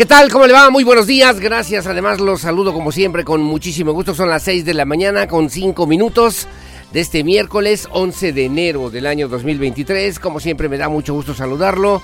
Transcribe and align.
¿Qué 0.00 0.06
tal? 0.06 0.32
¿Cómo 0.32 0.46
le 0.46 0.54
va? 0.54 0.70
Muy 0.70 0.82
buenos 0.82 1.06
días. 1.06 1.40
Gracias. 1.40 1.86
Además 1.86 2.20
los 2.20 2.40
saludo 2.40 2.72
como 2.72 2.90
siempre 2.90 3.22
con 3.22 3.42
muchísimo 3.42 3.92
gusto. 3.92 4.14
Son 4.14 4.30
las 4.30 4.42
6 4.44 4.64
de 4.64 4.72
la 4.72 4.86
mañana 4.86 5.26
con 5.26 5.50
5 5.50 5.86
minutos 5.86 6.48
de 6.90 7.00
este 7.00 7.22
miércoles 7.22 7.86
11 7.92 8.32
de 8.32 8.46
enero 8.46 8.88
del 8.88 9.04
año 9.04 9.28
2023. 9.28 10.18
Como 10.18 10.40
siempre 10.40 10.70
me 10.70 10.78
da 10.78 10.88
mucho 10.88 11.12
gusto 11.12 11.34
saludarlo. 11.34 12.00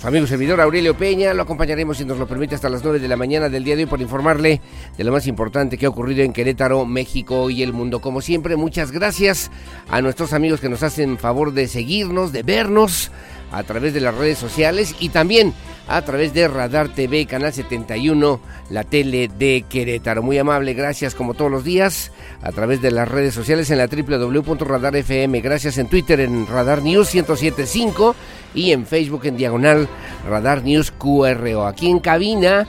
Su 0.00 0.06
amigo 0.06 0.28
servidor 0.28 0.60
Aurelio 0.60 0.96
Peña. 0.96 1.34
Lo 1.34 1.42
acompañaremos 1.42 1.96
si 1.96 2.04
nos 2.04 2.18
lo 2.18 2.28
permite 2.28 2.54
hasta 2.54 2.68
las 2.68 2.84
9 2.84 3.00
de 3.00 3.08
la 3.08 3.16
mañana 3.16 3.48
del 3.48 3.64
día 3.64 3.74
de 3.74 3.82
hoy 3.82 3.90
para 3.90 4.04
informarle 4.04 4.60
de 4.96 5.02
lo 5.02 5.10
más 5.10 5.26
importante 5.26 5.76
que 5.76 5.86
ha 5.86 5.88
ocurrido 5.88 6.22
en 6.22 6.32
Querétaro, 6.32 6.86
México 6.86 7.50
y 7.50 7.64
el 7.64 7.72
mundo. 7.72 8.00
Como 8.00 8.20
siempre, 8.20 8.54
muchas 8.54 8.92
gracias 8.92 9.50
a 9.88 10.00
nuestros 10.00 10.32
amigos 10.34 10.60
que 10.60 10.68
nos 10.68 10.84
hacen 10.84 11.18
favor 11.18 11.52
de 11.52 11.66
seguirnos, 11.66 12.30
de 12.30 12.44
vernos 12.44 13.10
a 13.50 13.64
través 13.64 13.92
de 13.92 14.00
las 14.00 14.14
redes 14.14 14.38
sociales 14.38 14.94
y 15.00 15.08
también 15.08 15.52
a 15.90 16.00
través 16.02 16.32
de 16.32 16.46
Radar 16.46 16.94
TV, 16.94 17.26
Canal 17.26 17.52
71, 17.52 18.40
la 18.70 18.84
tele 18.84 19.26
de 19.26 19.64
Querétaro. 19.68 20.22
Muy 20.22 20.38
amable, 20.38 20.72
gracias 20.72 21.16
como 21.16 21.34
todos 21.34 21.50
los 21.50 21.64
días, 21.64 22.12
a 22.42 22.52
través 22.52 22.80
de 22.80 22.92
las 22.92 23.08
redes 23.08 23.34
sociales 23.34 23.72
en 23.72 23.78
la 23.78 23.88
www.radarfm, 23.88 25.32
gracias 25.42 25.78
en 25.78 25.88
Twitter 25.88 26.20
en 26.20 26.46
Radar 26.46 26.82
News 26.82 27.12
1075 27.12 28.14
y 28.54 28.70
en 28.70 28.86
Facebook 28.86 29.22
en 29.24 29.36
diagonal 29.36 29.88
Radar 30.28 30.62
News 30.62 30.92
QRO. 30.92 31.66
Aquí 31.66 31.90
en 31.90 31.98
cabina, 31.98 32.68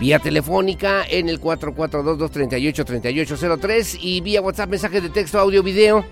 vía 0.00 0.18
telefónica 0.18 1.04
en 1.06 1.28
el 1.28 1.38
442-238-3803 1.42 3.98
y 4.00 4.22
vía 4.22 4.40
WhatsApp, 4.40 4.70
mensaje 4.70 5.02
de 5.02 5.10
texto, 5.10 5.38
audio, 5.38 5.62
video. 5.62 6.06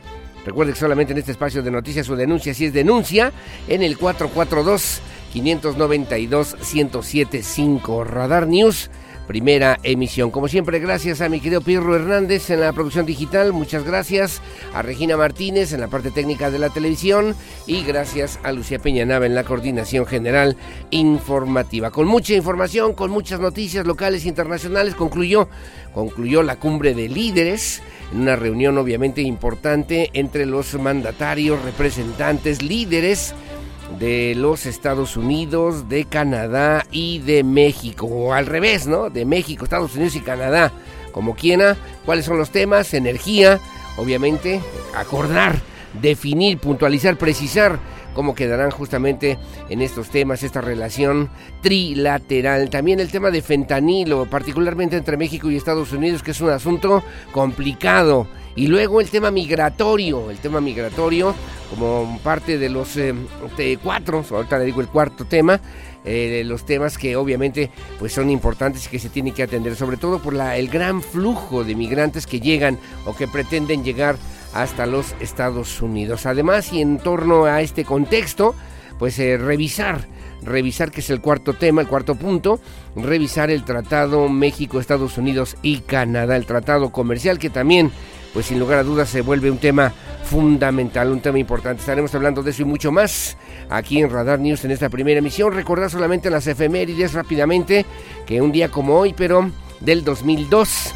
Recuerde 0.45 0.75
que 0.75 0.79
solamente 0.79 1.14
en 1.14 1.20
este 1.20 1.33
espacio 1.33 1.62
de 1.62 1.70
noticias 1.70 2.06
o 2.11 2.17
denuncia, 2.17 2.53
si 2.53 2.67
es 2.67 2.75
denuncia, 2.75 3.33
en 3.67 3.83
el 3.83 3.97
442 3.97 5.01
592-1075 5.34 8.06
Radar 8.06 8.46
News, 8.46 8.90
primera 9.27 9.78
emisión. 9.82 10.30
Como 10.30 10.48
siempre, 10.48 10.78
gracias 10.78 11.20
a 11.20 11.28
mi 11.28 11.40
querido 11.40 11.60
Pirro 11.60 11.96
Hernández 11.96 12.50
en 12.50 12.60
la 12.60 12.72
producción 12.72 13.06
digital, 13.06 13.52
muchas 13.52 13.84
gracias 13.84 14.40
a 14.74 14.82
Regina 14.82 15.16
Martínez 15.16 15.72
en 15.72 15.80
la 15.80 15.88
parte 15.88 16.10
técnica 16.10 16.50
de 16.50 16.58
la 16.58 16.70
televisión 16.70 17.34
y 17.66 17.82
gracias 17.82 18.38
a 18.42 18.52
Lucía 18.52 18.78
Peñanaba 18.78 19.27
en 19.27 19.34
la 19.34 19.44
coordinación 19.44 20.06
general 20.06 20.56
informativa. 20.90 21.90
Con 21.90 22.06
mucha 22.06 22.34
información, 22.34 22.94
con 22.94 23.11
muchas 23.11 23.40
noticias 23.40 23.86
locales 23.86 24.24
e 24.24 24.28
internacionales, 24.28 24.94
concluyó, 24.94 25.48
concluyó 25.92 26.42
la 26.42 26.56
cumbre 26.56 26.94
de 26.94 27.08
líderes 27.08 27.83
en 28.12 28.20
una 28.20 28.36
reunión 28.36 28.78
obviamente 28.78 29.23
importante 29.23 30.11
entre 30.12 30.46
los 30.46 30.74
mandatarios, 30.74 31.62
representantes, 31.62 32.62
líderes 32.62 33.34
de 33.98 34.34
los 34.36 34.67
Estados 34.67 35.17
Unidos, 35.17 35.89
de 35.89 36.05
Canadá 36.05 36.84
y 36.90 37.20
de 37.20 37.45
México. 37.45 38.06
O 38.06 38.33
al 38.33 38.46
revés, 38.46 38.86
¿no? 38.86 39.11
De 39.11 39.24
México, 39.24 39.64
Estados 39.64 39.95
Unidos 39.95 40.17
y 40.17 40.20
Canadá. 40.20 40.72
Como 41.12 41.34
quiera, 41.34 41.77
cuáles 42.05 42.24
son 42.24 42.39
los 42.39 42.50
temas, 42.50 42.92
energía, 42.94 43.61
obviamente, 43.96 44.61
acordar, 44.96 45.61
definir, 46.00 46.58
puntualizar, 46.58 47.17
precisar 47.17 47.78
cómo 48.14 48.34
quedarán 48.34 48.70
justamente 48.70 49.39
en 49.68 49.83
estos 49.83 50.08
temas, 50.08 50.42
esta 50.42 50.61
relación 50.61 51.28
trilateral. 51.62 52.70
También 52.70 53.00
el 53.00 53.11
tema 53.11 53.30
de 53.30 53.42
fentanilo, 53.42 54.27
particularmente 54.27 54.96
entre 54.96 55.17
México 55.17 55.50
y 55.50 55.56
Estados 55.56 55.92
Unidos, 55.92 56.23
que 56.23 56.30
es 56.30 56.40
un 56.40 56.50
asunto 56.50 57.02
complicado. 57.33 58.27
Y 58.57 58.69
luego 58.69 59.01
el 59.01 59.11
tema 59.11 59.31
migratorio, 59.31 60.31
el 60.31 60.39
tema 60.39 60.61
migratorio 60.61 61.35
como 61.70 62.20
parte 62.23 62.57
de 62.59 62.69
los 62.69 62.97
eh, 62.97 63.15
cuatro, 63.83 64.25
ahorita 64.31 64.59
le 64.59 64.67
digo 64.67 64.81
el 64.81 64.89
cuarto 64.89 65.25
tema, 65.25 65.61
eh, 66.05 66.42
los 66.45 66.65
temas 66.67 66.98
que 66.98 67.17
obviamente 67.17 67.70
pues 67.98 68.13
son 68.13 68.31
importantes 68.31 68.87
y 68.87 68.91
que 68.91 68.98
se 68.98 69.09
tienen 69.09 69.33
que 69.33 69.42
atender, 69.42 69.75
sobre 69.75 69.97
todo 69.97 70.20
por 70.20 70.35
el 70.35 70.69
gran 70.69 71.03
flujo 71.03 71.65
de 71.65 71.75
migrantes 71.75 72.27
que 72.27 72.41
llegan 72.41 72.79
o 73.07 73.17
que 73.17 73.27
pretenden 73.27 73.83
llegar 73.83 74.17
hasta 74.53 74.86
los 74.86 75.15
Estados 75.21 75.83
Unidos. 75.83 76.27
Además, 76.27 76.73
y 76.73 76.81
en 76.81 76.98
torno 76.98 77.47
a 77.47 77.61
este 77.61 77.85
contexto, 77.85 78.55
pues 78.98 79.19
eh, 79.19 79.36
revisar, 79.36 80.07
revisar 80.42 80.91
que 80.91 81.01
es 81.01 81.11
el 81.11 81.21
cuarto 81.21 81.55
tema, 81.55 81.81
el 81.81 81.89
cuarto 81.89 82.15
punto, 82.15 82.61
revisar 82.95 83.51
el 83.51 83.65
Tratado 83.65 84.29
México-Estados 84.29 85.19
Unidos 85.19 85.57
y 85.63 85.79
Canadá, 85.79 86.36
el 86.36 86.47
tratado 86.47 86.92
comercial 86.92 87.39
que 87.39 87.51
también, 87.51 87.91
pues 88.34 88.46
sin 88.46 88.58
lugar 88.58 88.80
a 88.80 88.83
dudas, 88.83 89.08
se 89.08 89.22
vuelve 89.22 89.50
un 89.50 89.58
tema 89.58 89.92
fundamental, 90.24 91.12
un 91.12 91.20
tema 91.20 91.39
importante. 91.39 91.80
Estaremos 91.80 92.14
hablando 92.14 92.42
de 92.42 92.50
eso 92.50 92.62
y 92.62 92.64
mucho 92.64 92.90
más 92.90 93.36
aquí 93.70 94.00
en 94.00 94.11
Radar 94.11 94.40
News 94.40 94.64
en 94.64 94.72
esta 94.72 94.89
primera 94.89 95.20
emisión. 95.20 95.52
Recordar 95.52 95.89
solamente 95.89 96.28
las 96.30 96.46
efemérides 96.48 97.12
rápidamente 97.12 97.86
que 98.27 98.42
un 98.42 98.50
día 98.50 98.70
como 98.70 98.98
hoy, 98.98 99.14
pero 99.17 99.50
del 99.80 100.02
2002, 100.02 100.92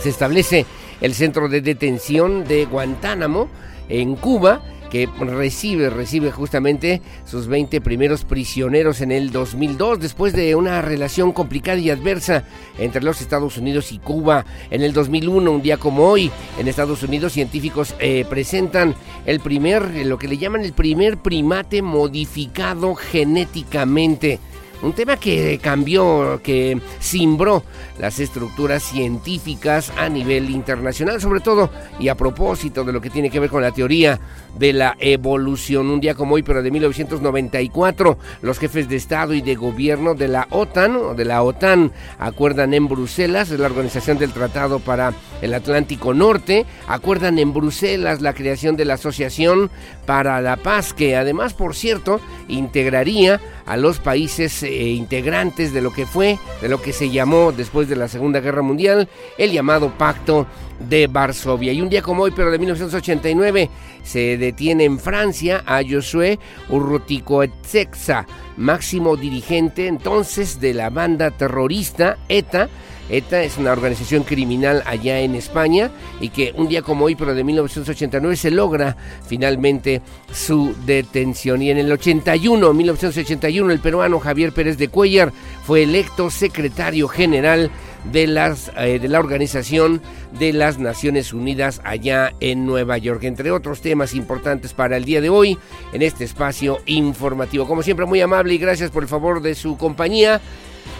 se 0.00 0.08
establece 0.08 0.66
el 1.00 1.14
centro 1.14 1.48
de 1.48 1.60
detención 1.60 2.44
de 2.44 2.64
Guantánamo 2.64 3.48
en 3.88 4.16
Cuba 4.16 4.60
que 4.90 5.06
recibe, 5.18 5.90
recibe 5.90 6.30
justamente 6.30 7.02
sus 7.24 7.46
20 7.46 7.80
primeros 7.80 8.24
prisioneros 8.24 9.00
en 9.00 9.12
el 9.12 9.30
2002, 9.30 10.00
después 10.00 10.32
de 10.32 10.54
una 10.54 10.82
relación 10.82 11.32
complicada 11.32 11.78
y 11.78 11.90
adversa 11.90 12.44
entre 12.78 13.02
los 13.02 13.20
Estados 13.20 13.56
Unidos 13.58 13.92
y 13.92 13.98
Cuba. 13.98 14.44
En 14.70 14.82
el 14.82 14.92
2001, 14.92 15.50
un 15.50 15.62
día 15.62 15.76
como 15.76 16.08
hoy, 16.08 16.30
en 16.58 16.68
Estados 16.68 17.02
Unidos 17.02 17.32
científicos 17.32 17.94
eh, 17.98 18.24
presentan 18.28 18.94
el 19.24 19.40
primer, 19.40 20.06
lo 20.06 20.18
que 20.18 20.28
le 20.28 20.38
llaman 20.38 20.62
el 20.62 20.72
primer 20.72 21.18
primate 21.18 21.82
modificado 21.82 22.94
genéticamente. 22.94 24.40
Un 24.82 24.92
tema 24.92 25.16
que 25.16 25.58
cambió, 25.62 26.40
que 26.42 26.78
cimbró 27.00 27.64
las 27.98 28.20
estructuras 28.20 28.82
científicas 28.82 29.90
a 29.96 30.08
nivel 30.08 30.50
internacional, 30.50 31.20
sobre 31.20 31.40
todo 31.40 31.70
y 31.98 32.08
a 32.08 32.14
propósito 32.14 32.84
de 32.84 32.92
lo 32.92 33.00
que 33.00 33.08
tiene 33.08 33.30
que 33.30 33.40
ver 33.40 33.48
con 33.48 33.62
la 33.62 33.72
teoría 33.72 34.20
de 34.58 34.72
la 34.72 34.96
evolución. 34.98 35.90
Un 35.90 36.00
día 36.00 36.14
como 36.14 36.34
hoy, 36.34 36.42
pero 36.42 36.62
de 36.62 36.70
1994, 36.70 38.18
los 38.42 38.58
jefes 38.58 38.88
de 38.88 38.96
Estado 38.96 39.34
y 39.34 39.40
de 39.40 39.54
Gobierno 39.54 40.14
de 40.14 40.28
la 40.28 40.46
OTAN, 40.50 40.96
o 40.96 41.14
de 41.14 41.24
la 41.24 41.42
OTAN, 41.42 41.92
acuerdan 42.18 42.74
en 42.74 42.88
Bruselas, 42.88 43.50
la 43.50 43.66
Organización 43.66 44.18
del 44.18 44.32
Tratado 44.32 44.78
para 44.78 45.14
el 45.42 45.54
Atlántico 45.54 46.14
Norte, 46.14 46.66
acuerdan 46.86 47.38
en 47.38 47.52
Bruselas 47.52 48.20
la 48.20 48.34
creación 48.34 48.76
de 48.76 48.84
la 48.84 48.94
Asociación 48.94 49.70
para 50.06 50.40
la 50.40 50.56
Paz, 50.56 50.92
que 50.92 51.16
además, 51.16 51.54
por 51.54 51.74
cierto, 51.74 52.20
integraría 52.48 53.40
a 53.66 53.76
los 53.76 53.98
países 53.98 54.62
eh, 54.62 54.88
integrantes 54.88 55.72
de 55.72 55.82
lo 55.82 55.92
que 55.92 56.06
fue, 56.06 56.38
de 56.62 56.68
lo 56.68 56.80
que 56.80 56.92
se 56.92 57.10
llamó 57.10 57.52
después 57.52 57.88
de 57.88 57.96
la 57.96 58.08
Segunda 58.08 58.40
Guerra 58.40 58.62
Mundial, 58.62 59.08
el 59.38 59.52
llamado 59.52 59.90
Pacto 59.98 60.46
de 60.80 61.06
Varsovia. 61.06 61.72
Y 61.72 61.80
un 61.80 61.88
día 61.88 62.02
como 62.02 62.24
hoy, 62.24 62.32
pero 62.34 62.50
de 62.50 62.58
1989, 62.58 63.70
se 64.02 64.38
detiene 64.38 64.84
en 64.84 64.98
Francia 64.98 65.62
a 65.66 65.80
Josué 65.88 66.38
Urruticoetzexa, 66.68 68.26
máximo 68.56 69.16
dirigente 69.16 69.86
entonces 69.86 70.60
de 70.60 70.74
la 70.74 70.90
banda 70.90 71.30
terrorista 71.30 72.18
ETA, 72.28 72.68
ETA 73.08 73.44
es 73.44 73.56
una 73.56 73.72
organización 73.72 74.24
criminal 74.24 74.82
allá 74.84 75.20
en 75.20 75.36
España 75.36 75.90
y 76.20 76.30
que 76.30 76.52
un 76.56 76.68
día 76.68 76.82
como 76.82 77.04
hoy, 77.04 77.14
pero 77.14 77.34
de 77.34 77.44
1989, 77.44 78.36
se 78.36 78.50
logra 78.50 78.96
finalmente 79.26 80.02
su 80.32 80.74
detención. 80.84 81.62
Y 81.62 81.70
en 81.70 81.78
el 81.78 81.92
81, 81.92 82.72
1981, 82.72 83.72
el 83.72 83.80
peruano 83.80 84.18
Javier 84.18 84.52
Pérez 84.52 84.76
de 84.76 84.88
Cuellar 84.88 85.32
fue 85.64 85.84
electo 85.84 86.30
secretario 86.30 87.06
general 87.06 87.70
de, 88.04 88.26
las, 88.26 88.70
eh, 88.76 88.98
de 88.98 89.08
la 89.08 89.18
Organización 89.18 90.02
de 90.38 90.52
las 90.52 90.78
Naciones 90.78 91.32
Unidas 91.32 91.80
allá 91.84 92.34
en 92.40 92.66
Nueva 92.66 92.98
York, 92.98 93.24
entre 93.24 93.50
otros 93.50 93.80
temas 93.80 94.14
importantes 94.14 94.74
para 94.74 94.96
el 94.96 95.04
día 95.04 95.20
de 95.20 95.28
hoy 95.28 95.58
en 95.92 96.02
este 96.02 96.24
espacio 96.24 96.78
informativo. 96.86 97.66
Como 97.66 97.82
siempre, 97.82 98.06
muy 98.06 98.20
amable 98.20 98.54
y 98.54 98.58
gracias 98.58 98.90
por 98.90 99.02
el 99.02 99.08
favor 99.08 99.42
de 99.42 99.54
su 99.54 99.76
compañía. 99.76 100.40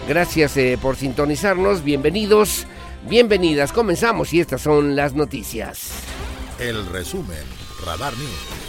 Gracias 0.07 0.57
eh, 0.57 0.77
por 0.81 0.95
sintonizarnos. 0.95 1.83
Bienvenidos, 1.83 2.65
bienvenidas. 3.09 3.71
Comenzamos 3.71 4.33
y 4.33 4.39
estas 4.39 4.61
son 4.61 4.95
las 4.95 5.13
noticias. 5.13 5.91
El 6.59 6.85
resumen, 6.87 7.43
Radar 7.85 8.13
News. 8.17 8.66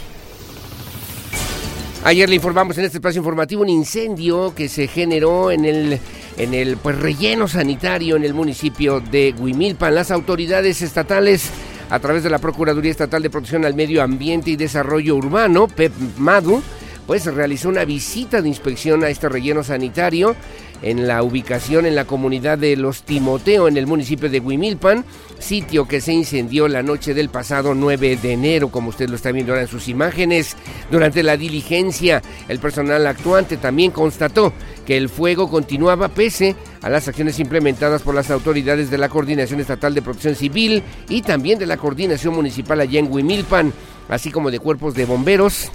Ayer 2.05 2.29
le 2.29 2.35
informamos 2.35 2.77
en 2.77 2.85
este 2.85 2.97
espacio 2.97 3.19
informativo 3.19 3.61
un 3.61 3.69
incendio 3.69 4.55
que 4.55 4.69
se 4.69 4.87
generó 4.87 5.51
en 5.51 5.65
el 5.65 5.99
en 6.37 6.53
el 6.53 6.77
pues, 6.77 6.97
relleno 6.97 7.49
sanitario 7.49 8.15
en 8.15 8.23
el 8.23 8.33
municipio 8.33 9.01
de 9.01 9.35
Huimilpan. 9.37 9.93
Las 9.93 10.09
autoridades 10.09 10.81
estatales 10.81 11.49
a 11.89 11.99
través 11.99 12.23
de 12.23 12.29
la 12.29 12.39
Procuraduría 12.39 12.91
Estatal 12.91 13.21
de 13.21 13.29
Protección 13.29 13.65
al 13.65 13.73
Medio 13.73 14.01
Ambiente 14.01 14.51
y 14.51 14.55
Desarrollo 14.55 15.17
Urbano, 15.17 15.67
PEP 15.67 15.91
MADU, 16.17 16.63
pues 17.05 17.25
realizó 17.25 17.67
una 17.67 17.83
visita 17.83 18.41
de 18.41 18.47
inspección 18.47 19.03
a 19.03 19.09
este 19.09 19.27
relleno 19.27 19.63
sanitario 19.63 20.35
en 20.81 21.07
la 21.07 21.23
ubicación 21.23 21.85
en 21.85 21.95
la 21.95 22.05
comunidad 22.05 22.57
de 22.57 22.75
Los 22.75 23.03
Timoteo, 23.03 23.67
en 23.67 23.77
el 23.77 23.87
municipio 23.87 24.29
de 24.29 24.39
Huimilpan, 24.39 25.05
sitio 25.39 25.87
que 25.87 26.01
se 26.01 26.13
incendió 26.13 26.67
la 26.67 26.83
noche 26.83 27.13
del 27.13 27.29
pasado 27.29 27.73
9 27.73 28.17
de 28.21 28.33
enero, 28.33 28.69
como 28.69 28.89
usted 28.89 29.09
lo 29.09 29.15
está 29.15 29.31
viendo 29.31 29.53
ahora 29.53 29.63
en 29.63 29.67
sus 29.67 29.87
imágenes. 29.87 30.55
Durante 30.91 31.23
la 31.23 31.37
diligencia, 31.37 32.21
el 32.47 32.59
personal 32.59 33.05
actuante 33.07 33.57
también 33.57 33.91
constató 33.91 34.53
que 34.85 34.97
el 34.97 35.09
fuego 35.09 35.49
continuaba 35.49 36.09
pese 36.09 36.55
a 36.81 36.89
las 36.89 37.07
acciones 37.07 37.39
implementadas 37.39 38.01
por 38.01 38.15
las 38.15 38.31
autoridades 38.31 38.89
de 38.89 38.97
la 38.97 39.09
Coordinación 39.09 39.59
Estatal 39.59 39.93
de 39.93 40.01
Protección 40.01 40.35
Civil 40.35 40.83
y 41.09 41.21
también 41.21 41.59
de 41.59 41.65
la 41.65 41.77
Coordinación 41.77 42.33
Municipal 42.33 42.79
allá 42.79 42.99
en 42.99 43.11
Huimilpan, 43.11 43.73
así 44.07 44.31
como 44.31 44.51
de 44.51 44.59
cuerpos 44.59 44.93
de 44.93 45.05
bomberos 45.05 45.71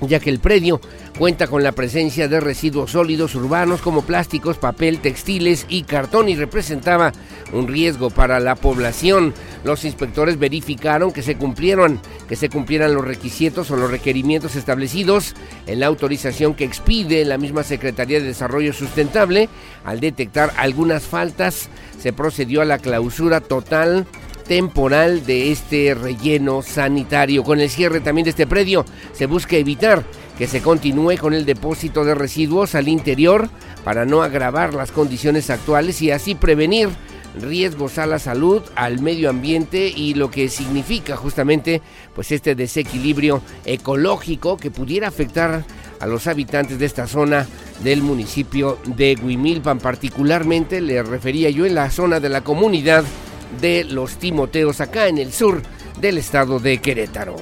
ya 0.00 0.20
que 0.20 0.30
el 0.30 0.40
predio 0.40 0.80
cuenta 1.18 1.46
con 1.46 1.62
la 1.62 1.72
presencia 1.72 2.28
de 2.28 2.40
residuos 2.40 2.92
sólidos 2.92 3.34
urbanos 3.34 3.80
como 3.80 4.02
plásticos, 4.02 4.58
papel, 4.58 5.00
textiles 5.00 5.64
y 5.68 5.84
cartón 5.84 6.28
y 6.28 6.36
representaba 6.36 7.12
un 7.52 7.68
riesgo 7.68 8.10
para 8.10 8.38
la 8.40 8.54
población. 8.54 9.32
Los 9.64 9.84
inspectores 9.84 10.38
verificaron 10.38 11.12
que 11.12 11.22
se 11.22 11.36
cumplieron, 11.36 12.00
que 12.28 12.36
se 12.36 12.50
cumplieran 12.50 12.94
los 12.94 13.04
requisitos 13.04 13.70
o 13.70 13.76
los 13.76 13.90
requerimientos 13.90 14.56
establecidos 14.56 15.34
en 15.66 15.80
la 15.80 15.86
autorización 15.86 16.54
que 16.54 16.64
expide 16.64 17.24
la 17.24 17.38
misma 17.38 17.62
Secretaría 17.62 18.20
de 18.20 18.26
Desarrollo 18.26 18.72
Sustentable. 18.72 19.48
Al 19.84 20.00
detectar 20.00 20.52
algunas 20.56 21.04
faltas, 21.04 21.68
se 21.98 22.12
procedió 22.12 22.60
a 22.60 22.66
la 22.66 22.78
clausura 22.78 23.40
total 23.40 24.06
temporal 24.48 25.24
de 25.26 25.52
este 25.52 25.94
relleno 25.94 26.62
sanitario. 26.62 27.44
Con 27.44 27.60
el 27.60 27.70
cierre 27.70 28.00
también 28.00 28.24
de 28.24 28.30
este 28.30 28.46
predio 28.46 28.84
se 29.12 29.26
busca 29.26 29.56
evitar 29.56 30.04
que 30.38 30.46
se 30.46 30.60
continúe 30.60 31.16
con 31.18 31.34
el 31.34 31.46
depósito 31.46 32.04
de 32.04 32.14
residuos 32.14 32.74
al 32.74 32.88
interior 32.88 33.48
para 33.84 34.04
no 34.04 34.22
agravar 34.22 34.74
las 34.74 34.92
condiciones 34.92 35.50
actuales 35.50 36.02
y 36.02 36.10
así 36.10 36.34
prevenir 36.34 36.88
riesgos 37.40 37.98
a 37.98 38.06
la 38.06 38.18
salud, 38.18 38.62
al 38.74 39.00
medio 39.00 39.30
ambiente 39.30 39.92
y 39.94 40.14
lo 40.14 40.30
que 40.30 40.48
significa 40.48 41.16
justamente 41.16 41.82
pues 42.14 42.32
este 42.32 42.54
desequilibrio 42.54 43.42
ecológico 43.64 44.56
que 44.56 44.70
pudiera 44.70 45.08
afectar 45.08 45.64
a 46.00 46.06
los 46.06 46.26
habitantes 46.26 46.78
de 46.78 46.86
esta 46.86 47.06
zona 47.06 47.46
del 47.82 48.02
municipio 48.02 48.78
de 48.84 49.18
Huimilpan, 49.22 49.78
particularmente 49.78 50.80
le 50.80 51.02
refería 51.02 51.50
yo 51.50 51.66
en 51.66 51.74
la 51.74 51.90
zona 51.90 52.20
de 52.20 52.28
la 52.28 52.42
comunidad 52.42 53.04
de 53.60 53.84
los 53.84 54.16
Timoteos 54.16 54.80
acá 54.80 55.08
en 55.08 55.18
el 55.18 55.32
sur 55.32 55.62
del 56.00 56.18
estado 56.18 56.58
de 56.58 56.78
Querétaro. 56.78 57.36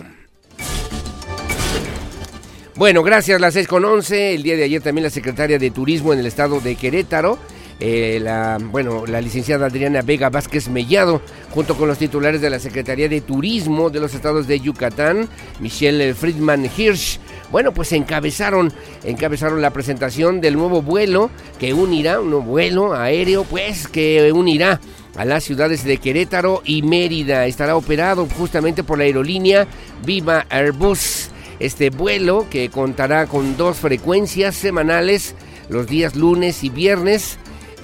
Bueno, 2.76 3.04
gracias, 3.04 3.40
las 3.40 3.54
6 3.54 3.68
con 3.68 3.84
11. 3.84 4.34
El 4.34 4.42
día 4.42 4.56
de 4.56 4.64
ayer 4.64 4.82
también 4.82 5.04
la 5.04 5.10
secretaria 5.10 5.58
de 5.60 5.70
Turismo 5.70 6.12
en 6.12 6.18
el 6.18 6.26
estado 6.26 6.60
de 6.60 6.74
Querétaro, 6.74 7.38
eh, 7.78 8.18
la, 8.20 8.58
bueno, 8.60 9.06
la 9.06 9.20
licenciada 9.20 9.66
Adriana 9.66 10.02
Vega 10.02 10.28
Vázquez 10.28 10.68
Mellado, 10.68 11.22
junto 11.50 11.76
con 11.76 11.86
los 11.86 11.98
titulares 11.98 12.40
de 12.40 12.50
la 12.50 12.58
Secretaría 12.58 13.08
de 13.08 13.20
Turismo 13.20 13.90
de 13.90 14.00
los 14.00 14.12
estados 14.14 14.48
de 14.48 14.58
Yucatán, 14.58 15.28
Michelle 15.60 16.14
Friedman 16.14 16.68
Hirsch, 16.76 17.20
bueno, 17.54 17.72
pues 17.72 17.92
encabezaron, 17.92 18.72
encabezaron 19.04 19.62
la 19.62 19.70
presentación 19.70 20.40
del 20.40 20.56
nuevo 20.56 20.82
vuelo 20.82 21.30
que 21.60 21.72
unirá, 21.72 22.18
un 22.18 22.30
nuevo 22.30 22.46
vuelo 22.46 22.94
aéreo, 22.94 23.44
pues 23.44 23.86
que 23.86 24.32
unirá 24.32 24.80
a 25.14 25.24
las 25.24 25.44
ciudades 25.44 25.84
de 25.84 25.98
Querétaro 25.98 26.62
y 26.64 26.82
Mérida. 26.82 27.46
Estará 27.46 27.76
operado 27.76 28.26
justamente 28.26 28.82
por 28.82 28.98
la 28.98 29.04
aerolínea 29.04 29.68
Viva 30.04 30.46
Airbus. 30.50 31.28
Este 31.60 31.90
vuelo 31.90 32.48
que 32.50 32.70
contará 32.70 33.28
con 33.28 33.56
dos 33.56 33.76
frecuencias 33.76 34.56
semanales 34.56 35.36
los 35.68 35.86
días 35.86 36.16
lunes 36.16 36.64
y 36.64 36.70
viernes 36.70 37.38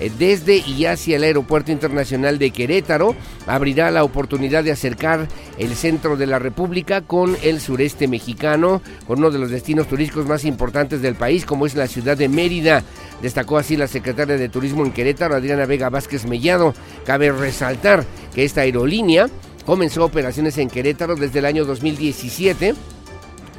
desde 0.09 0.57
y 0.57 0.87
hacia 0.87 1.17
el 1.17 1.25
Aeropuerto 1.25 1.73
Internacional 1.73 2.39
de 2.39 2.51
Querétaro. 2.51 3.15
Abrirá 3.47 3.91
la 3.91 4.05
oportunidad 4.05 4.65
de 4.65 4.73
acercar 4.73 5.29
el 5.59 5.75
centro 5.75 6.17
de 6.17 6.27
la 6.27 6.39
República 6.39 7.03
con 7.03 7.37
el 7.43 7.61
sureste 7.61 8.09
mexicano, 8.09 8.81
con 9.07 9.19
uno 9.19 9.31
de 9.31 9.39
los 9.39 9.51
destinos 9.51 9.89
turísticos 9.89 10.27
más 10.27 10.45
importantes 10.45 11.03
del 11.03 11.15
país, 11.15 11.45
como 11.45 11.67
es 11.67 11.75
la 11.75 11.87
ciudad 11.87 12.17
de 12.17 12.29
Mérida. 12.29 12.83
Destacó 13.23 13.59
así 13.59 13.77
la 13.77 13.87
secretaria 13.87 14.37
de 14.37 14.49
Turismo 14.49 14.85
en 14.85 14.93
Querétaro, 14.93 15.35
Adriana 15.35 15.67
Vega 15.67 15.91
Vázquez 15.91 16.27
Mellado. 16.27 16.75
Cabe 17.05 17.31
resaltar 17.33 18.05
que 18.35 18.45
esta 18.45 18.63
aerolínea 18.63 19.27
comenzó 19.67 20.05
operaciones 20.05 20.57
en 20.59 20.71
Querétaro 20.71 21.17
desde 21.17 21.41
el 21.41 21.45
año 21.45 21.65
2017 21.65 22.75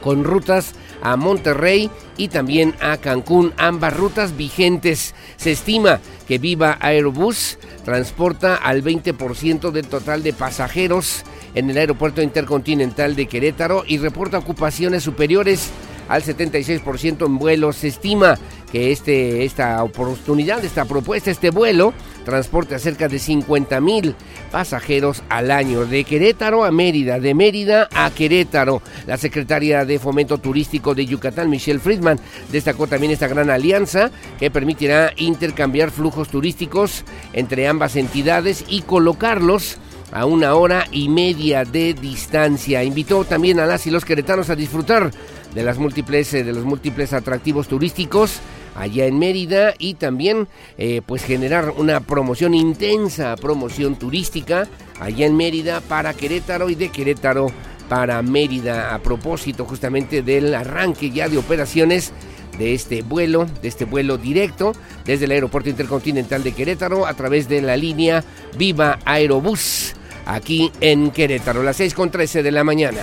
con 0.01 0.24
rutas 0.24 0.74
a 1.01 1.15
Monterrey 1.15 1.89
y 2.18 2.27
también 2.27 2.75
a 2.80 2.98
Cancún, 2.98 3.53
ambas 3.57 3.95
rutas 3.95 4.36
vigentes. 4.38 5.15
Se 5.38 5.51
estima 5.51 6.00
que 6.27 6.38
Viva 6.38 6.77
Aerobús 6.80 7.57
transporta 7.83 8.56
al 8.56 8.83
20% 8.83 9.71
del 9.71 9.88
total 9.88 10.24
de 10.24 10.33
pasajeros 10.33 11.24
en 11.56 11.69
el 11.69 11.77
aeropuerto 11.77 12.21
intercontinental 12.21 13.15
de 13.15 13.27
Querétaro 13.27 13.83
y 13.88 13.98
reporta 13.98 14.38
ocupaciones 14.38 15.03
superiores 15.03 15.71
al 16.11 16.23
76% 16.23 17.25
en 17.25 17.37
vuelos. 17.37 17.77
Se 17.77 17.87
estima 17.87 18.37
que 18.69 18.91
este, 18.91 19.45
esta 19.45 19.81
oportunidad, 19.81 20.63
esta 20.63 20.83
propuesta, 20.83 21.31
este 21.31 21.51
vuelo, 21.51 21.93
transporte 22.25 22.75
a 22.75 22.79
cerca 22.79 23.07
de 23.07 23.17
50 23.17 23.79
mil 23.79 24.15
pasajeros 24.51 25.23
al 25.29 25.51
año, 25.51 25.85
de 25.85 26.03
Querétaro 26.03 26.65
a 26.65 26.71
Mérida, 26.71 27.19
de 27.19 27.33
Mérida 27.33 27.87
a 27.94 28.11
Querétaro. 28.11 28.81
La 29.07 29.18
secretaria 29.18 29.85
de 29.85 29.99
Fomento 29.99 30.37
Turístico 30.37 30.94
de 30.94 31.06
Yucatán, 31.06 31.49
Michelle 31.49 31.80
Friedman, 31.80 32.19
destacó 32.51 32.87
también 32.87 33.13
esta 33.13 33.30
gran 33.30 33.49
alianza 33.49 34.11
que 34.37 34.51
permitirá 34.51 35.13
intercambiar 35.15 35.91
flujos 35.91 36.27
turísticos 36.27 37.06
entre 37.31 37.69
ambas 37.69 37.95
entidades 37.95 38.65
y 38.68 38.81
colocarlos 38.81 39.77
a 40.11 40.25
una 40.25 40.56
hora 40.56 40.85
y 40.91 41.09
media 41.09 41.63
de 41.63 41.94
distancia. 41.94 42.83
Invitó 42.83 43.23
también 43.23 43.59
a 43.59 43.65
las 43.65 43.87
y 43.87 43.91
los 43.91 44.06
queretanos 44.06 44.49
a 44.49 44.56
disfrutar 44.56 45.11
de 45.53 45.63
las 45.63 45.77
múltiples 45.77 46.33
eh, 46.33 46.44
de 46.44 46.53
los 46.53 46.63
múltiples 46.63 47.13
atractivos 47.13 47.68
turísticos 47.68 48.39
allá 48.75 49.06
en 49.06 49.19
Mérida 49.19 49.73
y 49.77 49.95
también 49.95 50.47
eh, 50.77 51.01
pues 51.06 51.23
generar 51.23 51.71
una 51.71 51.99
promoción 52.01 52.53
intensa, 52.53 53.35
promoción 53.35 53.97
turística 53.97 54.68
allá 54.99 55.25
en 55.25 55.35
Mérida 55.35 55.81
para 55.81 56.13
Querétaro 56.13 56.69
y 56.69 56.75
de 56.75 56.89
Querétaro 56.89 57.51
para 57.89 58.21
Mérida 58.21 58.95
a 58.95 58.99
propósito 58.99 59.65
justamente 59.65 60.21
del 60.21 60.53
arranque 60.56 61.11
ya 61.11 61.27
de 61.27 61.37
operaciones 61.37 62.13
de 62.57 62.73
este 62.73 63.01
vuelo, 63.01 63.45
de 63.61 63.68
este 63.68 63.85
vuelo 63.85 64.18
directo 64.18 64.73
desde 65.06 65.25
el 65.25 65.31
Aeropuerto 65.31 65.69
Intercontinental 65.69 66.44
de 66.44 66.53
Querétaro 66.53 67.06
a 67.06 67.13
través 67.13 67.49
de 67.49 67.61
la 67.61 67.75
línea 67.75 68.23
Viva 68.57 68.99
Aerobús 69.03 69.95
aquí 70.25 70.71
en 70.81 71.11
Querétaro, 71.11 71.63
las 71.63 71.78
6 71.78 71.94
con 71.94 72.11
13 72.11 72.44
de 72.44 72.51
la 72.51 72.63
mañana. 72.63 73.01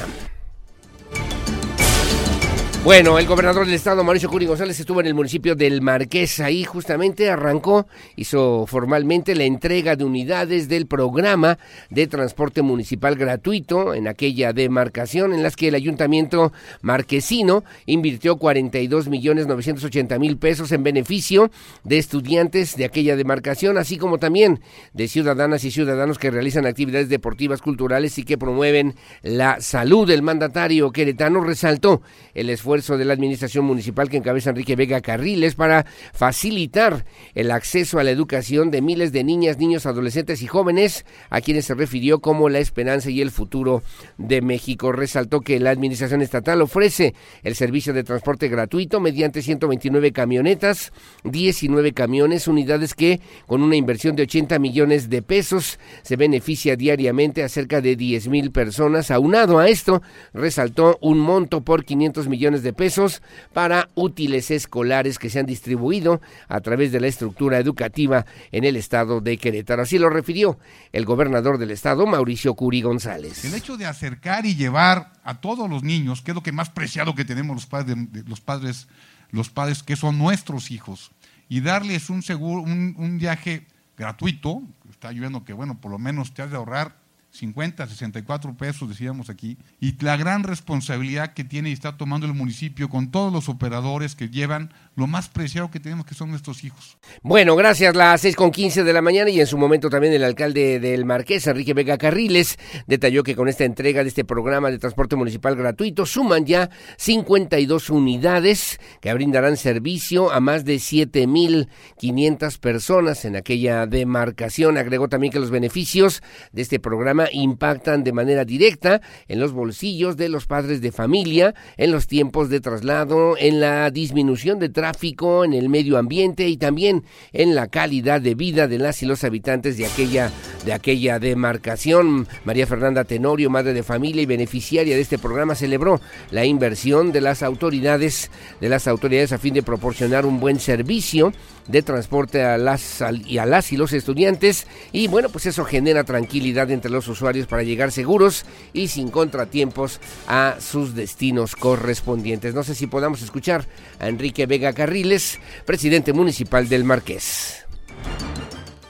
Bueno, 2.85 3.18
el 3.18 3.26
gobernador 3.26 3.66
del 3.66 3.75
estado, 3.75 4.04
Mauricio 4.04 4.30
Curi 4.30 4.47
González, 4.47 4.78
estuvo 4.78 5.00
en 5.00 5.06
el 5.08 5.14
municipio 5.14 5.56
del 5.56 5.82
Marqués. 5.82 6.38
Ahí 6.38 6.62
justamente 6.62 7.28
arrancó, 7.28 7.88
hizo 8.14 8.66
formalmente 8.66 9.35
la 9.35 9.44
entrega 9.44 9.97
de 9.97 10.04
unidades 10.04 10.68
del 10.68 10.87
programa 10.87 11.58
de 11.90 12.06
transporte 12.06 12.62
municipal 12.62 13.16
gratuito 13.16 13.94
en 13.94 14.06
aquella 14.06 14.52
demarcación 14.52 15.35
en 15.35 15.42
las 15.42 15.56
que 15.56 15.68
el 15.68 15.75
ayuntamiento 15.75 16.52
marquesino 16.80 17.64
invirtió 17.85 18.37
42 18.37 19.08
millones 19.08 19.49
980 19.49 20.18
mil 20.20 20.38
pesos 20.38 20.70
en 20.70 20.85
beneficio 20.85 21.50
de 21.82 21.99
estudiantes 21.99 22.76
de 22.76 22.85
aquella 22.85 23.16
demarcación, 23.16 23.76
así 23.76 23.99
como 23.99 24.18
también 24.18 24.61
de 24.94 25.08
ciudadanas 25.08 25.64
y 25.64 25.73
ciudadanos 25.73 26.16
que 26.16 26.30
realizan 26.30 26.64
actividades 26.64 27.08
deportivas, 27.08 27.61
culturales 27.61 28.18
y 28.18 28.23
que 28.23 28.38
promueven 28.38 28.94
la 29.23 29.61
salud. 29.61 30.08
El 30.08 30.23
mandatario 30.23 30.92
queretano 30.92 31.40
resaltó 31.40 32.02
el 32.35 32.49
esfuerzo 32.49 32.67
esfuerzo 32.68 32.98
de 32.98 33.06
la 33.06 33.14
administración 33.14 33.64
municipal 33.64 34.10
que 34.10 34.18
encabeza 34.18 34.50
Enrique 34.50 34.76
Vega 34.76 35.00
Carriles 35.00 35.54
para 35.54 35.87
facilitar 36.12 37.06
el 37.34 37.50
acceso 37.50 37.98
a 37.98 38.04
la 38.04 38.10
educación 38.10 38.70
de 38.70 38.82
miles 38.82 39.10
de 39.10 39.25
niñas, 39.25 39.56
niños, 39.56 39.87
adolescentes 39.87 40.42
y 40.42 40.48
jóvenes, 40.48 41.06
a 41.30 41.40
quienes 41.40 41.64
se 41.64 41.75
refirió 41.75 42.18
como 42.18 42.50
la 42.50 42.58
esperanza 42.58 43.08
y 43.08 43.22
el 43.22 43.30
futuro 43.30 43.82
de 44.18 44.42
México. 44.42 44.92
Resaltó 44.92 45.40
que 45.40 45.58
la 45.60 45.70
administración 45.70 46.20
estatal 46.20 46.60
ofrece 46.60 47.14
el 47.42 47.54
servicio 47.54 47.94
de 47.94 48.04
transporte 48.04 48.48
gratuito 48.48 49.00
mediante 49.00 49.40
129 49.40 50.12
camionetas, 50.12 50.92
19 51.25 51.94
camiones, 51.94 52.48
unidades 52.48 52.92
que 52.92 53.22
con 53.46 53.62
una 53.62 53.76
inversión 53.76 54.14
de 54.14 54.25
80 54.25 54.58
millones 54.58 55.08
de 55.08 55.22
pesos 55.22 55.78
se 56.02 56.16
beneficia 56.16 56.76
diariamente 56.76 57.42
a 57.42 57.48
cerca 57.48 57.80
de 57.80 57.96
10 57.96 58.28
mil 58.28 58.50
personas. 58.50 59.10
Aunado 59.10 59.58
a 59.58 59.70
esto, 59.70 60.02
resaltó 60.34 60.98
un 61.00 61.18
monto 61.18 61.62
por 61.62 61.87
500 61.87 62.28
millones 62.28 62.57
de 62.62 62.72
pesos 62.72 63.22
para 63.52 63.88
útiles 63.94 64.50
escolares 64.50 65.18
que 65.18 65.30
se 65.30 65.40
han 65.40 65.46
distribuido 65.46 66.20
a 66.48 66.60
través 66.60 66.92
de 66.92 67.00
la 67.00 67.06
estructura 67.06 67.58
educativa 67.58 68.26
en 68.52 68.64
el 68.64 68.76
estado 68.76 69.20
de 69.20 69.36
Querétaro. 69.36 69.82
Así 69.82 69.98
lo 69.98 70.10
refirió 70.10 70.58
el 70.92 71.04
gobernador 71.04 71.58
del 71.58 71.70
estado, 71.70 72.06
Mauricio 72.06 72.54
Curi 72.54 72.82
González. 72.82 73.44
El 73.44 73.54
hecho 73.54 73.76
de 73.76 73.86
acercar 73.86 74.46
y 74.46 74.54
llevar 74.54 75.12
a 75.24 75.40
todos 75.40 75.68
los 75.68 75.82
niños, 75.82 76.22
que 76.22 76.30
es 76.30 76.34
lo 76.34 76.42
que 76.42 76.52
más 76.52 76.70
preciado 76.70 77.14
que 77.14 77.24
tenemos 77.24 77.54
los 77.54 77.66
padres, 77.66 77.96
los 78.26 78.40
padres, 78.40 78.88
los 79.30 79.50
padres 79.50 79.82
que 79.82 79.96
son 79.96 80.18
nuestros 80.18 80.70
hijos, 80.70 81.12
y 81.48 81.60
darles 81.60 82.10
un 82.10 82.22
seguro, 82.22 82.62
un, 82.62 82.94
un 82.98 83.18
viaje 83.18 83.66
gratuito, 83.96 84.62
está 84.90 85.08
ayudando 85.08 85.44
que 85.44 85.52
bueno, 85.52 85.80
por 85.80 85.90
lo 85.90 85.98
menos 85.98 86.34
te 86.34 86.42
has 86.42 86.50
de 86.50 86.56
ahorrar 86.56 86.96
50, 87.30 87.87
64 87.87 88.56
pesos, 88.56 88.88
decíamos 88.88 89.30
aquí, 89.30 89.58
y 89.80 90.02
la 90.02 90.16
gran 90.16 90.42
responsabilidad 90.42 91.35
que 91.35 91.44
tiene 91.44 91.70
y 91.70 91.73
está 91.73 91.97
tomando 91.97 92.26
el 92.26 92.35
municipio 92.35 92.88
con 92.88 93.11
todos 93.11 93.32
los 93.32 93.49
operadores 93.49 94.16
que 94.16 94.28
llevan 94.28 94.73
lo 94.97 95.06
más 95.06 95.28
preciado 95.28 95.70
que 95.70 95.78
tenemos, 95.78 96.06
que 96.06 96.14
son 96.14 96.30
nuestros 96.30 96.64
hijos. 96.64 96.99
Bueno, 97.23 97.54
gracias, 97.54 97.94
las 97.94 98.20
6 98.23 98.35
con 98.35 98.50
15 98.50 98.82
de 98.82 98.92
la 98.92 99.02
mañana 99.02 99.30
y 99.30 99.40
en 99.40 99.47
su 99.47 99.58
momento 99.58 99.90
también 99.90 100.14
el 100.14 100.25
alcalde 100.25 100.80
del 100.80 101.04
Marqués, 101.04 101.47
Enrique 101.47 101.75
Vega 101.75 101.99
Carriles, 101.99 102.58
detalló 102.87 103.23
que 103.23 103.37
con 103.37 103.49
esta 103.49 103.64
entrega 103.64 104.02
de 104.02 104.08
este 104.08 104.25
programa 104.25 104.70
de 104.70 104.78
transporte 104.78 105.14
municipal 105.14 105.54
gratuito 105.54 106.06
suman 106.06 106.47
ya 106.47 106.70
52 106.97 107.90
unidades 107.90 108.80
que 109.00 109.12
brindarán 109.12 109.56
servicio 109.56 110.32
a 110.32 110.40
más 110.40 110.64
de 110.64 110.76
7.500 110.76 112.58
personas 112.58 113.25
en 113.25 113.37
aquella 113.37 113.87
demarcación. 113.87 114.78
Agregó 114.78 115.08
también 115.08 115.32
que 115.32 115.40
los 115.40 115.50
beneficios 115.50 116.23
de 116.52 116.62
este 116.62 116.80
programa 116.80 117.17
impactan 117.32 118.04
de 118.04 118.12
manera 118.12 118.44
directa 118.44 119.00
en 119.26 119.40
los 119.40 119.52
bolsillos 119.52 120.16
de 120.16 120.28
los 120.28 120.46
padres 120.46 120.80
de 120.80 120.92
familia, 120.92 121.54
en 121.76 121.90
los 121.90 122.06
tiempos 122.06 122.48
de 122.48 122.60
traslado, 122.60 123.37
en 123.38 123.60
la 123.60 123.90
disminución 123.90 124.58
de 124.58 124.68
tráfico, 124.68 125.44
en 125.44 125.52
el 125.52 125.68
medio 125.68 125.98
ambiente 125.98 126.48
y 126.48 126.56
también 126.56 127.04
en 127.32 127.54
la 127.54 127.68
calidad 127.68 128.20
de 128.20 128.34
vida 128.34 128.68
de 128.68 128.78
las 128.78 129.02
y 129.02 129.06
los 129.06 129.25
habitantes 129.25 129.76
de 129.76 129.87
aquella 129.87 130.30
de 130.64 130.72
aquella 130.72 131.18
demarcación. 131.18 132.26
María 132.44 132.66
Fernanda 132.66 133.04
Tenorio, 133.04 133.50
madre 133.50 133.72
de 133.72 133.82
familia 133.82 134.22
y 134.22 134.26
beneficiaria 134.26 134.96
de 134.96 135.02
este 135.02 135.18
programa, 135.18 135.54
celebró 135.54 136.00
la 136.30 136.44
inversión 136.44 137.12
de 137.12 137.20
las 137.20 137.42
autoridades 137.42 138.30
de 138.60 138.68
las 138.68 138.87
autoridades 138.87 139.32
a 139.32 139.38
fin 139.38 139.54
de 139.54 139.62
proporcionar 139.62 140.26
un 140.26 140.40
buen 140.40 140.60
servicio 140.60 141.32
de 141.68 141.82
transporte 141.82 142.42
a 142.42 142.58
las 142.58 143.02
y 143.26 143.38
a 143.38 143.46
las 143.46 143.72
y 143.72 143.76
los 143.76 143.92
estudiantes 143.92 144.66
y 144.92 145.06
bueno, 145.06 145.28
pues 145.28 145.46
eso 145.46 145.64
genera 145.64 146.04
tranquilidad 146.04 146.70
entre 146.70 146.90
los 146.90 147.06
usuarios 147.08 147.46
para 147.46 147.62
llegar 147.62 147.92
seguros 147.92 148.44
y 148.72 148.88
sin 148.88 149.10
contratiempos 149.10 150.00
a 150.26 150.56
sus 150.60 150.94
destinos 150.94 151.54
correspondientes. 151.54 152.54
No 152.54 152.64
sé 152.64 152.75
si 152.75 152.87
podamos 152.87 153.22
escuchar 153.22 153.66
a 154.00 154.08
Enrique 154.08 154.46
Vega 154.46 154.72
Carriles, 154.72 155.38
presidente 155.64 156.12
municipal 156.12 156.68
del 156.68 156.84
Marqués. 156.84 157.64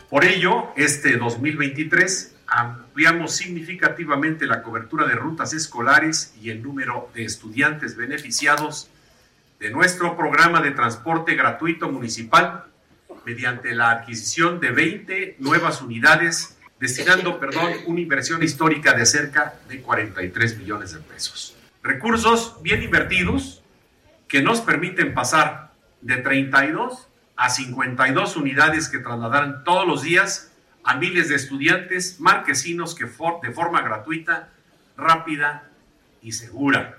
Por 0.08 0.24
ello, 0.24 0.68
este 0.76 1.18
2023 1.18 2.34
ampliamos 2.46 3.32
significativamente 3.32 4.46
la 4.46 4.62
cobertura 4.62 5.06
de 5.06 5.14
rutas 5.14 5.52
escolares 5.52 6.32
y 6.40 6.48
el 6.48 6.62
número 6.62 7.10
de 7.14 7.24
estudiantes 7.24 7.94
beneficiados 7.94 8.88
de 9.60 9.70
nuestro 9.70 10.16
programa 10.16 10.62
de 10.62 10.70
transporte 10.70 11.34
gratuito 11.34 11.90
municipal 11.90 12.64
mediante 13.28 13.74
la 13.74 13.90
adquisición 13.90 14.58
de 14.58 14.70
20 14.70 15.36
nuevas 15.40 15.82
unidades, 15.82 16.56
destinando, 16.80 17.38
perdón, 17.38 17.72
una 17.84 18.00
inversión 18.00 18.42
histórica 18.42 18.94
de 18.94 19.04
cerca 19.04 19.56
de 19.68 19.82
43 19.82 20.56
millones 20.56 20.94
de 20.94 21.00
pesos. 21.00 21.54
Recursos 21.82 22.56
bien 22.62 22.82
invertidos 22.82 23.62
que 24.28 24.40
nos 24.40 24.62
permiten 24.62 25.12
pasar 25.12 25.74
de 26.00 26.16
32 26.16 27.06
a 27.36 27.50
52 27.50 28.36
unidades 28.36 28.88
que 28.88 28.98
trasladarán 28.98 29.62
todos 29.62 29.86
los 29.86 30.00
días 30.00 30.50
a 30.82 30.96
miles 30.96 31.28
de 31.28 31.34
estudiantes 31.34 32.20
marquesinos 32.20 32.94
que 32.94 33.04
de 33.04 33.52
forma 33.52 33.82
gratuita, 33.82 34.48
rápida 34.96 35.68
y 36.22 36.32
segura 36.32 36.98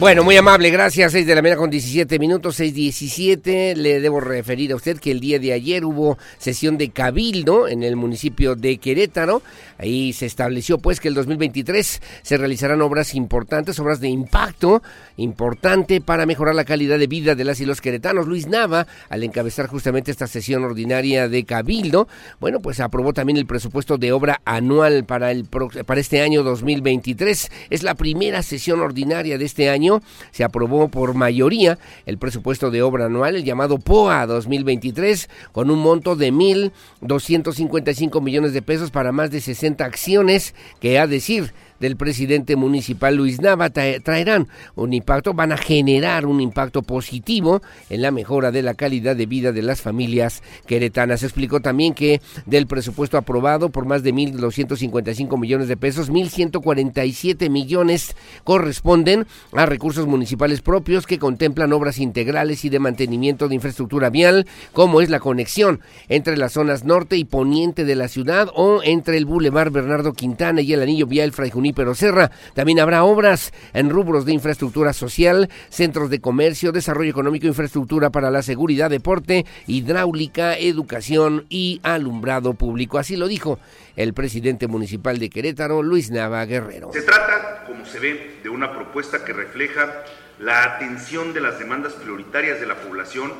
bueno, 0.00 0.24
muy 0.24 0.36
amable, 0.36 0.70
gracias. 0.70 1.12
6 1.12 1.26
de 1.26 1.34
la 1.34 1.40
mañana 1.40 1.58
con 1.58 1.70
17 1.70 2.18
minutos, 2.18 2.58
6.17. 2.58 3.76
Le 3.76 4.00
debo 4.00 4.20
referir 4.20 4.72
a 4.72 4.76
usted 4.76 4.98
que 4.98 5.12
el 5.12 5.20
día 5.20 5.38
de 5.38 5.52
ayer 5.52 5.84
hubo 5.84 6.18
sesión 6.36 6.76
de 6.76 6.90
cabildo 6.90 7.68
en 7.68 7.82
el 7.82 7.94
municipio 7.94 8.56
de 8.56 8.78
Querétaro. 8.78 9.42
Ahí 9.78 10.12
se 10.12 10.26
estableció 10.26 10.78
pues 10.78 11.00
que 11.00 11.08
el 11.08 11.14
2023 11.14 12.02
se 12.22 12.36
realizarán 12.36 12.80
obras 12.82 13.14
importantes, 13.14 13.78
obras 13.80 14.00
de 14.00 14.08
impacto 14.08 14.82
importante 15.16 16.00
para 16.00 16.26
mejorar 16.26 16.54
la 16.54 16.64
calidad 16.64 16.98
de 16.98 17.06
vida 17.06 17.34
de 17.34 17.44
las 17.44 17.60
y 17.60 17.66
los 17.66 17.80
queretanos. 17.80 18.26
Luis 18.26 18.46
Nava, 18.46 18.86
al 19.08 19.24
encabezar 19.24 19.66
justamente 19.66 20.10
esta 20.10 20.26
sesión 20.26 20.64
ordinaria 20.64 21.28
de 21.28 21.44
cabildo, 21.44 22.08
bueno, 22.40 22.60
pues 22.60 22.80
aprobó 22.80 23.12
también 23.12 23.36
el 23.36 23.46
presupuesto 23.46 23.98
de 23.98 24.12
obra 24.12 24.40
anual 24.44 25.04
para, 25.04 25.30
el, 25.30 25.44
para 25.44 26.00
este 26.00 26.20
año 26.22 26.42
2023. 26.42 27.50
Es 27.70 27.82
la 27.82 27.94
primera 27.94 28.42
sesión 28.42 28.80
ordinaria 28.80 29.38
de 29.38 29.44
este 29.44 29.70
año 29.70 30.02
se 30.30 30.44
aprobó 30.44 30.88
por 30.88 31.14
mayoría 31.14 31.78
el 32.06 32.18
presupuesto 32.18 32.70
de 32.70 32.82
obra 32.82 33.06
anual, 33.06 33.36
el 33.36 33.44
llamado 33.44 33.78
POA 33.78 34.26
2023, 34.26 35.28
con 35.52 35.70
un 35.70 35.78
monto 35.80 36.16
de 36.16 36.32
1.255 36.32 38.22
millones 38.22 38.52
de 38.52 38.62
pesos 38.62 38.90
para 38.90 39.12
más 39.12 39.30
de 39.30 39.40
60 39.40 39.63
acciones 39.84 40.54
que, 40.80 40.98
a 40.98 41.06
decir 41.06 41.54
del 41.80 41.96
presidente 41.96 42.56
municipal 42.56 43.16
Luis 43.16 43.40
Nava 43.40 43.70
traerán 43.70 44.48
un 44.74 44.92
impacto, 44.92 45.34
van 45.34 45.52
a 45.52 45.56
generar 45.56 46.26
un 46.26 46.40
impacto 46.40 46.82
positivo 46.82 47.62
en 47.90 48.02
la 48.02 48.10
mejora 48.10 48.50
de 48.50 48.62
la 48.62 48.74
calidad 48.74 49.16
de 49.16 49.26
vida 49.26 49.52
de 49.52 49.62
las 49.62 49.80
familias 49.80 50.42
queretanas. 50.66 51.22
Explicó 51.22 51.60
también 51.60 51.94
que 51.94 52.20
del 52.46 52.66
presupuesto 52.66 53.18
aprobado 53.18 53.70
por 53.70 53.86
más 53.86 54.02
de 54.02 54.14
1.255 54.14 55.38
millones 55.38 55.68
de 55.68 55.76
pesos, 55.76 56.10
1.147 56.10 57.50
millones 57.50 58.16
corresponden 58.44 59.26
a 59.52 59.66
recursos 59.66 60.06
municipales 60.06 60.60
propios 60.62 61.06
que 61.06 61.18
contemplan 61.18 61.72
obras 61.72 61.98
integrales 61.98 62.64
y 62.64 62.68
de 62.68 62.78
mantenimiento 62.78 63.48
de 63.48 63.54
infraestructura 63.56 64.10
vial, 64.10 64.46
como 64.72 65.00
es 65.00 65.10
la 65.10 65.20
conexión 65.20 65.80
entre 66.08 66.36
las 66.36 66.52
zonas 66.52 66.84
norte 66.84 67.16
y 67.16 67.24
poniente 67.24 67.84
de 67.84 67.94
la 67.94 68.08
ciudad 68.08 68.48
o 68.54 68.80
entre 68.82 69.16
el 69.16 69.26
Boulevard 69.26 69.72
Bernardo 69.72 70.12
Quintana 70.12 70.60
y 70.60 70.72
el 70.72 70.82
anillo 70.82 71.06
vial 71.06 71.32
Fray 71.32 71.50
pero 71.72 71.94
Serra. 71.94 72.30
También 72.54 72.80
habrá 72.80 73.04
obras 73.04 73.52
en 73.72 73.90
rubros 73.90 74.24
de 74.24 74.32
infraestructura 74.32 74.92
social, 74.92 75.48
centros 75.68 76.10
de 76.10 76.20
comercio, 76.20 76.72
desarrollo 76.72 77.10
económico, 77.10 77.46
infraestructura 77.46 78.10
para 78.10 78.30
la 78.30 78.42
seguridad, 78.42 78.90
deporte, 78.90 79.46
hidráulica, 79.66 80.56
educación 80.56 81.46
y 81.48 81.80
alumbrado 81.82 82.54
público. 82.54 82.98
Así 82.98 83.16
lo 83.16 83.28
dijo 83.28 83.58
el 83.96 84.14
presidente 84.14 84.66
municipal 84.66 85.18
de 85.18 85.30
Querétaro, 85.30 85.82
Luis 85.82 86.10
Nava 86.10 86.44
Guerrero. 86.44 86.90
Se 86.92 87.02
trata, 87.02 87.64
como 87.66 87.86
se 87.86 87.98
ve, 88.00 88.40
de 88.42 88.48
una 88.48 88.72
propuesta 88.72 89.24
que 89.24 89.32
refleja 89.32 90.04
la 90.38 90.64
atención 90.64 91.32
de 91.32 91.40
las 91.40 91.58
demandas 91.58 91.92
prioritarias 91.92 92.60
de 92.60 92.66
la 92.66 92.76
población 92.76 93.32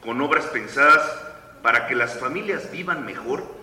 con 0.00 0.20
obras 0.20 0.44
pensadas 0.46 1.02
para 1.62 1.88
que 1.88 1.94
las 1.94 2.18
familias 2.18 2.70
vivan 2.70 3.04
mejor 3.04 3.57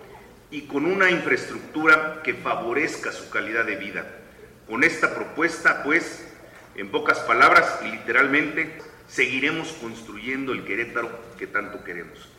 y 0.55 0.61
con 0.61 0.85
una 0.85 1.11
infraestructura 1.11 2.21
que 2.23 2.33
favorezca 2.33 3.11
su 3.11 3.29
calidad 3.29 3.65
de 3.65 3.75
vida. 3.75 4.05
Con 4.69 4.85
esta 4.85 5.13
propuesta, 5.13 5.83
pues, 5.83 6.25
en 6.77 6.91
pocas 6.91 7.19
palabras 7.19 7.81
y 7.83 7.91
literalmente, 7.91 8.77
seguiremos 9.05 9.73
construyendo 9.73 10.53
el 10.53 10.63
Querétaro 10.63 11.11
que 11.37 11.47
tanto 11.47 11.83
queremos. 11.83 12.29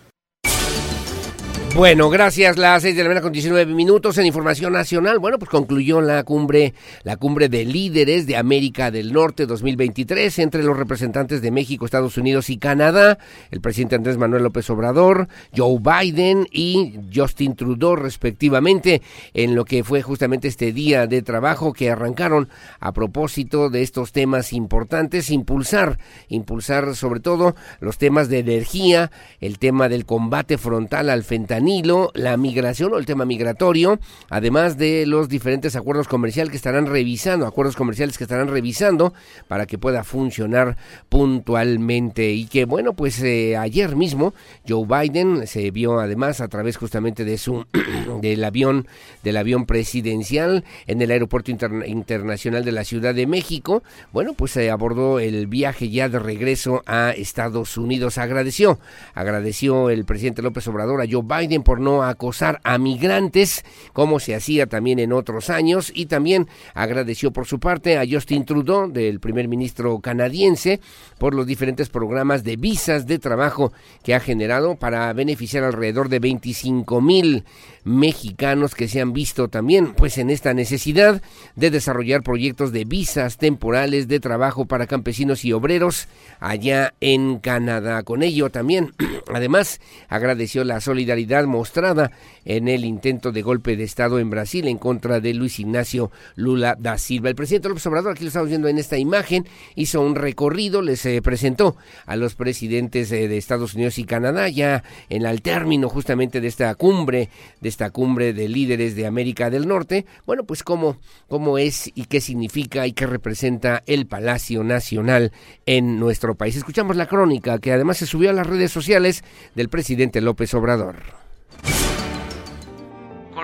Bueno, 1.77 2.09
gracias. 2.09 2.57
Las 2.57 2.81
seis 2.81 2.97
de 2.97 3.03
la 3.03 3.11
mañana 3.11 3.21
con 3.21 3.35
19 3.35 3.75
minutos 3.75 4.17
en 4.17 4.25
Información 4.25 4.73
Nacional. 4.73 5.19
Bueno, 5.19 5.39
pues 5.39 5.51
concluyó 5.51 6.01
la 6.01 6.25
cumbre, 6.25 6.73
la 7.03 7.19
cumbre 7.19 7.51
de 7.51 7.67
líderes 7.67 8.27
de 8.27 8.39
América 8.39 8.91
del 8.91 9.13
Norte 9.13 9.45
2023 9.45 10.39
entre 10.39 10.63
los 10.63 10.75
representantes 10.75 11.43
de 11.43 11.51
México, 11.51 11.85
Estados 11.85 12.17
Unidos 12.17 12.49
y 12.49 12.57
Canadá, 12.57 13.19
el 13.51 13.61
presidente 13.61 13.95
Andrés 13.95 14.17
Manuel 14.17 14.45
López 14.45 14.71
Obrador, 14.71 15.29
Joe 15.55 15.79
Biden 15.79 16.49
y 16.51 16.95
Justin 17.15 17.55
Trudeau, 17.55 17.95
respectivamente, 17.95 19.03
en 19.35 19.55
lo 19.55 19.67
que 19.67 19.85
fue 19.85 20.01
justamente 20.01 20.49
este 20.49 20.73
día 20.73 21.07
de 21.07 21.21
trabajo 21.21 21.75
que 21.75 21.91
arrancaron 21.91 22.49
a 22.81 22.93
propósito 22.93 23.69
de 23.69 23.83
estos 23.83 24.13
temas 24.13 24.55
importantes, 24.55 25.29
impulsar, 25.29 25.99
impulsar 26.29 26.97
sobre 26.97 27.21
todo 27.21 27.55
los 27.81 27.99
temas 27.99 28.31
de 28.31 28.39
energía, 28.39 29.11
el 29.41 29.59
tema 29.59 29.91
del 29.91 30.07
combate 30.07 30.57
frontal 30.57 31.11
al 31.11 31.23
fentanilo 31.67 32.13
la 32.15 32.37
migración 32.37 32.93
o 32.93 32.99
el 32.99 33.07
tema 33.07 33.25
migratorio, 33.25 33.99
además 34.29 34.79
de 34.79 35.05
los 35.05 35.29
diferentes 35.29 35.75
acuerdos 35.75 36.07
comerciales 36.07 36.51
que 36.51 36.57
estarán 36.57 36.87
revisando, 36.87 37.47
acuerdos 37.47 37.75
comerciales 37.75 38.19
que 38.19 38.25
estarán 38.25 38.49
revisando 38.49 39.13
para 39.49 39.67
que 39.67 39.77
pueda 39.77 40.05
funcionar 40.05 40.77
puntualmente. 41.09 42.31
Y 42.33 42.47
que 42.47 42.67
bueno, 42.67 42.95
pues 42.95 43.21
eh, 43.23 43.57
ayer 43.57 43.97
mismo 43.97 44.33
Joe 44.69 44.87
Biden 44.87 45.47
se 45.49 45.71
vio 45.73 45.99
además 45.99 46.41
a 46.41 46.49
través 46.49 46.77
justamente 46.77 47.25
de 47.25 47.37
su 47.37 47.67
del 48.23 48.45
avión 48.45 48.87
del 49.25 49.37
avión 49.37 49.67
presidencial 49.67 50.65
en 50.87 51.03
el 51.03 51.11
aeropuerto 51.11 51.51
internacional 51.51 52.65
de 52.65 52.73
la 52.73 52.85
Ciudad 52.85 53.15
de 53.15 53.27
México, 53.27 53.83
bueno, 54.13 54.35
pues 54.35 54.53
se 54.53 54.71
abordó 54.71 55.19
el 55.19 55.49
viaje 55.49 55.91
ya 55.91 56.09
de 56.09 56.21
regreso 56.21 56.83
a 56.87 57.11
Estados 57.11 57.77
Unidos, 57.77 58.19
agradeció, 58.19 58.79
agradeció 59.15 59.91
el 59.91 60.05
presidente 60.05 60.43
López 60.43 60.67
Obrador 60.69 61.01
a 61.03 61.07
Joe 61.11 61.23
Biden 61.23 61.46
por 61.63 61.81
no 61.81 62.03
acosar 62.03 62.61
a 62.65 62.79
migrantes, 62.79 63.65
como 63.93 64.21
se 64.21 64.35
hacía 64.35 64.67
también 64.67 64.99
en 64.99 65.13
otros 65.13 65.51
años, 65.51 65.93
y 65.95 66.07
también 66.07 66.49
agradeció 66.75 67.33
por 67.33 67.47
su 67.47 67.61
parte 67.61 67.99
a 67.99 68.05
Justin 68.09 68.45
Trudeau, 68.45 68.91
del 68.91 69.21
primer 69.21 69.49
ministro 69.49 70.01
canadiense, 70.01 70.81
por 71.19 71.35
los 71.35 71.47
diferentes 71.47 71.89
programas 71.89 72.45
de 72.45 72.57
visas 72.57 73.07
de 73.07 73.19
trabajo 73.19 73.73
que 74.03 74.15
ha 74.15 74.21
generado 74.21 74.77
para 74.77 75.13
beneficiar 75.13 75.65
alrededor 75.65 76.09
de 76.09 76.19
25 76.19 77.01
mil 77.01 77.45
mexicanos 77.87 78.75
que 78.75 78.89
se 78.89 79.01
han 79.01 79.13
visto 79.13 79.47
también 79.47 79.95
pues 79.95 80.19
en 80.19 80.29
esta 80.29 80.53
necesidad 80.55 81.23
de 81.55 81.71
desarrollar 81.71 82.25
proyectos 82.25 82.73
de 82.73 82.85
visas 82.85 83.39
temporales 83.39 84.09
de 84.09 84.19
trabajo 84.19 84.67
para 84.67 84.89
campesinos 84.89 85.45
y 85.45 85.53
obreros 85.53 86.09
allá 86.41 86.95
en 87.01 87.39
Canadá. 87.39 88.03
Con 88.03 88.25
ello 88.25 88.51
también, 88.51 88.93
además, 89.33 89.81
agradeció 90.09 90.65
la 90.65 90.81
solidaridad 90.81 91.45
mostrada 91.45 92.11
en 92.45 92.67
el 92.67 92.85
intento 92.85 93.31
de 93.31 93.43
golpe 93.43 93.77
de 93.77 93.85
Estado 93.85 94.19
en 94.19 94.31
Brasil 94.31 94.67
en 94.67 94.79
contra 94.79 95.21
de 95.21 95.33
Luis 95.35 95.61
Ignacio 95.61 96.11
Lula 96.35 96.77
da 96.79 96.99
Silva. 96.99 97.29
El 97.29 97.37
presidente 97.37 97.69
López 97.69 97.87
Obrador, 97.87 98.13
aquí 98.13 98.25
lo 98.25 98.29
estamos 98.29 98.49
viendo 98.49 98.67
en 98.67 98.79
esta 98.79 98.99
imagen, 98.99 99.47
hizo 99.77 100.01
un 100.01 100.17
recorrido, 100.17 100.83
les 100.83 101.07
eh, 101.07 101.23
presentó 101.23 101.77
a 102.05 102.17
los 102.17 102.35
presidentes 102.35 103.13
eh, 103.13 103.29
de 103.29 103.39
Estados 103.39 103.75
Unidos 103.75 103.99
y 103.99 104.05
Canadá 104.05 104.49
ya 104.49 104.83
en 105.09 105.25
el 105.25 105.41
término 105.41 105.89
justamente 105.89 106.41
de 106.41 106.49
esta 106.49 106.75
cumbre, 106.75 107.29
de 107.61 107.76
esta 107.77 107.91
cumbre 107.91 108.33
de 108.33 108.49
líderes 108.49 108.97
de 108.97 109.07
América 109.07 109.51
del 109.51 109.69
Norte. 109.69 110.07
Bueno, 110.25 110.45
pues 110.45 110.63
cómo, 110.63 110.99
cómo 111.29 111.59
es 111.59 111.91
y 111.95 112.07
qué 112.07 112.21
significa 112.21 112.87
y 112.87 112.93
qué 112.93 113.07
representa 113.07 113.83
el 113.87 114.07
Palacio 114.07 114.65
Nacional 114.65 115.31
en 115.67 116.01
nuestro 116.01 116.35
país. 116.35 116.57
Escuchamos 116.57 116.97
la 116.97 117.07
crónica 117.07 117.59
que 117.59 117.73
además 117.73 117.99
se 117.99 118.07
subió 118.07 118.31
a 118.31 118.33
las 118.33 118.47
redes 118.47 118.73
sociales 118.73 119.23
del 119.55 119.69
presidente 119.69 120.21
López 120.21 120.55
Obrador 120.55 120.97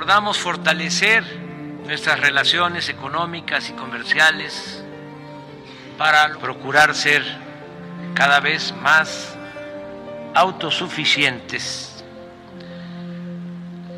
acordamos 0.03 0.39
fortalecer 0.39 1.23
nuestras 1.87 2.19
relaciones 2.19 2.89
económicas 2.89 3.71
y 3.71 3.73
comerciales 3.75 4.83
para 5.97 6.39
procurar 6.39 6.95
ser 6.95 7.23
cada 8.13 8.41
vez 8.41 8.75
más 8.83 9.37
autosuficientes, 10.35 11.92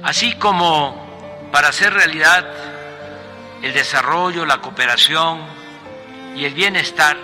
así 0.04 0.34
como 0.34 1.49
para 1.50 1.68
hacer 1.68 1.92
realidad 1.92 2.46
el 3.62 3.73
desarrollo, 3.73 4.44
la 4.44 4.61
cooperación 4.61 5.40
y 6.37 6.44
el 6.44 6.54
bienestar 6.54 7.16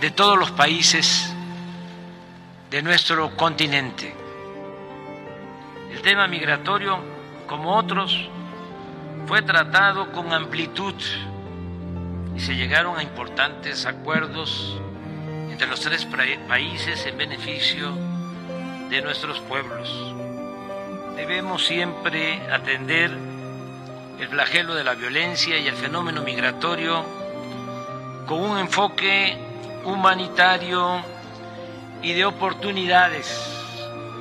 de 0.00 0.10
todos 0.10 0.38
los 0.38 0.50
países 0.50 1.32
de 2.70 2.82
nuestro 2.82 3.34
continente. 3.36 4.14
El 5.90 6.02
tema 6.02 6.26
migratorio 6.26 7.16
como 7.46 7.76
otros, 7.76 8.28
fue 9.26 9.42
tratado 9.42 10.12
con 10.12 10.32
amplitud 10.32 10.94
y 12.34 12.40
se 12.40 12.54
llegaron 12.54 12.98
a 12.98 13.02
importantes 13.02 13.86
acuerdos 13.86 14.78
entre 15.50 15.66
los 15.66 15.80
tres 15.80 16.06
países 16.48 17.06
en 17.06 17.16
beneficio 17.16 17.92
de 18.90 19.00
nuestros 19.02 19.40
pueblos. 19.40 20.15
Debemos 21.16 21.64
siempre 21.64 22.42
atender 22.52 23.10
el 24.20 24.28
flagelo 24.28 24.74
de 24.74 24.84
la 24.84 24.94
violencia 24.94 25.58
y 25.58 25.66
el 25.66 25.74
fenómeno 25.74 26.22
migratorio 26.22 27.04
con 28.26 28.40
un 28.40 28.58
enfoque 28.58 29.36
humanitario 29.84 31.02
y 32.02 32.12
de 32.12 32.24
oportunidades 32.24 33.26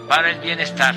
para 0.08 0.32
el 0.32 0.40
bienestar. 0.40 0.96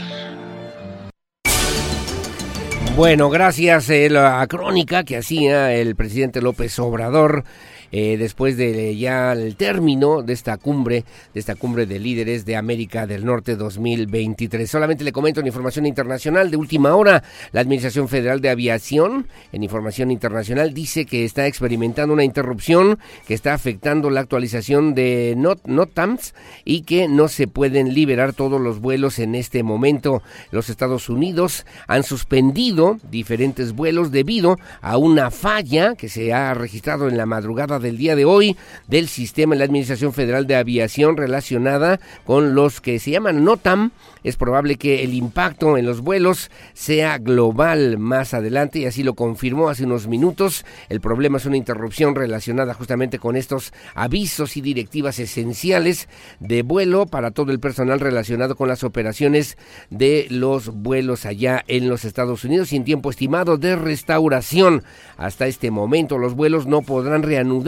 Bueno, 2.95 3.31
gracias 3.31 3.91
a 3.91 3.95
eh, 3.95 4.11
la 4.11 4.47
crónica 4.49 5.05
que 5.05 5.17
hacía 5.17 5.73
el 5.73 5.95
presidente 5.95 6.41
López 6.41 6.79
Obrador 6.79 7.45
eh, 7.93 8.17
después 8.19 8.57
de 8.57 8.97
ya 8.97 9.33
el 9.33 9.57
término 9.57 10.23
de 10.23 10.33
esta 10.33 10.57
cumbre, 10.57 11.05
de 11.35 11.41
esta 11.41 11.55
cumbre 11.55 11.87
de 11.87 11.99
líderes 11.99 12.45
de 12.45 12.57
América 12.57 13.07
del 13.07 13.25
Norte 13.25 13.57
2023. 13.57 14.71
Solamente 14.71 15.05
le 15.05 15.13
comento 15.13 15.41
en 15.41 15.47
información 15.47 15.87
internacional 15.87 16.51
de 16.51 16.57
última 16.57 16.95
hora, 16.95 17.23
la 17.53 17.61
Administración 17.61 18.09
Federal 18.09 18.41
de 18.41 18.51
Aviación, 18.51 19.27
en 19.53 19.63
información 19.63 20.11
internacional, 20.11 20.75
dice 20.75 21.07
que 21.07 21.25
está 21.25 21.47
experimentando 21.47 22.15
una 22.15 22.25
interrupción 22.25 22.99
que 23.27 23.35
está 23.35 23.55
afectando 23.55 24.11
la 24.11 24.21
actualización 24.21 24.95
de 24.95 25.35
Not 25.37 25.67
NOTAMS 25.67 26.35
y 26.65 26.83
que 26.83 27.09
no 27.09 27.29
se 27.29 27.47
pueden 27.47 27.95
liberar 27.95 28.33
todos 28.33 28.61
los 28.61 28.81
vuelos 28.81 29.19
en 29.19 29.35
este 29.35 29.63
momento. 29.63 30.23
Los 30.51 30.69
Estados 30.69 31.09
Unidos 31.09 31.67
han 31.87 32.03
suspendido 32.03 32.99
diferentes 33.11 33.73
vuelos 33.73 34.11
debido 34.11 34.59
a 34.81 34.97
una 34.97 35.31
falla 35.31 35.95
que 35.95 36.09
se 36.09 36.33
ha 36.33 36.55
registrado 36.55 37.09
en 37.09 37.17
la 37.17 37.27
madrugada 37.27 37.78
del 37.79 37.97
día 37.97 38.17
de 38.17 38.25
hoy 38.25 38.57
del 38.87 39.09
sistema 39.09 39.55
de 39.55 39.61
la 39.61 39.65
Administración 39.65 40.13
Federal 40.13 40.47
de 40.47 40.57
Aviación 40.57 41.17
relacionada 41.17 42.01
con 42.25 42.55
los 42.55 42.81
que 42.81 42.99
se 42.99 43.11
llaman 43.11 43.45
NOTAM. 43.45 43.91
Es 44.25 44.37
probable 44.37 44.77
que 44.77 45.05
el 45.05 45.15
impacto 45.15 45.79
en 45.79 45.87
los 45.87 46.01
vuelos 46.01 46.51
sea 46.75 47.19
global 47.19 47.99
más 47.99 48.35
adelante 48.35 48.81
y 48.81 48.87
así 48.87 49.03
lo 49.03 49.15
confirmó 49.15 49.69
hace 49.69 49.85
unos 49.85 50.07
minutos. 50.07 50.65
El 50.89 51.01
problema 51.01 51.39
es 51.39 51.47
una 51.47 51.57
interrupción 51.57 52.15
relacionada 52.15 52.75
justamente 52.75 53.19
con 53.19 53.37
estos 53.37 53.73
avisos 53.95 54.57
y 54.57 54.61
directivas 54.61 55.19
esenciales 55.19 56.09
de 56.41 56.63
vuelo 56.63 57.07
para 57.07 57.31
todo 57.31 57.53
el 57.53 57.61
personal 57.61 58.01
relacionado 58.01 58.57
con 58.57 58.69
las 58.69 58.85
operaciones 58.85 59.57
de 59.91 60.27
los 60.31 60.69
vuelos 60.69 61.27
allá 61.27 61.65
en 61.69 61.89
los 61.89 62.05
Estados 62.05 62.45
Unidos 62.45 62.73
y 62.73 62.77
en 62.77 62.85
tiempo 62.85 63.11
estimado 63.11 63.57
de 63.57 63.77
restauración. 63.77 64.83
Hasta 65.17 65.47
este 65.47 65.71
momento 65.71 66.19
los 66.19 66.35
vuelos 66.35 66.67
no 66.67 66.83
podrán 66.83 67.23
reanudar 67.23 67.68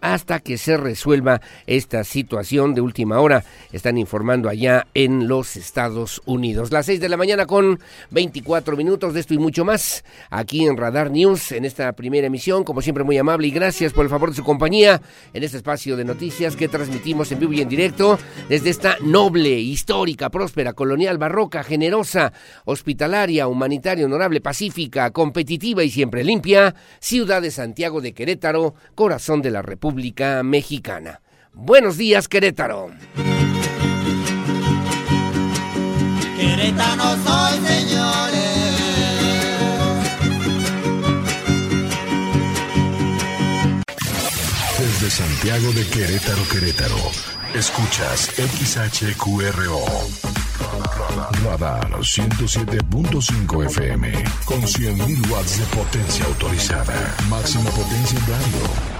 hasta 0.00 0.40
que 0.40 0.58
se 0.58 0.76
resuelva 0.76 1.40
esta 1.66 2.04
situación 2.04 2.74
de 2.74 2.80
última 2.80 3.20
hora. 3.20 3.44
Están 3.72 3.98
informando 3.98 4.48
allá 4.48 4.86
en 4.94 5.28
los 5.28 5.56
Estados 5.56 6.22
Unidos. 6.24 6.72
Las 6.72 6.86
6 6.86 7.00
de 7.00 7.08
la 7.08 7.16
mañana 7.16 7.46
con 7.46 7.78
24 8.10 8.76
minutos 8.76 9.14
de 9.14 9.20
esto 9.20 9.34
y 9.34 9.38
mucho 9.38 9.64
más 9.64 10.04
aquí 10.30 10.66
en 10.66 10.76
Radar 10.76 11.10
News 11.10 11.52
en 11.52 11.64
esta 11.64 11.92
primera 11.92 12.26
emisión. 12.26 12.64
Como 12.64 12.82
siempre 12.82 13.04
muy 13.04 13.18
amable 13.18 13.48
y 13.48 13.50
gracias 13.50 13.92
por 13.92 14.04
el 14.04 14.10
favor 14.10 14.30
de 14.30 14.36
su 14.36 14.44
compañía 14.44 15.00
en 15.32 15.42
este 15.42 15.58
espacio 15.58 15.96
de 15.96 16.04
noticias 16.04 16.56
que 16.56 16.68
transmitimos 16.68 17.30
en 17.32 17.40
vivo 17.40 17.52
y 17.52 17.60
en 17.60 17.68
directo 17.68 18.18
desde 18.48 18.70
esta 18.70 18.96
noble, 19.02 19.50
histórica, 19.50 20.30
próspera, 20.30 20.72
colonial, 20.72 21.18
barroca, 21.18 21.62
generosa, 21.62 22.32
hospitalaria, 22.64 23.48
humanitaria, 23.48 24.06
honorable, 24.06 24.40
pacífica, 24.40 25.10
competitiva 25.10 25.84
y 25.84 25.90
siempre 25.90 26.24
limpia 26.24 26.74
ciudad 27.00 27.42
de 27.42 27.50
Santiago 27.50 28.00
de 28.00 28.12
Querétaro, 28.12 28.74
corazón 29.10 29.42
de 29.42 29.50
la 29.50 29.60
República 29.60 30.40
Mexicana. 30.44 31.20
Buenos 31.52 31.96
días, 31.96 32.28
Querétaro. 32.28 32.90
Querétaro 36.36 37.02
soy, 37.24 37.58
señores. 37.66 38.70
Desde 44.78 45.10
Santiago 45.10 45.72
de 45.72 45.84
Querétaro, 45.88 46.42
Querétaro, 46.52 47.10
escuchas 47.52 48.30
XHQRO. 48.36 49.80
Radar 51.44 51.90
107.5 51.90 53.66
FM 53.66 54.12
con 54.44 54.60
100.000 54.60 55.30
watts 55.30 55.58
de 55.58 55.64
potencia 55.76 56.24
autorizada. 56.26 56.94
Máxima 57.28 57.70
potencia 57.70 58.16
en 58.16 58.26
radio. 58.28 58.99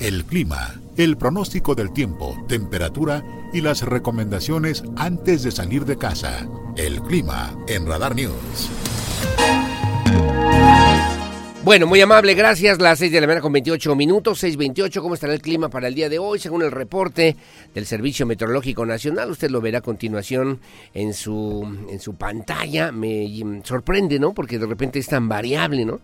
El 0.00 0.24
clima, 0.24 0.80
el 0.96 1.18
pronóstico 1.18 1.74
del 1.74 1.92
tiempo, 1.92 2.34
temperatura 2.48 3.22
y 3.52 3.60
las 3.60 3.82
recomendaciones 3.82 4.82
antes 4.96 5.42
de 5.42 5.50
salir 5.50 5.84
de 5.84 5.98
casa. 5.98 6.48
El 6.78 7.02
clima 7.02 7.54
en 7.68 7.86
Radar 7.86 8.16
News. 8.16 8.70
Bueno, 11.62 11.86
muy 11.86 12.00
amable, 12.00 12.32
gracias. 12.32 12.80
Las 12.80 12.98
6 12.98 13.12
de 13.12 13.20
la 13.20 13.26
mañana 13.26 13.42
con 13.42 13.52
28 13.52 13.94
minutos, 13.94 14.42
6.28. 14.42 15.02
¿Cómo 15.02 15.12
estará 15.12 15.34
el 15.34 15.42
clima 15.42 15.68
para 15.68 15.88
el 15.88 15.94
día 15.94 16.08
de 16.08 16.18
hoy? 16.18 16.38
Según 16.38 16.62
el 16.62 16.70
reporte 16.70 17.36
del 17.74 17.84
Servicio 17.84 18.24
Meteorológico 18.24 18.86
Nacional, 18.86 19.30
usted 19.30 19.50
lo 19.50 19.60
verá 19.60 19.80
a 19.80 19.82
continuación 19.82 20.60
en 20.94 21.12
su, 21.12 21.62
en 21.90 22.00
su 22.00 22.14
pantalla. 22.14 22.90
Me 22.90 23.60
sorprende, 23.64 24.18
¿no? 24.18 24.32
Porque 24.32 24.58
de 24.58 24.64
repente 24.64 24.98
es 24.98 25.08
tan 25.08 25.28
variable, 25.28 25.84
¿no? 25.84 26.00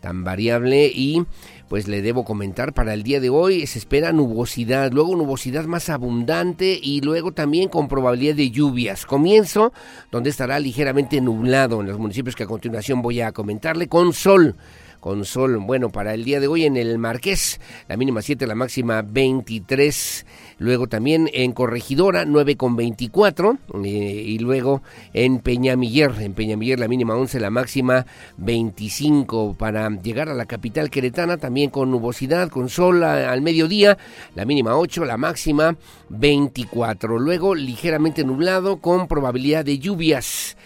Tan 0.00 0.24
variable 0.24 0.86
y 0.86 1.22
pues 1.68 1.88
le 1.88 2.02
debo 2.02 2.24
comentar 2.24 2.72
para 2.72 2.94
el 2.94 3.02
día 3.02 3.20
de 3.20 3.30
hoy 3.30 3.66
se 3.66 3.78
espera 3.78 4.12
nubosidad, 4.12 4.92
luego 4.92 5.16
nubosidad 5.16 5.64
más 5.64 5.88
abundante 5.88 6.78
y 6.80 7.00
luego 7.00 7.32
también 7.32 7.68
con 7.68 7.88
probabilidad 7.88 8.34
de 8.34 8.50
lluvias. 8.50 9.06
Comienzo 9.06 9.72
donde 10.10 10.30
estará 10.30 10.58
ligeramente 10.58 11.20
nublado 11.20 11.80
en 11.80 11.88
los 11.88 11.98
municipios 11.98 12.36
que 12.36 12.44
a 12.44 12.46
continuación 12.46 13.02
voy 13.02 13.20
a 13.20 13.32
comentarle 13.32 13.88
con 13.88 14.12
sol 14.12 14.56
con 15.04 15.26
sol. 15.26 15.58
Bueno, 15.58 15.90
para 15.90 16.14
el 16.14 16.24
día 16.24 16.40
de 16.40 16.46
hoy 16.46 16.64
en 16.64 16.78
el 16.78 16.96
Marqués, 16.96 17.60
la 17.88 17.98
mínima 17.98 18.22
7, 18.22 18.46
la 18.46 18.54
máxima 18.54 19.02
23. 19.02 20.24
Luego 20.58 20.86
también 20.86 21.28
en 21.32 21.52
Corregidora, 21.52 22.24
9 22.24 22.56
con 22.56 22.76
24. 22.76 23.58
Eh, 23.84 23.88
y 23.88 24.38
luego 24.38 24.82
en 25.12 25.38
Peñamiller, 25.40 26.12
en 26.20 26.34
Peñamiller 26.34 26.78
la 26.78 26.88
mínima 26.88 27.14
11, 27.14 27.40
la 27.40 27.50
máxima 27.50 28.06
25. 28.38 29.54
Para 29.58 29.88
llegar 29.90 30.28
a 30.28 30.34
la 30.34 30.46
capital 30.46 30.90
queretana, 30.90 31.36
también 31.36 31.70
con 31.70 31.90
nubosidad, 31.90 32.48
con 32.48 32.68
sol 32.68 33.02
al 33.02 33.42
mediodía, 33.42 33.98
la 34.34 34.44
mínima 34.44 34.76
8, 34.76 35.04
la 35.04 35.16
máxima 35.16 35.76
24. 36.08 37.18
Luego 37.18 37.54
ligeramente 37.54 38.24
nublado 38.24 38.78
con 38.78 39.08
probabilidad 39.08 39.64
de 39.64 39.78
lluvias 39.78 40.56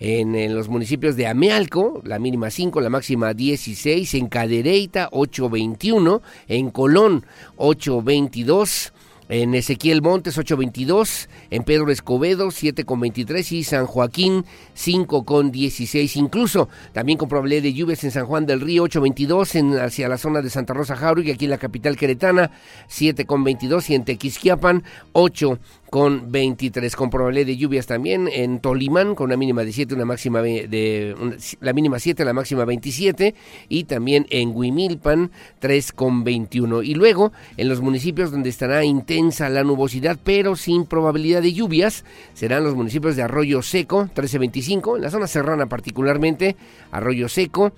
en, 0.00 0.54
los 0.54 0.68
municipios 0.68 1.16
de 1.16 1.26
Amealco, 1.26 2.00
la 2.04 2.18
mínima 2.18 2.50
5, 2.50 2.80
la 2.80 2.90
máxima 2.90 3.34
16, 3.34 4.14
en 4.14 4.28
Cadereyta 4.28 5.08
821, 5.12 6.22
en 6.48 6.70
Colón 6.70 7.26
822, 7.56 8.92
en 9.28 9.54
Ezequiel 9.54 10.02
Montes 10.02 10.38
8.22, 10.38 11.28
en 11.50 11.64
Pedro 11.64 11.90
Escobedo 11.90 12.48
7.23 12.48 13.52
y 13.52 13.64
San 13.64 13.86
Joaquín 13.86 14.44
5.16. 14.76 16.16
Incluso 16.16 16.68
también 16.92 17.18
con 17.18 17.28
probabilidad 17.28 17.62
de 17.62 17.74
lluvias 17.74 18.04
en 18.04 18.10
San 18.10 18.26
Juan 18.26 18.46
del 18.46 18.60
Río 18.60 18.84
8.22, 18.84 19.54
en, 19.56 19.78
hacia 19.78 20.08
la 20.08 20.18
zona 20.18 20.40
de 20.40 20.50
Santa 20.50 20.74
Rosa 20.74 20.96
Jauregui, 20.96 21.32
aquí 21.32 21.44
en 21.44 21.50
la 21.50 21.58
capital 21.58 21.96
queretana 21.96 22.50
7.22 22.88 23.90
y 23.90 23.94
en 23.94 24.04
Tequisquiapan 24.04 24.82
8 25.12 25.58
con 25.90 26.30
23, 26.30 26.94
con 26.96 27.10
probabilidad 27.10 27.46
de 27.46 27.56
lluvias 27.56 27.86
también 27.86 28.28
en 28.32 28.60
Tolimán 28.60 29.14
con 29.14 29.26
una 29.26 29.36
mínima 29.36 29.64
de 29.64 29.72
7, 29.72 29.94
una 29.94 30.04
máxima 30.04 30.42
de, 30.42 31.14
la 31.60 31.72
mínima 31.72 31.98
7, 31.98 32.24
la 32.24 32.32
máxima 32.32 32.64
27 32.64 33.34
y 33.68 33.84
también 33.84 34.26
en 34.30 34.52
Huimilpan 34.54 35.30
3 35.60 35.92
con 35.92 36.24
21 36.24 36.82
y 36.82 36.94
luego 36.94 37.32
en 37.56 37.68
los 37.68 37.80
municipios 37.80 38.30
donde 38.30 38.50
estará 38.50 38.84
intensa 38.84 39.48
la 39.48 39.64
nubosidad 39.64 40.18
pero 40.22 40.56
sin 40.56 40.84
probabilidad 40.84 41.42
de 41.42 41.52
lluvias 41.52 42.04
serán 42.34 42.64
los 42.64 42.74
municipios 42.74 43.16
de 43.16 43.22
Arroyo 43.22 43.62
Seco 43.62 44.02
1325, 44.02 44.96
en 44.96 45.02
la 45.02 45.10
zona 45.10 45.26
serrana 45.26 45.66
particularmente 45.66 46.56
Arroyo 46.90 47.28
Seco 47.28 47.72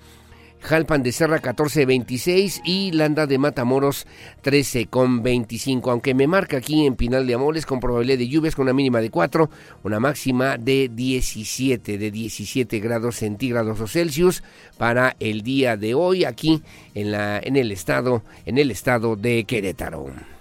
Jalpan 0.61 1.03
de 1.03 1.11
Serra 1.11 1.41
14.26 1.41 2.61
y 2.63 2.91
Landa 2.91 3.27
de 3.27 3.37
Matamoros 3.37 4.05
13.25. 4.43 5.91
Aunque 5.91 6.13
me 6.13 6.27
marca 6.27 6.57
aquí 6.57 6.85
en 6.85 6.95
Pinal 6.95 7.25
de 7.25 7.33
Amores 7.33 7.65
con 7.65 7.79
probabilidad 7.79 8.19
de 8.19 8.27
lluvias 8.27 8.55
con 8.55 8.63
una 8.63 8.73
mínima 8.73 9.01
de 9.01 9.09
4, 9.09 9.49
una 9.83 9.99
máxima 9.99 10.57
de 10.57 10.89
17, 10.93 11.97
de 11.97 12.11
17 12.11 12.79
grados 12.79 13.15
centígrados 13.17 13.79
o 13.79 13.87
Celsius 13.87 14.43
para 14.77 15.15
el 15.19 15.41
día 15.41 15.77
de 15.77 15.95
hoy 15.95 16.25
aquí 16.25 16.61
en, 16.93 17.11
la, 17.11 17.39
en, 17.39 17.55
el, 17.55 17.71
estado, 17.71 18.23
en 18.45 18.57
el 18.57 18.71
estado 18.71 19.15
de 19.15 19.43
Querétaro. 19.45 20.40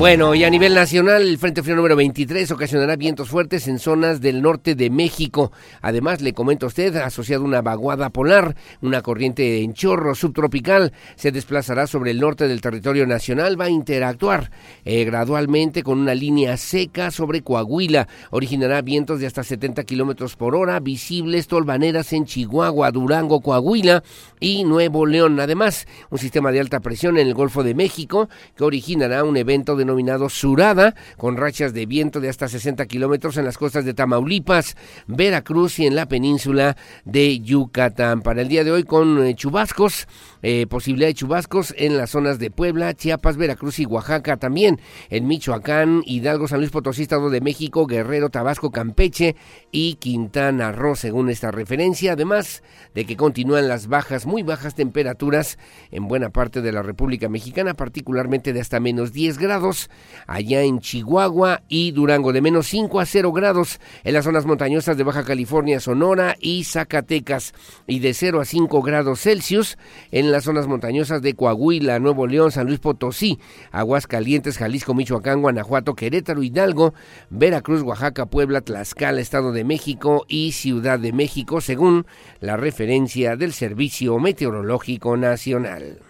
Bueno, 0.00 0.34
y 0.34 0.44
a 0.44 0.48
nivel 0.48 0.74
nacional, 0.74 1.20
el 1.20 1.36
Frente 1.36 1.62
Frío 1.62 1.76
número 1.76 1.94
23 1.94 2.50
ocasionará 2.52 2.96
vientos 2.96 3.28
fuertes 3.28 3.68
en 3.68 3.78
zonas 3.78 4.22
del 4.22 4.40
norte 4.40 4.74
de 4.74 4.88
México. 4.88 5.52
Además, 5.82 6.22
le 6.22 6.32
comento 6.32 6.64
a 6.64 6.68
usted, 6.68 6.96
asociado 6.96 7.44
una 7.44 7.60
vaguada 7.60 8.08
polar, 8.08 8.56
una 8.80 9.02
corriente 9.02 9.60
en 9.60 9.74
chorro 9.74 10.14
subtropical, 10.14 10.94
se 11.16 11.32
desplazará 11.32 11.86
sobre 11.86 12.12
el 12.12 12.20
norte 12.20 12.48
del 12.48 12.62
territorio 12.62 13.06
nacional, 13.06 13.60
va 13.60 13.66
a 13.66 13.70
interactuar 13.70 14.50
eh, 14.86 15.04
gradualmente 15.04 15.82
con 15.82 15.98
una 15.98 16.14
línea 16.14 16.56
seca 16.56 17.10
sobre 17.10 17.42
Coahuila. 17.42 18.08
Originará 18.30 18.80
vientos 18.80 19.20
de 19.20 19.26
hasta 19.26 19.44
70 19.44 19.84
kilómetros 19.84 20.34
por 20.34 20.56
hora, 20.56 20.80
visibles 20.80 21.46
tolvaneras 21.46 22.14
en 22.14 22.24
Chihuahua, 22.24 22.90
Durango, 22.90 23.42
Coahuila 23.42 24.02
y 24.40 24.64
Nuevo 24.64 25.04
León. 25.04 25.38
Además, 25.40 25.86
un 26.08 26.16
sistema 26.16 26.52
de 26.52 26.60
alta 26.60 26.80
presión 26.80 27.18
en 27.18 27.26
el 27.26 27.34
Golfo 27.34 27.62
de 27.62 27.74
México 27.74 28.30
que 28.56 28.64
originará 28.64 29.24
un 29.24 29.36
evento 29.36 29.76
de 29.76 29.89
denominado 29.90 30.28
Surada, 30.28 30.94
con 31.16 31.36
rachas 31.36 31.74
de 31.74 31.84
viento 31.84 32.20
de 32.20 32.28
hasta 32.28 32.48
60 32.48 32.86
kilómetros 32.86 33.36
en 33.36 33.44
las 33.44 33.58
costas 33.58 33.84
de 33.84 33.92
Tamaulipas, 33.92 34.76
Veracruz 35.08 35.80
y 35.80 35.86
en 35.86 35.96
la 35.96 36.06
península 36.06 36.76
de 37.04 37.40
Yucatán. 37.40 38.22
Para 38.22 38.42
el 38.42 38.48
día 38.48 38.62
de 38.62 38.70
hoy 38.70 38.84
con 38.84 39.26
eh, 39.26 39.34
chubascos, 39.34 40.06
eh, 40.42 40.66
posibilidad 40.68 41.08
de 41.08 41.14
chubascos 41.14 41.74
en 41.76 41.96
las 41.96 42.10
zonas 42.10 42.38
de 42.38 42.52
Puebla, 42.52 42.94
Chiapas, 42.94 43.36
Veracruz 43.36 43.80
y 43.80 43.86
Oaxaca, 43.86 44.36
también 44.36 44.80
en 45.10 45.26
Michoacán, 45.26 46.02
Hidalgo, 46.06 46.46
San 46.46 46.60
Luis 46.60 46.70
Potosí, 46.70 47.02
Estado 47.02 47.28
de 47.30 47.40
México, 47.40 47.86
Guerrero, 47.86 48.30
Tabasco, 48.30 48.70
Campeche 48.70 49.34
y 49.72 49.94
Quintana 49.96 50.70
Roo, 50.70 50.94
según 50.94 51.30
esta 51.30 51.50
referencia, 51.50 52.12
además 52.12 52.62
de 52.94 53.06
que 53.06 53.16
continúan 53.16 53.66
las 53.66 53.88
bajas, 53.88 54.24
muy 54.24 54.44
bajas 54.44 54.76
temperaturas 54.76 55.58
en 55.90 56.06
buena 56.06 56.30
parte 56.30 56.62
de 56.62 56.70
la 56.70 56.82
República 56.82 57.28
Mexicana, 57.28 57.74
particularmente 57.74 58.52
de 58.52 58.60
hasta 58.60 58.78
menos 58.78 59.12
10 59.12 59.38
grados 59.38 59.79
allá 60.26 60.62
en 60.62 60.80
Chihuahua 60.80 61.62
y 61.68 61.92
Durango, 61.92 62.32
de 62.32 62.40
menos 62.40 62.68
5 62.68 63.00
a 63.00 63.06
0 63.06 63.32
grados 63.32 63.80
en 64.04 64.14
las 64.14 64.24
zonas 64.24 64.46
montañosas 64.46 64.96
de 64.96 65.04
Baja 65.04 65.24
California, 65.24 65.80
Sonora 65.80 66.36
y 66.40 66.64
Zacatecas, 66.64 67.54
y 67.86 68.00
de 68.00 68.14
0 68.14 68.40
a 68.40 68.44
5 68.44 68.82
grados 68.82 69.20
Celsius 69.20 69.78
en 70.10 70.30
las 70.30 70.44
zonas 70.44 70.66
montañosas 70.66 71.22
de 71.22 71.34
Coahuila, 71.34 71.98
Nuevo 71.98 72.26
León, 72.26 72.52
San 72.52 72.66
Luis 72.66 72.78
Potosí, 72.78 73.38
Aguascalientes, 73.72 74.58
Jalisco, 74.58 74.94
Michoacán, 74.94 75.42
Guanajuato, 75.42 75.94
Querétaro, 75.94 76.42
Hidalgo, 76.42 76.94
Veracruz, 77.30 77.82
Oaxaca, 77.82 78.26
Puebla, 78.26 78.60
Tlaxcala, 78.60 79.20
Estado 79.20 79.52
de 79.52 79.64
México 79.64 80.24
y 80.28 80.52
Ciudad 80.52 80.98
de 80.98 81.12
México, 81.12 81.60
según 81.60 82.06
la 82.40 82.56
referencia 82.56 83.36
del 83.36 83.52
Servicio 83.52 84.18
Meteorológico 84.18 85.16
Nacional. 85.16 86.09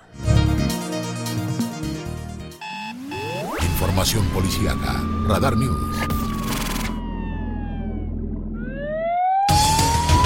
Información 3.81 4.27
policíaca. 4.27 5.03
Radar 5.27 5.57
News. 5.57 5.97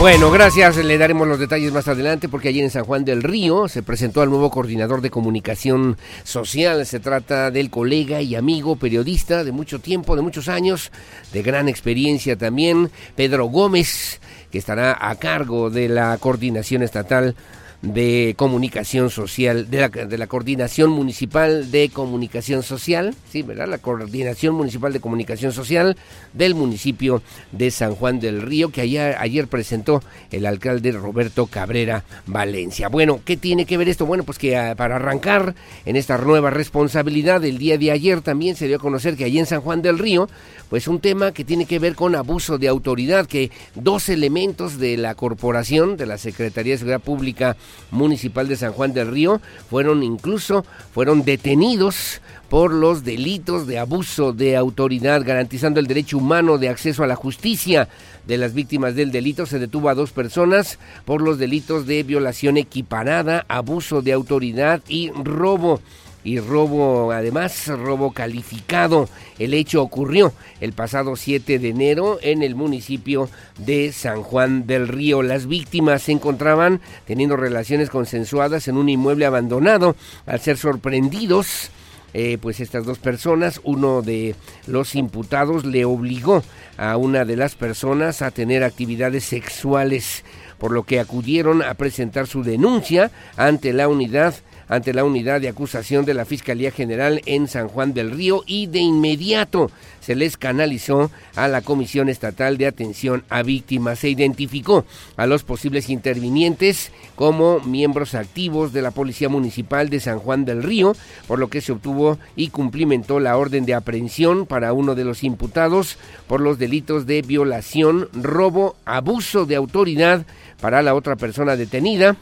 Bueno, 0.01 0.33
gracias. 0.33 0.77
Le 0.79 0.99
daremos 0.99 1.29
los 1.29 1.38
detalles 1.38 1.73
más 1.73 1.87
adelante 1.87 2.29
porque 2.29 2.49
ayer 2.49 2.64
en 2.64 2.71
San 2.71 2.83
Juan 2.83 3.05
del 3.05 3.23
Río 3.23 3.69
se 3.69 3.85
presentó 3.85 4.23
al 4.23 4.31
nuevo 4.31 4.51
coordinador 4.51 5.03
de 5.03 5.11
comunicación 5.11 5.97
social. 6.25 6.85
Se 6.85 6.99
trata 6.99 7.53
del 7.53 7.71
colega 7.71 8.21
y 8.21 8.35
amigo 8.35 8.75
periodista 8.75 9.45
de 9.45 9.53
mucho 9.53 9.79
tiempo, 9.79 10.17
de 10.17 10.23
muchos 10.23 10.49
años, 10.49 10.90
de 11.33 11.43
gran 11.45 11.69
experiencia 11.69 12.37
también, 12.37 12.90
Pedro 13.14 13.45
Gómez, 13.45 14.21
que 14.51 14.59
estará 14.59 14.99
a 15.01 15.14
cargo 15.14 15.71
de 15.71 15.88
la 15.88 16.19
coordinación 16.19 16.83
estatal 16.83 17.37
de 17.85 18.35
Comunicación 18.38 19.11
Social, 19.11 19.70
de 19.70 19.81
la, 19.81 19.88
de 19.88 20.18
la 20.18 20.27
Coordinación 20.27 20.90
Municipal 20.90 21.70
de 21.70 21.90
Comunicación 21.90 22.62
Social, 22.62 23.14
sí, 23.31 23.42
¿verdad? 23.42 23.68
La 23.68 23.79
Coordinación 23.79 24.55
Municipal 24.55 24.92
de 24.92 25.01
Comunicación 25.01 25.53
Social 25.53 25.97
del 26.33 26.55
municipio 26.55 27.23
de 27.53 27.70
San 27.70 27.94
Juan 27.94 28.20
del 28.20 28.40
Río, 28.40 28.70
que 28.70 28.81
ayer, 28.81 29.16
ayer 29.18 29.49
presentó 29.49 30.03
el 30.31 30.47
alcalde 30.47 30.92
Roberto 30.92 31.47
Cabrera 31.47 32.05
Valencia. 32.27 32.88
Bueno, 32.88 33.20
¿qué 33.25 33.37
tiene 33.37 33.66
que 33.66 33.77
ver 33.77 33.88
esto? 33.88 34.07
Bueno, 34.07 34.25
pues 34.25 34.38
que 34.38 34.57
ah, 34.57 34.75
para 34.77 34.97
arrancar 34.97 35.55
en 35.85 35.97
esta 35.97 36.16
nueva 36.16 36.51
responsabilidad, 36.51 37.44
el 37.44 37.59
día 37.59 37.77
de 37.77 37.90
ayer 37.90 38.23
también 38.23 38.57
se 38.57 38.66
dio 38.66 38.77
a 38.77 38.81
conocer 38.81 39.16
que 39.16 39.25
allí 39.25 39.38
en 39.38 39.47
San 39.47 39.61
Juan 39.61 39.83
del 39.83 39.99
Río, 39.99 40.29
pues 40.70 40.88
un 40.88 41.01
tema 41.01 41.33
que 41.33 41.44
tiene 41.44 41.66
que 41.66 41.79
ver 41.79 41.94
con 41.94 42.14
abuso 42.14 42.57
de 42.57 42.68
autoridad, 42.68 43.27
que 43.27 43.51
dos 43.75 44.09
elementos 44.09 44.79
de 44.79 44.97
la 44.97 45.14
corporación, 45.14 45.97
de 45.99 46.07
la 46.07 46.16
Secretaría 46.16 46.73
de 46.73 46.79
Seguridad 46.79 47.01
Pública 47.01 47.57
Municipal 47.91 48.49
de 48.49 48.57
San 48.57 48.73
Juan 48.73 48.93
del 48.93 49.11
Río, 49.11 49.41
fueron 49.71 50.03
incluso, 50.03 50.65
fueron 50.93 51.25
detenidos 51.25 52.21
por 52.49 52.73
los 52.73 53.05
delitos 53.05 53.67
de 53.67 53.79
abuso 53.79 54.33
de 54.33 54.57
autoridad, 54.57 55.23
garantizando 55.25 55.81
el 55.81 55.87
derecho 55.87 56.19
humano 56.19 56.59
de 56.59 56.69
acceso 56.69 57.03
a 57.03 57.07
la 57.07 57.17
justicia 57.17 57.89
de 58.27 58.39
las 58.39 58.55
víctimas 58.55 58.95
del 58.95 59.13
delito. 59.13 59.47
Se 59.47 59.59
detuvo 59.59 59.89
a 59.89 59.95
dos 59.95 60.11
personas 60.11 60.79
por 61.05 61.23
los 61.23 61.39
delitos 61.39 61.87
de 61.87 62.03
violación 62.03 62.57
equiparada, 62.57 63.45
abuso 63.49 64.03
de 64.03 64.13
autoridad 64.13 64.81
y 64.89 65.11
robo 65.11 65.81
y 66.25 66.41
robo, 66.41 67.13
además, 67.13 67.69
robo 67.69 68.13
calificado. 68.13 69.09
El 69.39 69.53
hecho 69.53 69.83
ocurrió 69.83 70.33
el 70.61 70.73
pasado 70.73 71.17
7 71.17 71.59
de 71.59 71.69
enero 71.69 72.19
en 72.23 72.43
el 72.43 72.55
municipio 72.55 73.29
de 73.59 73.93
San 73.93 74.23
Juan 74.23 74.67
del 74.67 74.89
Río. 74.89 75.23
Las 75.23 75.47
víctimas 75.47 76.03
se 76.03 76.13
encontraban 76.13 76.81
teniendo 77.07 77.37
relaciones 77.37 77.91
consensuadas 77.91 78.67
en 78.69 78.79
un 78.79 78.89
inmueble 78.89 79.27
abandonado 79.27 79.97
al 80.27 80.41
ser 80.41 80.57
sorprendidos. 80.57 81.71
Eh, 82.17 82.39
pues 82.41 82.61
estas 82.61 82.87
dos 82.87 83.01
personas, 83.01 83.61
uno 83.65 84.01
de 84.01 84.37
los 84.69 84.95
imputados 84.95 85.65
le 85.65 85.85
obligó 85.85 86.45
a 86.77 86.97
una 86.97 87.25
de 87.25 87.37
las 87.37 87.57
personas 87.57 88.23
a 88.23 88.31
tener 88.31 88.63
actividades 88.63 89.25
sexuales, 89.25 90.25
por 90.59 90.71
lo 90.71 90.85
que 90.85 91.01
acudieron 91.01 91.61
a 91.61 91.75
presentar 91.75 92.29
su 92.29 92.45
denuncia 92.45 93.11
ante 93.37 93.73
la 93.73 93.89
unidad 93.89 94.35
ante 94.68 94.94
la 94.94 95.05
unidad 95.05 95.40
de 95.40 95.48
acusación 95.48 96.05
de 96.05 96.14
la 96.14 96.24
Fiscalía 96.24 96.70
General 96.70 97.20
en 97.27 97.48
San 97.48 97.68
Juan 97.68 97.94
del 97.94 98.11
Río 98.11 98.42
y 98.46 98.66
de 98.66 98.81
inmediato 98.81 99.70
se 100.00 100.14
les 100.14 100.37
canalizó 100.37 101.11
a 101.35 101.48
la 101.48 101.62
Comisión 101.62 102.11
Estatal 102.11 102.59
de 102.59 102.66
Atención 102.66 103.24
a 103.31 103.42
Víctimas. 103.42 104.00
Se 104.00 104.11
identificó 104.11 104.85
a 105.16 105.27
los 105.27 105.44
posibles 105.44 105.88
intervinientes 105.88 106.92
como 107.16 107.61
miembros 107.61 108.14
activos 108.14 108.74
de 108.74 108.83
la 108.83 108.90
Policía 108.90 109.31
Municipal 109.31 109.88
de 109.88 110.00
San 110.00 110.18
Juan 110.18 110.44
del 110.44 110.62
Río, 110.62 110.94
por 111.27 111.38
lo 111.38 111.48
que 111.48 111.62
se 111.62 111.72
obtuvo 111.72 112.18
y 112.37 112.48
cumplimentó 112.48 113.18
la 113.18 113.38
orden 113.38 113.64
de 113.64 113.72
aprehensión 113.72 114.44
para 114.44 114.74
uno 114.74 114.94
de 114.94 115.05
los 115.05 115.24
imputados 115.24 115.96
por 116.27 116.42
los 116.42 116.59
delitos 116.59 117.07
de 117.07 117.22
violación, 117.22 118.09
robo, 118.12 118.77
abuso 118.85 119.46
de 119.46 119.57
autoridad 119.57 120.27
para 120.61 120.83
la 120.83 120.94
otra 120.94 121.16
persona 121.16 121.57
detenida 121.57 122.16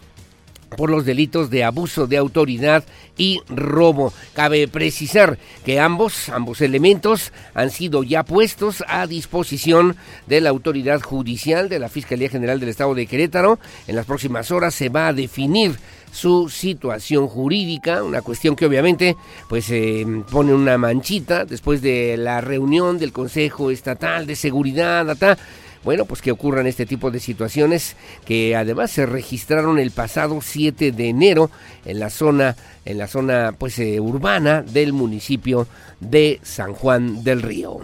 por 0.76 0.90
los 0.90 1.04
delitos 1.04 1.50
de 1.50 1.64
abuso 1.64 2.06
de 2.06 2.16
autoridad 2.16 2.84
y 3.16 3.40
robo. 3.48 4.12
Cabe 4.34 4.68
precisar 4.68 5.38
que 5.64 5.80
ambos, 5.80 6.28
ambos 6.28 6.60
elementos 6.60 7.32
han 7.54 7.70
sido 7.70 8.02
ya 8.02 8.24
puestos 8.24 8.82
a 8.88 9.06
disposición 9.06 9.96
de 10.26 10.40
la 10.40 10.50
autoridad 10.50 11.00
judicial 11.00 11.68
de 11.68 11.78
la 11.78 11.88
Fiscalía 11.88 12.28
General 12.28 12.58
del 12.58 12.70
Estado 12.70 12.94
de 12.94 13.06
Querétaro. 13.06 13.58
En 13.86 13.96
las 13.96 14.06
próximas 14.06 14.50
horas 14.50 14.74
se 14.74 14.88
va 14.88 15.08
a 15.08 15.12
definir 15.12 15.76
su 16.12 16.50
situación 16.50 17.26
jurídica, 17.26 18.02
una 18.02 18.20
cuestión 18.20 18.54
que 18.54 18.66
obviamente 18.66 19.16
pues 19.48 19.70
eh, 19.70 20.06
pone 20.30 20.52
una 20.52 20.76
manchita 20.76 21.46
después 21.46 21.80
de 21.80 22.16
la 22.18 22.40
reunión 22.42 22.98
del 22.98 23.12
Consejo 23.12 23.70
Estatal 23.70 24.26
de 24.26 24.36
Seguridad, 24.36 25.08
bueno, 25.84 26.04
pues 26.04 26.22
que 26.22 26.30
ocurran 26.30 26.66
este 26.66 26.86
tipo 26.86 27.10
de 27.10 27.20
situaciones 27.20 27.96
que 28.24 28.54
además 28.56 28.90
se 28.90 29.06
registraron 29.06 29.78
el 29.78 29.90
pasado 29.90 30.40
7 30.40 30.92
de 30.92 31.08
enero 31.08 31.50
en 31.84 31.98
la 31.98 32.10
zona 32.10 32.56
en 32.84 32.98
la 32.98 33.06
zona 33.06 33.54
pues 33.56 33.78
eh, 33.78 34.00
urbana 34.00 34.62
del 34.62 34.92
municipio 34.92 35.66
de 36.00 36.40
San 36.42 36.72
Juan 36.72 37.22
del 37.22 37.42
Río. 37.42 37.80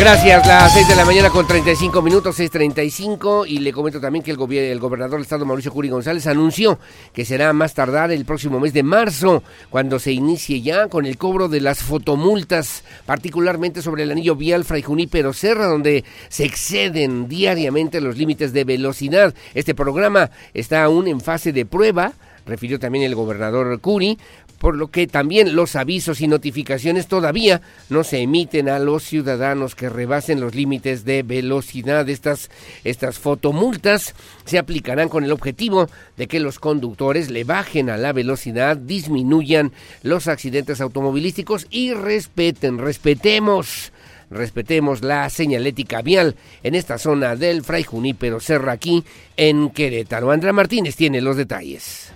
Gracias, 0.00 0.46
las 0.46 0.72
6 0.72 0.88
de 0.88 0.96
la 0.96 1.04
mañana 1.04 1.28
con 1.28 1.46
35 1.46 2.00
minutos, 2.00 2.40
6.35 2.40 3.44
y 3.46 3.58
le 3.58 3.70
comento 3.70 4.00
también 4.00 4.24
que 4.24 4.30
el, 4.30 4.40
el 4.50 4.80
gobernador 4.80 5.16
del 5.16 5.24
estado 5.24 5.44
Mauricio 5.44 5.70
Curi 5.70 5.90
González 5.90 6.26
anunció 6.26 6.78
que 7.12 7.26
será 7.26 7.52
más 7.52 7.74
tardar 7.74 8.10
el 8.10 8.24
próximo 8.24 8.58
mes 8.60 8.72
de 8.72 8.82
marzo 8.82 9.42
cuando 9.68 9.98
se 9.98 10.12
inicie 10.12 10.62
ya 10.62 10.88
con 10.88 11.04
el 11.04 11.18
cobro 11.18 11.48
de 11.48 11.60
las 11.60 11.80
fotomultas, 11.80 12.82
particularmente 13.04 13.82
sobre 13.82 14.04
el 14.04 14.10
anillo 14.10 14.36
vial 14.36 14.64
Fray 14.64 14.80
Junípero 14.80 15.34
Serra, 15.34 15.66
donde 15.66 16.02
se 16.30 16.46
exceden 16.46 17.28
diariamente 17.28 18.00
los 18.00 18.16
límites 18.16 18.54
de 18.54 18.64
velocidad. 18.64 19.34
Este 19.52 19.74
programa 19.74 20.30
está 20.54 20.82
aún 20.82 21.08
en 21.08 21.20
fase 21.20 21.52
de 21.52 21.66
prueba 21.66 22.14
refirió 22.46 22.78
también 22.80 23.04
el 23.04 23.14
gobernador 23.14 23.80
Curi, 23.80 24.18
por 24.60 24.76
lo 24.76 24.90
que 24.90 25.06
también 25.06 25.56
los 25.56 25.74
avisos 25.74 26.20
y 26.20 26.28
notificaciones 26.28 27.06
todavía 27.06 27.62
no 27.88 28.04
se 28.04 28.18
emiten 28.18 28.68
a 28.68 28.78
los 28.78 29.02
ciudadanos 29.04 29.74
que 29.74 29.88
rebasen 29.88 30.38
los 30.38 30.54
límites 30.54 31.06
de 31.06 31.22
velocidad. 31.22 32.06
Estas, 32.10 32.50
estas 32.84 33.18
fotomultas 33.18 34.14
se 34.44 34.58
aplicarán 34.58 35.08
con 35.08 35.24
el 35.24 35.32
objetivo 35.32 35.88
de 36.18 36.28
que 36.28 36.40
los 36.40 36.58
conductores 36.58 37.30
le 37.30 37.44
bajen 37.44 37.88
a 37.88 37.96
la 37.96 38.12
velocidad, 38.12 38.76
disminuyan 38.76 39.72
los 40.02 40.28
accidentes 40.28 40.82
automovilísticos 40.82 41.66
y 41.70 41.94
respeten, 41.94 42.78
respetemos 42.78 43.92
respetemos 44.30 45.02
la 45.02 45.28
señalética 45.28 46.02
vial 46.02 46.36
en 46.62 46.74
esta 46.74 46.98
zona 46.98 47.34
del 47.34 47.64
Fray 47.64 47.82
Junípero 47.82 48.38
Serra 48.38 48.72
aquí 48.72 49.04
en 49.38 49.70
Querétaro. 49.70 50.30
Andrea 50.30 50.52
Martínez 50.52 50.94
tiene 50.94 51.20
los 51.20 51.36
detalles 51.36 52.12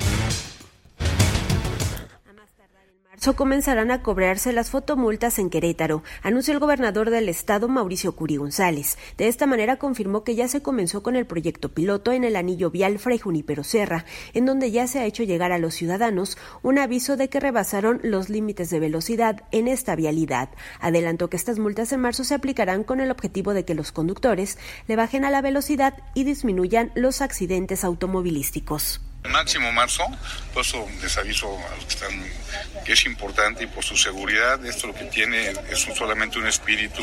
comenzarán 3.32 3.90
a 3.90 4.02
cobrarse 4.02 4.52
las 4.52 4.68
fotomultas 4.68 5.38
en 5.38 5.48
Querétaro, 5.48 6.02
anunció 6.22 6.52
el 6.52 6.60
gobernador 6.60 7.08
del 7.08 7.30
estado 7.30 7.68
Mauricio 7.68 8.14
Curi 8.14 8.37
González. 8.37 8.98
De 9.16 9.28
esta 9.28 9.46
manera 9.46 9.78
confirmó 9.78 10.24
que 10.24 10.34
ya 10.34 10.46
se 10.46 10.60
comenzó 10.60 11.02
con 11.02 11.16
el 11.16 11.24
proyecto 11.24 11.70
piloto 11.70 12.12
en 12.12 12.24
el 12.24 12.37
anillo 12.37 12.70
vial 12.70 12.98
Fray 12.98 13.18
Junipero 13.18 13.64
Serra, 13.64 14.04
en 14.34 14.44
donde 14.44 14.70
ya 14.70 14.87
se 14.87 14.98
ha 14.98 15.06
hecho 15.06 15.22
llegar 15.22 15.52
a 15.52 15.58
los 15.58 15.72
ciudadanos 15.72 16.37
un 16.62 16.78
aviso 16.78 17.16
de 17.16 17.30
que 17.30 17.40
rebasaron 17.40 17.98
los 18.02 18.28
límites 18.28 18.68
de 18.68 18.80
velocidad 18.80 19.44
en 19.52 19.68
esta 19.68 19.96
vialidad. 19.96 20.50
Adelantó 20.78 21.30
que 21.30 21.38
estas 21.38 21.58
multas 21.58 21.92
en 21.92 22.00
marzo 22.00 22.24
se 22.24 22.34
aplicarán 22.34 22.84
con 22.84 23.00
el 23.00 23.10
objetivo 23.10 23.54
de 23.54 23.64
que 23.64 23.74
los 23.74 23.90
conductores 23.90 24.58
le 24.87 24.96
bajen 24.96 25.24
a 25.24 25.30
la 25.30 25.40
velocidad 25.40 25.94
y 26.12 26.24
disminuyan 26.24 26.92
los 26.94 27.22
accidentes 27.22 27.84
automovilísticos. 27.84 29.00
Máximo 29.30 29.72
marzo, 29.72 30.04
por 30.52 30.62
eso 30.62 30.87
les 31.02 31.16
aviso 31.16 31.48
a 31.48 31.76
los 31.76 31.87
que 31.87 31.94
están 31.94 32.24
que 32.84 32.92
es 32.92 33.06
importante 33.06 33.64
y 33.64 33.66
por 33.66 33.82
su 33.82 33.96
seguridad. 33.96 34.64
Esto 34.66 34.88
lo 34.88 34.94
que 34.94 35.04
tiene 35.04 35.48
es 35.70 35.80
solamente 35.94 36.38
un 36.38 36.46
espíritu 36.46 37.02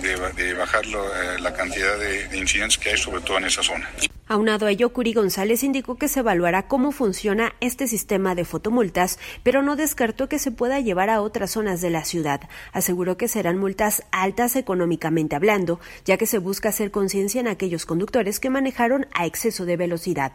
de, 0.00 0.54
bajar 0.54 0.84
eh, 0.86 1.40
la 1.40 1.52
cantidad 1.52 1.98
de, 1.98 2.38
incidentes 2.38 2.78
que 2.78 2.90
hay, 2.90 2.96
sobre 2.96 3.20
todo 3.22 3.38
en 3.38 3.46
esa 3.46 3.62
zona. 3.62 3.90
Aunado 4.28 4.66
a 4.66 4.70
ello, 4.70 4.92
Curi 4.92 5.14
González 5.14 5.62
indicó 5.62 5.96
que 5.96 6.06
se 6.06 6.20
evaluará 6.20 6.68
cómo 6.68 6.92
funciona 6.92 7.54
este 7.60 7.88
sistema 7.88 8.34
de 8.34 8.44
fotomultas, 8.44 9.18
pero 9.42 9.62
no 9.62 9.74
descartó 9.74 10.28
que 10.28 10.38
se 10.38 10.50
pueda 10.50 10.80
llevar 10.80 11.08
a 11.10 11.22
otras 11.22 11.52
zonas 11.52 11.80
de 11.80 11.90
la 11.90 12.04
ciudad. 12.04 12.42
Aseguró 12.72 13.16
que 13.16 13.26
serán 13.26 13.58
multas 13.58 14.02
altas 14.12 14.54
económicamente 14.54 15.34
hablando, 15.34 15.80
ya 16.04 16.18
que 16.18 16.26
se 16.26 16.38
busca 16.38 16.68
hacer 16.68 16.90
conciencia 16.90 17.40
en 17.40 17.48
aquellos 17.48 17.86
conductores 17.86 18.38
que 18.38 18.50
manejaron 18.50 19.06
a 19.14 19.24
exceso 19.26 19.64
de 19.64 19.76
velocidad. 19.78 20.32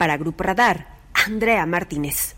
Para 0.00 0.16
Grupo 0.16 0.44
Radar, 0.44 0.86
Andrea 1.12 1.66
Martínez. 1.66 2.34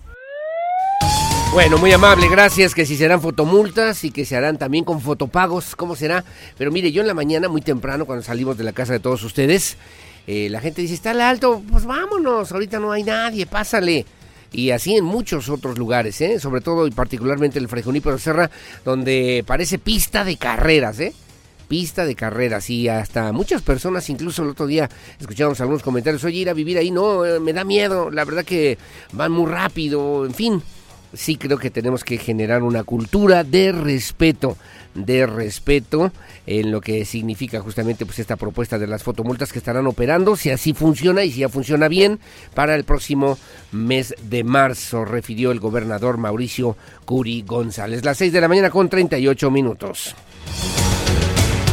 Bueno, 1.52 1.78
muy 1.78 1.92
amable, 1.92 2.28
gracias. 2.28 2.74
Que 2.74 2.84
si 2.84 2.96
serán 2.96 3.20
fotomultas 3.20 4.02
y 4.02 4.10
que 4.10 4.24
se 4.24 4.34
harán 4.34 4.58
también 4.58 4.82
con 4.84 5.00
fotopagos, 5.00 5.76
¿cómo 5.76 5.94
será? 5.94 6.24
Pero 6.58 6.72
mire, 6.72 6.90
yo 6.90 7.02
en 7.02 7.06
la 7.06 7.14
mañana, 7.14 7.48
muy 7.48 7.60
temprano, 7.60 8.04
cuando 8.04 8.24
salimos 8.24 8.58
de 8.58 8.64
la 8.64 8.72
casa 8.72 8.94
de 8.94 8.98
todos 8.98 9.22
ustedes, 9.22 9.76
eh, 10.26 10.48
la 10.50 10.60
gente 10.60 10.82
dice, 10.82 10.94
está 10.94 11.12
al 11.12 11.20
alto, 11.20 11.62
pues 11.70 11.84
vámonos, 11.84 12.50
ahorita 12.50 12.80
no 12.80 12.90
hay 12.90 13.04
nadie, 13.04 13.46
pásale. 13.46 14.06
Y 14.50 14.72
así 14.72 14.96
en 14.96 15.04
muchos 15.04 15.48
otros 15.48 15.78
lugares, 15.78 16.20
¿eh? 16.20 16.40
sobre 16.40 16.62
todo 16.62 16.88
y 16.88 16.90
particularmente 16.90 17.60
el 17.60 17.68
Frejunípero 17.68 18.18
Serra, 18.18 18.50
donde 18.84 19.44
parece 19.46 19.78
pista 19.78 20.24
de 20.24 20.36
carreras, 20.36 20.98
¿eh? 20.98 21.14
Pista 21.72 22.04
de 22.04 22.14
carreras 22.14 22.68
y 22.68 22.86
hasta 22.88 23.32
muchas 23.32 23.62
personas, 23.62 24.10
incluso 24.10 24.42
el 24.42 24.50
otro 24.50 24.66
día 24.66 24.90
escuchamos 25.18 25.58
algunos 25.58 25.82
comentarios, 25.82 26.22
oye, 26.22 26.40
ir 26.40 26.50
a 26.50 26.52
vivir 26.52 26.76
ahí, 26.76 26.90
no, 26.90 27.24
eh, 27.24 27.40
me 27.40 27.54
da 27.54 27.64
miedo, 27.64 28.10
la 28.10 28.26
verdad 28.26 28.44
que 28.44 28.76
van 29.12 29.32
muy 29.32 29.50
rápido, 29.50 30.26
en 30.26 30.34
fin. 30.34 30.62
sí 31.14 31.36
creo 31.38 31.56
que 31.56 31.70
tenemos 31.70 32.04
que 32.04 32.18
generar 32.18 32.62
una 32.62 32.84
cultura 32.84 33.42
de 33.42 33.72
respeto, 33.72 34.58
de 34.94 35.24
respeto 35.24 36.12
en 36.46 36.70
lo 36.70 36.82
que 36.82 37.06
significa 37.06 37.60
justamente 37.60 38.04
pues 38.04 38.18
esta 38.18 38.36
propuesta 38.36 38.78
de 38.78 38.86
las 38.86 39.02
fotomultas 39.02 39.50
que 39.50 39.58
estarán 39.58 39.86
operando, 39.86 40.36
si 40.36 40.50
así 40.50 40.74
funciona 40.74 41.24
y 41.24 41.32
si 41.32 41.40
ya 41.40 41.48
funciona 41.48 41.88
bien, 41.88 42.20
para 42.52 42.74
el 42.74 42.84
próximo 42.84 43.38
mes 43.70 44.14
de 44.24 44.44
marzo, 44.44 45.06
refirió 45.06 45.50
el 45.50 45.58
gobernador 45.58 46.18
Mauricio 46.18 46.76
Curi 47.06 47.40
González. 47.46 48.04
Las 48.04 48.18
6 48.18 48.30
de 48.30 48.40
la 48.42 48.48
mañana 48.48 48.68
con 48.68 48.90
38 48.90 49.50
minutos. 49.50 50.14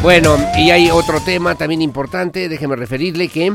Bueno, 0.01 0.37
y 0.57 0.71
hay 0.71 0.89
otro 0.89 1.19
tema 1.19 1.55
también 1.55 1.81
importante, 1.81 2.47
déjeme 2.47 2.77
referirle 2.77 3.27
que 3.27 3.53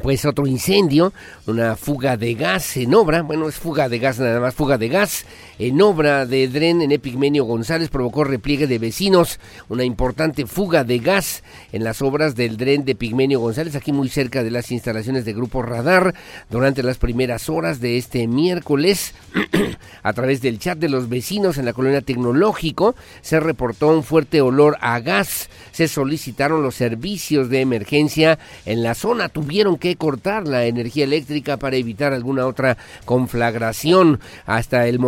pues 0.00 0.24
otro 0.24 0.46
incendio, 0.46 1.12
una 1.46 1.74
fuga 1.74 2.16
de 2.16 2.34
gas 2.34 2.76
en 2.76 2.94
obra, 2.94 3.22
bueno, 3.22 3.48
es 3.48 3.56
fuga 3.56 3.88
de 3.88 3.98
gas 3.98 4.20
nada 4.20 4.38
más, 4.38 4.54
fuga 4.54 4.78
de 4.78 4.88
gas 4.88 5.26
en 5.58 5.80
obra 5.80 6.26
de 6.26 6.48
Dren 6.48 6.82
en 6.82 6.92
Epigmenio 6.92 7.44
González 7.44 7.88
provocó 7.88 8.24
repliegue 8.24 8.66
de 8.66 8.78
vecinos, 8.78 9.40
una 9.68 9.84
importante 9.84 10.46
fuga 10.46 10.84
de 10.84 10.98
gas 10.98 11.42
en 11.72 11.84
las 11.84 12.02
obras 12.02 12.34
del 12.34 12.56
Dren 12.56 12.84
de 12.84 12.92
Epigmenio 12.92 13.40
González, 13.40 13.74
aquí 13.74 13.92
muy 13.92 14.08
cerca 14.08 14.42
de 14.42 14.50
las 14.50 14.70
instalaciones 14.70 15.24
de 15.24 15.32
Grupo 15.32 15.62
Radar, 15.62 16.14
durante 16.50 16.82
las 16.82 16.98
primeras 16.98 17.48
horas 17.48 17.80
de 17.80 17.96
este 17.96 18.26
miércoles, 18.26 19.14
a 20.02 20.12
través 20.12 20.42
del 20.42 20.58
chat 20.58 20.78
de 20.78 20.88
los 20.88 21.08
vecinos 21.08 21.58
en 21.58 21.64
la 21.64 21.72
colonia 21.72 22.00
Tecnológico, 22.00 22.94
se 23.22 23.40
reportó 23.40 23.88
un 23.88 24.02
fuerte 24.02 24.40
olor 24.40 24.76
a 24.80 25.00
gas, 25.00 25.48
se 25.72 25.88
solicitaron 25.88 26.62
los 26.62 26.74
servicios 26.74 27.48
de 27.48 27.60
emergencia 27.60 28.38
en 28.64 28.82
la 28.82 28.94
zona, 28.94 29.28
tuvieron 29.28 29.78
que 29.78 29.96
cortar 29.96 30.46
la 30.46 30.66
energía 30.66 31.04
eléctrica 31.04 31.56
para 31.56 31.76
evitar 31.76 32.12
alguna 32.12 32.46
otra 32.46 32.76
conflagración. 33.04 34.20
Hasta 34.44 34.86
el 34.86 34.98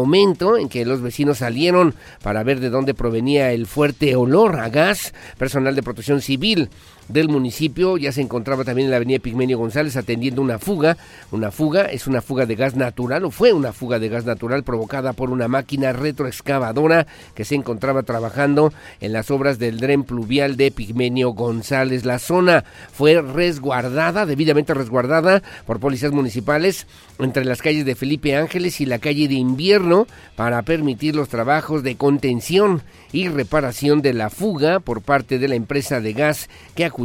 en 0.57 0.68
que 0.68 0.85
los 0.85 1.03
vecinos 1.03 1.38
salieron 1.38 1.94
para 2.22 2.42
ver 2.42 2.61
de 2.61 2.70
dónde 2.70 2.94
provenía 2.94 3.53
el 3.53 3.66
fuerte 3.66 4.14
olor 4.16 4.61
a 4.61 4.68
gas, 4.68 5.12
personal 5.37 5.74
de 5.74 5.83
protección 5.83 6.20
civil 6.20 6.70
del 7.09 7.29
municipio. 7.29 7.97
Ya 7.97 8.12
se 8.12 8.21
encontraba 8.21 8.64
también 8.64 8.87
en 8.87 8.90
la 8.90 8.97
avenida 8.97 9.18
Pigmenio 9.18 9.59
González 9.59 9.97
atendiendo 9.97 10.42
una 10.42 10.59
fuga. 10.59 10.97
Una 11.31 11.51
fuga 11.51 11.87
es 11.87 12.07
una 12.07 12.23
fuga 12.23 12.47
de 12.47 12.55
gas 12.55 12.77
natural 12.77 13.25
o 13.25 13.31
fue 13.31 13.53
una 13.53 13.73
fuga 13.73 13.99
de 13.99 14.09
gas 14.09 14.25
natural 14.25 14.62
provocada 14.62 15.12
por 15.12 15.31
una 15.31 15.49
máquina 15.49 15.92
retroexcavadora 15.92 17.07
que 17.35 17.44
se 17.44 17.55
encontraba 17.55 18.03
trabajando 18.03 18.73
en 19.01 19.12
las 19.12 19.31
obras 19.31 19.59
del 19.59 19.81
dren 19.81 20.05
pluvial 20.05 20.57
de 20.57 20.71
Pigmenio 20.71 21.31
González. 21.31 22.05
La 22.05 22.18
zona 22.18 22.64
fue 22.92 23.21
resguardada, 23.21 24.27
debidamente 24.27 24.75
resguardada 24.75 25.42
por 25.66 25.81
policías 25.81 26.12
municipales 26.12 26.87
entre 27.18 27.44
las 27.44 27.62
calles 27.62 27.85
de 27.85 27.94
Felipe 27.94 28.37
Ángeles 28.37 28.81
y 28.81 28.87
la 28.87 28.99
calle 28.99 29.29
de 29.29 29.35
Invierno 29.35 30.07
para 30.37 30.62
permitir 30.62 31.16
los 31.16 31.29
trabajos 31.29 31.83
de 31.83 31.97
contención 31.97 32.83
y 33.12 33.29
reparación 33.29 34.03
de 34.03 34.12
la 34.12 34.31
fuga 34.31 34.81
por 34.81 35.01
parte 35.03 35.38
de 35.38 35.49
la 35.49 35.55
empresa 35.55 36.01
de 36.01 36.12
gas 36.12 36.49
que 36.75 36.85
acudió 36.85 36.97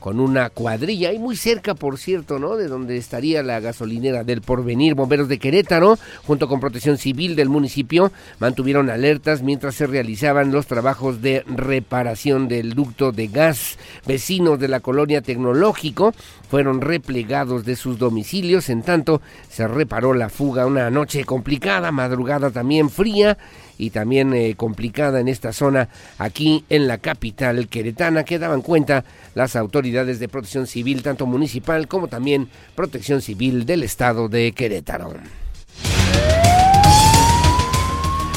con 0.00 0.18
una 0.18 0.48
cuadrilla 0.48 1.12
y 1.12 1.18
muy 1.18 1.36
cerca, 1.36 1.74
por 1.74 1.98
cierto, 1.98 2.38
¿no? 2.38 2.56
De 2.56 2.68
donde 2.68 2.96
estaría 2.96 3.42
la 3.42 3.60
gasolinera 3.60 4.24
del 4.24 4.40
Porvenir. 4.40 4.94
Bomberos 4.94 5.28
de 5.28 5.38
Querétaro, 5.38 5.98
junto 6.26 6.48
con 6.48 6.58
Protección 6.58 6.96
Civil 6.96 7.36
del 7.36 7.50
municipio, 7.50 8.12
mantuvieron 8.38 8.88
alertas 8.88 9.42
mientras 9.42 9.74
se 9.74 9.86
realizaban 9.86 10.52
los 10.52 10.66
trabajos 10.66 11.20
de 11.20 11.44
reparación 11.46 12.48
del 12.48 12.72
ducto 12.72 13.12
de 13.12 13.26
gas. 13.26 13.78
Vecinos 14.06 14.58
de 14.58 14.68
la 14.68 14.80
colonia 14.80 15.20
Tecnológico 15.20 16.14
fueron 16.48 16.80
replegados 16.80 17.64
de 17.64 17.76
sus 17.76 17.98
domicilios, 17.98 18.68
en 18.68 18.82
tanto 18.82 19.20
se 19.48 19.66
reparó 19.66 20.14
la 20.14 20.28
fuga 20.28 20.66
una 20.66 20.90
noche 20.90 21.24
complicada, 21.24 21.92
madrugada 21.92 22.50
también 22.50 22.90
fría 22.90 23.36
y 23.78 23.90
también 23.90 24.32
eh, 24.32 24.54
complicada 24.56 25.20
en 25.20 25.28
esta 25.28 25.52
zona 25.52 25.88
aquí 26.18 26.64
en 26.70 26.86
la 26.86 26.98
capital 26.98 27.68
queretana 27.68 28.24
que 28.24 28.38
daban 28.38 28.62
cuenta 28.62 29.04
las 29.34 29.56
autoridades 29.56 30.18
de 30.18 30.28
protección 30.28 30.66
civil 30.66 31.02
tanto 31.02 31.26
municipal 31.26 31.88
como 31.88 32.08
también 32.08 32.48
protección 32.74 33.20
civil 33.20 33.66
del 33.66 33.82
estado 33.82 34.28
de 34.28 34.52
Querétaro. 34.52 35.12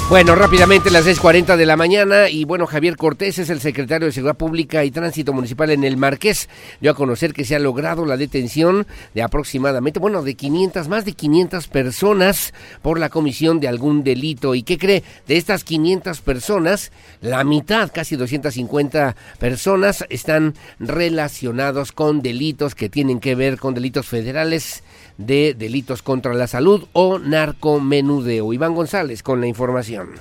Bueno, 0.09 0.33
rápidamente 0.33 0.89
las 0.89 1.05
6.40 1.05 1.55
de 1.55 1.67
la 1.67 1.77
mañana 1.77 2.29
y 2.29 2.43
bueno, 2.43 2.65
Javier 2.65 2.95
Cortés 2.95 3.37
es 3.37 3.51
el 3.51 3.61
secretario 3.61 4.07
de 4.07 4.11
Seguridad 4.11 4.37
Pública 4.37 4.83
y 4.83 4.89
Tránsito 4.89 5.33
Municipal 5.33 5.69
en 5.69 5.83
el 5.83 5.97
Marqués. 5.97 6.49
Dio 6.81 6.89
a 6.89 6.95
conocer 6.95 7.31
que 7.31 7.45
se 7.45 7.55
ha 7.55 7.59
logrado 7.59 8.07
la 8.07 8.17
detención 8.17 8.87
de 9.13 9.21
aproximadamente, 9.21 9.99
bueno, 9.99 10.23
de 10.23 10.33
500, 10.33 10.87
más 10.87 11.05
de 11.05 11.13
500 11.13 11.67
personas 11.67 12.55
por 12.81 12.99
la 12.99 13.09
comisión 13.09 13.59
de 13.59 13.67
algún 13.67 14.03
delito. 14.03 14.55
¿Y 14.55 14.63
qué 14.63 14.79
cree? 14.79 15.03
De 15.27 15.37
estas 15.37 15.63
500 15.63 16.21
personas, 16.21 16.91
la 17.21 17.43
mitad, 17.43 17.91
casi 17.93 18.15
250 18.15 19.15
personas, 19.37 20.05
están 20.09 20.55
relacionados 20.79 21.91
con 21.91 22.23
delitos 22.23 22.73
que 22.73 22.89
tienen 22.89 23.19
que 23.19 23.35
ver 23.35 23.59
con 23.59 23.75
delitos 23.75 24.07
federales 24.07 24.81
de 25.19 25.53
delitos 25.53 26.01
contra 26.01 26.33
la 26.33 26.47
salud 26.47 26.87
o 26.93 27.19
narcomenudeo. 27.19 28.53
Iván 28.53 28.73
González 28.73 29.21
con 29.21 29.41
la 29.41 29.47
información. 29.47 30.11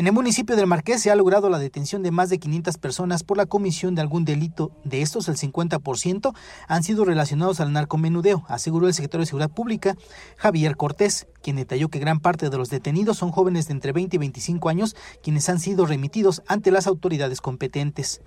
En 0.00 0.06
el 0.06 0.14
municipio 0.14 0.56
del 0.56 0.66
Marqués 0.66 1.02
se 1.02 1.10
ha 1.10 1.14
logrado 1.14 1.50
la 1.50 1.58
detención 1.58 2.02
de 2.02 2.10
más 2.10 2.30
de 2.30 2.38
500 2.38 2.78
personas 2.78 3.22
por 3.22 3.36
la 3.36 3.44
comisión 3.44 3.94
de 3.94 4.00
algún 4.00 4.24
delito. 4.24 4.70
De 4.82 5.02
estos, 5.02 5.28
el 5.28 5.36
50% 5.36 6.34
han 6.68 6.82
sido 6.82 7.04
relacionados 7.04 7.60
al 7.60 7.74
narcomenudeo, 7.74 8.42
aseguró 8.48 8.88
el 8.88 8.94
secretario 8.94 9.24
de 9.24 9.26
Seguridad 9.26 9.50
Pública, 9.50 9.98
Javier 10.38 10.78
Cortés, 10.78 11.26
quien 11.42 11.56
detalló 11.56 11.90
que 11.90 11.98
gran 11.98 12.18
parte 12.18 12.48
de 12.48 12.56
los 12.56 12.70
detenidos 12.70 13.18
son 13.18 13.30
jóvenes 13.30 13.66
de 13.66 13.74
entre 13.74 13.92
20 13.92 14.16
y 14.16 14.18
25 14.18 14.70
años, 14.70 14.96
quienes 15.22 15.50
han 15.50 15.60
sido 15.60 15.84
remitidos 15.84 16.40
ante 16.46 16.70
las 16.70 16.86
autoridades 16.86 17.42
competentes. 17.42 18.22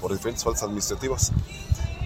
Por 0.00 0.12
diferentes 0.12 0.44
faltas 0.44 0.62
administrativas. 0.62 1.30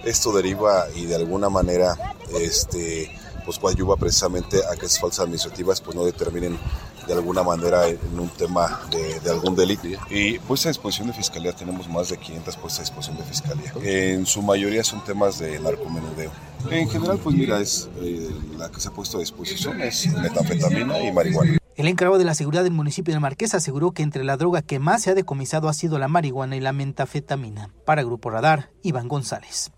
Esto 0.03 0.33
deriva 0.33 0.83
y 0.93 1.05
de 1.05 1.15
alguna 1.15 1.47
manera 1.47 1.95
este, 2.41 3.09
pues 3.47 3.59
coadyuva 3.59 3.95
precisamente 3.95 4.57
a 4.69 4.75
que 4.75 4.87
esas 4.87 4.99
falsas 4.99 5.21
administrativas 5.21 5.79
pues 5.79 5.95
no 5.95 6.03
determinen 6.03 6.59
de 7.07 7.13
alguna 7.13 7.43
manera 7.43 7.87
en 7.87 8.19
un 8.19 8.27
tema 8.27 8.81
de, 8.91 9.21
de, 9.21 9.29
algún 9.31 9.55
delito. 9.55 9.87
Y 10.09 10.37
pues 10.39 10.65
a 10.65 10.67
disposición 10.67 11.07
de 11.07 11.13
fiscalía 11.13 11.53
tenemos 11.53 11.87
más 11.87 12.09
de 12.09 12.17
500 12.17 12.57
puestas 12.57 12.79
a 12.79 12.83
disposición 12.83 13.17
de 13.17 13.23
fiscalía. 13.23 13.73
En 13.81 14.25
su 14.25 14.41
mayoría 14.41 14.83
son 14.83 15.01
temas 15.05 15.39
de 15.39 15.57
narcomenudeo. 15.61 16.29
En 16.69 16.89
general, 16.89 17.19
pues 17.23 17.37
mira, 17.37 17.61
es 17.61 17.89
eh, 18.01 18.29
la 18.57 18.69
que 18.69 18.81
se 18.81 18.89
ha 18.89 18.91
puesto 18.91 19.15
a 19.15 19.21
disposición 19.21 19.81
es 19.81 20.07
metanfetamina 20.07 20.99
y 20.99 21.13
marihuana. 21.13 21.57
El 21.77 21.87
encargado 21.87 22.17
de 22.17 22.25
la 22.25 22.35
seguridad 22.35 22.65
del 22.65 22.73
municipio 22.73 23.13
de 23.13 23.21
Marqués 23.21 23.53
aseguró 23.53 23.91
que 23.91 24.03
entre 24.03 24.25
la 24.25 24.35
droga 24.35 24.61
que 24.61 24.79
más 24.79 25.03
se 25.03 25.11
ha 25.11 25.15
decomisado 25.15 25.69
ha 25.69 25.73
sido 25.73 25.99
la 25.99 26.09
marihuana 26.09 26.57
y 26.57 26.59
la 26.59 26.73
metafetamina. 26.73 27.69
Para 27.85 28.03
Grupo 28.03 28.29
Radar, 28.29 28.71
Iván 28.83 29.07
González. 29.07 29.71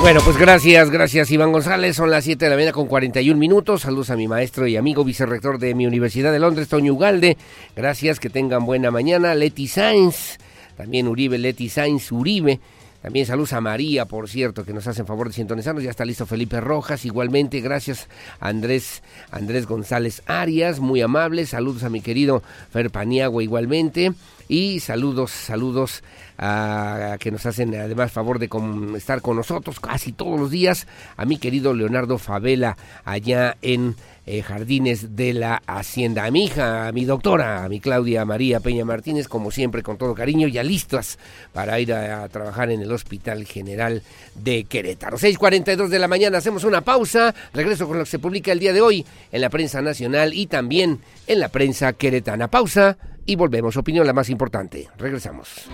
Bueno, 0.00 0.20
pues 0.24 0.38
gracias, 0.38 0.90
gracias 0.90 1.30
Iván 1.30 1.52
González. 1.52 1.94
Son 1.94 2.10
las 2.10 2.24
7 2.24 2.42
de 2.42 2.50
la 2.50 2.56
mañana 2.56 2.72
con 2.72 2.86
41 2.86 3.38
minutos. 3.38 3.82
Saludos 3.82 4.08
a 4.08 4.16
mi 4.16 4.28
maestro 4.28 4.66
y 4.66 4.78
amigo 4.78 5.04
vicerrector 5.04 5.58
de 5.58 5.74
mi 5.74 5.86
Universidad 5.86 6.32
de 6.32 6.38
Londres, 6.38 6.68
Toño 6.68 6.94
Ugalde. 6.94 7.36
Gracias, 7.76 8.18
que 8.18 8.30
tengan 8.30 8.64
buena 8.64 8.90
mañana. 8.90 9.34
Leti 9.34 9.68
Sainz, 9.68 10.38
también 10.74 11.06
Uribe, 11.06 11.36
Leti 11.36 11.68
Sainz 11.68 12.10
Uribe. 12.12 12.60
También 13.02 13.24
saludos 13.24 13.54
a 13.54 13.60
María, 13.60 14.04
por 14.04 14.28
cierto, 14.28 14.64
que 14.64 14.74
nos 14.74 14.86
hacen 14.86 15.06
favor 15.06 15.28
de 15.28 15.34
sintonizarnos. 15.34 15.82
Ya 15.82 15.90
está 15.90 16.04
listo 16.04 16.26
Felipe 16.26 16.60
Rojas. 16.60 17.04
Igualmente, 17.04 17.60
gracias 17.60 18.08
Andrés, 18.40 19.02
Andrés 19.30 19.66
González 19.66 20.22
Arias, 20.26 20.80
muy 20.80 21.00
amable. 21.00 21.46
Saludos 21.46 21.82
a 21.82 21.90
mi 21.90 22.02
querido 22.02 22.42
Fer 22.70 22.90
Paniagua 22.90 23.42
igualmente. 23.42 24.12
Y 24.48 24.80
saludos, 24.80 25.30
saludos 25.30 26.02
a, 26.36 27.16
que 27.20 27.30
nos 27.30 27.46
hacen 27.46 27.74
además 27.74 28.10
favor 28.10 28.38
de 28.38 28.50
estar 28.96 29.22
con 29.22 29.36
nosotros 29.36 29.78
casi 29.78 30.12
todos 30.12 30.38
los 30.38 30.50
días. 30.50 30.86
A 31.16 31.24
mi 31.24 31.38
querido 31.38 31.72
Leonardo 31.72 32.18
Favela 32.18 32.76
allá 33.04 33.56
en 33.62 33.94
eh, 34.26 34.42
Jardines 34.42 35.16
de 35.16 35.32
la 35.32 35.62
Hacienda. 35.66 36.24
A 36.24 36.30
mi 36.30 36.44
hija, 36.44 36.88
a 36.88 36.92
mi 36.92 37.04
doctora, 37.04 37.64
a 37.64 37.68
mi 37.68 37.80
Claudia 37.80 38.24
María 38.24 38.60
Peña 38.60 38.84
Martínez, 38.84 39.28
como 39.28 39.50
siempre, 39.50 39.82
con 39.82 39.96
todo 39.96 40.14
cariño, 40.14 40.48
ya 40.48 40.62
listas 40.62 41.18
para 41.52 41.80
ir 41.80 41.92
a, 41.92 42.22
a 42.22 42.28
trabajar 42.28 42.70
en 42.70 42.80
el 42.82 42.92
Hospital 42.92 43.44
General 43.46 44.02
de 44.34 44.64
Querétaro. 44.64 45.18
6.42 45.18 45.88
de 45.88 45.98
la 45.98 46.08
mañana, 46.08 46.38
hacemos 46.38 46.64
una 46.64 46.80
pausa. 46.80 47.34
Regreso 47.52 47.86
con 47.86 47.98
lo 47.98 48.04
que 48.04 48.10
se 48.10 48.18
publica 48.18 48.52
el 48.52 48.58
día 48.58 48.72
de 48.72 48.80
hoy 48.80 49.04
en 49.32 49.40
la 49.40 49.50
prensa 49.50 49.82
nacional 49.82 50.34
y 50.34 50.46
también 50.46 51.00
en 51.26 51.40
la 51.40 51.48
prensa 51.48 51.92
queretana. 51.92 52.48
Pausa 52.48 52.96
y 53.26 53.36
volvemos. 53.36 53.76
Opinión 53.76 54.06
la 54.06 54.12
más 54.12 54.28
importante. 54.28 54.88
Regresamos. 54.98 55.68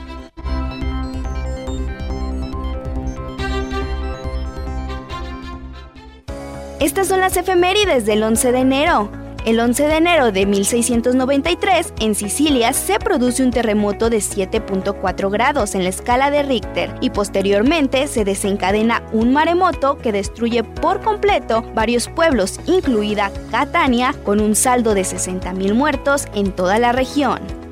Estas 6.78 7.08
son 7.08 7.20
las 7.20 7.38
efemérides 7.38 8.04
del 8.04 8.22
11 8.22 8.52
de 8.52 8.58
enero. 8.58 9.10
El 9.46 9.60
11 9.60 9.86
de 9.86 9.96
enero 9.96 10.30
de 10.30 10.44
1693, 10.44 11.94
en 12.00 12.14
Sicilia, 12.14 12.74
se 12.74 12.98
produce 12.98 13.42
un 13.42 13.50
terremoto 13.50 14.10
de 14.10 14.18
7.4 14.18 15.30
grados 15.30 15.74
en 15.74 15.84
la 15.84 15.88
escala 15.88 16.30
de 16.30 16.42
Richter 16.42 16.94
y 17.00 17.08
posteriormente 17.08 18.06
se 18.08 18.24
desencadena 18.24 19.02
un 19.12 19.32
maremoto 19.32 19.96
que 19.96 20.12
destruye 20.12 20.64
por 20.64 21.00
completo 21.00 21.62
varios 21.74 22.08
pueblos, 22.08 22.60
incluida 22.66 23.30
Catania, 23.50 24.14
con 24.24 24.40
un 24.40 24.54
saldo 24.54 24.92
de 24.92 25.02
60.000 25.02 25.72
muertos 25.72 26.26
en 26.34 26.52
toda 26.52 26.78
la 26.78 26.92
región. 26.92 27.65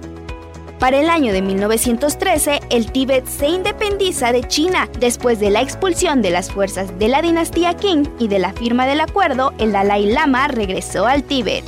Para 0.78 0.98
el 0.98 1.08
año 1.08 1.32
de 1.32 1.40
1913, 1.40 2.60
el 2.70 2.90
Tíbet 2.90 3.26
se 3.26 3.48
independiza 3.48 4.32
de 4.32 4.42
China 4.42 4.88
después 4.98 5.38
de 5.40 5.50
la 5.50 5.62
expulsión 5.62 6.20
de 6.20 6.30
las 6.30 6.50
fuerzas 6.50 6.98
de 6.98 7.08
la 7.08 7.22
dinastía 7.22 7.74
Qing 7.74 8.08
y 8.18 8.28
de 8.28 8.38
la 8.38 8.52
firma 8.52 8.86
del 8.86 9.00
acuerdo, 9.00 9.54
el 9.58 9.72
Dalai 9.72 10.06
Lama 10.06 10.48
regresó 10.48 11.06
al 11.06 11.22
Tíbet. 11.22 11.64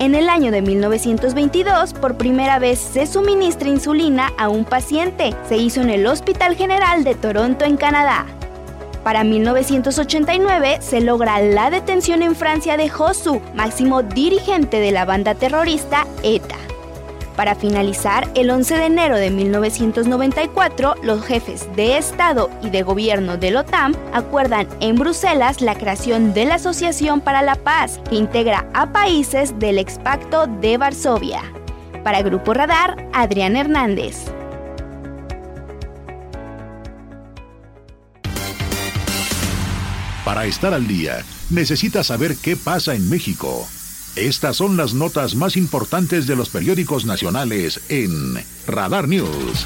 En 0.00 0.14
el 0.14 0.28
año 0.28 0.52
de 0.52 0.62
1922, 0.62 1.94
por 1.94 2.16
primera 2.16 2.58
vez 2.58 2.78
se 2.78 3.06
suministra 3.06 3.68
insulina 3.68 4.32
a 4.38 4.48
un 4.48 4.64
paciente. 4.64 5.34
Se 5.48 5.56
hizo 5.56 5.80
en 5.80 5.90
el 5.90 6.06
Hospital 6.06 6.54
General 6.54 7.02
de 7.02 7.16
Toronto, 7.16 7.64
en 7.64 7.76
Canadá. 7.76 8.26
Para 9.02 9.24
1989 9.24 10.78
se 10.80 11.00
logra 11.00 11.40
la 11.40 11.70
detención 11.70 12.22
en 12.22 12.36
Francia 12.36 12.76
de 12.76 12.88
Josu, 12.88 13.40
máximo 13.54 14.02
dirigente 14.02 14.78
de 14.78 14.92
la 14.92 15.04
banda 15.04 15.34
terrorista 15.34 16.06
ETA. 16.22 16.58
Para 17.38 17.54
finalizar, 17.54 18.28
el 18.34 18.50
11 18.50 18.76
de 18.78 18.86
enero 18.86 19.16
de 19.16 19.30
1994, 19.30 20.96
los 21.04 21.24
jefes 21.24 21.68
de 21.76 21.96
Estado 21.96 22.50
y 22.64 22.70
de 22.70 22.82
Gobierno 22.82 23.36
de 23.36 23.52
la 23.52 23.60
OTAN 23.60 23.96
acuerdan 24.12 24.66
en 24.80 24.96
Bruselas 24.96 25.60
la 25.60 25.76
creación 25.76 26.34
de 26.34 26.46
la 26.46 26.56
Asociación 26.56 27.20
para 27.20 27.42
la 27.42 27.54
Paz, 27.54 28.00
que 28.10 28.16
integra 28.16 28.68
a 28.74 28.92
países 28.92 29.56
del 29.60 29.78
expacto 29.78 30.48
de 30.48 30.78
Varsovia. 30.78 31.44
Para 32.02 32.22
Grupo 32.22 32.54
Radar, 32.54 33.08
Adrián 33.12 33.54
Hernández. 33.54 34.16
Para 40.24 40.44
estar 40.46 40.74
al 40.74 40.88
día, 40.88 41.24
necesita 41.50 42.02
saber 42.02 42.34
qué 42.36 42.56
pasa 42.56 42.96
en 42.96 43.08
México. 43.08 43.68
Estas 44.18 44.56
son 44.56 44.76
las 44.76 44.94
notas 44.94 45.36
más 45.36 45.56
importantes 45.56 46.26
de 46.26 46.34
los 46.34 46.48
periódicos 46.48 47.04
nacionales 47.04 47.80
en 47.88 48.34
Radar 48.66 49.06
News. 49.06 49.64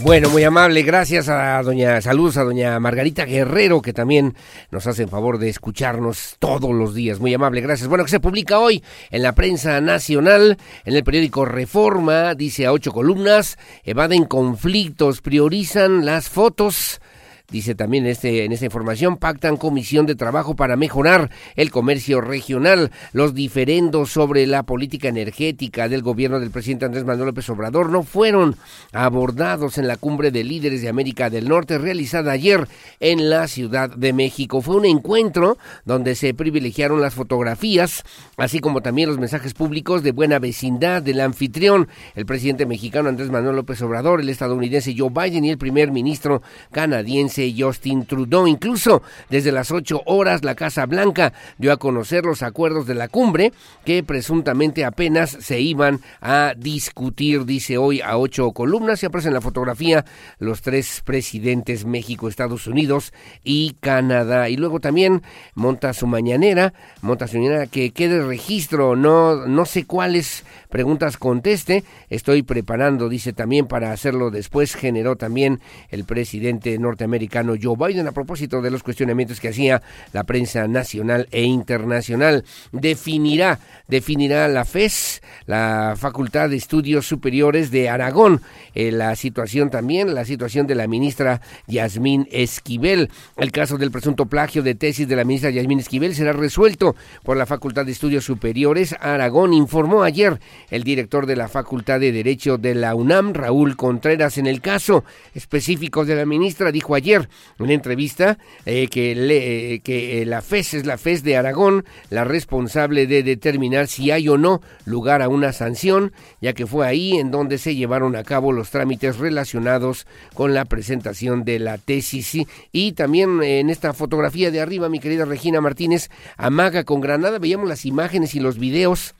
Bueno, 0.00 0.30
muy 0.30 0.42
amable, 0.42 0.82
gracias 0.82 1.28
a 1.28 1.62
doña, 1.62 2.00
saludos 2.00 2.38
a 2.38 2.44
doña 2.44 2.80
Margarita 2.80 3.26
Guerrero, 3.26 3.82
que 3.82 3.92
también 3.92 4.34
nos 4.70 4.86
hace 4.86 5.02
el 5.02 5.10
favor 5.10 5.36
de 5.36 5.50
escucharnos 5.50 6.36
todos 6.38 6.74
los 6.74 6.94
días. 6.94 7.20
Muy 7.20 7.34
amable, 7.34 7.60
gracias. 7.60 7.88
Bueno, 7.88 8.04
que 8.04 8.10
se 8.10 8.20
publica 8.20 8.58
hoy 8.58 8.82
en 9.10 9.22
la 9.22 9.34
prensa 9.34 9.82
nacional, 9.82 10.56
en 10.86 10.96
el 10.96 11.04
periódico 11.04 11.44
Reforma, 11.44 12.34
dice 12.34 12.64
a 12.64 12.72
ocho 12.72 12.90
columnas, 12.90 13.58
evaden 13.84 14.24
conflictos, 14.24 15.20
priorizan 15.20 16.06
las 16.06 16.30
fotos 16.30 17.02
Dice 17.50 17.74
también 17.74 18.06
este, 18.06 18.46
en 18.46 18.52
esta 18.52 18.64
información, 18.64 19.18
pactan 19.18 19.58
comisión 19.58 20.06
de 20.06 20.14
trabajo 20.14 20.56
para 20.56 20.76
mejorar 20.76 21.30
el 21.56 21.70
comercio 21.70 22.22
regional. 22.22 22.90
Los 23.12 23.34
diferendos 23.34 24.10
sobre 24.10 24.46
la 24.46 24.62
política 24.62 25.08
energética 25.08 25.90
del 25.90 26.00
gobierno 26.00 26.40
del 26.40 26.50
presidente 26.50 26.86
Andrés 26.86 27.04
Manuel 27.04 27.26
López 27.26 27.48
Obrador 27.50 27.90
no 27.90 28.02
fueron 28.02 28.56
abordados 28.92 29.76
en 29.76 29.86
la 29.88 29.98
cumbre 29.98 30.30
de 30.30 30.42
líderes 30.42 30.80
de 30.80 30.88
América 30.88 31.28
del 31.28 31.46
Norte 31.48 31.76
realizada 31.76 32.32
ayer 32.32 32.66
en 32.98 33.28
la 33.28 33.46
Ciudad 33.46 33.90
de 33.90 34.14
México. 34.14 34.62
Fue 34.62 34.76
un 34.76 34.86
encuentro 34.86 35.58
donde 35.84 36.14
se 36.14 36.32
privilegiaron 36.32 37.02
las 37.02 37.12
fotografías, 37.12 38.04
así 38.38 38.60
como 38.60 38.80
también 38.80 39.10
los 39.10 39.18
mensajes 39.18 39.52
públicos 39.52 40.02
de 40.02 40.12
buena 40.12 40.38
vecindad 40.38 41.02
del 41.02 41.20
anfitrión, 41.20 41.88
el 42.14 42.24
presidente 42.24 42.64
mexicano 42.64 43.10
Andrés 43.10 43.30
Manuel 43.30 43.56
López 43.56 43.82
Obrador, 43.82 44.22
el 44.22 44.30
estadounidense 44.30 44.94
Joe 44.96 45.10
Biden 45.10 45.44
y 45.44 45.50
el 45.50 45.58
primer 45.58 45.92
ministro 45.92 46.40
canadiense 46.72 47.43
Justin 47.56 48.06
Trudeau. 48.06 48.46
Incluso 48.46 49.02
desde 49.28 49.50
las 49.50 49.72
8 49.72 50.02
horas 50.06 50.44
la 50.44 50.54
Casa 50.54 50.86
Blanca 50.86 51.32
dio 51.58 51.72
a 51.72 51.76
conocer 51.76 52.24
los 52.24 52.42
acuerdos 52.42 52.86
de 52.86 52.94
la 52.94 53.08
cumbre 53.08 53.52
que 53.84 54.02
presuntamente 54.02 54.84
apenas 54.84 55.30
se 55.40 55.60
iban 55.60 56.00
a 56.20 56.54
discutir, 56.56 57.44
dice 57.44 57.78
hoy 57.78 58.00
a 58.00 58.16
ocho 58.16 58.52
columnas. 58.52 59.00
Se 59.00 59.06
aparece 59.06 59.28
en 59.28 59.34
la 59.34 59.40
fotografía 59.40 60.04
los 60.38 60.62
tres 60.62 61.02
presidentes 61.04 61.84
México, 61.84 62.28
Estados 62.28 62.66
Unidos 62.66 63.12
y 63.42 63.76
Canadá. 63.80 64.48
Y 64.48 64.56
luego 64.56 64.80
también 64.80 65.22
monta 65.54 65.92
su 65.92 66.06
mañanera, 66.06 66.72
monta 67.02 67.26
su 67.26 67.38
mañanera 67.38 67.66
que 67.66 67.90
quede 67.92 68.24
registro, 68.24 68.96
no, 68.96 69.46
no 69.46 69.64
sé 69.64 69.84
cuáles 69.84 70.44
preguntas 70.70 71.16
conteste. 71.16 71.84
Estoy 72.10 72.42
preparando, 72.42 73.08
dice 73.08 73.32
también, 73.32 73.66
para 73.66 73.92
hacerlo 73.92 74.30
después. 74.30 74.74
Generó 74.74 75.16
también 75.16 75.60
el 75.90 76.04
presidente 76.04 76.78
norteamericano 76.78 77.23
Joe 77.32 77.76
Biden 77.76 78.06
a 78.06 78.12
propósito 78.12 78.60
de 78.60 78.70
los 78.70 78.82
cuestionamientos 78.82 79.40
que 79.40 79.48
hacía 79.48 79.82
la 80.12 80.24
prensa 80.24 80.66
nacional 80.68 81.28
e 81.30 81.42
internacional. 81.42 82.44
Definirá, 82.72 83.58
definirá 83.88 84.48
la 84.48 84.64
FES, 84.64 85.22
la 85.46 85.94
Facultad 85.96 86.50
de 86.50 86.56
Estudios 86.56 87.06
Superiores 87.06 87.70
de 87.70 87.88
Aragón, 87.88 88.40
eh, 88.74 88.90
la 88.90 89.16
situación 89.16 89.70
también, 89.70 90.14
la 90.14 90.24
situación 90.24 90.66
de 90.66 90.74
la 90.74 90.86
ministra 90.86 91.40
Yasmín 91.66 92.28
Esquivel. 92.30 93.10
El 93.36 93.52
caso 93.52 93.78
del 93.78 93.90
presunto 93.90 94.26
plagio 94.26 94.62
de 94.62 94.74
tesis 94.74 95.08
de 95.08 95.16
la 95.16 95.24
ministra 95.24 95.50
Yasmín 95.50 95.80
Esquivel 95.80 96.14
será 96.14 96.32
resuelto 96.32 96.96
por 97.22 97.36
la 97.36 97.46
Facultad 97.46 97.84
de 97.86 97.92
Estudios 97.92 98.24
Superiores 98.24 98.94
Aragón, 99.00 99.52
informó 99.52 100.02
ayer 100.02 100.38
el 100.70 100.84
director 100.84 101.26
de 101.26 101.36
la 101.36 101.48
Facultad 101.48 102.00
de 102.00 102.12
Derecho 102.12 102.58
de 102.58 102.74
la 102.74 102.94
UNAM, 102.94 103.34
Raúl 103.34 103.76
Contreras. 103.76 104.38
En 104.38 104.46
el 104.46 104.60
caso 104.60 105.04
específico 105.34 106.04
de 106.04 106.16
la 106.16 106.26
ministra, 106.26 106.72
dijo 106.72 106.94
ayer 106.94 107.13
una 107.58 107.72
entrevista 107.72 108.38
eh, 108.66 108.88
que, 108.88 109.14
le, 109.14 109.80
que 109.80 110.22
eh, 110.22 110.26
la 110.26 110.42
FES 110.42 110.74
es 110.74 110.86
la 110.86 110.98
FES 110.98 111.22
de 111.22 111.36
Aragón, 111.36 111.84
la 112.10 112.24
responsable 112.24 113.06
de 113.06 113.22
determinar 113.22 113.86
si 113.88 114.10
hay 114.10 114.28
o 114.28 114.38
no 114.38 114.60
lugar 114.84 115.22
a 115.22 115.28
una 115.28 115.52
sanción, 115.52 116.12
ya 116.40 116.52
que 116.52 116.66
fue 116.66 116.86
ahí 116.86 117.16
en 117.16 117.30
donde 117.30 117.58
se 117.58 117.74
llevaron 117.74 118.16
a 118.16 118.24
cabo 118.24 118.52
los 118.52 118.70
trámites 118.70 119.18
relacionados 119.18 120.06
con 120.34 120.54
la 120.54 120.64
presentación 120.64 121.44
de 121.44 121.58
la 121.58 121.78
tesis. 121.78 122.38
Y 122.72 122.92
también 122.92 123.42
en 123.42 123.70
esta 123.70 123.92
fotografía 123.92 124.50
de 124.50 124.60
arriba, 124.60 124.88
mi 124.88 125.00
querida 125.00 125.24
Regina 125.24 125.60
Martínez, 125.60 126.10
amaga 126.36 126.84
con 126.84 127.00
granada, 127.00 127.38
veíamos 127.38 127.68
las 127.68 127.84
imágenes 127.84 128.34
y 128.34 128.40
los 128.40 128.58
videos 128.58 129.14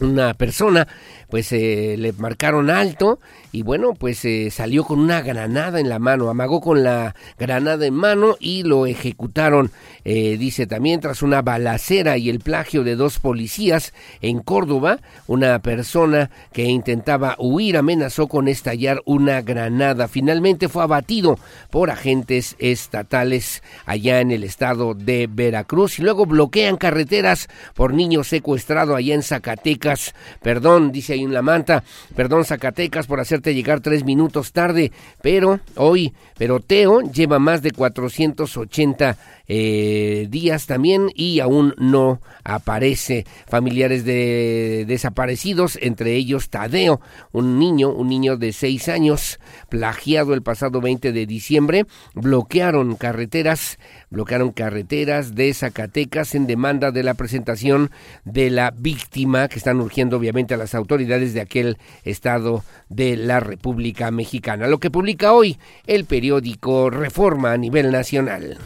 una 0.00 0.34
persona, 0.34 0.86
pues 1.28 1.52
eh, 1.52 1.96
le 1.98 2.12
marcaron 2.12 2.70
alto 2.70 3.18
y 3.52 3.62
bueno, 3.62 3.94
pues 3.94 4.24
eh, 4.24 4.50
salió 4.50 4.84
con 4.84 4.98
una 5.00 5.22
granada 5.22 5.80
en 5.80 5.88
la 5.88 5.98
mano, 5.98 6.28
amagó 6.28 6.60
con 6.60 6.84
la 6.84 7.14
granada 7.38 7.86
en 7.86 7.94
mano 7.94 8.36
y 8.38 8.62
lo 8.62 8.86
ejecutaron, 8.86 9.70
eh, 10.04 10.36
dice 10.38 10.66
también, 10.66 11.00
tras 11.00 11.22
una 11.22 11.42
balacera 11.42 12.18
y 12.18 12.28
el 12.28 12.40
plagio 12.40 12.84
de 12.84 12.96
dos 12.96 13.18
policías 13.18 13.94
en 14.20 14.40
Córdoba, 14.40 15.00
una 15.26 15.58
persona 15.60 16.30
que 16.52 16.64
intentaba 16.64 17.36
huir 17.38 17.76
amenazó 17.76 18.28
con 18.28 18.46
estallar 18.48 19.00
una 19.06 19.40
granada. 19.42 20.06
Finalmente 20.08 20.68
fue 20.68 20.82
abatido 20.82 21.38
por 21.70 21.90
agentes 21.90 22.56
estatales 22.58 23.62
allá 23.86 24.20
en 24.20 24.30
el 24.30 24.44
estado 24.44 24.94
de 24.94 25.28
Veracruz 25.30 25.98
y 25.98 26.02
luego 26.02 26.26
bloquean 26.26 26.76
carreteras 26.76 27.48
por 27.74 27.94
niños 27.94 28.28
secuestrados 28.28 28.96
allá 28.96 29.14
en 29.14 29.22
Zacatecas. 29.22 30.14
Perdón, 30.42 30.92
dice 30.92 31.15
en 31.22 31.32
la 31.32 31.42
manta, 31.42 31.82
perdón 32.14 32.44
Zacatecas 32.44 33.06
por 33.06 33.20
hacerte 33.20 33.54
llegar 33.54 33.80
tres 33.80 34.04
minutos 34.04 34.52
tarde, 34.52 34.92
pero 35.22 35.60
hoy, 35.76 36.12
pero 36.38 36.60
Teo 36.60 37.00
lleva 37.00 37.38
más 37.38 37.62
de 37.62 37.72
480 37.72 39.16
eh, 39.48 40.26
días 40.28 40.66
también 40.66 41.10
y 41.14 41.40
aún 41.40 41.74
no 41.78 42.20
aparece. 42.44 43.26
Familiares 43.46 44.04
de 44.04 44.84
desaparecidos, 44.86 45.78
entre 45.80 46.14
ellos 46.14 46.50
Tadeo, 46.50 47.00
un 47.32 47.58
niño, 47.58 47.90
un 47.90 48.08
niño 48.08 48.36
de 48.36 48.52
seis 48.52 48.88
años, 48.88 49.38
plagiado 49.68 50.34
el 50.34 50.42
pasado 50.42 50.80
20 50.80 51.12
de 51.12 51.26
diciembre, 51.26 51.86
bloquearon 52.14 52.96
carreteras, 52.96 53.78
bloquearon 54.10 54.52
carreteras 54.52 55.34
de 55.34 55.52
Zacatecas 55.54 56.34
en 56.34 56.46
demanda 56.46 56.90
de 56.90 57.02
la 57.02 57.14
presentación 57.14 57.90
de 58.24 58.50
la 58.50 58.70
víctima 58.70 59.48
que 59.48 59.58
están 59.58 59.80
urgiendo 59.80 60.16
obviamente 60.16 60.54
a 60.54 60.58
las 60.58 60.74
autoridades 60.74 61.34
de 61.34 61.40
aquel 61.40 61.78
estado 62.04 62.64
de 62.88 63.16
la 63.16 63.40
República 63.40 64.10
Mexicana. 64.10 64.66
Lo 64.66 64.78
que 64.78 64.90
publica 64.90 65.32
hoy 65.32 65.58
el 65.86 66.04
periódico 66.04 66.90
Reforma 66.90 67.52
a 67.52 67.56
nivel 67.56 67.90
nacional. 67.90 68.58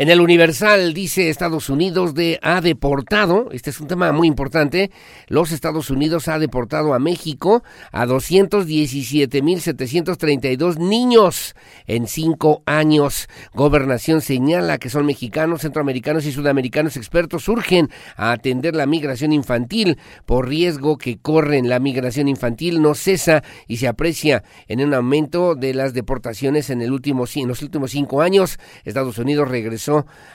En 0.00 0.08
el 0.08 0.22
Universal 0.22 0.94
dice 0.94 1.28
Estados 1.28 1.68
Unidos 1.68 2.14
de, 2.14 2.38
ha 2.40 2.62
deportado, 2.62 3.50
este 3.52 3.68
es 3.68 3.80
un 3.80 3.86
tema 3.86 4.12
muy 4.12 4.28
importante, 4.28 4.90
los 5.28 5.52
Estados 5.52 5.90
Unidos 5.90 6.26
ha 6.28 6.38
deportado 6.38 6.94
a 6.94 6.98
México 6.98 7.62
a 7.92 8.06
217.732 8.06 10.78
niños 10.78 11.54
en 11.86 12.06
cinco 12.06 12.62
años. 12.64 13.28
Gobernación 13.52 14.22
señala 14.22 14.78
que 14.78 14.88
son 14.88 15.04
mexicanos, 15.04 15.60
centroamericanos 15.60 16.24
y 16.24 16.32
sudamericanos 16.32 16.96
expertos 16.96 17.46
urgen 17.46 17.90
a 18.16 18.32
atender 18.32 18.74
la 18.74 18.86
migración 18.86 19.34
infantil 19.34 19.98
por 20.24 20.48
riesgo 20.48 20.96
que 20.96 21.18
corren. 21.18 21.68
La 21.68 21.78
migración 21.78 22.26
infantil 22.26 22.80
no 22.80 22.94
cesa 22.94 23.44
y 23.68 23.76
se 23.76 23.86
aprecia 23.86 24.44
en 24.66 24.80
un 24.80 24.94
aumento 24.94 25.56
de 25.56 25.74
las 25.74 25.92
deportaciones 25.92 26.70
en, 26.70 26.80
el 26.80 26.90
último, 26.90 27.26
en 27.34 27.48
los 27.48 27.60
últimos 27.60 27.90
cinco 27.90 28.22
años. 28.22 28.58
Estados 28.86 29.18
Unidos 29.18 29.46
regresó 29.46 29.89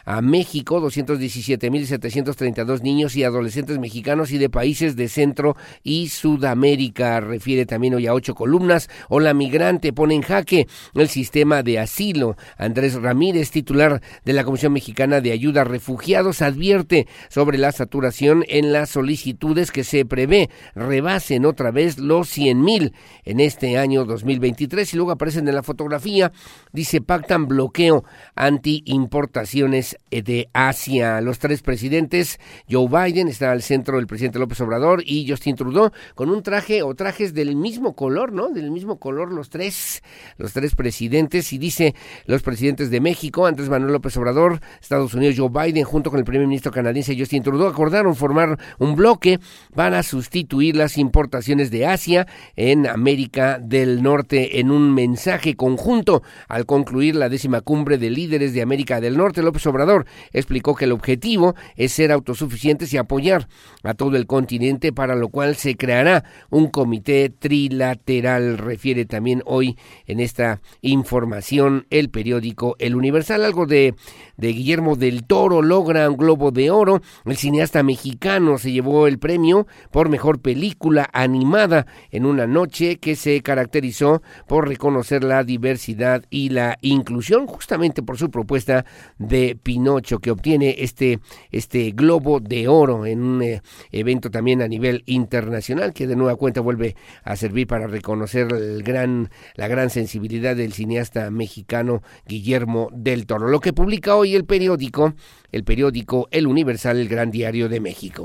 a 0.06 0.22
México 0.22 0.82
217.732 0.82 2.82
niños 2.82 3.16
y 3.16 3.24
adolescentes 3.24 3.80
mexicanos 3.80 4.32
y 4.32 4.38
de 4.38 4.50
países 4.50 4.96
de 4.96 5.08
Centro 5.08 5.56
y 5.84 6.10
Sudamérica. 6.10 7.20
Refiere 7.22 7.66
también 7.66 7.96
hoy 7.96 8.08
a 8.08 8.14
ocho 8.14 8.36
columnas. 8.36 8.90
Hola 9.10 9.34
migrante 9.34 9.94
pone 9.94 10.16
en 10.16 10.22
jaque 10.22 10.68
el 10.94 11.10
sistema 11.10 11.64
de 11.64 11.80
asilo. 11.80 12.36
Andrés 12.58 12.96
Ramírez, 12.96 13.52
titular 13.52 14.02
de 14.26 14.34
la 14.34 14.44
Comisión 14.44 14.74
Mexicana 14.74 15.22
de 15.22 15.32
Ayuda 15.32 15.62
a 15.62 15.66
Refugiados, 15.66 16.42
advierte 16.42 17.08
sobre 17.30 17.58
la 17.58 17.72
saturación 17.72 18.44
en 18.48 18.74
las 18.74 18.90
solicitudes 18.90 19.72
que 19.72 19.84
se 19.84 20.06
prevé 20.06 20.50
rebasen 20.76 21.46
otra 21.46 21.72
vez 21.72 21.98
los 21.98 22.30
100 22.30 22.62
mil 22.62 22.94
en 23.24 23.40
este 23.40 23.78
año 23.78 24.06
2023 24.06 24.94
y 24.94 24.98
luego 24.98 25.12
aparecen 25.12 25.48
en 25.48 25.56
la 25.56 25.64
fotografía, 25.64 26.32
dice 26.74 27.02
pactan 27.02 27.48
bloqueo 27.48 28.04
anti-importación 28.36 29.45
eh, 29.54 30.22
de 30.24 30.50
Asia. 30.54 31.22
Los 31.22 31.38
tres 31.38 31.62
presidentes, 31.62 32.40
Joe 32.70 32.88
Biden 32.88 33.28
está 33.28 33.52
al 33.52 33.62
centro 33.62 33.98
del 33.98 34.08
presidente 34.08 34.40
López 34.40 34.60
Obrador 34.62 35.04
y 35.06 35.30
Justin 35.30 35.56
Trudeau 35.56 35.92
con 36.16 36.30
un 36.30 36.42
traje 36.42 36.82
o 36.82 36.96
trajes 36.96 37.34
del 37.34 37.56
mismo 37.56 37.96
color, 37.96 38.34
¿no? 38.34 38.50
Del 38.50 38.72
mismo 38.72 38.98
color 38.98 39.32
los 39.32 39.50
tres, 39.50 40.02
los 40.38 40.52
tres 40.52 40.76
presidentes 40.76 41.54
y 41.54 41.58
dice 41.60 41.94
los 42.26 42.42
presidentes 42.42 42.90
de 42.90 43.00
México, 43.02 43.46
Andrés 43.46 43.70
Manuel 43.70 43.94
López 43.94 44.18
Obrador, 44.18 44.60
Estados 44.82 45.14
Unidos 45.14 45.36
Joe 45.38 45.50
Biden 45.50 45.84
junto 45.84 46.10
con 46.10 46.20
el 46.20 46.26
primer 46.26 46.48
ministro 46.48 46.72
canadiense 46.72 47.18
Justin 47.18 47.44
Trudeau 47.44 47.68
acordaron 47.68 48.16
formar 48.16 48.58
un 48.80 48.96
bloque 48.96 49.40
para 49.76 50.02
sustituir 50.02 50.76
las 50.76 50.98
importaciones 50.98 51.70
de 51.70 51.86
Asia 51.86 52.26
en 52.56 52.88
América 52.88 53.60
del 53.60 54.02
Norte 54.02 54.60
en 54.60 54.72
un 54.72 54.94
mensaje 54.94 55.56
conjunto 55.56 56.24
al 56.48 56.66
concluir 56.66 57.16
la 57.16 57.30
décima 57.30 57.62
cumbre 57.62 57.98
de 57.98 58.10
líderes 58.10 58.54
de 58.54 58.62
América 58.62 59.00
del 59.00 59.18
Norte 59.18 59.35
López 59.42 59.66
Obrador 59.68 60.06
explicó 60.34 60.76
que 60.76 60.86
el 60.86 60.92
objetivo 60.92 61.56
es 61.76 61.94
ser 61.94 62.12
autosuficientes 62.12 62.94
y 62.94 62.98
apoyar 62.98 63.48
a 63.84 63.94
todo 63.94 64.16
el 64.16 64.28
continente, 64.28 64.92
para 64.94 65.16
lo 65.16 65.30
cual 65.30 65.56
se 65.56 65.76
creará 65.76 66.24
un 66.50 66.68
comité 66.68 67.30
trilateral, 67.30 68.58
refiere 68.58 69.06
también 69.06 69.42
hoy 69.46 69.78
en 70.08 70.20
esta 70.20 70.62
información 70.82 71.88
el 71.90 72.10
periódico 72.10 72.76
El 72.80 72.96
Universal. 72.96 73.46
Algo 73.46 73.66
de, 73.66 73.96
de 74.38 74.48
Guillermo 74.54 74.96
del 74.96 75.26
Toro 75.26 75.62
logra 75.62 76.10
un 76.10 76.18
globo 76.18 76.52
de 76.52 76.72
oro. 76.72 77.02
El 77.26 77.38
cineasta 77.38 77.84
mexicano 77.84 78.58
se 78.58 78.72
llevó 78.72 79.08
el 79.08 79.20
premio 79.20 79.68
por 79.92 80.10
mejor 80.10 80.40
película 80.40 81.10
animada 81.14 81.86
en 82.12 82.26
una 82.26 82.48
noche 82.48 82.98
que 82.98 83.16
se 83.16 83.42
caracterizó 83.42 84.22
por 84.48 84.68
reconocer 84.68 85.24
la 85.24 85.44
diversidad 85.44 86.24
y 86.30 86.50
la 86.50 86.78
inclusión, 86.82 87.48
justamente 87.48 88.04
por 88.04 88.18
su 88.18 88.30
propuesta 88.30 88.86
de 89.18 89.58
Pinocho, 89.62 90.20
que 90.20 90.32
obtiene 90.32 90.76
este, 90.80 91.20
este 91.52 91.92
globo 91.92 92.40
de 92.40 92.68
oro 92.68 93.06
en 93.06 93.24
un 93.24 93.42
eh, 93.42 93.62
evento 93.92 94.30
también 94.30 94.62
a 94.62 94.68
nivel 94.68 95.04
internacional, 95.06 95.94
que 95.94 96.08
de 96.08 96.16
nueva 96.16 96.36
cuenta 96.36 96.62
vuelve 96.62 96.96
a 97.24 97.36
servir 97.36 97.68
para 97.68 97.88
reconocer 97.88 98.48
la 98.52 99.68
gran 99.68 99.90
sensibilidad 99.90 100.56
del 100.56 100.74
cineasta 100.74 101.32
mexicano 101.32 102.02
Guillermo 102.26 102.90
del 102.94 103.26
Toro. 103.26 103.48
Lo 103.48 103.60
que 103.60 103.74
publica 103.74 104.16
hoy 104.16 104.36
el 104.36 104.46
periódico, 104.46 105.14
el 105.52 105.64
periódico 105.64 106.28
El 106.32 106.48
Universal, 106.48 106.98
el 106.98 107.08
Gran 107.08 107.32
Diario 107.32 107.70
de 107.70 107.80
México. 107.80 108.24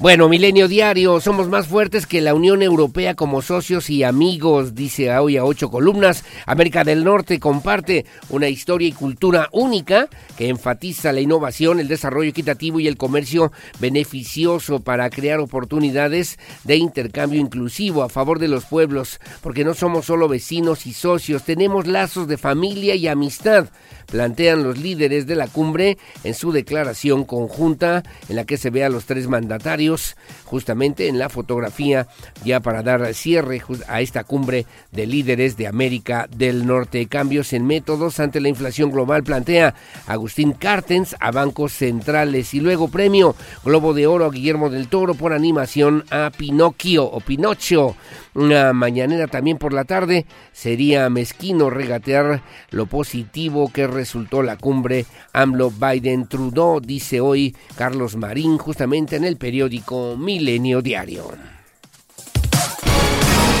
Bueno, 0.00 0.28
Milenio 0.28 0.68
Diario, 0.68 1.20
somos 1.20 1.48
más 1.48 1.66
fuertes 1.66 2.06
que 2.06 2.20
la 2.20 2.32
Unión 2.32 2.62
Europea 2.62 3.16
como 3.16 3.42
socios 3.42 3.90
y 3.90 4.04
amigos, 4.04 4.76
dice 4.76 5.10
hoy 5.18 5.36
a 5.36 5.44
ocho 5.44 5.72
columnas. 5.72 6.24
América 6.46 6.84
del 6.84 7.02
Norte 7.02 7.40
comparte 7.40 8.06
una 8.30 8.48
historia 8.48 8.86
y 8.86 8.92
cultura 8.92 9.48
única 9.50 10.08
que 10.36 10.50
enfatiza 10.50 11.12
la 11.12 11.20
innovación, 11.20 11.80
el 11.80 11.88
desarrollo 11.88 12.30
equitativo 12.30 12.78
y 12.78 12.86
el 12.86 12.96
comercio 12.96 13.50
beneficioso 13.80 14.78
para 14.78 15.10
crear 15.10 15.40
oportunidades 15.40 16.38
de 16.62 16.76
intercambio 16.76 17.40
inclusivo 17.40 18.04
a 18.04 18.08
favor 18.08 18.38
de 18.38 18.46
los 18.46 18.66
pueblos, 18.66 19.18
porque 19.42 19.64
no 19.64 19.74
somos 19.74 20.06
solo 20.06 20.28
vecinos 20.28 20.86
y 20.86 20.92
socios, 20.92 21.42
tenemos 21.42 21.88
lazos 21.88 22.28
de 22.28 22.36
familia 22.36 22.94
y 22.94 23.08
amistad 23.08 23.66
plantean 24.10 24.62
los 24.62 24.78
líderes 24.78 25.26
de 25.26 25.36
la 25.36 25.46
cumbre 25.46 25.98
en 26.24 26.34
su 26.34 26.52
declaración 26.52 27.24
conjunta 27.24 28.02
en 28.28 28.36
la 28.36 28.44
que 28.44 28.56
se 28.56 28.70
ve 28.70 28.84
a 28.84 28.88
los 28.88 29.04
tres 29.04 29.28
mandatarios 29.28 30.16
justamente 30.44 31.08
en 31.08 31.18
la 31.18 31.28
fotografía 31.28 32.08
ya 32.44 32.60
para 32.60 32.82
dar 32.82 33.14
cierre 33.14 33.62
a 33.86 34.00
esta 34.00 34.24
cumbre 34.24 34.66
de 34.92 35.06
líderes 35.06 35.56
de 35.56 35.66
América 35.66 36.28
del 36.34 36.66
Norte. 36.66 37.06
Cambios 37.06 37.52
en 37.52 37.66
métodos 37.66 38.20
ante 38.20 38.40
la 38.40 38.48
inflación 38.48 38.90
global 38.90 39.22
plantea 39.22 39.74
Agustín 40.06 40.52
Cartens 40.52 41.16
a 41.20 41.30
bancos 41.30 41.72
centrales 41.72 42.54
y 42.54 42.60
luego 42.60 42.88
premio 42.88 43.34
Globo 43.64 43.94
de 43.94 44.06
Oro 44.06 44.26
a 44.26 44.30
Guillermo 44.30 44.70
del 44.70 44.88
Toro 44.88 45.14
por 45.14 45.32
animación 45.32 46.04
a 46.10 46.30
Pinocchio 46.36 47.04
o 47.04 47.20
Pinocho. 47.20 47.96
Una 48.34 48.72
mañanera 48.72 49.26
también 49.26 49.58
por 49.58 49.72
la 49.72 49.84
tarde 49.84 50.26
sería 50.52 51.10
mezquino 51.10 51.70
regatear 51.70 52.42
lo 52.70 52.86
positivo 52.86 53.70
que 53.72 53.86
resultó 53.98 54.44
la 54.44 54.56
cumbre 54.56 55.06
AMLO-Biden-Trudeau, 55.32 56.80
dice 56.80 57.20
hoy 57.20 57.56
Carlos 57.76 58.14
Marín 58.14 58.56
justamente 58.56 59.16
en 59.16 59.24
el 59.24 59.36
periódico 59.36 60.16
Milenio 60.16 60.82
Diario. 60.82 61.57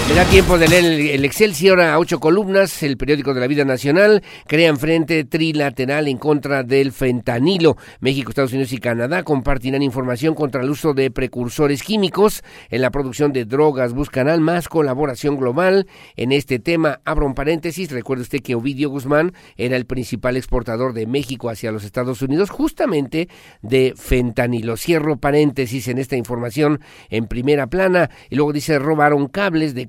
Me 0.08 0.14
da 0.14 0.24
tiempo 0.24 0.56
de 0.56 0.68
leer 0.68 0.84
el, 1.16 1.24
Excelsior 1.26 1.82
a 1.82 1.98
ocho 1.98 2.18
columnas. 2.18 2.82
El 2.82 2.96
periódico 2.96 3.34
de 3.34 3.40
la 3.40 3.46
vida 3.46 3.66
nacional 3.66 4.22
crea 4.46 4.74
frente 4.74 5.24
trilateral 5.24 6.08
en 6.08 6.16
contra 6.16 6.62
del 6.62 6.92
fentanilo. 6.92 7.76
México, 8.00 8.30
Estados 8.30 8.52
Unidos 8.52 8.72
y 8.72 8.78
Canadá 8.78 9.22
compartirán 9.22 9.82
información 9.82 10.34
contra 10.34 10.62
el 10.62 10.70
uso 10.70 10.94
de 10.94 11.10
precursores 11.10 11.82
químicos 11.82 12.42
en 12.70 12.80
la 12.80 12.90
producción 12.90 13.34
de 13.34 13.44
drogas. 13.44 13.92
Buscarán 13.92 14.42
más 14.42 14.66
colaboración 14.70 15.36
global 15.36 15.86
en 16.16 16.32
este 16.32 16.58
tema. 16.58 17.00
Abro 17.04 17.26
un 17.26 17.34
paréntesis. 17.34 17.90
Recuerde 17.90 18.22
usted 18.22 18.40
que 18.40 18.54
Ovidio 18.54 18.88
Guzmán 18.88 19.34
era 19.58 19.76
el 19.76 19.84
principal 19.84 20.38
exportador 20.38 20.94
de 20.94 21.06
México 21.06 21.50
hacia 21.50 21.70
los 21.70 21.84
Estados 21.84 22.22
Unidos, 22.22 22.48
justamente 22.48 23.28
de 23.60 23.92
fentanilo. 23.94 24.78
Cierro 24.78 25.18
paréntesis 25.18 25.86
en 25.86 25.98
esta 25.98 26.16
información 26.16 26.80
en 27.10 27.26
primera 27.26 27.66
plana. 27.66 28.08
Y 28.30 28.36
luego 28.36 28.54
dice: 28.54 28.78
robaron 28.78 29.28
cables 29.28 29.74
de 29.74 29.86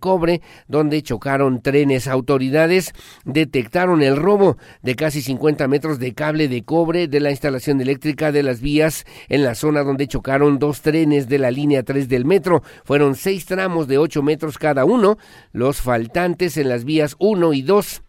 donde 0.68 1.02
chocaron 1.02 1.62
trenes. 1.62 2.08
Autoridades 2.08 2.94
detectaron 3.26 4.02
el 4.02 4.16
robo 4.16 4.58
de 4.82 4.96
casi 4.96 5.22
50 5.22 5.68
metros 5.68 6.00
de 6.00 6.14
cable 6.14 6.48
de 6.48 6.64
cobre 6.64 7.08
de 7.08 7.20
la 7.20 7.32
instalación 7.32 7.82
eléctrica 7.82 8.32
de 8.32 8.44
las 8.44 8.62
vías 8.62 9.06
en 9.28 9.44
la 9.44 9.56
zona 9.56 9.84
donde 9.84 10.08
chocaron 10.08 10.60
dos 10.60 10.82
trenes 10.82 11.28
de 11.28 11.40
la 11.40 11.52
línea 11.52 11.84
3 11.84 12.10
del 12.10 12.26
metro. 12.26 12.64
Fueron 12.84 13.16
seis 13.16 13.46
tramos 13.46 13.88
de 13.88 13.98
8 13.98 14.24
metros 14.24 14.58
cada 14.58 14.86
uno. 14.86 15.18
Los 15.52 15.82
faltantes 15.82 16.58
en 16.58 16.70
las 16.70 16.86
vías 16.86 17.16
1 17.20 17.54
y 17.54 17.62
2 17.62 18.02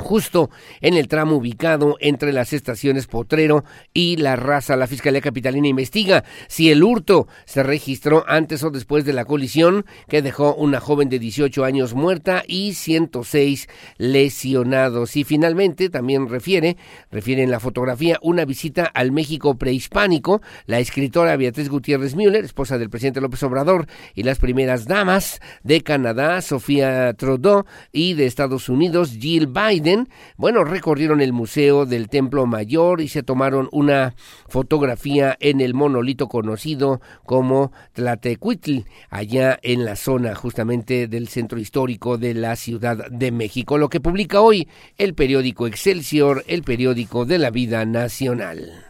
justo 0.00 0.50
en 0.80 0.94
el 0.94 1.08
tramo 1.08 1.36
ubicado 1.36 1.96
entre 2.00 2.32
las 2.32 2.52
estaciones 2.52 3.06
Potrero 3.06 3.64
y 3.94 4.16
La 4.16 4.36
Raza. 4.36 4.76
La 4.76 4.86
Fiscalía 4.86 5.20
Capitalina 5.20 5.68
investiga 5.68 6.24
si 6.48 6.70
el 6.70 6.82
hurto 6.82 7.28
se 7.44 7.62
registró 7.62 8.24
antes 8.26 8.64
o 8.64 8.70
después 8.70 9.04
de 9.04 9.12
la 9.12 9.24
colisión 9.24 9.84
que 10.08 10.22
dejó 10.22 10.54
una 10.54 10.80
joven 10.80 11.08
de 11.08 11.18
18 11.18 11.64
años 11.64 11.94
muerta 11.94 12.42
y 12.46 12.74
106 12.74 13.68
lesionados. 13.98 15.16
Y 15.16 15.24
finalmente 15.24 15.90
también 15.90 16.28
refiere, 16.28 16.76
refiere 17.10 17.42
en 17.42 17.50
la 17.50 17.60
fotografía, 17.60 18.18
una 18.22 18.44
visita 18.44 18.84
al 18.84 19.12
México 19.12 19.56
prehispánico. 19.56 20.40
La 20.66 20.78
escritora 20.78 21.36
Beatriz 21.36 21.68
Gutiérrez 21.68 22.14
Müller, 22.14 22.44
esposa 22.44 22.78
del 22.78 22.90
presidente 22.90 23.20
López 23.20 23.42
Obrador, 23.42 23.86
y 24.14 24.22
las 24.22 24.38
primeras 24.38 24.86
damas 24.86 25.40
de 25.62 25.82
Canadá, 25.82 26.40
Sofía 26.42 27.12
Trudeau, 27.14 27.64
y 27.92 28.14
de 28.14 28.26
Estados 28.26 28.68
Unidos, 28.68 29.16
Jill 29.18 29.46
Biden, 29.46 29.89
Bueno, 30.36 30.64
recorrieron 30.64 31.20
el 31.20 31.32
Museo 31.32 31.86
del 31.86 32.08
Templo 32.08 32.46
Mayor 32.46 33.00
y 33.00 33.08
se 33.08 33.22
tomaron 33.22 33.68
una 33.72 34.14
fotografía 34.48 35.36
en 35.40 35.60
el 35.60 35.74
monolito 35.74 36.28
conocido 36.28 37.00
como 37.24 37.72
Tlatecuitl, 37.92 38.80
allá 39.10 39.58
en 39.62 39.84
la 39.84 39.96
zona 39.96 40.34
justamente 40.34 41.08
del 41.08 41.28
centro 41.28 41.58
histórico 41.58 42.18
de 42.18 42.34
la 42.34 42.56
Ciudad 42.56 43.10
de 43.10 43.32
México, 43.32 43.78
lo 43.78 43.88
que 43.88 44.00
publica 44.00 44.40
hoy 44.40 44.68
el 44.96 45.14
periódico 45.14 45.66
Excelsior, 45.66 46.44
el 46.46 46.62
periódico 46.62 47.24
de 47.24 47.38
la 47.38 47.50
vida 47.50 47.84
nacional. 47.84 48.84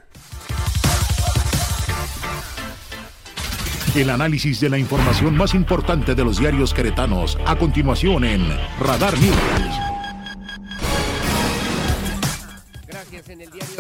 El 3.95 4.09
análisis 4.11 4.61
de 4.61 4.69
la 4.69 4.79
información 4.79 5.37
más 5.37 5.53
importante 5.53 6.15
de 6.15 6.25
los 6.25 6.39
diarios 6.39 6.73
queretanos, 6.73 7.37
a 7.45 7.57
continuación 7.57 8.25
en 8.25 8.47
Radar 8.79 9.19
News. 9.19 9.90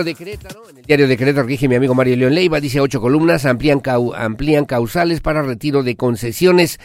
De 0.04 0.14
Querétaro, 0.14 0.70
en 0.70 0.78
el 0.78 0.84
diario 0.84 1.08
de 1.08 1.16
Querétaro 1.16 1.46
que 1.46 1.68
mi 1.68 1.74
amigo 1.74 1.94
Mario 1.94 2.16
León 2.16 2.34
Leiva, 2.34 2.60
dice 2.60 2.80
ocho 2.80 3.00
columnas, 3.00 3.44
amplían, 3.44 3.82
amplían 4.16 4.64
causales 4.64 5.20
para 5.20 5.42
retiro 5.42 5.82
de 5.82 5.96
concesiones, 5.96 6.78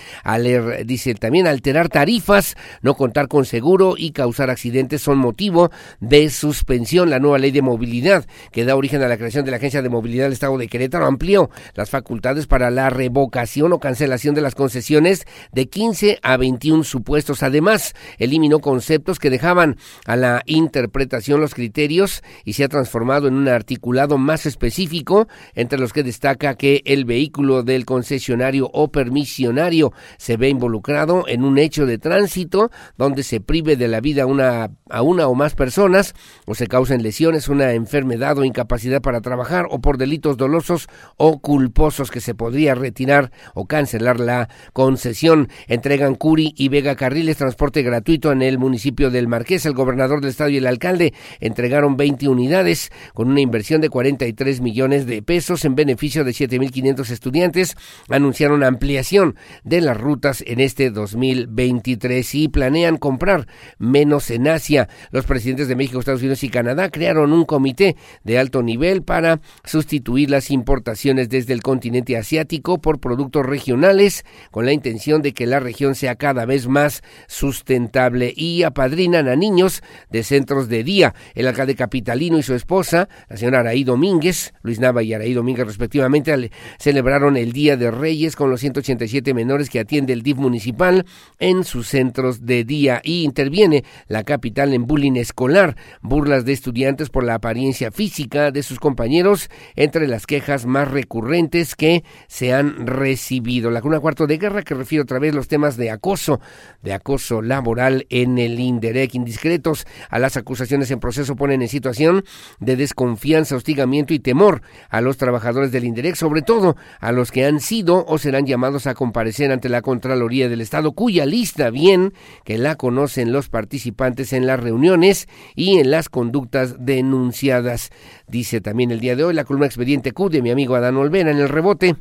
dice 0.86 1.16
también 1.16 1.47
alterar 1.47 1.88
tarifas, 1.88 2.55
no 2.82 2.95
contar 2.95 3.28
con 3.28 3.45
seguro 3.45 3.95
y 3.97 4.11
causar 4.11 4.49
accidentes 4.49 5.01
son 5.01 5.18
motivo 5.18 5.72
de 5.99 6.30
suspensión. 6.30 7.09
La 7.09 7.20
nueva 7.20 7.38
ley 7.38 7.51
de 7.51 7.61
movilidad 7.61 8.26
que 8.51 8.66
da 8.66 8.76
origen 8.76 9.01
a 9.01 9.07
la 9.07 9.18
creación 9.18 9.45
de 9.45 9.51
la 9.51 9.57
Agencia 9.57 9.82
de 9.82 9.89
Movilidad 9.89 10.26
del 10.26 10.34
Estado 10.34 10.57
de 10.57 10.68
Querétaro 10.68 11.05
amplió 11.05 11.49
las 11.76 11.89
facultades 11.89 12.47
para 12.47 12.72
la 12.72 12.89
revocación 12.89 13.72
o 13.72 13.80
cancelación 13.80 14.36
de 14.36 14.41
las 14.41 14.55
concesiones 14.55 15.26
de 15.53 15.68
15 15.68 16.20
a 16.22 16.38
21 16.38 16.84
supuestos. 16.84 17.43
Además, 17.43 17.93
eliminó 18.18 18.59
conceptos 18.59 19.20
que 19.20 19.30
dejaban 19.30 19.78
a 20.05 20.16
la 20.16 20.41
interpretación 20.45 21.39
los 21.39 21.53
criterios 21.53 22.24
y 22.43 22.53
se 22.53 22.63
ha 22.63 22.68
transformado 22.68 23.05
en 23.06 23.36
un 23.36 23.47
articulado 23.47 24.18
más 24.18 24.47
específico, 24.47 25.28
entre 25.53 25.78
los 25.78 25.93
que 25.93 26.01
destaca 26.01 26.56
que 26.56 26.82
el 26.86 27.06
vehículo 27.06 27.62
del 27.62 27.86
concesionario 27.86 28.70
o 28.74 28.88
permisionario 28.88 29.93
se 30.18 30.38
ve 30.38 30.49
involucrado 30.49 31.26
en 31.28 31.43
un 31.43 31.60
hecho 31.60 31.86
de 31.86 31.99
tránsito 31.99 32.72
donde 32.97 33.22
se 33.22 33.41
prive 33.41 33.76
de 33.76 33.88
la 33.88 34.01
vida 34.01 34.26
una, 34.26 34.72
a 34.89 35.01
una 35.03 35.28
o 35.28 35.36
más 35.36 35.53
personas 35.53 36.16
o 36.47 36.56
se 36.56 36.66
causen 36.66 37.03
lesiones, 37.03 37.47
una 37.47 37.74
enfermedad 37.74 38.39
o 38.39 38.43
incapacidad 38.43 39.01
para 39.01 39.22
trabajar 39.22 39.68
o 39.70 39.80
por 39.80 39.97
delitos 39.97 40.36
dolosos 40.36 40.88
o 41.16 41.39
culposos 41.39 42.10
que 42.10 42.22
se 42.22 42.34
podría 42.34 42.74
retirar 42.74 43.32
o 43.53 43.68
cancelar 43.68 44.20
la 44.20 44.49
concesión. 44.74 45.49
Entregan 45.68 46.16
Curi 46.16 46.53
y 46.58 46.70
Vega 46.70 46.95
Carriles 46.95 47.38
transporte 47.38 47.84
gratuito 47.84 48.32
en 48.32 48.41
el 48.41 48.58
municipio 48.58 49.12
del 49.12 49.28
Marqués. 49.28 49.68
El 49.68 49.74
gobernador 49.74 50.22
del 50.22 50.32
estado 50.32 50.49
y 50.49 50.58
el 50.58 50.66
alcalde 50.66 51.14
entregaron 51.39 51.97
20 51.97 52.28
unidades 52.30 52.91
con 53.14 53.30
una 53.30 53.41
inversión 53.41 53.82
de 53.82 53.89
43 53.89 54.62
millones 54.62 55.06
de 55.06 55.22
pesos 55.22 55.66
en 55.66 55.76
beneficio 55.76 56.24
de 56.24 56.32
7.500 56.32 57.10
estudiantes. 57.10 57.76
Anunciaron 58.10 58.64
ampliación 58.64 59.36
de 59.64 59.82
las 59.82 59.98
rutas 59.98 60.43
en 60.46 60.60
este 60.60 60.89
2023 60.89 62.36
y 62.36 62.48
planean 62.48 62.98
comprar 62.98 63.48
menos 63.78 64.30
en 64.32 64.48
Asia. 64.48 64.89
Los 65.12 65.26
presidentes 65.26 65.68
de 65.68 65.76
México, 65.76 66.00
Estados 66.00 66.22
Unidos 66.22 66.43
y 66.43 66.50
Canadá 66.50 66.89
crearon 66.89 67.34
un 67.34 67.46
comité 67.46 67.96
de 68.24 68.39
alto 68.39 68.64
nivel 68.64 69.04
para 69.04 69.41
sustituir 69.64 70.30
las 70.30 70.52
importaciones 70.52 71.30
desde 71.30 71.54
el 71.54 71.62
continente 71.62 72.18
asiático 72.18 72.80
por 72.80 73.00
productos 73.00 73.46
regionales 73.46 74.26
con 74.52 74.66
la 74.66 74.74
intención 74.74 75.22
de 75.22 75.34
que 75.34 75.46
la 75.46 75.60
región 75.60 75.96
sea 75.96 76.16
cada 76.16 76.46
vez 76.46 76.68
más 76.68 77.04
sustentable 77.28 78.34
y 78.36 78.64
apadrinan 78.64 79.28
a 79.28 79.36
niños 79.36 79.84
de 80.10 80.24
centros 80.24 80.70
de 80.70 80.84
día. 80.84 81.16
El 81.34 81.48
alcalde 81.48 81.76
capitalino 81.76 82.38
y 82.38 82.43
su 82.43 82.54
esposa, 82.54 82.85
la 82.94 83.38
señora 83.38 83.60
Araí 83.60 83.84
Domínguez, 83.84 84.54
Luis 84.62 84.80
Nava 84.80 85.04
y 85.04 85.14
Araí 85.14 85.34
Domínguez 85.34 85.68
respectivamente, 85.68 86.52
celebraron 86.80 87.38
el 87.38 87.52
Día 87.52 87.78
de 87.78 87.92
Reyes 87.92 88.36
con 88.36 88.50
los 88.50 88.62
187 88.62 89.34
menores 89.34 89.70
que 89.70 89.80
atiende 89.80 90.14
el 90.14 90.22
DIF 90.22 90.38
municipal 90.38 91.06
en 91.40 91.64
sus 91.64 91.88
centros 91.88 92.46
de 92.46 92.64
día 92.64 93.02
y 93.04 93.24
interviene 93.24 93.84
la 94.08 94.24
capital 94.24 94.74
en 94.74 94.86
bullying 94.86 95.16
escolar, 95.16 95.76
burlas 96.02 96.46
de 96.46 96.54
estudiantes 96.54 97.10
por 97.10 97.24
la 97.24 97.36
apariencia 97.36 97.92
física 97.92 98.52
de 98.52 98.64
sus 98.64 98.80
compañeros, 98.80 99.50
entre 99.76 100.08
las 100.08 100.26
quejas 100.26 100.66
más 100.66 100.90
recurrentes 100.90 101.76
que 101.76 102.04
se 102.28 102.54
han 102.54 102.88
recibido. 102.88 103.72
La 103.72 103.82
Cuna 103.82 104.00
Cuarto 104.00 104.28
de 104.28 104.38
Guerra 104.38 104.64
que 104.64 104.74
refiere 104.74 105.04
otra 105.04 105.20
vez 105.20 105.34
los 105.34 105.48
temas 105.48 105.78
de 105.78 105.92
acoso, 105.92 106.40
de 106.82 106.94
acoso 106.94 107.42
laboral 107.42 108.06
en 108.10 108.38
el 108.38 108.60
INDEREC, 108.60 109.16
indiscretos 109.16 109.86
a 110.10 110.20
las 110.20 110.38
acusaciones 110.38 110.92
en 110.92 111.00
proceso 111.00 111.36
ponen 111.36 111.62
en 111.62 111.68
situación 111.68 112.24
de 112.66 112.76
desconfianza, 112.76 113.55
hostigamiento 113.55 114.13
y 114.13 114.20
temor 114.20 114.61
a 114.89 115.01
los 115.01 115.18
trabajadores 115.18 115.72
del 115.72 115.86
INDEREC, 115.86 116.16
sobre 116.16 116.41
todo 116.41 116.76
a 116.99 117.11
los 117.11 117.32
que 117.32 117.45
han 117.45 117.59
sido 117.59 118.05
o 118.07 118.18
serán 118.18 118.45
llamados 118.45 118.88
a 118.88 118.95
comparecer 118.95 119.51
ante 119.51 119.70
la 119.70 119.82
Contraloría 119.82 120.49
del 120.49 120.61
Estado, 120.61 120.93
cuya 120.93 121.26
lista 121.26 121.70
bien 121.70 122.13
que 122.43 122.57
la 122.57 122.76
conocen 122.76 123.32
los 123.32 123.49
participantes 123.49 124.34
en 124.34 124.47
las 124.47 124.59
reuniones 124.59 125.28
y 125.55 125.78
en 125.78 125.91
las 125.91 126.09
conductas 126.09 126.76
denunciadas. 126.80 127.91
Dice 128.28 128.61
también 128.61 128.91
el 128.91 128.99
día 128.99 129.16
de 129.16 129.24
hoy 129.24 129.34
la 129.34 129.45
columna 129.45 129.68
expediente 129.68 130.11
Q 130.11 130.30
de 130.30 130.41
mi 130.41 130.49
amigo 130.49 130.76
Adán 130.76 130.97
Olvera 130.97 131.32
en 131.32 131.38
el 131.38 131.49
rebote 131.49 131.95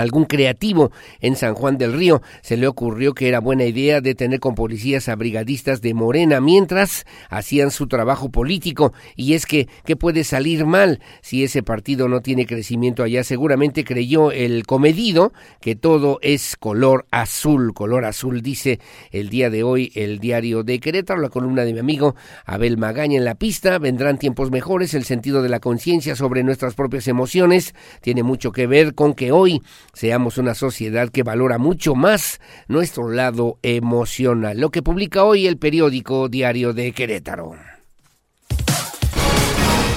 algún 0.00 0.24
creativo 0.24 0.90
en 1.20 1.36
San 1.36 1.54
Juan 1.54 1.78
del 1.78 1.92
Río 1.92 2.22
se 2.42 2.56
le 2.56 2.66
ocurrió 2.66 3.14
que 3.14 3.28
era 3.28 3.40
buena 3.40 3.64
idea 3.64 4.00
detener 4.00 4.40
con 4.40 4.54
policías 4.54 5.08
a 5.08 5.16
brigadistas 5.16 5.80
de 5.82 5.94
Morena 5.94 6.40
mientras 6.40 7.04
hacían 7.28 7.70
su 7.70 7.86
trabajo 7.86 8.30
político. 8.30 8.92
Y 9.14 9.34
es 9.34 9.46
que, 9.46 9.68
¿qué 9.84 9.96
puede 9.96 10.24
salir 10.24 10.66
mal 10.66 11.00
si 11.22 11.44
ese 11.44 11.62
partido 11.62 12.08
no 12.08 12.20
tiene 12.20 12.46
crecimiento 12.46 13.02
allá? 13.02 13.24
Seguramente 13.24 13.84
creyó 13.84 14.32
el 14.32 14.66
comedido 14.66 15.32
que 15.60 15.76
todo 15.76 16.18
es 16.22 16.56
color 16.56 17.06
azul, 17.10 17.72
color 17.74 18.04
azul, 18.04 18.42
dice 18.42 18.80
el 19.10 19.28
día 19.28 19.50
de 19.50 19.62
hoy 19.62 19.92
el 19.94 20.18
diario 20.18 20.62
de 20.62 20.80
Querétaro, 20.80 21.20
la 21.20 21.28
columna 21.28 21.64
de 21.64 21.72
mi 21.72 21.80
amigo 21.80 22.14
Abel 22.44 22.76
Magaña 22.76 23.18
en 23.18 23.24
la 23.24 23.34
pista. 23.34 23.78
Vendrán 23.78 24.18
tiempos 24.18 24.50
mejores, 24.50 24.94
el 24.94 25.04
sentido 25.04 25.42
de 25.42 25.48
la 25.48 25.60
conciencia 25.60 26.16
sobre 26.16 26.42
nuestras 26.42 26.74
propias 26.74 27.08
emociones 27.08 27.74
tiene 28.00 28.22
mucho 28.22 28.52
que 28.52 28.66
ver 28.66 28.94
con 28.94 29.14
que 29.14 29.32
hoy 29.32 29.62
seamos 29.92 30.38
una 30.38 30.54
sociedad 30.54 31.10
que 31.10 31.22
valora 31.22 31.58
mucho 31.58 31.94
más 31.94 32.40
nuestro 32.68 33.10
lado 33.10 33.58
emocional. 33.62 34.58
Lo 34.58 34.70
que 34.70 34.82
publica 34.82 35.24
hoy 35.24 35.46
el 35.46 35.58
periódico 35.58 36.28
Diario 36.28 36.72
de 36.72 36.92
Querétaro. 36.92 37.75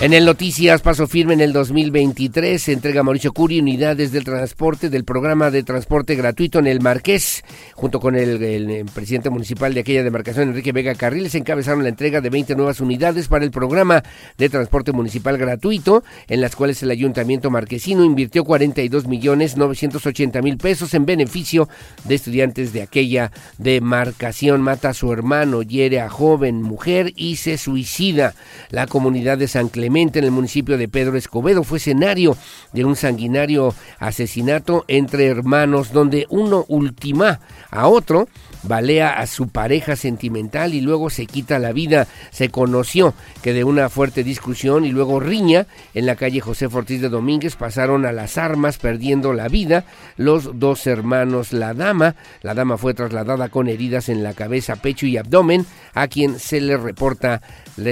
En 0.02 0.14
el 0.14 0.24
Noticias 0.24 0.82
Paso 0.82 1.08
Firme 1.08 1.34
en 1.34 1.42
el 1.42 1.52
2023 1.52 2.64
se 2.64 2.72
entrega 2.72 3.04
Mauricio 3.04 3.34
Curi 3.34 3.60
unidades 3.60 4.14
del 4.14 4.24
transporte 4.24 4.90
del 4.90 5.04
programa 5.04 5.52
de 5.52 5.62
transporte 5.64 6.16
gratuito 6.16 6.58
en 6.58 6.68
el 6.68 6.80
Marqués. 6.80 7.44
Junto 7.74 8.00
con 8.00 8.16
el, 8.16 8.86
presidente 8.94 9.30
municipal 9.30 9.74
de 9.74 9.82
aquella 9.82 10.02
demarcación, 10.02 10.48
Enrique 10.48 10.72
Vega 10.72 10.96
Carriles, 10.96 11.36
encabezaron 11.36 11.84
la 11.84 11.90
entrega 11.90 12.22
de 12.22 12.30
20 12.30 12.56
nuevas 12.56 12.80
unidades 12.80 13.28
para 13.28 13.44
el 13.44 13.52
programa 13.52 14.02
de 14.38 14.48
transporte 14.48 14.94
municipal 14.94 15.38
gratuito, 15.38 16.06
en 16.30 16.40
las 16.40 16.56
cuales 16.56 16.82
el 16.82 16.92
ayuntamiento 16.92 17.52
marquesino 17.52 18.06
invirtió 18.06 18.46
42 18.46 19.06
millones 19.06 19.58
980 19.58 20.42
mil 20.42 20.56
pesos 20.58 20.94
en 20.94 21.06
beneficio 21.06 21.68
de 22.06 22.16
estudiantes 22.16 22.72
de 22.72 22.84
aquella 22.84 23.34
demarcación. 23.58 24.62
Mata 24.62 24.90
a 24.90 24.94
su 24.94 25.12
hermano, 25.12 25.62
hiere 25.62 26.00
a 26.00 26.08
joven 26.08 26.62
mujer 26.62 27.12
y 27.18 27.36
se 27.36 27.58
suicida. 27.58 28.34
La 28.70 28.88
comunidad 28.88 29.38
de 29.38 29.50
San 29.50 29.68
Clemente 29.68 29.89
en 29.98 30.24
el 30.24 30.32
municipio 30.32 30.78
de 30.78 30.88
Pedro 30.88 31.18
Escobedo. 31.18 31.64
Fue 31.64 31.80
escenario 31.80 32.38
de 32.74 32.86
un 32.86 32.96
sanguinario 32.96 33.74
asesinato 33.98 34.86
entre 34.88 35.26
hermanos 35.26 35.92
donde 35.92 36.28
uno 36.30 36.64
ultima 36.68 37.40
a 37.72 37.88
otro 37.88 38.28
balea 38.64 39.20
a 39.20 39.28
su 39.28 39.50
pareja 39.50 39.96
sentimental 39.96 40.74
y 40.74 40.82
luego 40.82 41.10
se 41.10 41.26
quita 41.26 41.60
la 41.60 41.72
vida. 41.72 42.08
Se 42.32 42.50
conoció 42.50 43.14
que 43.42 43.54
de 43.54 43.64
una 43.64 43.90
fuerte 43.90 44.24
discusión 44.24 44.86
y 44.86 44.92
luego 44.92 45.20
riña 45.20 45.68
en 45.94 46.06
la 46.06 46.16
calle 46.16 46.42
José 46.42 46.68
Ortiz 46.68 47.02
de 47.02 47.10
Domínguez 47.10 47.56
pasaron 47.56 48.06
a 48.06 48.12
las 48.12 48.38
armas 48.38 48.78
perdiendo 48.78 49.34
la 49.34 49.48
vida 49.48 49.86
los 50.18 50.60
dos 50.60 50.88
hermanos. 50.88 51.54
La 51.54 51.74
dama, 51.74 52.16
la 52.42 52.54
dama 52.54 52.78
fue 52.78 52.94
trasladada 52.94 53.50
con 53.50 53.68
heridas 53.68 54.10
en 54.10 54.24
la 54.24 54.34
cabeza, 54.34 54.76
pecho 54.76 55.06
y 55.06 55.18
abdomen, 55.18 55.66
a 55.94 56.08
quien 56.08 56.40
se 56.40 56.62
le 56.62 56.78
reporta 56.78 57.42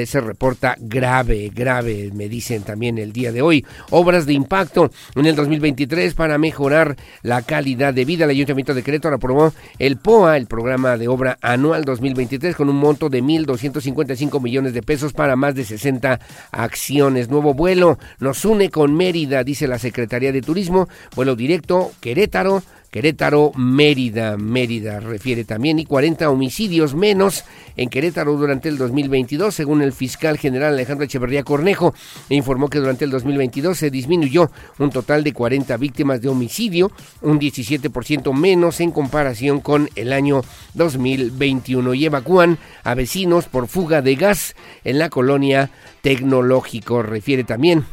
se 0.05 0.21
reporta 0.21 0.75
grave, 0.79 1.49
grave, 1.53 2.11
me 2.13 2.27
dicen 2.27 2.63
también 2.63 2.97
el 2.97 3.13
día 3.13 3.31
de 3.31 3.41
hoy. 3.41 3.65
Obras 3.89 4.25
de 4.25 4.33
impacto 4.33 4.91
en 5.15 5.25
el 5.25 5.35
2023 5.35 6.13
para 6.13 6.37
mejorar 6.37 6.95
la 7.21 7.41
calidad 7.41 7.93
de 7.93 8.05
vida. 8.05 8.25
El 8.25 8.31
Ayuntamiento 8.31 8.73
de 8.73 8.83
Querétaro 8.83 9.15
aprobó 9.15 9.53
el 9.79 9.97
POA, 9.97 10.37
el 10.37 10.47
programa 10.57 10.97
de 10.97 11.07
obra 11.07 11.37
anual 11.43 11.85
2023 11.85 12.55
con 12.55 12.67
un 12.67 12.77
monto 12.77 13.09
de 13.09 13.21
1.255 13.21 14.41
millones 14.41 14.73
de 14.73 14.81
pesos 14.81 15.13
para 15.13 15.35
más 15.35 15.53
de 15.53 15.63
60 15.63 16.19
acciones. 16.49 17.29
Nuevo 17.29 17.53
vuelo 17.53 17.99
nos 18.17 18.43
une 18.43 18.71
con 18.71 18.95
Mérida, 18.95 19.43
dice 19.43 19.67
la 19.67 19.77
Secretaría 19.77 20.31
de 20.31 20.41
Turismo. 20.41 20.87
Vuelo 21.15 21.35
directo 21.35 21.91
Querétaro 22.01 22.63
Querétaro, 22.97 23.51
Mérida, 23.55 24.37
Mérida 24.37 24.99
refiere 24.99 25.43
también, 25.43 25.77
y 25.77 25.85
40 25.85 26.31
homicidios 26.31 26.95
menos 26.95 27.43
en 27.75 27.89
Querétaro 27.89 28.35
durante 28.37 28.69
el 28.69 28.79
2022, 28.79 29.53
según 29.53 29.83
el 29.83 29.93
fiscal 29.93 30.39
general 30.39 30.73
Alejandro 30.73 31.05
Echeverría 31.05 31.43
Cornejo, 31.43 31.93
informó 32.29 32.69
que 32.69 32.79
durante 32.79 33.05
el 33.05 33.11
2022 33.11 33.77
se 33.77 33.91
disminuyó 33.91 34.49
un 34.79 34.89
total 34.89 35.23
de 35.23 35.31
40 35.31 35.77
víctimas 35.77 36.23
de 36.23 36.29
homicidio, 36.29 36.91
un 37.21 37.39
17% 37.39 38.33
menos 38.33 38.79
en 38.79 38.89
comparación 38.89 39.59
con 39.59 39.91
el 39.95 40.11
año 40.11 40.41
2021, 40.73 41.93
y 41.93 42.05
evacúan 42.07 42.57
a 42.83 42.95
vecinos 42.95 43.45
por 43.45 43.67
fuga 43.67 44.01
de 44.01 44.15
gas 44.15 44.55
en 44.83 44.97
la 44.97 45.11
colonia 45.11 45.69
Tecnológico, 46.01 47.03
refiere 47.03 47.43
también 47.43 47.85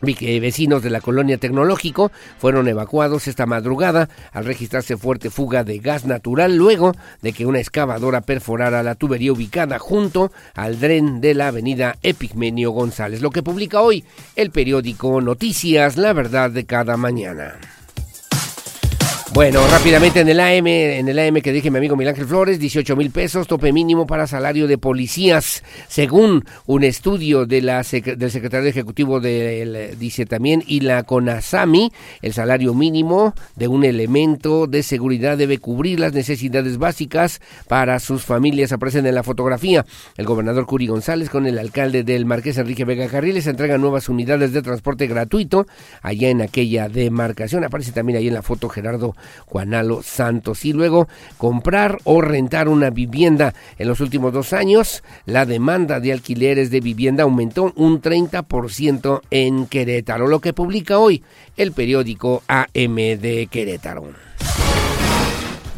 Vecinos 0.00 0.82
de 0.82 0.90
la 0.90 1.00
colonia 1.00 1.38
Tecnológico 1.38 2.10
fueron 2.38 2.68
evacuados 2.68 3.28
esta 3.28 3.46
madrugada 3.46 4.08
al 4.32 4.44
registrarse 4.44 4.96
fuerte 4.96 5.30
fuga 5.30 5.62
de 5.64 5.78
gas 5.78 6.06
natural 6.06 6.56
luego 6.56 6.94
de 7.22 7.32
que 7.32 7.46
una 7.46 7.60
excavadora 7.60 8.22
perforara 8.22 8.82
la 8.82 8.94
tubería 8.94 9.32
ubicada 9.32 9.78
junto 9.78 10.32
al 10.54 10.80
dren 10.80 11.20
de 11.20 11.34
la 11.34 11.48
avenida 11.48 11.96
Epigmenio 12.02 12.70
González, 12.70 13.20
lo 13.20 13.30
que 13.30 13.42
publica 13.42 13.80
hoy 13.82 14.04
el 14.36 14.50
periódico 14.50 15.20
Noticias, 15.20 15.96
la 15.96 16.12
verdad 16.12 16.50
de 16.50 16.64
cada 16.64 16.96
mañana. 16.96 17.58
Bueno, 19.40 19.66
rápidamente 19.68 20.20
en 20.20 20.28
el 20.28 20.38
AM, 20.38 20.66
en 20.66 21.08
el 21.08 21.18
AM 21.18 21.40
que 21.40 21.50
dije 21.50 21.70
mi 21.70 21.78
amigo 21.78 21.96
Miguel 21.96 22.10
Ángel 22.10 22.26
Flores, 22.26 22.58
18 22.58 22.94
mil 22.94 23.10
pesos, 23.10 23.46
tope 23.46 23.72
mínimo 23.72 24.06
para 24.06 24.26
salario 24.26 24.66
de 24.66 24.76
policías, 24.76 25.64
según 25.88 26.44
un 26.66 26.84
estudio 26.84 27.46
de 27.46 27.62
la 27.62 27.82
del 27.82 28.30
secretario 28.30 28.68
ejecutivo 28.68 29.18
del, 29.18 29.98
dice 29.98 30.26
también, 30.26 30.62
y 30.66 30.80
la 30.80 31.04
CONASAMI, 31.04 31.90
el 32.20 32.34
salario 32.34 32.74
mínimo 32.74 33.32
de 33.56 33.66
un 33.66 33.84
elemento 33.84 34.66
de 34.66 34.82
seguridad 34.82 35.38
debe 35.38 35.56
cubrir 35.56 36.00
las 36.00 36.12
necesidades 36.12 36.76
básicas 36.76 37.40
para 37.66 37.98
sus 37.98 38.26
familias. 38.26 38.72
Aparecen 38.72 39.06
en 39.06 39.14
la 39.14 39.22
fotografía 39.22 39.86
el 40.18 40.26
gobernador 40.26 40.66
Curi 40.66 40.86
González 40.86 41.30
con 41.30 41.46
el 41.46 41.58
alcalde 41.58 42.04
del 42.04 42.26
Marqués 42.26 42.58
Enrique 42.58 42.84
Vega 42.84 43.08
Carriles, 43.08 43.46
entregan 43.46 43.80
nuevas 43.80 44.10
unidades 44.10 44.52
de 44.52 44.60
transporte 44.60 45.06
gratuito 45.06 45.66
allá 46.02 46.28
en 46.28 46.42
aquella 46.42 46.90
demarcación. 46.90 47.64
Aparece 47.64 47.92
también 47.92 48.18
ahí 48.18 48.28
en 48.28 48.34
la 48.34 48.42
foto 48.42 48.68
Gerardo 48.68 49.14
Juanalo 49.46 50.02
Santos. 50.02 50.64
Y 50.64 50.72
luego 50.72 51.08
comprar 51.38 51.98
o 52.04 52.20
rentar 52.20 52.68
una 52.68 52.90
vivienda. 52.90 53.54
En 53.78 53.88
los 53.88 54.00
últimos 54.00 54.32
dos 54.32 54.52
años, 54.52 55.02
la 55.26 55.46
demanda 55.46 56.00
de 56.00 56.12
alquileres 56.12 56.70
de 56.70 56.80
vivienda 56.80 57.24
aumentó 57.24 57.72
un 57.76 58.00
30% 58.00 59.20
en 59.30 59.66
Querétaro, 59.66 60.26
lo 60.26 60.40
que 60.40 60.52
publica 60.52 60.98
hoy 60.98 61.22
el 61.56 61.72
periódico 61.72 62.42
AM 62.48 62.96
de 62.96 63.48
Querétaro. 63.50 64.04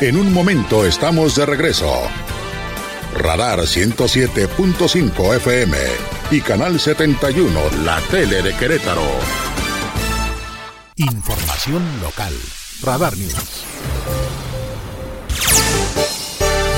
En 0.06 0.16
un 0.16 0.32
momento 0.32 0.86
estamos 0.86 1.34
de 1.34 1.44
regreso. 1.44 1.92
Radar 3.12 3.58
107.5 3.58 5.34
FM 5.34 5.76
y 6.30 6.40
Canal 6.42 6.78
71, 6.78 7.60
la 7.84 8.00
tele 8.02 8.40
de 8.40 8.54
Querétaro. 8.54 9.02
Información 10.94 11.82
local. 12.00 12.32
Radar 12.84 13.16
News. 13.16 14.45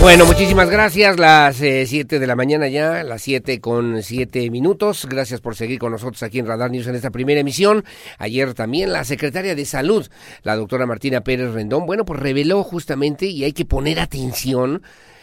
Bueno, 0.00 0.26
muchísimas 0.26 0.70
gracias. 0.70 1.18
Las 1.18 1.56
7 1.56 2.16
eh, 2.16 2.18
de 2.20 2.26
la 2.28 2.36
mañana 2.36 2.68
ya, 2.68 3.02
las 3.02 3.20
7 3.22 3.60
con 3.60 4.00
7 4.00 4.48
minutos. 4.48 5.06
Gracias 5.10 5.40
por 5.40 5.56
seguir 5.56 5.80
con 5.80 5.90
nosotros 5.90 6.22
aquí 6.22 6.38
en 6.38 6.46
Radar 6.46 6.70
News 6.70 6.86
en 6.86 6.94
esta 6.94 7.10
primera 7.10 7.40
emisión. 7.40 7.84
Ayer 8.16 8.54
también 8.54 8.92
la 8.92 9.02
secretaria 9.02 9.56
de 9.56 9.64
Salud, 9.64 10.08
la 10.44 10.54
doctora 10.54 10.86
Martina 10.86 11.22
Pérez 11.22 11.52
Rendón, 11.52 11.84
bueno, 11.84 12.04
pues 12.04 12.20
reveló 12.20 12.62
justamente, 12.62 13.26
y 13.26 13.42
hay 13.42 13.52
que 13.52 13.64
poner 13.64 13.98
atención, 13.98 14.82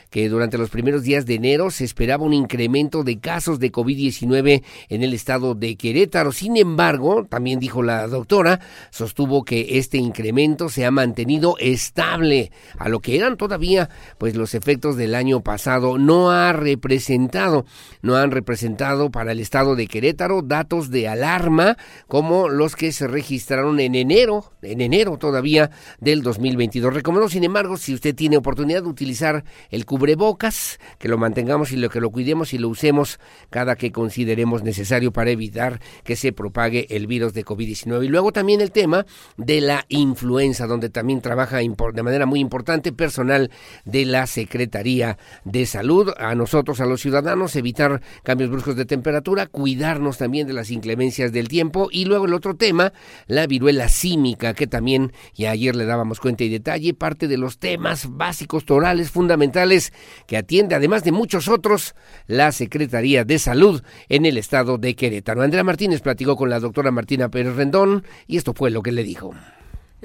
que 0.10 0.30
durante 0.30 0.58
los 0.58 0.70
primeros 0.70 1.04
días 1.04 1.26
de 1.26 1.36
enero 1.36 1.72
se 1.72 1.84
esperaba 1.84 2.26
un 2.26 2.34
incremento 2.34 3.04
de 3.04 3.20
casos 3.20 3.60
de 3.60 3.72
COVID-19 3.72 4.64
en 4.90 5.04
el 5.04 5.14
estado 5.14 5.56
de 5.56 5.76
Querétaro. 5.76 6.32
Sin 6.32 6.58
embargo, 6.58 7.26
también 7.30 7.60
dijo 7.60 7.84
la 7.84 8.08
doctora, 8.08 8.60
sostuvo 8.92 9.44
que 9.44 9.78
este 9.78 9.98
incremento 9.98 10.70
se 10.70 10.86
ha 10.86 10.92
mantenido 10.92 11.56
estable 11.60 12.52
a 12.78 12.90
lo 12.90 13.00
que 13.00 13.18
eran 13.18 13.38
todavía 13.38 13.90
pues 14.18 14.36
los 14.36 14.54
efectos 14.54 14.96
del 14.96 15.16
año 15.16 15.42
pasado. 15.42 15.98
No 15.98 16.32
ha 16.32 16.54
representado, 16.54 17.66
no 18.02 18.16
han 18.16 18.32
representado 18.32 19.12
para 19.12 19.32
el 19.32 19.40
estado 19.40 19.76
de 19.76 19.88
Querétaro 19.88 20.42
datos 20.42 20.92
de 20.92 21.08
alarma 21.08 21.78
como 22.08 22.50
los 22.50 22.76
que 22.76 22.92
se 22.92 23.08
registraron 23.08 23.80
en 23.80 23.96
enero, 23.96 24.54
en 24.62 24.82
enero 24.82 25.18
todavía 25.18 25.72
del 26.00 26.22
2022. 26.22 26.94
Recomendó, 26.94 27.30
sin 27.30 27.44
embargo, 27.44 27.78
si 27.78 27.94
usted 27.94 28.16
tiene 28.16 28.38
oportunidad 28.38 28.84
de 28.84 28.90
utilizar 28.90 29.44
el 29.70 29.86
cubrebocas, 29.96 30.78
que 31.00 31.08
lo 31.08 31.18
mantengamos 31.18 31.72
y 31.72 31.78
lo 31.78 31.90
que 31.90 32.02
lo 32.02 32.10
cuidemos 32.10 32.54
y 32.54 32.58
lo 32.58 32.68
usemos 32.68 33.18
cada 33.50 33.78
que 33.78 33.94
consideremos 33.94 34.62
necesario 34.62 35.14
para 35.14 35.32
evitar 35.32 35.80
que 36.04 36.18
se 36.18 36.34
propague 36.34 36.86
el 36.90 37.08
virus 37.08 37.34
de 37.34 37.46
COVID-19. 37.46 38.04
Y 38.04 38.10
luego 38.10 38.34
también 38.34 38.60
el 38.60 38.72
tema 38.72 39.06
de 39.38 39.62
la 39.62 39.86
influenza, 39.88 40.68
donde 40.68 40.90
también 40.90 41.22
trabaja 41.22 41.60
de 41.60 42.04
manera 42.04 42.26
muy 42.26 42.42
importante 42.42 42.92
personal 42.92 43.52
de 43.86 44.04
la 44.04 44.28
Secretaría 44.28 45.18
de 45.46 45.66
Salud. 45.66 46.12
A 46.18 46.36
nosotros, 46.36 46.82
a 46.82 46.86
los 46.86 47.00
ciudadanos, 47.00 47.56
evitar 47.56 48.02
cambios 48.24 48.50
bruscos 48.50 48.76
de 48.76 48.84
temperatura, 48.84 49.48
cuidarnos 49.48 50.18
también 50.18 50.46
de 50.46 50.52
las 50.52 50.72
inclemencias 50.72 51.32
del 51.32 51.48
tiempo. 51.48 51.88
Y 51.90 52.04
luego 52.04 52.26
el 52.26 52.34
otro 52.34 52.58
tema, 52.58 52.92
la 53.28 53.48
viruela 53.48 53.88
símica, 53.88 54.56
que 54.56 54.68
también, 54.68 55.14
y 55.34 55.46
ayer 55.46 55.74
le 55.74 55.86
dábamos 55.86 56.20
cuenta 56.20 56.44
y 56.44 56.50
detalle, 56.50 56.94
parte 56.94 57.30
de 57.30 57.38
los 57.38 57.60
temas 57.60 58.10
básicos, 58.10 58.66
torales, 58.66 59.10
fundamentales 59.10 59.85
que 60.28 60.38
atiende, 60.38 60.76
además 60.76 61.04
de 61.04 61.12
muchos 61.12 61.48
otros, 61.48 61.96
la 62.28 62.52
Secretaría 62.52 63.24
de 63.24 63.40
Salud 63.40 63.82
en 64.10 64.26
el 64.26 64.38
estado 64.38 64.78
de 64.78 64.96
Querétaro. 64.96 65.42
Andrea 65.42 65.64
Martínez 65.64 66.02
platicó 66.02 66.36
con 66.36 66.50
la 66.50 66.60
doctora 66.60 66.92
Martina 66.92 67.30
Pérez 67.30 67.56
Rendón 67.56 68.04
y 68.28 68.38
esto 68.38 68.54
fue 68.54 68.72
lo 68.72 68.82
que 68.82 68.92
le 68.92 69.04
dijo. 69.04 69.34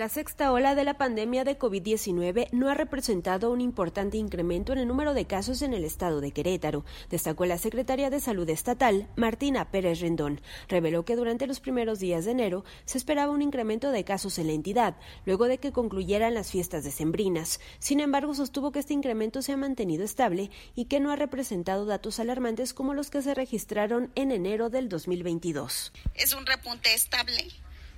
La 0.00 0.08
sexta 0.08 0.50
ola 0.50 0.74
de 0.74 0.84
la 0.84 0.96
pandemia 0.96 1.44
de 1.44 1.58
COVID-19 1.58 2.48
no 2.52 2.70
ha 2.70 2.74
representado 2.74 3.50
un 3.50 3.60
importante 3.60 4.16
incremento 4.16 4.72
en 4.72 4.78
el 4.78 4.88
número 4.88 5.12
de 5.12 5.26
casos 5.26 5.60
en 5.60 5.74
el 5.74 5.84
estado 5.84 6.22
de 6.22 6.32
Querétaro, 6.32 6.86
destacó 7.10 7.44
la 7.44 7.58
secretaria 7.58 8.08
de 8.08 8.18
Salud 8.18 8.48
Estatal, 8.48 9.10
Martina 9.16 9.70
Pérez 9.70 10.00
Rendón. 10.00 10.40
Reveló 10.68 11.04
que 11.04 11.16
durante 11.16 11.46
los 11.46 11.60
primeros 11.60 11.98
días 11.98 12.24
de 12.24 12.30
enero 12.30 12.64
se 12.86 12.96
esperaba 12.96 13.30
un 13.30 13.42
incremento 13.42 13.90
de 13.90 14.04
casos 14.04 14.38
en 14.38 14.46
la 14.46 14.54
entidad, 14.54 14.96
luego 15.26 15.48
de 15.48 15.58
que 15.58 15.70
concluyeran 15.70 16.32
las 16.32 16.50
fiestas 16.50 16.82
decembrinas. 16.82 17.60
Sin 17.78 18.00
embargo, 18.00 18.34
sostuvo 18.34 18.72
que 18.72 18.78
este 18.78 18.94
incremento 18.94 19.42
se 19.42 19.52
ha 19.52 19.58
mantenido 19.58 20.02
estable 20.02 20.50
y 20.74 20.86
que 20.86 21.00
no 21.00 21.12
ha 21.12 21.16
representado 21.16 21.84
datos 21.84 22.20
alarmantes 22.20 22.72
como 22.72 22.94
los 22.94 23.10
que 23.10 23.20
se 23.20 23.34
registraron 23.34 24.12
en 24.14 24.32
enero 24.32 24.70
del 24.70 24.88
2022. 24.88 25.92
Es 26.14 26.32
un 26.32 26.46
repunte 26.46 26.94
estable 26.94 27.50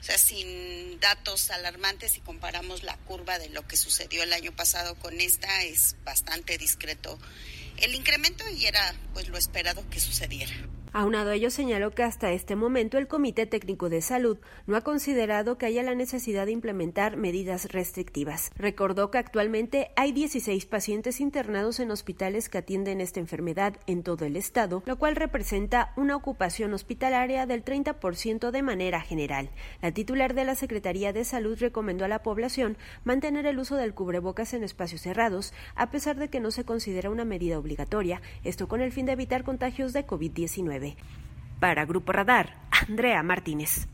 o 0.02 0.04
sea, 0.04 0.18
sin 0.18 0.98
datos 0.98 1.52
alarmantes, 1.52 2.10
si 2.10 2.20
comparamos 2.20 2.82
la 2.82 2.96
curva 2.96 3.38
de 3.38 3.50
lo 3.50 3.68
que 3.68 3.76
sucedió 3.76 4.24
el 4.24 4.32
año 4.32 4.50
pasado 4.50 4.96
con 4.96 5.20
esta, 5.20 5.62
es 5.62 5.94
bastante 6.04 6.58
discreto 6.58 7.20
el 7.76 7.94
incremento 7.94 8.42
y 8.48 8.66
era 8.66 8.96
pues 9.14 9.28
lo 9.28 9.38
esperado 9.38 9.88
que 9.90 10.00
sucediera. 10.00 10.52
Aunado 10.94 11.30
a 11.30 11.34
ello, 11.34 11.50
señaló 11.50 11.90
que 11.90 12.02
hasta 12.02 12.32
este 12.32 12.54
momento 12.54 12.98
el 12.98 13.08
Comité 13.08 13.46
Técnico 13.46 13.88
de 13.88 14.02
Salud 14.02 14.36
no 14.66 14.76
ha 14.76 14.82
considerado 14.82 15.56
que 15.56 15.64
haya 15.64 15.82
la 15.82 15.94
necesidad 15.94 16.44
de 16.44 16.52
implementar 16.52 17.16
medidas 17.16 17.72
restrictivas. 17.72 18.50
Recordó 18.56 19.10
que 19.10 19.16
actualmente 19.16 19.90
hay 19.96 20.12
16 20.12 20.66
pacientes 20.66 21.22
internados 21.22 21.80
en 21.80 21.90
hospitales 21.90 22.50
que 22.50 22.58
atienden 22.58 23.00
esta 23.00 23.20
enfermedad 23.20 23.78
en 23.86 24.02
todo 24.02 24.26
el 24.26 24.36
estado, 24.36 24.82
lo 24.84 24.98
cual 24.98 25.16
representa 25.16 25.94
una 25.96 26.14
ocupación 26.14 26.74
hospitalaria 26.74 27.46
del 27.46 27.64
30% 27.64 28.50
de 28.50 28.62
manera 28.62 29.00
general. 29.00 29.48
La 29.80 29.92
titular 29.92 30.34
de 30.34 30.44
la 30.44 30.56
Secretaría 30.56 31.14
de 31.14 31.24
Salud 31.24 31.56
recomendó 31.58 32.04
a 32.04 32.08
la 32.08 32.22
población 32.22 32.76
mantener 33.02 33.46
el 33.46 33.58
uso 33.58 33.76
del 33.76 33.94
cubrebocas 33.94 34.52
en 34.52 34.62
espacios 34.62 35.00
cerrados, 35.00 35.54
a 35.74 35.90
pesar 35.90 36.16
de 36.16 36.28
que 36.28 36.40
no 36.40 36.50
se 36.50 36.64
considera 36.64 37.08
una 37.08 37.24
medida 37.24 37.58
obligatoria, 37.58 38.20
esto 38.44 38.68
con 38.68 38.82
el 38.82 38.92
fin 38.92 39.06
de 39.06 39.12
evitar 39.12 39.42
contagios 39.42 39.94
de 39.94 40.06
COVID-19. 40.06 40.81
Para 41.60 41.84
Grupo 41.84 42.12
Radar, 42.12 42.68
Andrea 42.88 43.22
Martínez. 43.22 43.88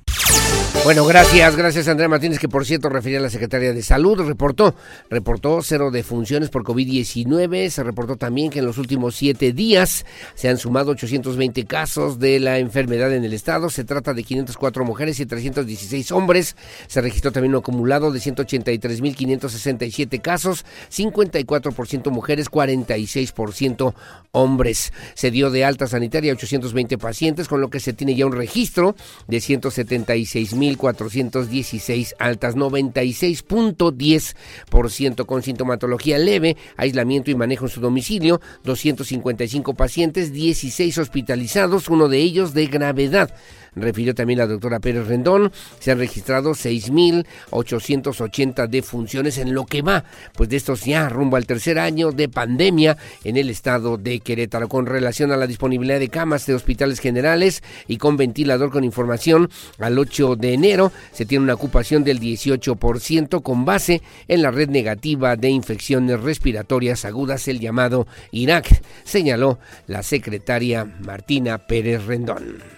Bueno, 0.85 1.05
gracias, 1.05 1.55
gracias 1.55 1.87
Andrea 1.89 2.09
Martínez, 2.09 2.39
que 2.39 2.49
por 2.49 2.64
cierto 2.64 2.89
refería 2.89 3.18
a 3.18 3.22
la 3.22 3.29
Secretaría 3.29 3.74
de 3.74 3.83
Salud, 3.83 4.26
reportó, 4.26 4.74
reportó 5.11 5.61
cero 5.61 5.91
defunciones 5.91 6.49
por 6.49 6.64
COVID-19, 6.64 7.68
se 7.68 7.83
reportó 7.83 8.16
también 8.16 8.49
que 8.49 8.61
en 8.61 8.64
los 8.64 8.79
últimos 8.79 9.14
siete 9.14 9.53
días 9.53 10.07
se 10.35 10.49
han 10.49 10.57
sumado 10.57 10.93
820 10.93 11.66
casos 11.66 12.18
de 12.18 12.41
la 12.41 12.59
enfermedad 12.59 13.12
en 13.12 13.24
el 13.24 13.35
estado, 13.35 13.68
se 13.68 13.85
trata 13.85 14.14
de 14.14 14.22
504 14.22 14.83
mujeres 14.85 15.20
y 15.20 15.26
316 15.26 16.11
hombres, 16.12 16.57
se 16.87 17.03
registró 17.03 17.33
también 17.33 17.55
un 17.55 17.59
acumulado 17.59 18.11
de 18.11 18.20
183.567 18.20 20.22
casos, 20.22 20.64
54% 20.91 22.11
mujeres, 22.11 22.51
46% 22.51 23.93
hombres. 24.33 24.95
Se 25.14 25.31
dio 25.31 25.51
de 25.51 25.66
alta 25.66 25.87
sanitaria 25.87 26.33
a 26.33 26.37
820 26.37 26.97
pacientes, 26.97 27.47
con 27.49 27.61
lo 27.61 27.68
que 27.68 27.81
se 27.81 27.93
tiene 27.93 28.14
ya 28.14 28.24
un 28.24 28.33
registro 28.33 28.97
de 29.26 29.41
176 29.41 30.55
1.416 30.77 32.14
altas, 32.19 32.57
96.10% 32.57 35.27
con 35.27 35.43
sintomatología 35.43 36.19
leve, 36.19 36.57
aislamiento 36.77 37.31
y 37.31 37.35
manejo 37.35 37.66
en 37.66 37.71
su 37.71 37.81
domicilio, 37.81 38.41
255 38.64 39.75
pacientes, 39.75 40.33
16 40.33 40.99
hospitalizados, 40.99 41.89
uno 41.89 42.09
de 42.09 42.19
ellos 42.19 42.55
de 42.55 42.66
gravedad 42.66 43.35
refirió 43.75 44.14
también 44.14 44.39
la 44.39 44.47
doctora 44.47 44.81
Pérez 44.81 45.07
Rendón, 45.07 45.53
se 45.79 45.91
han 45.91 45.99
registrado 45.99 46.53
6.880 46.53 48.69
defunciones 48.69 49.37
en 49.39 49.55
lo 49.55 49.66
que 49.66 49.83
va, 49.83 50.05
pues 50.35 50.49
de 50.49 50.57
estos 50.57 50.85
ya 50.85 51.09
rumbo 51.09 51.37
al 51.37 51.47
tercer 51.47 51.79
año 51.79 52.12
de 52.12 52.29
pandemia 52.29 52.97
en 53.25 53.37
el 53.37 53.51
estado 53.51 53.99
de 53.99 54.21
Querétaro. 54.21 54.69
Con 54.69 54.87
relación 54.87 55.33
a 55.33 55.37
la 55.37 55.47
disponibilidad 55.47 55.99
de 55.99 56.09
camas 56.09 56.47
de 56.47 56.55
hospitales 56.55 57.01
generales 57.01 57.62
y 57.87 57.99
con 57.99 58.16
ventilador 58.16 58.71
con 58.71 58.85
información, 58.85 59.51
al 59.79 59.99
8 59.99 60.37
de 60.37 60.55
enero 60.55 60.93
se 61.12 61.27
tiene 61.27 61.45
una 61.45 61.55
ocupación 61.55 62.05
del 62.05 62.21
18% 62.21 63.43
con 63.43 63.64
base 63.64 64.03
en 64.29 64.43
la 64.43 64.51
red 64.51 64.69
negativa 64.69 65.37
de 65.37 65.51
infecciones 65.51 66.21
respiratorias 66.21 67.05
agudas, 67.05 67.49
el 67.49 67.61
llamado 67.61 68.07
IRAC, 68.33 68.81
señaló 69.05 69.59
la 69.87 70.03
secretaria 70.03 70.85
Martina 70.85 71.66
Pérez 71.66 72.05
Rendón. 72.05 72.78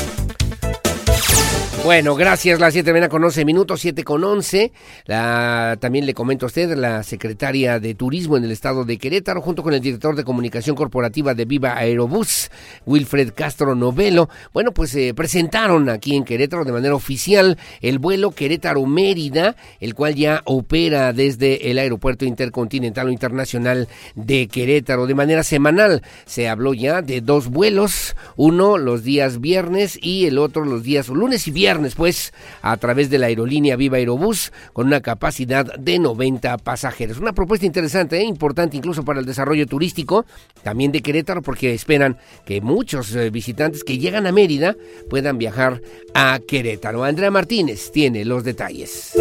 Bueno, 1.83 2.13
gracias. 2.13 2.59
Las 2.59 2.73
7 2.73 2.93
de 2.93 3.09
con 3.09 3.23
11 3.23 3.43
minutos, 3.43 3.81
7 3.81 4.03
con 4.03 4.23
11. 4.23 4.71
La, 5.07 5.77
también 5.81 6.05
le 6.05 6.13
comento 6.13 6.45
a 6.45 6.47
usted, 6.47 6.77
la 6.77 7.01
secretaria 7.01 7.79
de 7.79 7.95
Turismo 7.95 8.37
en 8.37 8.43
el 8.43 8.51
estado 8.51 8.85
de 8.85 8.99
Querétaro, 8.99 9.41
junto 9.41 9.63
con 9.63 9.73
el 9.73 9.81
director 9.81 10.15
de 10.15 10.23
Comunicación 10.23 10.75
Corporativa 10.75 11.33
de 11.33 11.45
Viva 11.45 11.75
Aerobús, 11.75 12.51
Wilfred 12.85 13.33
Castro 13.33 13.73
Novelo. 13.73 14.29
Bueno, 14.53 14.73
pues 14.73 14.93
eh, 14.93 15.15
presentaron 15.15 15.89
aquí 15.89 16.15
en 16.15 16.23
Querétaro 16.23 16.65
de 16.65 16.71
manera 16.71 16.93
oficial 16.93 17.57
el 17.81 17.97
vuelo 17.97 18.29
Querétaro-Mérida, 18.29 19.55
el 19.79 19.95
cual 19.95 20.13
ya 20.13 20.43
opera 20.45 21.13
desde 21.13 21.71
el 21.71 21.79
Aeropuerto 21.79 22.25
Intercontinental 22.25 23.07
o 23.07 23.11
Internacional 23.11 23.87
de 24.13 24.47
Querétaro 24.47 25.07
de 25.07 25.15
manera 25.15 25.41
semanal. 25.41 26.03
Se 26.25 26.47
habló 26.47 26.75
ya 26.75 27.01
de 27.01 27.21
dos 27.21 27.47
vuelos, 27.47 28.15
uno 28.35 28.77
los 28.77 29.03
días 29.03 29.41
viernes 29.41 29.97
y 29.99 30.27
el 30.27 30.37
otro 30.37 30.63
los 30.63 30.83
días 30.83 31.09
lunes 31.09 31.47
y 31.47 31.51
viernes 31.51 31.70
pues, 31.95 32.33
a 32.61 32.75
través 32.77 33.09
de 33.09 33.17
la 33.17 33.27
aerolínea 33.27 33.75
Viva 33.75 33.97
Aerobús 33.97 34.51
con 34.73 34.87
una 34.87 35.01
capacidad 35.01 35.65
de 35.77 35.99
90 35.99 36.57
pasajeros. 36.57 37.17
Una 37.17 37.33
propuesta 37.33 37.65
interesante 37.65 38.17
e 38.17 38.23
importante 38.23 38.77
incluso 38.77 39.05
para 39.05 39.19
el 39.19 39.25
desarrollo 39.25 39.65
turístico, 39.65 40.25
también 40.63 40.91
de 40.91 41.01
Querétaro, 41.01 41.41
porque 41.41 41.73
esperan 41.73 42.17
que 42.45 42.61
muchos 42.61 43.15
eh, 43.15 43.29
visitantes 43.29 43.83
que 43.83 43.97
llegan 43.97 44.27
a 44.27 44.31
Mérida 44.31 44.75
puedan 45.09 45.37
viajar 45.37 45.81
a 46.13 46.39
Querétaro. 46.47 47.03
Andrea 47.03 47.31
Martínez 47.31 47.91
tiene 47.91 48.25
los 48.25 48.43
detalles. 48.43 49.13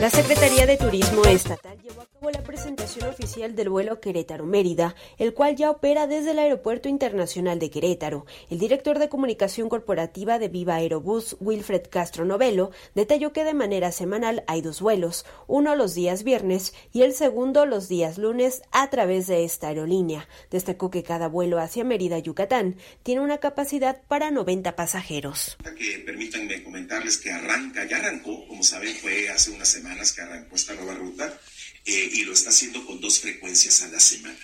La 0.00 0.10
Secretaría 0.10 0.66
de 0.66 0.76
Turismo 0.76 1.24
Estatal 1.24 1.78
llevó 1.82 2.02
a 2.02 2.13
la 2.30 2.42
presentación 2.42 3.08
oficial 3.08 3.54
del 3.54 3.68
vuelo 3.68 4.00
Querétaro-Mérida, 4.00 4.94
el 5.18 5.34
cual 5.34 5.56
ya 5.56 5.70
opera 5.70 6.06
desde 6.06 6.30
el 6.30 6.38
Aeropuerto 6.38 6.88
Internacional 6.88 7.58
de 7.58 7.70
Querétaro. 7.70 8.24
El 8.50 8.58
director 8.58 8.98
de 8.98 9.08
comunicación 9.08 9.68
corporativa 9.68 10.38
de 10.38 10.48
Viva 10.48 10.76
Aerobús, 10.76 11.36
Wilfred 11.40 11.82
Castro 11.90 12.24
Novelo, 12.24 12.70
detalló 12.94 13.32
que 13.32 13.44
de 13.44 13.54
manera 13.54 13.92
semanal 13.92 14.44
hay 14.46 14.62
dos 14.62 14.80
vuelos, 14.80 15.26
uno 15.46 15.74
los 15.76 15.94
días 15.94 16.24
viernes 16.24 16.74
y 16.92 17.02
el 17.02 17.12
segundo 17.12 17.66
los 17.66 17.88
días 17.88 18.16
lunes 18.18 18.62
a 18.70 18.88
través 18.90 19.26
de 19.26 19.44
esta 19.44 19.68
aerolínea. 19.68 20.28
Destacó 20.50 20.90
que 20.90 21.02
cada 21.02 21.28
vuelo 21.28 21.58
hacia 21.58 21.84
Mérida, 21.84 22.18
Yucatán, 22.18 22.76
tiene 23.02 23.20
una 23.20 23.38
capacidad 23.38 24.00
para 24.08 24.30
90 24.30 24.76
pasajeros. 24.76 25.56
Que 25.76 25.98
permítanme 25.98 26.62
comentarles 26.62 27.18
que 27.18 27.32
arranca, 27.32 27.84
ya 27.84 27.96
arrancó, 27.96 28.46
como 28.46 28.62
saben, 28.62 28.94
fue 28.94 29.28
hace 29.28 29.50
una 29.50 29.64
semana 29.64 30.02
que 30.14 30.22
arrancó 30.22 30.56
esta 30.56 30.74
nueva 30.74 30.94
ruta 30.94 31.38
eh, 31.84 32.10
y 32.12 32.24
lo 32.24 32.32
está 32.32 32.50
haciendo 32.50 32.84
con 32.86 33.00
dos 33.00 33.20
frecuencias 33.20 33.82
a 33.82 33.88
la 33.88 34.00
semana, 34.00 34.38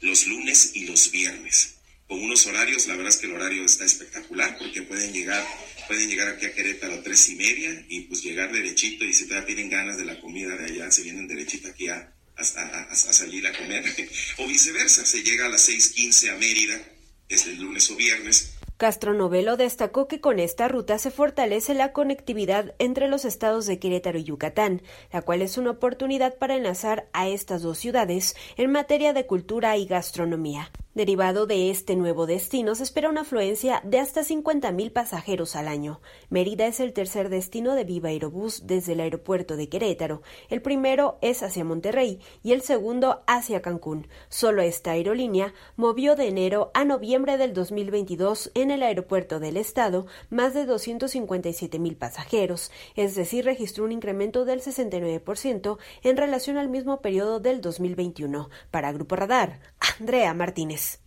los 0.00 0.26
lunes 0.26 0.72
y 0.74 0.86
los 0.86 1.10
viernes. 1.10 1.76
Con 2.08 2.20
unos 2.22 2.44
horarios, 2.46 2.88
la 2.88 2.96
verdad 2.96 3.12
es 3.12 3.18
que 3.18 3.26
el 3.26 3.34
horario 3.34 3.64
está 3.64 3.84
espectacular 3.84 4.58
porque 4.58 4.82
pueden 4.82 5.12
llegar, 5.12 5.46
pueden 5.86 6.08
llegar 6.08 6.28
aquí 6.28 6.46
a 6.46 6.52
Querétaro 6.52 6.94
a 6.94 7.02
tres 7.04 7.28
y 7.28 7.36
media 7.36 7.84
y 7.88 8.00
pues 8.00 8.24
llegar 8.24 8.52
derechito 8.52 9.04
y 9.04 9.12
si 9.12 9.26
todavía 9.26 9.46
tienen 9.46 9.70
ganas 9.70 9.96
de 9.96 10.04
la 10.04 10.20
comida 10.20 10.56
de 10.56 10.64
allá, 10.64 10.90
se 10.90 11.02
vienen 11.02 11.28
derechito 11.28 11.68
aquí 11.68 11.86
a, 11.86 12.12
a, 12.36 12.94
salir 12.96 13.46
a 13.46 13.56
comer. 13.56 13.84
o 14.38 14.48
viceversa, 14.48 15.06
se 15.06 15.22
llega 15.22 15.46
a 15.46 15.48
las 15.48 15.68
6.15 15.68 16.30
a 16.30 16.36
Mérida, 16.36 16.84
es 17.28 17.46
el 17.46 17.60
lunes 17.60 17.88
o 17.90 17.96
viernes, 17.96 18.54
Castro 18.80 19.12
Novelo 19.12 19.58
destacó 19.58 20.08
que 20.08 20.22
con 20.22 20.38
esta 20.38 20.66
ruta 20.66 20.98
se 20.98 21.10
fortalece 21.10 21.74
la 21.74 21.92
conectividad 21.92 22.74
entre 22.78 23.08
los 23.08 23.26
estados 23.26 23.66
de 23.66 23.78
Querétaro 23.78 24.18
y 24.18 24.24
Yucatán, 24.24 24.80
la 25.12 25.20
cual 25.20 25.42
es 25.42 25.58
una 25.58 25.72
oportunidad 25.72 26.38
para 26.38 26.56
enlazar 26.56 27.06
a 27.12 27.28
estas 27.28 27.60
dos 27.60 27.76
ciudades 27.76 28.34
en 28.56 28.72
materia 28.72 29.12
de 29.12 29.26
cultura 29.26 29.76
y 29.76 29.84
gastronomía. 29.84 30.70
Derivado 30.92 31.46
de 31.46 31.70
este 31.70 31.94
nuevo 31.94 32.26
destino, 32.26 32.74
se 32.74 32.82
espera 32.82 33.08
una 33.08 33.20
afluencia 33.20 33.80
de 33.84 34.00
hasta 34.00 34.22
50.000 34.22 34.92
pasajeros 34.92 35.54
al 35.54 35.68
año. 35.68 36.00
Mérida 36.30 36.66
es 36.66 36.80
el 36.80 36.92
tercer 36.92 37.28
destino 37.28 37.76
de 37.76 37.84
Viva 37.84 38.08
Aerobús 38.08 38.66
desde 38.66 38.94
el 38.94 39.00
aeropuerto 39.00 39.56
de 39.56 39.68
Querétaro. 39.68 40.22
El 40.48 40.62
primero 40.62 41.16
es 41.20 41.44
hacia 41.44 41.64
Monterrey 41.64 42.18
y 42.42 42.54
el 42.54 42.62
segundo 42.62 43.22
hacia 43.28 43.62
Cancún. 43.62 44.08
Solo 44.28 44.62
esta 44.62 44.90
aerolínea 44.90 45.54
movió 45.76 46.16
de 46.16 46.26
enero 46.26 46.72
a 46.74 46.84
noviembre 46.84 47.36
del 47.36 47.54
2022 47.54 48.50
en 48.54 48.69
el 48.70 48.82
aeropuerto 48.82 49.40
del 49.40 49.56
estado 49.56 50.06
más 50.28 50.54
de 50.54 50.66
257.000 50.66 51.96
pasajeros, 51.96 52.70
es 52.96 53.14
decir, 53.14 53.44
registró 53.44 53.84
un 53.84 53.92
incremento 53.92 54.44
del 54.44 54.60
69% 54.60 55.78
en 56.02 56.16
relación 56.16 56.56
al 56.56 56.68
mismo 56.68 57.00
periodo 57.00 57.40
del 57.40 57.60
2021. 57.60 58.48
Para 58.70 58.92
Grupo 58.92 59.16
Radar, 59.16 59.60
Andrea 59.98 60.34
Martínez. 60.34 60.99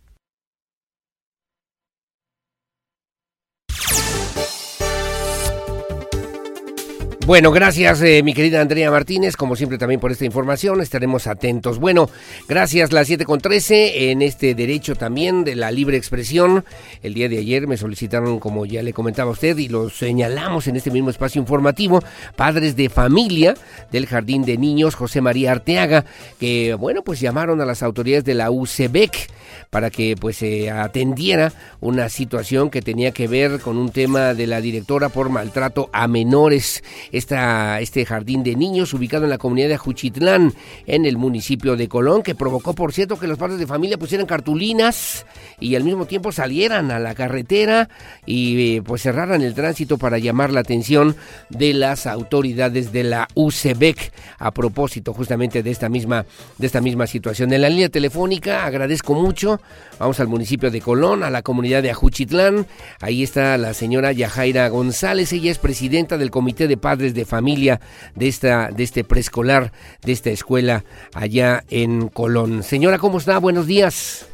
Bueno, 7.26 7.52
gracias 7.52 8.02
eh, 8.02 8.22
mi 8.22 8.34
querida 8.34 8.60
Andrea 8.60 8.90
Martínez, 8.90 9.34
como 9.34 9.56
siempre 9.56 9.78
también 9.78 9.98
por 9.98 10.12
esta 10.12 10.26
información, 10.26 10.82
estaremos 10.82 11.26
atentos. 11.26 11.78
Bueno, 11.78 12.10
gracias 12.46 12.92
las 12.92 13.06
7 13.06 13.24
con 13.24 13.40
13 13.40 14.10
en 14.10 14.20
este 14.20 14.54
derecho 14.54 14.94
también 14.94 15.42
de 15.42 15.54
la 15.54 15.70
libre 15.70 15.96
expresión. 15.96 16.66
El 17.02 17.14
día 17.14 17.30
de 17.30 17.38
ayer 17.38 17.66
me 17.66 17.78
solicitaron, 17.78 18.38
como 18.40 18.66
ya 18.66 18.82
le 18.82 18.92
comentaba 18.92 19.30
a 19.30 19.32
usted, 19.32 19.56
y 19.56 19.68
lo 19.68 19.88
señalamos 19.88 20.66
en 20.66 20.76
este 20.76 20.90
mismo 20.90 21.08
espacio 21.08 21.40
informativo, 21.40 22.04
padres 22.36 22.76
de 22.76 22.90
familia 22.90 23.54
del 23.90 24.06
Jardín 24.06 24.44
de 24.44 24.58
Niños 24.58 24.94
José 24.94 25.22
María 25.22 25.52
Arteaga, 25.52 26.04
que 26.38 26.74
bueno, 26.74 27.00
pues 27.02 27.20
llamaron 27.20 27.58
a 27.62 27.64
las 27.64 27.82
autoridades 27.82 28.24
de 28.24 28.34
la 28.34 28.50
UCEBEC 28.50 29.30
para 29.74 29.90
que 29.90 30.14
pues 30.16 30.36
se 30.36 30.70
atendiera 30.70 31.52
una 31.80 32.08
situación 32.08 32.70
que 32.70 32.80
tenía 32.80 33.10
que 33.10 33.26
ver 33.26 33.58
con 33.58 33.76
un 33.76 33.90
tema 33.90 34.32
de 34.32 34.46
la 34.46 34.60
directora 34.60 35.08
por 35.08 35.30
maltrato 35.30 35.90
a 35.92 36.06
menores 36.06 36.84
esta, 37.10 37.80
este 37.80 38.06
jardín 38.06 38.44
de 38.44 38.54
niños 38.54 38.94
ubicado 38.94 39.24
en 39.24 39.30
la 39.30 39.38
comunidad 39.38 39.68
de 39.68 39.76
Juchitlán, 39.76 40.54
en 40.86 41.06
el 41.06 41.16
municipio 41.16 41.74
de 41.74 41.88
Colón, 41.88 42.22
que 42.22 42.36
provocó, 42.36 42.72
por 42.72 42.92
cierto, 42.92 43.18
que 43.18 43.26
los 43.26 43.36
padres 43.36 43.58
de 43.58 43.66
familia 43.66 43.98
pusieran 43.98 44.28
cartulinas 44.28 45.26
y 45.58 45.74
al 45.74 45.82
mismo 45.82 46.06
tiempo 46.06 46.30
salieran 46.30 46.92
a 46.92 47.00
la 47.00 47.16
carretera 47.16 47.88
y 48.26 48.76
eh, 48.76 48.82
pues 48.82 49.02
cerraran 49.02 49.42
el 49.42 49.54
tránsito 49.54 49.98
para 49.98 50.18
llamar 50.18 50.52
la 50.52 50.60
atención 50.60 51.16
de 51.50 51.74
las 51.74 52.06
autoridades 52.06 52.92
de 52.92 53.02
la 53.02 53.26
UCEBEC 53.34 54.12
a 54.38 54.52
propósito 54.52 55.12
justamente 55.12 55.64
de 55.64 55.72
esta 55.72 55.88
misma, 55.88 56.26
de 56.58 56.66
esta 56.68 56.80
misma 56.80 57.08
situación. 57.08 57.52
En 57.52 57.62
la 57.62 57.68
línea 57.68 57.88
telefónica 57.88 58.64
agradezco 58.64 59.14
mucho, 59.14 59.60
vamos 59.98 60.20
al 60.20 60.28
municipio 60.28 60.70
de 60.70 60.80
Colón, 60.80 61.22
a 61.22 61.30
la 61.30 61.42
comunidad 61.42 61.82
de 61.82 61.90
Ajuchitlán, 61.90 62.66
ahí 63.00 63.22
está 63.22 63.56
la 63.58 63.74
señora 63.74 64.12
Yajaira 64.12 64.68
González, 64.68 65.32
ella 65.32 65.50
es 65.50 65.58
presidenta 65.58 66.18
del 66.18 66.30
Comité 66.30 66.68
de 66.68 66.76
Padres 66.76 67.14
de 67.14 67.24
familia 67.24 67.80
de, 68.14 68.28
esta, 68.28 68.68
de 68.68 68.82
este 68.82 69.04
preescolar, 69.04 69.72
de 70.02 70.12
esta 70.12 70.30
escuela 70.30 70.84
allá 71.14 71.64
en 71.70 72.08
Colón. 72.08 72.62
Señora, 72.62 72.98
¿cómo 72.98 73.18
está? 73.18 73.38
Buenos 73.38 73.66
días. 73.66 74.26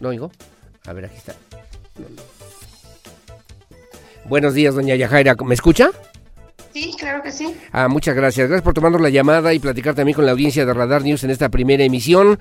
¿No 0.00 0.08
oigo? 0.08 0.30
A 0.86 0.92
ver, 0.92 1.04
aquí 1.04 1.16
está. 1.16 1.34
Buenos 4.24 4.54
días, 4.54 4.74
doña 4.74 4.94
Yajaira. 4.94 5.34
¿Me 5.44 5.54
escucha? 5.54 5.90
Sí, 6.72 6.94
claro 6.98 7.22
que 7.22 7.32
sí. 7.32 7.54
Ah, 7.72 7.88
muchas 7.88 8.14
gracias. 8.14 8.48
Gracias 8.48 8.62
por 8.62 8.74
tomarnos 8.74 9.00
la 9.00 9.10
llamada 9.10 9.52
y 9.52 9.58
platicar 9.58 9.94
también 9.94 10.14
con 10.14 10.26
la 10.26 10.32
audiencia 10.32 10.64
de 10.64 10.72
Radar 10.72 11.02
News 11.02 11.24
en 11.24 11.30
esta 11.30 11.48
primera 11.48 11.82
emisión. 11.82 12.38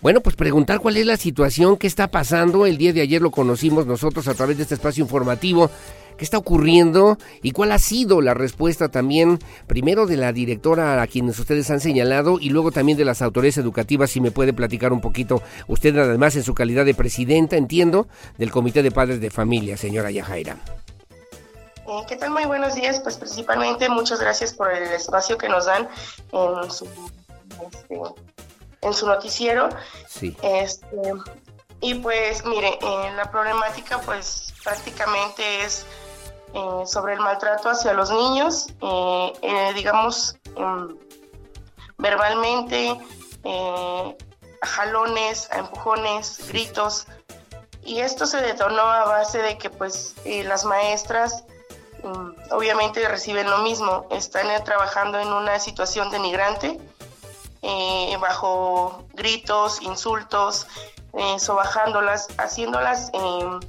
Bueno, 0.00 0.20
pues 0.20 0.36
preguntar 0.36 0.80
cuál 0.80 0.96
es 0.96 1.06
la 1.06 1.16
situación, 1.16 1.76
qué 1.76 1.86
está 1.86 2.08
pasando. 2.10 2.66
El 2.66 2.78
día 2.78 2.92
de 2.92 3.02
ayer 3.02 3.20
lo 3.20 3.30
conocimos 3.30 3.86
nosotros 3.86 4.28
a 4.28 4.34
través 4.34 4.56
de 4.56 4.62
este 4.62 4.74
espacio 4.74 5.02
informativo 5.02 5.70
qué 6.16 6.24
está 6.24 6.38
ocurriendo 6.38 7.18
y 7.42 7.52
cuál 7.52 7.72
ha 7.72 7.78
sido 7.78 8.20
la 8.20 8.34
respuesta 8.34 8.88
también, 8.88 9.38
primero 9.66 10.06
de 10.06 10.16
la 10.16 10.32
directora 10.32 11.00
a 11.00 11.06
quienes 11.06 11.38
ustedes 11.38 11.70
han 11.70 11.80
señalado 11.80 12.38
y 12.40 12.50
luego 12.50 12.72
también 12.72 12.98
de 12.98 13.04
las 13.04 13.22
autoridades 13.22 13.58
educativas, 13.58 14.10
si 14.10 14.20
me 14.20 14.30
puede 14.30 14.52
platicar 14.52 14.92
un 14.92 15.00
poquito, 15.00 15.42
usted 15.66 15.96
además 15.98 16.36
en 16.36 16.42
su 16.42 16.54
calidad 16.54 16.84
de 16.84 16.94
presidenta, 16.94 17.56
entiendo, 17.56 18.08
del 18.38 18.50
Comité 18.50 18.82
de 18.82 18.90
Padres 18.90 19.20
de 19.20 19.30
Familia, 19.30 19.76
señora 19.76 20.10
Yajaira. 20.10 20.56
Eh, 21.88 22.04
¿Qué 22.08 22.16
tal? 22.16 22.30
Muy 22.30 22.44
buenos 22.44 22.74
días. 22.74 23.00
Pues 23.00 23.16
principalmente 23.16 23.88
muchas 23.88 24.20
gracias 24.20 24.52
por 24.52 24.72
el 24.72 24.90
espacio 24.92 25.38
que 25.38 25.48
nos 25.48 25.66
dan 25.66 25.88
en 26.32 26.70
su, 26.70 26.86
este, 27.72 28.00
en 28.82 28.94
su 28.94 29.06
noticiero. 29.06 29.68
Sí. 30.08 30.36
Este, 30.42 31.12
y 31.80 31.94
pues 31.94 32.44
mire, 32.44 32.78
la 33.16 33.30
problemática 33.30 34.00
pues 34.00 34.52
prácticamente 34.64 35.64
es 35.64 35.86
eh, 36.54 36.86
sobre 36.86 37.12
el 37.12 37.20
maltrato 37.20 37.68
hacia 37.68 37.92
los 37.92 38.10
niños, 38.10 38.68
eh, 38.80 39.32
eh, 39.42 39.72
digamos, 39.74 40.38
em, 40.56 40.96
verbalmente, 41.98 42.98
a 43.44 44.66
jalones, 44.66 45.50
a 45.52 45.58
empujones, 45.58 46.48
gritos. 46.48 47.06
Y 47.84 48.00
esto 48.00 48.26
se 48.26 48.38
detonó 48.38 48.82
a 48.82 49.04
base 49.04 49.42
de 49.42 49.58
que 49.58 49.70
pues 49.70 50.14
las 50.24 50.64
maestras 50.64 51.44
obviamente 52.50 53.06
reciben 53.08 53.50
lo 53.50 53.58
mismo, 53.58 54.06
están 54.10 54.46
trabajando 54.64 55.18
en 55.18 55.32
una 55.32 55.58
situación 55.58 56.10
denigrante, 56.10 56.78
bajo 58.20 59.04
gritos, 59.14 59.82
insultos, 59.82 60.66
sobajándolas, 61.38 62.28
haciéndolas 62.38 63.10
em, 63.12 63.60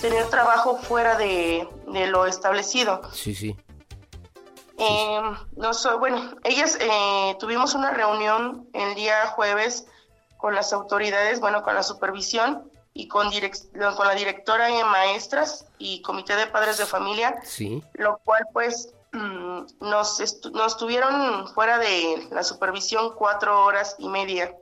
tener 0.00 0.28
trabajo 0.28 0.76
fuera 0.78 1.16
de, 1.16 1.68
lo 1.86 2.26
establecido. 2.26 3.02
Sí, 3.12 3.34
sí. 3.34 3.56
Eh, 4.78 5.20
no 5.56 5.70
bueno, 5.98 6.36
ellas 6.44 6.76
eh, 6.80 7.36
tuvimos 7.38 7.74
una 7.74 7.92
reunión 7.92 8.68
el 8.74 8.94
día 8.94 9.26
jueves 9.28 9.86
con 10.36 10.54
las 10.54 10.72
autoridades, 10.72 11.40
bueno, 11.40 11.62
con 11.62 11.74
la 11.74 11.82
supervisión 11.82 12.70
y 12.96 13.08
con, 13.08 13.30
con 13.96 14.06
la 14.06 14.14
directora 14.14 14.68
de 14.68 14.84
maestras 14.84 15.66
y 15.78 16.00
comité 16.00 16.34
de 16.34 16.46
padres 16.46 16.78
de 16.78 16.86
familia, 16.86 17.36
sí. 17.44 17.82
lo 17.92 18.18
cual 18.24 18.46
pues 18.54 18.94
mm, 19.12 19.60
nos, 19.80 20.42
nos 20.52 20.78
tuvieron 20.78 21.46
fuera 21.48 21.78
de 21.78 22.26
la 22.30 22.42
supervisión 22.42 23.12
cuatro 23.14 23.64
horas 23.64 23.96
y 23.98 24.08
media. 24.08 24.54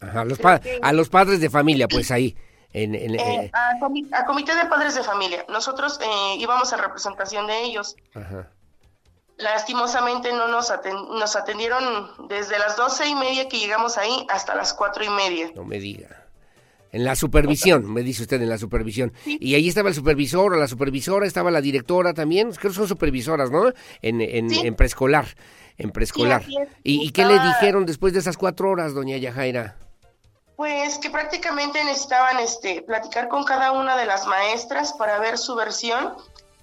Ajá, 0.00 0.24
los 0.24 0.38
a 0.82 0.92
los 0.92 1.08
padres 1.08 1.40
de 1.40 1.48
familia, 1.48 1.86
pues 1.86 2.10
ahí. 2.10 2.36
En, 2.72 2.94
eh, 2.94 3.16
eh, 3.18 3.50
a, 3.52 4.24
comité 4.24 4.54
de 4.54 4.66
padres 4.66 4.94
de 4.96 5.02
familia. 5.02 5.44
Nosotros 5.48 6.00
eh, 6.02 6.36
íbamos 6.38 6.72
a 6.72 6.76
representación 6.76 7.46
de 7.46 7.62
ellos. 7.62 7.96
Lastimosamente 9.36 10.32
no 10.32 10.48
nos, 10.48 10.72
nos 11.10 11.36
atendieron 11.36 12.28
desde 12.28 12.58
las 12.58 12.76
doce 12.76 13.06
y 13.06 13.14
media 13.14 13.48
que 13.48 13.58
llegamos 13.58 13.96
ahí 13.96 14.26
hasta 14.28 14.54
las 14.54 14.74
cuatro 14.74 15.04
y 15.04 15.08
media. 15.08 15.50
No 15.54 15.64
me 15.64 15.78
diga. 15.78 16.19
En 16.92 17.04
la 17.04 17.14
supervisión, 17.14 17.92
me 17.92 18.02
dice 18.02 18.22
usted, 18.22 18.42
en 18.42 18.48
la 18.48 18.58
supervisión. 18.58 19.12
Y 19.24 19.54
ahí 19.54 19.68
estaba 19.68 19.88
el 19.88 19.94
supervisor 19.94 20.54
o 20.54 20.56
la 20.56 20.66
supervisora, 20.66 21.26
estaba 21.26 21.50
la 21.50 21.60
directora 21.60 22.14
también, 22.14 22.50
creo 22.52 22.72
que 22.72 22.76
son 22.76 22.88
supervisoras, 22.88 23.50
¿no? 23.50 23.72
En, 24.02 24.20
en, 24.20 24.74
preescolar, 24.74 25.26
en 25.78 25.90
preescolar. 25.92 26.44
¿Y, 26.82 27.06
¿Y, 27.06 27.10
qué 27.10 27.24
le 27.24 27.38
dijeron 27.38 27.86
después 27.86 28.12
de 28.12 28.18
esas 28.18 28.36
cuatro 28.36 28.70
horas, 28.70 28.92
doña 28.92 29.16
Yajaira? 29.18 29.76
Pues 30.56 30.98
que 30.98 31.08
prácticamente 31.08 31.82
necesitaban 31.84 32.38
este, 32.38 32.82
platicar 32.82 33.28
con 33.28 33.44
cada 33.44 33.72
una 33.72 33.96
de 33.96 34.04
las 34.04 34.26
maestras 34.26 34.92
para 34.92 35.18
ver 35.18 35.38
su 35.38 35.54
versión, 35.54 36.14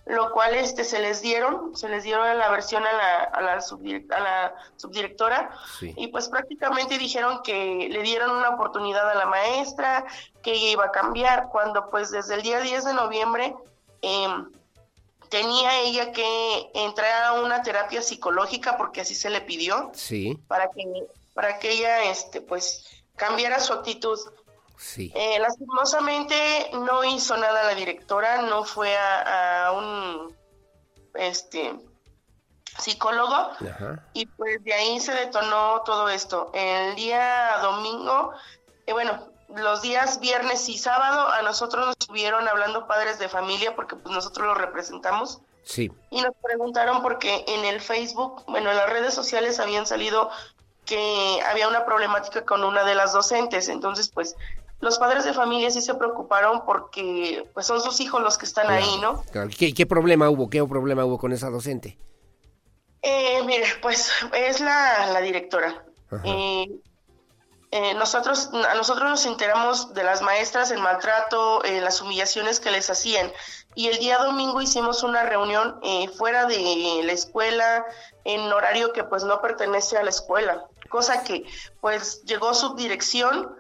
lo 0.09 0.31
cual 0.31 0.55
este, 0.55 0.83
se 0.83 0.99
les 0.99 1.21
dieron, 1.21 1.75
se 1.75 1.89
les 1.89 2.03
dieron 2.03 2.37
la 2.37 2.49
versión 2.49 2.83
a 2.85 2.93
la, 2.93 3.23
a 3.23 3.41
la, 3.41 3.61
subdirectora 4.77 5.51
y 5.81 6.07
pues 6.07 6.29
prácticamente 6.29 6.97
dijeron 6.97 7.41
que 7.43 7.87
le 7.89 8.01
dieron 8.03 8.31
una 8.31 8.49
oportunidad 8.49 9.09
a 9.09 9.15
la 9.15 9.25
maestra, 9.25 10.05
que 10.41 10.53
ella 10.53 10.69
iba 10.69 10.85
a 10.85 10.91
cambiar, 10.91 11.49
cuando 11.49 11.89
pues 11.89 12.11
desde 12.11 12.35
el 12.35 12.41
día 12.41 12.61
10 12.61 12.85
de 12.85 12.93
noviembre 12.93 13.55
em, 14.01 14.49
tenía 15.29 15.81
ella 15.81 16.11
que 16.11 16.71
entrar 16.73 17.23
a 17.23 17.33
una 17.41 17.61
terapia 17.61 18.01
psicológica 18.01 18.77
porque 18.77 19.01
así 19.01 19.15
se 19.15 19.29
le 19.29 19.41
pidió, 19.41 19.91
sí. 19.93 20.39
para 20.47 20.69
que, 20.69 20.85
para 21.33 21.59
que 21.59 21.71
ella 21.71 22.03
este, 22.09 22.41
pues 22.41 22.85
cambiara 23.15 23.59
su 23.59 23.73
actitud. 23.73 24.17
Sí. 24.77 25.11
Eh, 25.15 25.39
lastimosamente 25.39 26.35
no 26.73 27.03
hizo 27.03 27.35
nada 27.37 27.63
la 27.63 27.75
directora, 27.75 28.43
no 28.43 28.63
fue 28.63 28.95
a, 28.95 29.71
un 29.71 30.35
este 31.15 31.73
psicólogo 32.77 33.49
y 34.13 34.27
pues 34.27 34.63
de 34.63 34.73
ahí 34.73 34.99
se 34.99 35.13
detonó 35.13 35.81
todo 35.83 36.09
esto. 36.09 36.51
El 36.53 36.95
día 36.95 37.57
domingo, 37.63 38.33
eh, 38.85 38.93
bueno, 38.93 39.27
los 39.55 39.81
días 39.81 40.19
viernes 40.19 40.69
y 40.69 40.77
sábado 40.77 41.27
a 41.29 41.41
nosotros 41.41 41.85
nos 41.87 41.95
estuvieron 41.99 42.47
hablando 42.47 42.87
padres 42.87 43.17
de 43.17 43.29
familia 43.29 43.75
porque 43.75 43.95
pues 43.95 44.13
nosotros 44.13 44.47
los 44.47 44.57
representamos. 44.57 45.41
Sí. 45.63 45.91
Y 46.11 46.21
nos 46.21 46.33
preguntaron 46.41 47.01
porque 47.01 47.43
en 47.47 47.65
el 47.65 47.81
Facebook, 47.81 48.43
bueno, 48.47 48.71
en 48.71 48.77
las 48.77 48.89
redes 48.89 49.13
sociales 49.13 49.59
habían 49.59 49.85
salido 49.85 50.29
que 50.85 51.41
había 51.45 51.67
una 51.67 51.85
problemática 51.85 52.45
con 52.45 52.63
una 52.63 52.83
de 52.83 52.95
las 52.95 53.13
docentes. 53.13 53.67
Entonces, 53.67 54.09
pues 54.09 54.35
los 54.79 54.99
padres 54.99 55.25
de 55.25 55.33
familia 55.33 55.71
sí 55.71 55.81
se 55.81 55.95
preocuparon 55.95 56.63
porque 56.65 57.49
pues 57.53 57.65
son 57.65 57.81
sus 57.81 57.99
hijos 57.99 58.21
los 58.21 58.37
que 58.37 58.45
están 58.45 58.69
ahí, 58.69 58.97
¿no? 59.01 59.23
¿Qué, 59.57 59.85
problema 59.85 60.29
hubo? 60.29 60.49
¿Qué 60.49 60.63
problema 60.65 61.05
hubo 61.05 61.17
con 61.17 61.31
esa 61.31 61.49
docente? 61.49 61.97
Eh, 63.01 63.41
mire, 63.45 63.65
pues 63.81 64.11
es 64.33 64.59
la, 64.59 65.07
la 65.13 65.21
directora. 65.21 65.83
Eh, 66.23 66.67
eh, 67.71 67.93
nosotros, 67.95 68.49
a 68.53 68.75
nosotros 68.75 69.09
nos 69.09 69.25
enteramos 69.25 69.93
de 69.93 70.03
las 70.03 70.21
maestras, 70.21 70.71
el 70.71 70.79
maltrato, 70.79 71.63
eh, 71.63 71.81
las 71.81 72.01
humillaciones 72.01 72.59
que 72.59 72.71
les 72.71 72.89
hacían. 72.89 73.31
Y 73.75 73.87
el 73.87 73.97
día 73.97 74.17
domingo 74.19 74.61
hicimos 74.61 75.03
una 75.03 75.23
reunión 75.23 75.79
fuera 76.17 76.45
de 76.45 77.01
la 77.03 77.11
escuela, 77.11 77.85
en 78.23 78.41
horario 78.51 78.91
que 78.91 79.03
pues 79.03 79.23
no 79.23 79.39
pertenece 79.41 79.97
a 79.97 80.03
la 80.03 80.09
escuela 80.09 80.65
cosa 80.87 81.23
que 81.23 81.45
pues 81.81 82.23
llegó 82.23 82.53
subdirección 82.53 83.55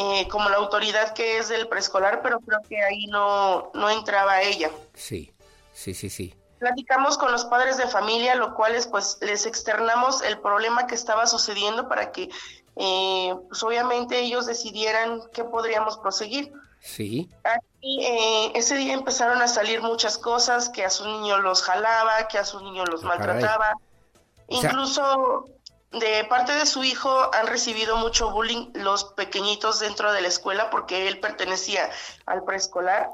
eh, 0.00 0.28
como 0.28 0.48
la 0.48 0.56
autoridad 0.56 1.12
que 1.14 1.38
es 1.38 1.48
del 1.48 1.68
preescolar, 1.68 2.22
pero 2.22 2.40
creo 2.40 2.60
que 2.68 2.82
ahí 2.82 3.06
no, 3.06 3.70
no 3.74 3.90
entraba 3.90 4.40
ella. 4.42 4.70
Sí, 4.94 5.32
sí, 5.74 5.92
sí, 5.94 6.08
sí. 6.10 6.34
platicamos 6.58 7.16
con 7.18 7.32
los 7.32 7.44
padres 7.46 7.76
de 7.78 7.86
familia, 7.88 8.34
lo 8.34 8.54
cuales 8.54 8.86
pues 8.86 9.18
les 9.20 9.46
externamos 9.46 10.22
el 10.22 10.38
problema 10.40 10.86
que 10.86 10.94
estaba 10.94 11.26
sucediendo 11.26 11.88
para 11.88 12.12
que 12.12 12.28
eh, 12.76 13.34
pues 13.48 13.62
obviamente 13.62 14.18
ellos 14.20 14.46
decidieran 14.46 15.22
qué 15.32 15.42
podríamos 15.44 15.98
proseguir. 15.98 16.52
Sí. 16.82 17.28
Aquí, 17.44 18.04
eh, 18.06 18.52
ese 18.54 18.76
día 18.76 18.94
empezaron 18.94 19.42
a 19.42 19.48
salir 19.48 19.82
muchas 19.82 20.16
cosas, 20.18 20.68
que 20.70 20.84
a 20.84 20.90
sus 20.90 21.06
niños 21.06 21.40
los 21.40 21.62
jalaba, 21.62 22.26
que 22.28 22.38
a 22.38 22.44
sus 22.44 22.62
niños 22.62 22.88
los 22.90 23.02
Ah, 23.04 23.08
maltrataba. 23.08 23.74
O 24.46 24.60
sea- 24.60 24.70
Incluso 24.70 25.44
de 25.92 26.24
parte 26.28 26.52
de 26.52 26.66
su 26.66 26.84
hijo 26.84 27.34
han 27.34 27.46
recibido 27.48 27.96
mucho 27.96 28.30
bullying 28.30 28.70
los 28.74 29.04
pequeñitos 29.04 29.80
dentro 29.80 30.12
de 30.12 30.20
la 30.20 30.28
escuela 30.28 30.70
porque 30.70 31.08
él 31.08 31.18
pertenecía 31.18 31.90
al 32.26 32.44
preescolar. 32.44 33.08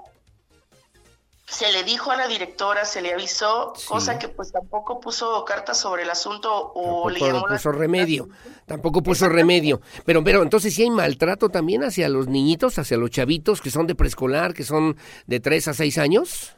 Se 1.49 1.71
le 1.71 1.85
dijo 1.85 2.11
a 2.11 2.17
la 2.17 2.27
directora, 2.27 2.85
se 2.85 3.01
le 3.01 3.15
avisó, 3.15 3.73
Sí. 3.77 3.87
cosa 3.87 4.19
que 4.19 4.29
pues 4.29 4.51
tampoco 4.51 4.99
puso 5.01 5.45
cartas 5.45 5.79
sobre 5.79 6.03
el 6.03 6.11
asunto 6.11 6.73
o 6.75 7.09
le 7.09 7.21
llamó 7.21 7.47
la 7.47 7.55
puso 7.55 7.71
remedio, 7.71 8.29
tampoco 8.67 9.01
puso 9.01 9.29
remedio. 9.29 9.81
Pero, 10.05 10.25
pero 10.25 10.43
entonces 10.43 10.75
sí 10.75 10.83
hay 10.83 10.91
maltrato 10.91 11.49
también 11.49 11.85
hacia 11.85 12.09
los 12.09 12.27
niñitos, 12.27 12.81
hacia 12.81 12.97
los 12.97 13.11
chavitos 13.11 13.61
que 13.63 13.71
son 13.71 13.87
de 13.87 13.95
preescolar, 13.95 14.55
que 14.55 14.65
son 14.65 14.97
de 15.27 15.39
3 15.39 15.69
a 15.69 15.75
6 15.75 15.99
años. 15.99 16.57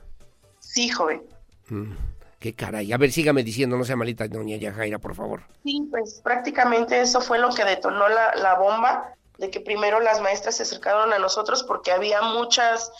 Sí, 0.59 0.89
joven. 0.89 1.23
Mm, 1.69 1.93
qué 2.39 2.55
caray. 2.55 2.93
A 2.93 2.97
ver, 2.99 3.11
sígame 3.12 3.43
diciendo, 3.43 3.76
no 3.76 3.84
sea 3.84 3.97
malita, 3.97 4.28
doña 4.28 4.57
Yajaira, 4.57 4.99
por 4.99 5.14
favor. 5.14 5.43
Sí, 5.64 5.86
pues 5.91 6.20
prácticamente 6.22 7.01
eso 7.01 7.20
fue 7.20 7.39
lo 7.39 7.51
que 7.51 7.64
detonó 7.64 8.09
la, 8.09 8.34
la 8.36 8.55
bomba, 8.55 9.14
de 9.39 9.51
que 9.51 9.61
primero 9.61 10.01
las 10.01 10.20
maestras 10.20 10.57
se 10.57 10.64
acercaron 10.64 11.12
a 11.12 11.18
nosotros 11.18 11.62
porque 11.62 11.93
había 11.93 12.22
muchas 12.22 12.91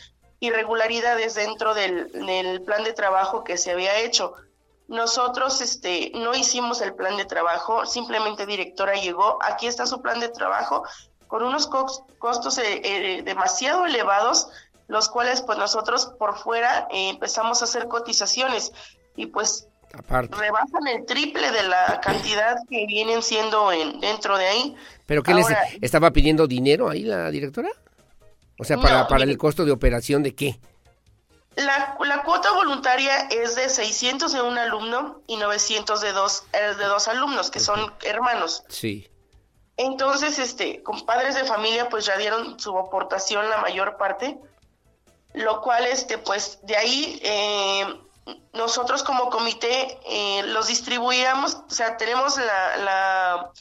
irregularidades 0.41 1.34
dentro 1.34 1.74
del, 1.74 2.11
del 2.12 2.62
plan 2.62 2.84
de 2.84 2.93
trabajo 2.93 3.43
que 3.45 3.57
se 3.57 3.72
había 3.72 3.99
hecho. 4.01 4.34
Nosotros 4.86 5.61
este, 5.61 6.12
no 6.14 6.34
hicimos 6.34 6.80
el 6.80 6.95
plan 6.95 7.16
de 7.16 7.24
trabajo, 7.24 7.84
simplemente 7.86 8.47
directora 8.47 8.95
llegó, 8.95 9.39
aquí 9.43 9.66
está 9.66 9.84
su 9.86 10.01
plan 10.01 10.20
de 10.20 10.28
trabajo, 10.28 10.84
con 11.26 11.43
unos 11.43 11.68
cos- 11.68 12.05
costos 12.18 12.57
eh, 12.59 12.80
eh, 12.84 13.22
demasiado 13.22 13.84
elevados, 13.84 14.49
los 14.86 15.11
cuales 15.11 15.43
pues 15.43 15.59
nosotros 15.59 16.07
por 16.18 16.39
fuera 16.39 16.89
eh, 16.91 17.11
empezamos 17.11 17.61
a 17.61 17.66
hacer 17.66 17.89
cotizaciones 17.89 18.72
y 19.19 19.27
pues 19.27 19.69
Aparte. 19.93 20.37
rebasan 20.37 20.87
el 20.87 21.05
triple 21.05 21.51
de 21.51 21.64
la 21.64 22.01
cantidad 22.01 22.57
que 22.71 22.87
vienen 22.87 23.21
siendo 23.23 23.73
en, 23.73 24.01
dentro 24.01 24.39
de 24.39 24.47
ahí. 24.47 24.77
¿Pero 25.07 25.23
qué 25.23 25.35
les 25.35 25.45
Ahora, 25.45 25.62
estaba 25.81 26.12
pidiendo 26.12 26.47
dinero 26.47 26.89
ahí 26.89 27.03
la 27.03 27.31
directora? 27.31 27.69
O 28.59 28.64
sea, 28.64 28.79
para, 28.79 29.03
No, 29.03 29.09
para 29.09 29.25
el 29.25 29.37
costo 29.37 29.64
de 29.64 29.73
operación 29.73 30.23
de 30.23 30.35
qué? 30.35 30.61
La, 31.57 31.97
la 32.07 32.23
cuota 32.23 32.53
voluntaria 32.53 33.29
es 33.31 33.57
de 33.57 33.69
600 33.69 34.33
de 34.33 34.43
un 34.43 34.57
alumno 34.57 35.23
y 35.27 35.37
900 35.37 36.01
de 36.01 36.12
dos, 36.12 36.45
eh, 36.53 36.75
de 36.79 36.85
dos 36.85 37.09
alumnos, 37.09 37.51
que 37.51 37.59
son 37.59 37.93
hermanos. 38.05 38.62
Sí. 38.69 39.09
Entonces, 39.77 40.39
este, 40.39 40.83
con 40.85 41.05
padres 41.05 41.35
de 41.35 41.45
familia, 41.45 41.89
pues 41.89 42.07
ya 42.07 42.16
dieron 42.16 42.61
su 42.61 42.79
aportación 42.79 43.51
la 43.51 43.59
mayor 43.59 43.97
parte, 43.97 44.39
lo 45.35 45.61
cual, 45.61 45.87
este, 45.87 46.19
pues 46.19 46.61
de 46.62 46.77
ahí 46.77 47.21
eh, 47.25 47.87
nosotros 48.53 49.03
como 49.03 49.31
comité 49.31 49.99
eh, 50.07 50.43
los 50.45 50.66
distribuíamos, 50.66 51.55
o 51.55 51.70
sea, 51.70 51.97
tenemos 51.97 52.37
la, 52.37 52.76
la, 52.79 53.53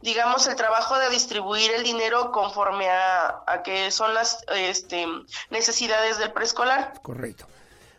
digamos, 0.00 0.46
el 0.46 0.56
trabajo 0.56 0.98
de 0.98 1.10
distribuir 1.10 1.70
el 1.72 1.82
dinero 1.82 2.32
conforme 2.32 2.90
a, 2.90 3.42
a 3.46 3.62
que 3.62 3.90
son 3.90 4.14
las 4.14 4.44
este, 4.54 5.06
necesidades 5.50 6.18
del 6.18 6.32
preescolar. 6.32 6.94
Correcto, 7.02 7.46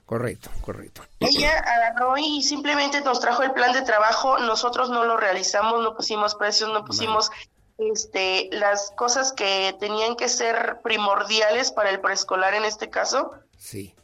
correcto, 0.05 0.49
correcto. 0.61 1.03
Ella 1.19 1.59
agarró 1.59 2.17
y 2.17 2.43
simplemente 2.43 3.01
nos 3.01 3.19
trajo 3.19 3.43
el 3.43 3.51
plan 3.51 3.73
de 3.73 3.81
trabajo, 3.81 4.37
nosotros 4.39 4.89
no 4.89 5.03
lo 5.05 5.17
realizamos, 5.17 5.81
no 5.81 5.95
pusimos 5.95 6.35
precios, 6.35 6.69
no 6.71 6.85
pusimos 6.85 7.31
este 7.77 8.49
las 8.51 8.91
cosas 8.91 9.33
que 9.33 9.75
tenían 9.79 10.15
que 10.15 10.29
ser 10.29 10.79
primordiales 10.83 11.71
para 11.71 11.89
el 11.89 11.99
preescolar 11.99 12.53
en 12.53 12.65
este 12.65 12.89
caso. 12.89 13.31
Sí. 13.57 13.95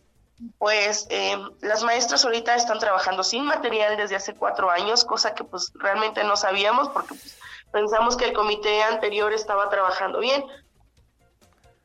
Pues 0.57 1.07
eh, 1.09 1.37
las 1.61 1.83
maestras 1.83 2.23
ahorita 2.23 2.55
están 2.55 2.79
trabajando 2.79 3.23
sin 3.23 3.43
material 3.45 3.97
desde 3.97 4.15
hace 4.15 4.33
cuatro 4.33 4.69
años, 4.69 5.03
cosa 5.03 5.33
que 5.33 5.43
pues 5.43 5.71
realmente 5.75 6.23
no 6.23 6.37
sabíamos 6.37 6.89
porque 6.89 7.15
pues, 7.15 7.37
pensamos 7.71 8.15
que 8.15 8.25
el 8.25 8.33
comité 8.33 8.83
anterior 8.83 9.33
estaba 9.33 9.69
trabajando 9.69 10.19
bien. 10.19 10.43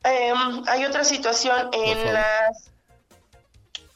Em, 0.03 0.63
hay 0.67 0.85
otra 0.85 1.03
situación 1.03 1.69
en 1.73 2.13
las... 2.13 2.71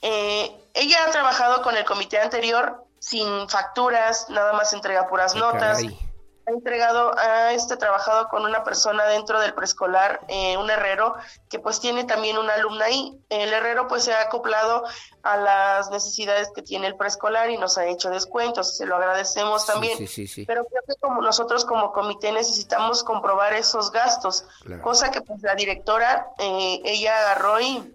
eh, 0.01 0.55
ella 0.73 1.05
ha 1.07 1.11
trabajado 1.11 1.61
con 1.61 1.77
el 1.77 1.85
comité 1.85 2.19
anterior 2.19 2.83
sin 2.99 3.47
facturas, 3.47 4.29
nada 4.29 4.53
más 4.53 4.73
entrega 4.73 5.07
puras 5.07 5.35
notas. 5.35 5.77
caray. 5.81 6.08
Ha 6.49 6.51
entregado, 6.51 7.15
ha 7.15 7.53
este, 7.53 7.77
trabajado 7.77 8.27
con 8.27 8.43
una 8.43 8.63
persona 8.63 9.05
dentro 9.05 9.39
del 9.39 9.53
preescolar, 9.53 10.21
eh, 10.27 10.57
un 10.57 10.67
herrero, 10.71 11.13
que 11.47 11.59
pues 11.59 11.79
tiene 11.79 12.05
también 12.05 12.39
una 12.39 12.55
alumna 12.55 12.85
ahí. 12.85 13.15
El 13.29 13.53
herrero 13.53 13.87
pues 13.87 14.03
se 14.03 14.13
ha 14.13 14.21
acoplado 14.21 14.83
a 15.21 15.37
las 15.37 15.91
necesidades 15.91 16.49
que 16.55 16.63
tiene 16.63 16.87
el 16.87 16.95
preescolar 16.95 17.51
y 17.51 17.57
nos 17.57 17.77
ha 17.77 17.85
hecho 17.85 18.09
descuentos, 18.09 18.75
se 18.77 18.87
lo 18.87 18.95
agradecemos 18.95 19.67
también. 19.67 19.95
sí, 19.99 20.07
sí, 20.07 20.25
sí. 20.27 20.45
Pero 20.45 20.65
creo 20.65 20.81
que 20.87 20.95
como 20.99 21.21
nosotros 21.21 21.65
como 21.65 21.91
comité 21.91 22.31
necesitamos 22.31 23.03
comprobar 23.03 23.53
esos 23.53 23.91
gastos, 23.91 24.45
Claro. 24.63 24.81
cosa 24.81 25.11
que 25.11 25.21
pues 25.21 25.41
la 25.43 25.53
directora, 25.53 26.29
eh, 26.39 26.81
ella 26.83 27.15
agarró 27.19 27.59
y 27.61 27.93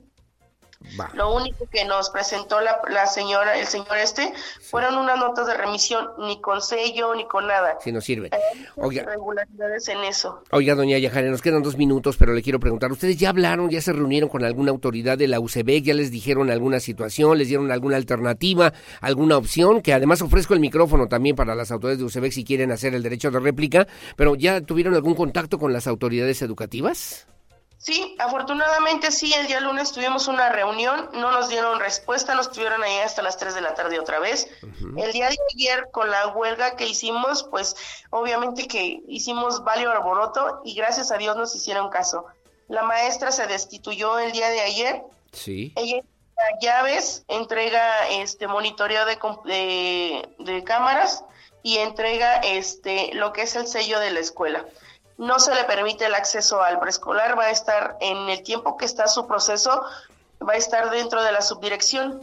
Va. 1.01 1.11
lo 1.15 1.35
único 1.35 1.67
que 1.71 1.85
nos 1.85 2.11
presentó 2.11 2.61
la, 2.61 2.81
la 2.91 3.07
señora, 3.07 3.59
el 3.59 3.67
señor 3.67 3.97
este, 3.99 4.33
fueron 4.61 4.97
unas 4.97 5.19
notas 5.19 5.47
de 5.47 5.55
remisión, 5.55 6.09
ni 6.19 6.41
con 6.41 6.61
sello, 6.63 7.15
ni 7.15 7.27
con 7.27 7.47
nada. 7.47 7.79
Sí 7.83 7.91
nos 7.91 8.05
sirve. 8.05 8.31
Hay 8.33 8.59
muchas 8.59 8.73
Oiga. 8.77 9.03
irregularidades 9.03 9.89
en 9.89 9.99
eso. 10.05 10.43
Oiga, 10.51 10.75
doña 10.75 10.99
Yajaira, 10.99 11.31
nos 11.31 11.43
quedan 11.43 11.63
dos 11.63 11.77
minutos, 11.77 12.17
pero 12.17 12.33
le 12.33 12.43
quiero 12.43 12.61
preguntar, 12.61 12.93
¿ustedes 12.93 13.17
ya 13.17 13.31
hablaron, 13.31 13.71
ya 13.71 13.81
se 13.81 13.93
reunieron 13.93 14.29
con 14.29 14.45
alguna 14.45 14.71
autoridad 14.71 15.19
de 15.19 15.29
la 15.29 15.41
UCB, 15.41 15.83
ya 15.83 15.95
les 15.95 16.11
dijeron 16.11 16.51
alguna 16.51 16.81
situación, 16.81 17.39
les 17.39 17.49
dieron 17.49 17.73
alguna 17.73 17.97
alternativa, 17.97 18.73
alguna 19.01 19.37
opción? 19.37 19.81
Que 19.83 19.93
además 19.95 20.23
ofrezco 20.23 20.55
el 20.55 20.61
micrófono 20.61 21.09
también 21.09 21.35
para 21.37 21.55
las 21.55 21.71
autoridades 21.71 21.99
de 21.99 22.05
UCB 22.05 22.31
si 22.31 22.45
quieren 22.45 22.71
hacer 22.73 22.95
el 22.95 23.03
derecho 23.03 23.31
de 23.31 23.41
réplica, 23.41 23.87
pero 24.17 24.35
¿ya 24.35 24.61
tuvieron 24.61 24.95
algún 24.95 25.15
contacto 25.15 25.59
con 25.59 25.73
las 25.73 25.87
autoridades 25.87 26.43
educativas? 26.43 27.27
Sí, 27.85 28.17
afortunadamente 28.19 29.11
sí, 29.13 29.35
el 29.35 29.47
día 29.47 29.61
lunes 29.61 29.93
tuvimos 29.93 30.27
una 30.27 30.49
reunión, 30.49 31.11
no 31.13 31.31
nos 31.33 31.51
dieron 31.51 31.79
respuesta, 31.81 32.35
nos 32.35 32.51
tuvieron 32.51 32.83
ahí 32.83 32.99
hasta 33.01 33.21
las 33.21 33.37
3 33.37 33.55
de 33.55 33.61
la 33.61 33.75
tarde 33.75 33.99
otra 34.01 34.21
vez. 34.21 34.49
El 34.97 35.13
día 35.13 35.29
de 35.29 35.37
ayer 35.55 35.89
con 35.93 36.11
la 36.11 36.29
huelga 36.29 36.77
que 36.77 36.87
hicimos, 36.87 37.43
pues 37.43 37.77
obviamente 38.09 38.67
que 38.69 39.03
hicimos 39.07 39.65
valio 39.65 39.91
arboroto 39.91 40.63
y 40.65 40.73
gracias 40.75 41.13
a 41.13 41.19
Dios 41.19 41.37
nos 41.37 41.55
hicieron 41.55 41.91
caso. 41.91 42.25
La 42.69 42.85
maestra 42.85 43.31
se 43.33 43.47
destituyó 43.47 44.19
el 44.19 44.33
día 44.33 44.49
de 44.49 44.61
ayer, 44.63 45.03
Sí. 45.33 45.75
ella 45.77 45.97
entrega 45.99 46.59
llaves, 46.63 47.25
entrega 47.29 48.09
este 48.09 48.47
monitoreo 48.49 49.05
de, 49.05 49.19
de, 49.45 50.29
de 50.39 50.65
cámaras 50.65 51.23
y 51.63 51.77
entrega 51.79 52.37
este 52.37 53.11
lo 53.13 53.35
que 53.35 53.43
es 53.43 53.57
el 53.57 53.67
sello 53.67 54.01
de 54.01 54.11
la 54.11 54.21
escuela. 54.21 54.65
No 55.17 55.39
se 55.39 55.55
le 55.55 55.65
permite 55.65 56.07
el 56.07 56.15
acceso 56.15 56.63
al 56.63 56.81
preescolar, 56.81 57.39
va 57.39 57.45
a 57.45 57.51
estar 57.51 57.97
en 58.01 58.29
el 58.29 58.43
tiempo 58.43 58.77
que 58.77 58.85
está 58.85 59.07
su 59.07 59.27
proceso, 59.27 59.85
va 60.47 60.55
a 60.55 60.57
estar 60.57 60.91
dentro 60.91 61.23
de 61.23 61.33
la 61.33 61.43
subdirección. 61.43 62.21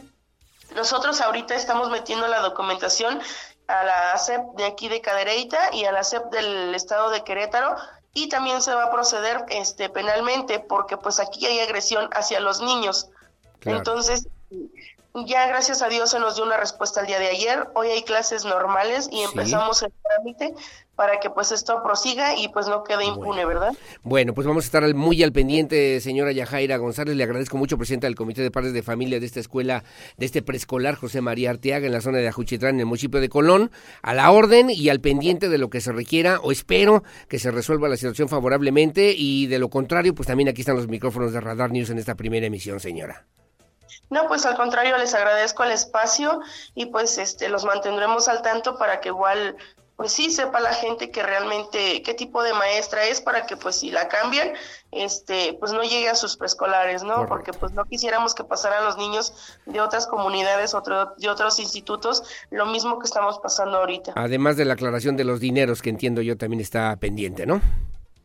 Nosotros 0.74 1.20
ahorita 1.20 1.54
estamos 1.54 1.90
metiendo 1.90 2.26
la 2.28 2.40
documentación 2.40 3.20
a 3.66 3.84
la 3.84 4.18
CEP 4.18 4.42
de 4.56 4.64
aquí 4.64 4.88
de 4.88 5.00
Cadereyta 5.00 5.74
y 5.74 5.84
a 5.84 5.92
la 5.92 6.04
CEP 6.04 6.30
del 6.30 6.74
estado 6.74 7.10
de 7.10 7.24
Querétaro 7.24 7.76
y 8.14 8.28
también 8.28 8.60
se 8.60 8.74
va 8.74 8.84
a 8.84 8.90
proceder 8.90 9.44
este 9.48 9.88
penalmente 9.88 10.60
porque 10.60 10.96
pues 10.96 11.20
aquí 11.20 11.46
hay 11.46 11.60
agresión 11.60 12.10
hacia 12.12 12.40
los 12.40 12.60
niños. 12.60 13.08
Claro. 13.60 13.78
Entonces, 13.78 14.28
ya 15.26 15.46
gracias 15.46 15.82
a 15.82 15.88
Dios 15.88 16.10
se 16.10 16.18
nos 16.18 16.36
dio 16.36 16.44
una 16.44 16.56
respuesta 16.56 17.00
el 17.00 17.06
día 17.06 17.18
de 17.18 17.28
ayer. 17.28 17.68
Hoy 17.74 17.88
hay 17.88 18.02
clases 18.02 18.44
normales 18.44 19.08
y 19.12 19.16
Sí. 19.18 19.22
empezamos 19.24 19.82
el 19.82 19.92
trámite 20.02 20.54
para 20.96 21.20
que 21.20 21.30
pues 21.30 21.52
esto 21.52 21.82
prosiga 21.82 22.36
y 22.36 22.48
pues 22.48 22.68
no 22.68 22.84
quede 22.84 23.04
impune, 23.06 23.44
¿verdad? 23.44 23.72
Bueno, 24.02 24.34
pues 24.34 24.46
vamos 24.46 24.64
a 24.64 24.66
estar 24.66 24.94
muy 24.94 25.22
al 25.22 25.32
pendiente, 25.32 26.00
señora 26.00 26.32
Yajaira 26.32 26.76
González. 26.76 27.16
Le 27.16 27.24
agradezco 27.24 27.56
mucho, 27.56 27.76
presidenta 27.78 28.06
del 28.06 28.14
Comité 28.14 28.42
de 28.42 28.50
Padres 28.50 28.72
de 28.72 28.82
Familia 28.82 29.18
de 29.18 29.26
esta 29.26 29.40
escuela, 29.40 29.84
de 30.16 30.26
este 30.26 30.42
preescolar 30.42 30.94
José 30.94 31.20
María 31.20 31.50
Arteaga, 31.50 31.86
en 31.86 31.92
la 31.92 32.00
zona 32.00 32.18
de 32.18 32.28
Ajuchitlán, 32.28 32.74
en 32.74 32.80
el 32.80 32.86
municipio 32.86 33.20
de 33.20 33.28
Colón, 33.28 33.70
a 34.02 34.14
la 34.14 34.30
orden 34.30 34.70
y 34.70 34.88
al 34.90 35.00
pendiente 35.00 35.48
de 35.48 35.58
lo 35.58 35.70
que 35.70 35.80
se 35.80 35.92
requiera, 35.92 36.40
o 36.40 36.52
espero 36.52 37.02
que 37.28 37.38
se 37.38 37.50
resuelva 37.50 37.88
la 37.88 37.96
situación 37.96 38.28
favorablemente, 38.28 39.14
y 39.16 39.46
de 39.46 39.58
lo 39.58 39.70
contrario, 39.70 40.14
pues 40.14 40.26
también 40.26 40.48
aquí 40.48 40.60
están 40.60 40.76
los 40.76 40.88
micrófonos 40.88 41.32
de 41.32 41.40
Radar 41.40 41.70
News 41.70 41.90
en 41.90 41.98
esta 41.98 42.14
primera 42.14 42.46
emisión, 42.46 42.80
señora. 42.80 43.26
No, 44.12 44.28
pues 44.28 44.44
al 44.44 44.56
contrario, 44.56 44.98
les 44.98 45.14
agradezco 45.14 45.64
el 45.64 45.70
espacio 45.70 46.42
y 46.74 46.86
pues 46.86 47.16
este 47.16 47.48
los 47.48 47.64
mantendremos 47.64 48.28
al 48.28 48.42
tanto 48.42 48.76
para 48.76 49.00
que 49.00 49.08
igual 49.08 49.56
pues 49.96 50.12
sí 50.12 50.30
sepa 50.30 50.60
la 50.60 50.74
gente 50.74 51.10
que 51.10 51.22
realmente 51.22 52.02
qué 52.02 52.12
tipo 52.12 52.42
de 52.42 52.52
maestra 52.52 53.06
es 53.06 53.22
para 53.22 53.46
que 53.46 53.56
pues 53.56 53.76
si 53.76 53.90
la 53.90 54.08
cambian, 54.08 54.52
este, 54.90 55.56
pues 55.58 55.72
no 55.72 55.82
llegue 55.82 56.10
a 56.10 56.14
sus 56.14 56.36
preescolares, 56.36 57.02
¿no? 57.02 57.26
Porque 57.26 57.54
pues 57.54 57.72
no 57.72 57.86
quisiéramos 57.86 58.34
que 58.34 58.44
pasaran 58.44 58.84
los 58.84 58.98
niños 58.98 59.58
de 59.64 59.80
otras 59.80 60.06
comunidades, 60.06 60.74
otro, 60.74 61.14
de 61.16 61.30
otros 61.30 61.58
institutos, 61.58 62.22
lo 62.50 62.66
mismo 62.66 62.98
que 62.98 63.06
estamos 63.06 63.38
pasando 63.38 63.78
ahorita. 63.78 64.12
Además 64.14 64.58
de 64.58 64.66
la 64.66 64.74
aclaración 64.74 65.16
de 65.16 65.24
los 65.24 65.40
dineros 65.40 65.80
que 65.80 65.88
entiendo 65.88 66.20
yo 66.20 66.36
también 66.36 66.60
está 66.60 66.94
pendiente, 66.96 67.46
¿no? 67.46 67.62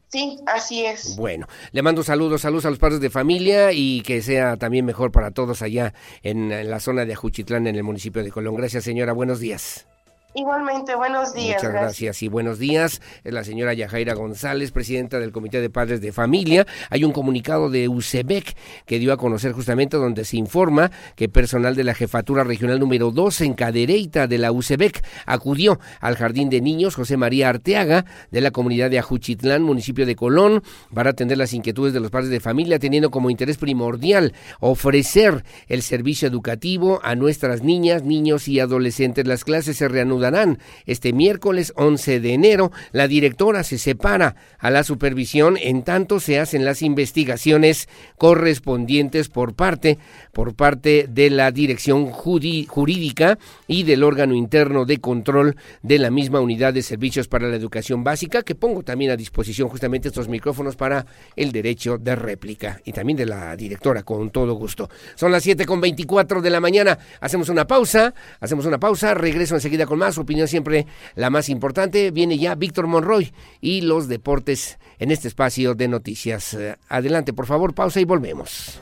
Sí, 0.10 0.38
así 0.48 0.86
es. 0.86 1.18
Bueno, 1.18 1.48
le 1.72 1.82
mando 1.82 2.02
saludos, 2.04 2.42
saludos 2.42 2.66
a 2.66 2.70
los 2.70 2.80
padres 2.80 3.02
de 3.02 3.10
familia 3.10 3.74
y 3.74 4.02
que 4.02 4.22
sea 4.22 4.56
también 4.56 4.86
mejor 4.86 5.12
para 5.12 5.32
todos 5.32 5.62
allá 5.62 5.94
en, 6.24 6.52
en 6.52 6.70
la 6.70 6.80
zona 6.80 7.06
de 7.06 7.14
Ajuchitlán, 7.14 7.68
en 7.68 7.76
el 7.76 7.84
municipio 7.84 8.24
de 8.24 8.32
Colón. 8.32 8.56
Gracias, 8.56 8.86
señora. 8.86 9.12
Buenos 9.12 9.40
días. 9.40 9.86
Igualmente, 10.34 10.94
buenos 10.96 11.34
días. 11.34 11.56
Muchas 11.56 11.72
gracias. 11.72 12.22
y 12.22 12.28
buenos 12.28 12.60
días. 12.60 13.02
Es 13.24 13.34
la 13.34 13.44
señora 13.44 13.74
Yajaira 13.74 14.14
González, 14.14 14.72
presidenta 14.72 15.20
del 15.20 15.32
Comité 15.32 15.62
de 15.62 15.70
Padres 15.70 16.02
de 16.02 16.12
Familia. 16.12 16.68
Hay 16.90 17.06
un 17.06 17.14
comunicado 17.14 17.70
de 17.70 17.88
UCEBEC 17.88 18.56
que 18.86 19.00
dio 19.00 19.14
a 19.14 19.18
conocer 19.18 19.54
justamente 19.54 19.96
donde 19.96 20.26
se 20.26 20.38
informa 20.38 20.92
que 21.16 21.30
personal 21.30 21.76
de 21.76 21.86
la 21.86 21.96
Jefatura 21.96 22.44
Regional 22.44 22.80
número 22.80 23.12
2 23.12 23.42
en 23.42 23.54
Cadereyta 23.54 24.28
de 24.28 24.38
la 24.38 24.52
UCEBEC 24.52 25.04
acudió 25.26 25.80
al 26.02 26.18
Jardín 26.18 26.50
de 26.50 26.62
Niños 26.62 26.96
José 26.96 27.16
María 27.16 27.50
Arteaga 27.50 28.06
de 28.30 28.42
la 28.42 28.52
comunidad 28.52 28.92
de 28.92 29.00
Ajuchitlán, 29.00 29.64
municipio 29.64 30.06
de 30.06 30.16
Colón, 30.16 30.62
para 30.94 31.12
atender 31.12 31.38
las 31.38 31.54
inquietudes 31.54 31.94
de 31.94 32.02
los 32.02 32.12
padres 32.12 32.30
de 32.30 32.42
familia, 32.42 32.80
teniendo 32.80 33.12
como 33.12 33.30
interés 33.30 33.58
primordial 33.58 34.34
ofrecer 34.60 35.46
el 35.68 35.82
servicio 35.82 36.28
educativo 36.28 37.00
a 37.02 37.16
nuestras 37.16 37.64
niñas, 37.64 38.04
niños 38.04 38.48
y 38.50 38.60
adolescentes. 38.60 39.26
Las 39.26 39.46
clases 39.46 39.78
se 39.78 39.88
reanudan 39.88 40.17
este 40.86 41.14
miércoles 41.14 41.74
11 41.76 42.20
de 42.20 42.34
enero. 42.34 42.72
La 42.92 43.08
directora 43.08 43.64
se 43.64 43.78
separa 43.78 44.36
a 44.60 44.70
la 44.70 44.84
supervisión, 44.84 45.58
en 45.60 45.84
tanto 45.84 46.20
se 46.20 46.40
hacen 46.40 46.66
las 46.66 46.82
investigaciones 46.82 47.90
correspondientes 48.18 49.30
por 49.30 49.54
parte, 49.54 49.98
por 50.34 50.56
parte 50.56 51.08
de 51.10 51.30
la 51.30 51.52
dirección 51.52 52.08
jurídica 52.08 53.38
y 53.68 53.84
del 53.84 54.04
órgano 54.04 54.34
interno 54.34 54.86
de 54.86 55.00
control 55.00 55.56
de 55.82 56.00
la 56.00 56.10
misma 56.10 56.40
unidad 56.40 56.74
de 56.74 56.82
servicios 56.82 57.28
para 57.28 57.48
la 57.48 57.56
educación 57.56 58.04
básica, 58.04 58.44
que 58.44 58.56
pongo 58.56 58.84
también 58.84 59.12
a 59.12 59.18
disposición 59.18 59.70
justamente 59.70 60.08
estos 60.08 60.28
micrófonos 60.28 60.76
para 60.76 61.06
el 61.36 61.52
derecho 61.52 61.98
de 61.98 62.16
réplica 62.16 62.82
y 62.86 62.94
también 62.94 63.18
de 63.18 63.26
la 63.26 63.56
directora, 63.56 64.04
con 64.04 64.30
todo 64.30 64.54
gusto. 64.54 64.90
Son 65.16 65.32
las 65.32 65.44
7 65.44 65.66
con 65.66 65.82
24 65.82 66.42
de 66.42 66.50
la 66.50 66.60
mañana. 66.60 66.98
Hacemos 67.20 67.50
una 67.50 67.68
pausa, 67.68 68.14
hacemos 68.40 68.66
una 68.66 68.80
pausa, 68.80 69.14
regreso 69.14 69.56
enseguida 69.56 69.86
con 69.86 70.00
más 70.00 70.07
su 70.12 70.22
opinión 70.22 70.48
siempre 70.48 70.88
la 71.16 71.30
más 71.30 71.50
importante. 71.50 72.12
Viene 72.12 72.38
ya 72.38 72.56
Víctor 72.56 72.88
Monroy 72.88 73.32
y 73.62 73.82
los 73.82 74.08
deportes 74.08 74.80
en 75.00 75.12
este 75.12 75.28
espacio 75.28 75.76
de 75.76 75.88
noticias. 75.88 76.54
Eh, 76.54 76.76
adelante, 76.90 77.34
por 77.34 77.46
favor, 77.46 77.74
pausa 77.74 78.00
y 78.00 78.06
volvemos. 78.06 78.80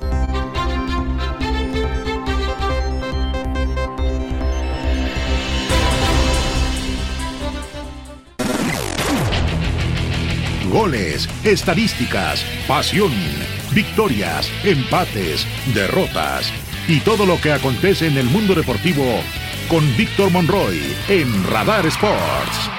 Goles, 10.72 11.30
estadísticas, 11.46 12.46
pasión, 12.68 13.14
victorias, 13.74 14.52
empates, 14.66 15.48
derrotas 15.74 16.52
y 16.88 17.00
todo 17.00 17.26
lo 17.26 17.40
que 17.40 17.54
acontece 17.54 18.08
en 18.08 18.18
el 18.18 18.26
mundo 18.26 18.54
deportivo 18.56 19.04
con 19.68 19.98
Víctor 19.98 20.30
Monroy 20.32 20.96
en 21.08 21.48
Radar 21.48 21.86
Sports. 21.88 22.70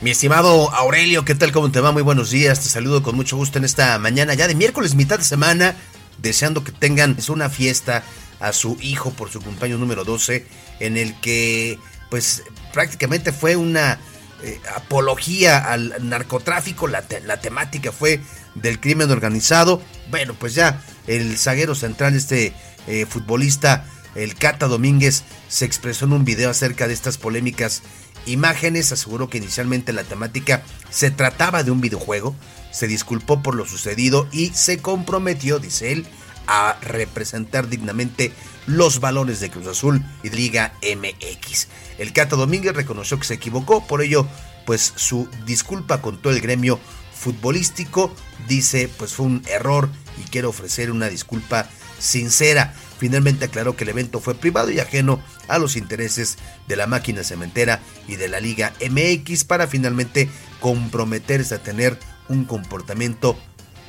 Mi 0.00 0.10
estimado 0.10 0.70
Aurelio, 0.74 1.24
¿qué 1.24 1.34
tal? 1.34 1.52
¿Cómo 1.52 1.70
te 1.70 1.80
va? 1.80 1.92
Muy 1.92 2.02
buenos 2.02 2.30
días. 2.30 2.60
Te 2.60 2.68
saludo 2.68 3.02
con 3.02 3.16
mucho 3.16 3.36
gusto 3.36 3.58
en 3.58 3.64
esta 3.64 3.98
mañana 3.98 4.34
ya 4.34 4.46
de 4.46 4.54
miércoles, 4.54 4.94
mitad 4.94 5.18
de 5.18 5.24
semana, 5.24 5.76
deseando 6.18 6.62
que 6.64 6.72
tengan 6.72 7.16
una 7.28 7.48
fiesta 7.48 8.04
a 8.40 8.52
su 8.52 8.76
hijo 8.80 9.10
por 9.12 9.30
su 9.30 9.40
cumpleaños 9.40 9.80
número 9.80 10.04
12, 10.04 10.46
en 10.80 10.96
el 10.96 11.18
que 11.20 11.78
pues 12.10 12.42
prácticamente 12.72 13.32
fue 13.32 13.56
una 13.56 13.98
eh, 14.44 14.60
apología 14.76 15.56
al 15.56 15.94
narcotráfico, 16.06 16.86
la, 16.86 17.00
temática 17.06 17.92
fue 17.92 18.20
del 18.54 18.78
crimen 18.78 19.10
organizado. 19.10 19.80
Bueno, 20.10 20.34
pues 20.38 20.54
ya 20.54 20.82
el 21.06 21.38
zaguero 21.38 21.74
central, 21.74 22.14
este 22.14 22.52
eh, 22.86 23.06
futbolista, 23.06 23.86
el 24.14 24.34
Cata 24.34 24.66
Domínguez, 24.66 25.24
se 25.48 25.64
expresó 25.64 26.04
en 26.04 26.12
un 26.12 26.26
video 26.26 26.50
acerca 26.50 26.86
de 26.86 26.92
estas 26.92 27.16
polémicas 27.16 27.82
imágenes. 28.26 28.92
Aseguró 28.92 29.30
que 29.30 29.38
inicialmente 29.38 29.94
la 29.94 30.04
temática 30.04 30.62
se 30.90 31.10
trataba 31.10 31.62
de 31.62 31.70
un 31.70 31.80
videojuego. 31.80 32.36
Se 32.70 32.86
disculpó 32.86 33.42
por 33.42 33.54
lo 33.54 33.64
sucedido 33.64 34.28
y 34.30 34.50
se 34.50 34.76
comprometió, 34.76 35.58
dice 35.58 35.92
él, 35.92 36.06
a 36.46 36.78
representar 36.82 37.68
dignamente 37.68 38.32
los 38.66 39.00
valores 39.00 39.40
de 39.40 39.50
Cruz 39.50 39.66
Azul 39.66 40.04
y 40.22 40.30
Liga 40.30 40.74
MX. 40.82 41.68
El 41.98 42.12
Cata 42.12 42.36
Domínguez 42.36 42.74
reconoció 42.74 43.18
que 43.18 43.26
se 43.26 43.34
equivocó, 43.34 43.86
por 43.86 44.02
ello, 44.02 44.26
pues 44.66 44.92
su 44.96 45.28
disculpa 45.46 46.00
con 46.00 46.20
todo 46.20 46.32
el 46.32 46.40
gremio 46.40 46.80
futbolístico. 47.14 48.14
Dice, 48.48 48.88
pues 48.98 49.12
fue 49.14 49.26
un 49.26 49.42
error 49.48 49.88
y 50.18 50.28
quiero 50.30 50.50
ofrecer 50.50 50.90
una 50.90 51.08
disculpa 51.08 51.68
sincera. 51.98 52.74
Finalmente 52.98 53.46
aclaró 53.46 53.76
que 53.76 53.84
el 53.84 53.90
evento 53.90 54.20
fue 54.20 54.34
privado 54.34 54.70
y 54.70 54.80
ajeno 54.80 55.22
a 55.48 55.58
los 55.58 55.76
intereses 55.76 56.38
de 56.68 56.76
la 56.76 56.86
máquina 56.86 57.22
cementera 57.22 57.80
y 58.08 58.16
de 58.16 58.28
la 58.28 58.40
Liga 58.40 58.72
MX 58.80 59.44
para 59.44 59.66
finalmente 59.66 60.28
comprometerse 60.60 61.54
a 61.54 61.62
tener 61.62 61.98
un 62.28 62.44
comportamiento 62.44 63.38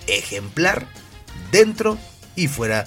ejemplar 0.07 0.87
dentro 1.51 1.97
y 2.35 2.47
fuera 2.47 2.85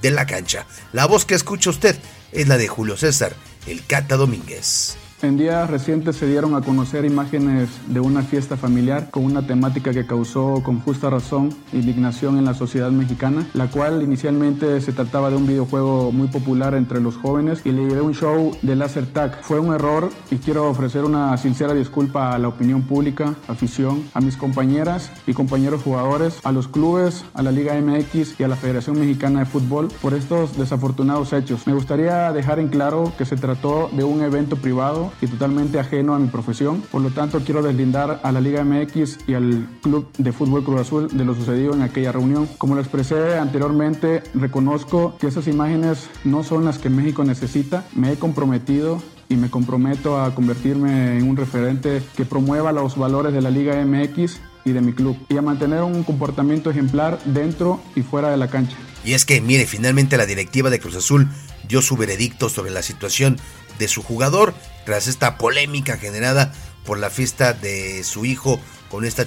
de 0.00 0.10
la 0.10 0.26
cancha. 0.26 0.66
La 0.92 1.06
voz 1.06 1.24
que 1.24 1.34
escucha 1.34 1.70
usted 1.70 1.96
es 2.32 2.48
la 2.48 2.58
de 2.58 2.68
Julio 2.68 2.96
César, 2.96 3.34
el 3.66 3.84
Cata 3.86 4.16
Domínguez. 4.16 4.96
En 5.22 5.36
días 5.36 5.68
recientes 5.68 6.16
se 6.16 6.26
dieron 6.26 6.54
a 6.54 6.62
conocer 6.62 7.04
imágenes 7.04 7.68
de 7.88 8.00
una 8.00 8.22
fiesta 8.22 8.56
familiar 8.56 9.10
con 9.10 9.26
una 9.26 9.46
temática 9.46 9.92
que 9.92 10.06
causó 10.06 10.62
con 10.62 10.80
justa 10.80 11.10
razón 11.10 11.50
indignación 11.74 12.38
en 12.38 12.46
la 12.46 12.54
sociedad 12.54 12.90
mexicana, 12.90 13.46
la 13.52 13.70
cual 13.70 14.02
inicialmente 14.02 14.80
se 14.80 14.94
trataba 14.94 15.28
de 15.28 15.36
un 15.36 15.46
videojuego 15.46 16.10
muy 16.10 16.28
popular 16.28 16.74
entre 16.74 17.02
los 17.02 17.18
jóvenes 17.18 17.60
y 17.66 17.72
le 17.72 17.86
llevé 17.86 18.00
un 18.00 18.14
show 18.14 18.56
de 18.62 18.74
laser 18.74 19.04
tag. 19.12 19.42
Fue 19.42 19.60
un 19.60 19.74
error 19.74 20.08
y 20.30 20.36
quiero 20.36 20.70
ofrecer 20.70 21.04
una 21.04 21.36
sincera 21.36 21.74
disculpa 21.74 22.32
a 22.32 22.38
la 22.38 22.48
opinión 22.48 22.82
pública, 22.82 23.34
afición, 23.46 24.04
a 24.14 24.22
mis 24.22 24.38
compañeras 24.38 25.12
y 25.26 25.34
compañeros 25.34 25.82
jugadores, 25.82 26.40
a 26.44 26.50
los 26.52 26.66
clubes, 26.66 27.26
a 27.34 27.42
la 27.42 27.52
Liga 27.52 27.78
MX 27.78 28.40
y 28.40 28.44
a 28.44 28.48
la 28.48 28.56
Federación 28.56 28.98
Mexicana 28.98 29.40
de 29.40 29.46
Fútbol 29.46 29.88
por 30.00 30.14
estos 30.14 30.56
desafortunados 30.56 31.34
hechos. 31.34 31.66
Me 31.66 31.74
gustaría 31.74 32.32
dejar 32.32 32.58
en 32.58 32.68
claro 32.68 33.12
que 33.18 33.26
se 33.26 33.36
trató 33.36 33.90
de 33.92 34.02
un 34.02 34.22
evento 34.22 34.56
privado 34.56 35.09
y 35.20 35.26
totalmente 35.26 35.78
ajeno 35.78 36.14
a 36.14 36.18
mi 36.18 36.28
profesión. 36.28 36.82
Por 36.90 37.02
lo 37.02 37.10
tanto, 37.10 37.40
quiero 37.40 37.62
deslindar 37.62 38.20
a 38.22 38.32
la 38.32 38.40
Liga 38.40 38.64
MX 38.64 39.18
y 39.26 39.34
al 39.34 39.68
Club 39.82 40.08
de 40.18 40.32
Fútbol 40.32 40.64
Cruz 40.64 40.80
Azul 40.80 41.08
de 41.12 41.24
lo 41.24 41.34
sucedido 41.34 41.74
en 41.74 41.82
aquella 41.82 42.12
reunión. 42.12 42.48
Como 42.58 42.74
lo 42.74 42.80
expresé 42.80 43.38
anteriormente, 43.38 44.22
reconozco 44.34 45.16
que 45.18 45.26
esas 45.26 45.46
imágenes 45.46 46.08
no 46.24 46.42
son 46.42 46.64
las 46.64 46.78
que 46.78 46.90
México 46.90 47.24
necesita. 47.24 47.84
Me 47.94 48.12
he 48.12 48.16
comprometido 48.16 49.00
y 49.28 49.36
me 49.36 49.48
comprometo 49.48 50.20
a 50.20 50.34
convertirme 50.34 51.16
en 51.18 51.28
un 51.28 51.36
referente 51.36 52.02
que 52.16 52.24
promueva 52.24 52.72
los 52.72 52.96
valores 52.96 53.32
de 53.32 53.40
la 53.40 53.50
Liga 53.50 53.82
MX 53.84 54.40
y 54.64 54.72
de 54.72 54.80
mi 54.80 54.92
club 54.92 55.16
y 55.28 55.36
a 55.36 55.42
mantener 55.42 55.82
un 55.82 56.02
comportamiento 56.02 56.70
ejemplar 56.70 57.18
dentro 57.24 57.80
y 57.94 58.02
fuera 58.02 58.30
de 58.30 58.36
la 58.36 58.48
cancha. 58.48 58.76
Y 59.04 59.14
es 59.14 59.24
que, 59.24 59.40
mire, 59.40 59.66
finalmente 59.66 60.16
la 60.16 60.26
directiva 60.26 60.68
de 60.68 60.80
Cruz 60.80 60.96
Azul 60.96 61.28
dio 61.66 61.80
su 61.80 61.96
veredicto 61.96 62.48
sobre 62.48 62.70
la 62.70 62.82
situación 62.82 63.38
de 63.78 63.88
su 63.88 64.02
jugador 64.02 64.52
tras 64.84 65.06
esta 65.06 65.38
polémica 65.38 65.96
generada 65.96 66.52
por 66.84 66.98
la 66.98 67.10
fiesta 67.10 67.52
de 67.52 68.02
su 68.04 68.24
hijo 68.24 68.60
con 68.90 69.04
esta, 69.04 69.26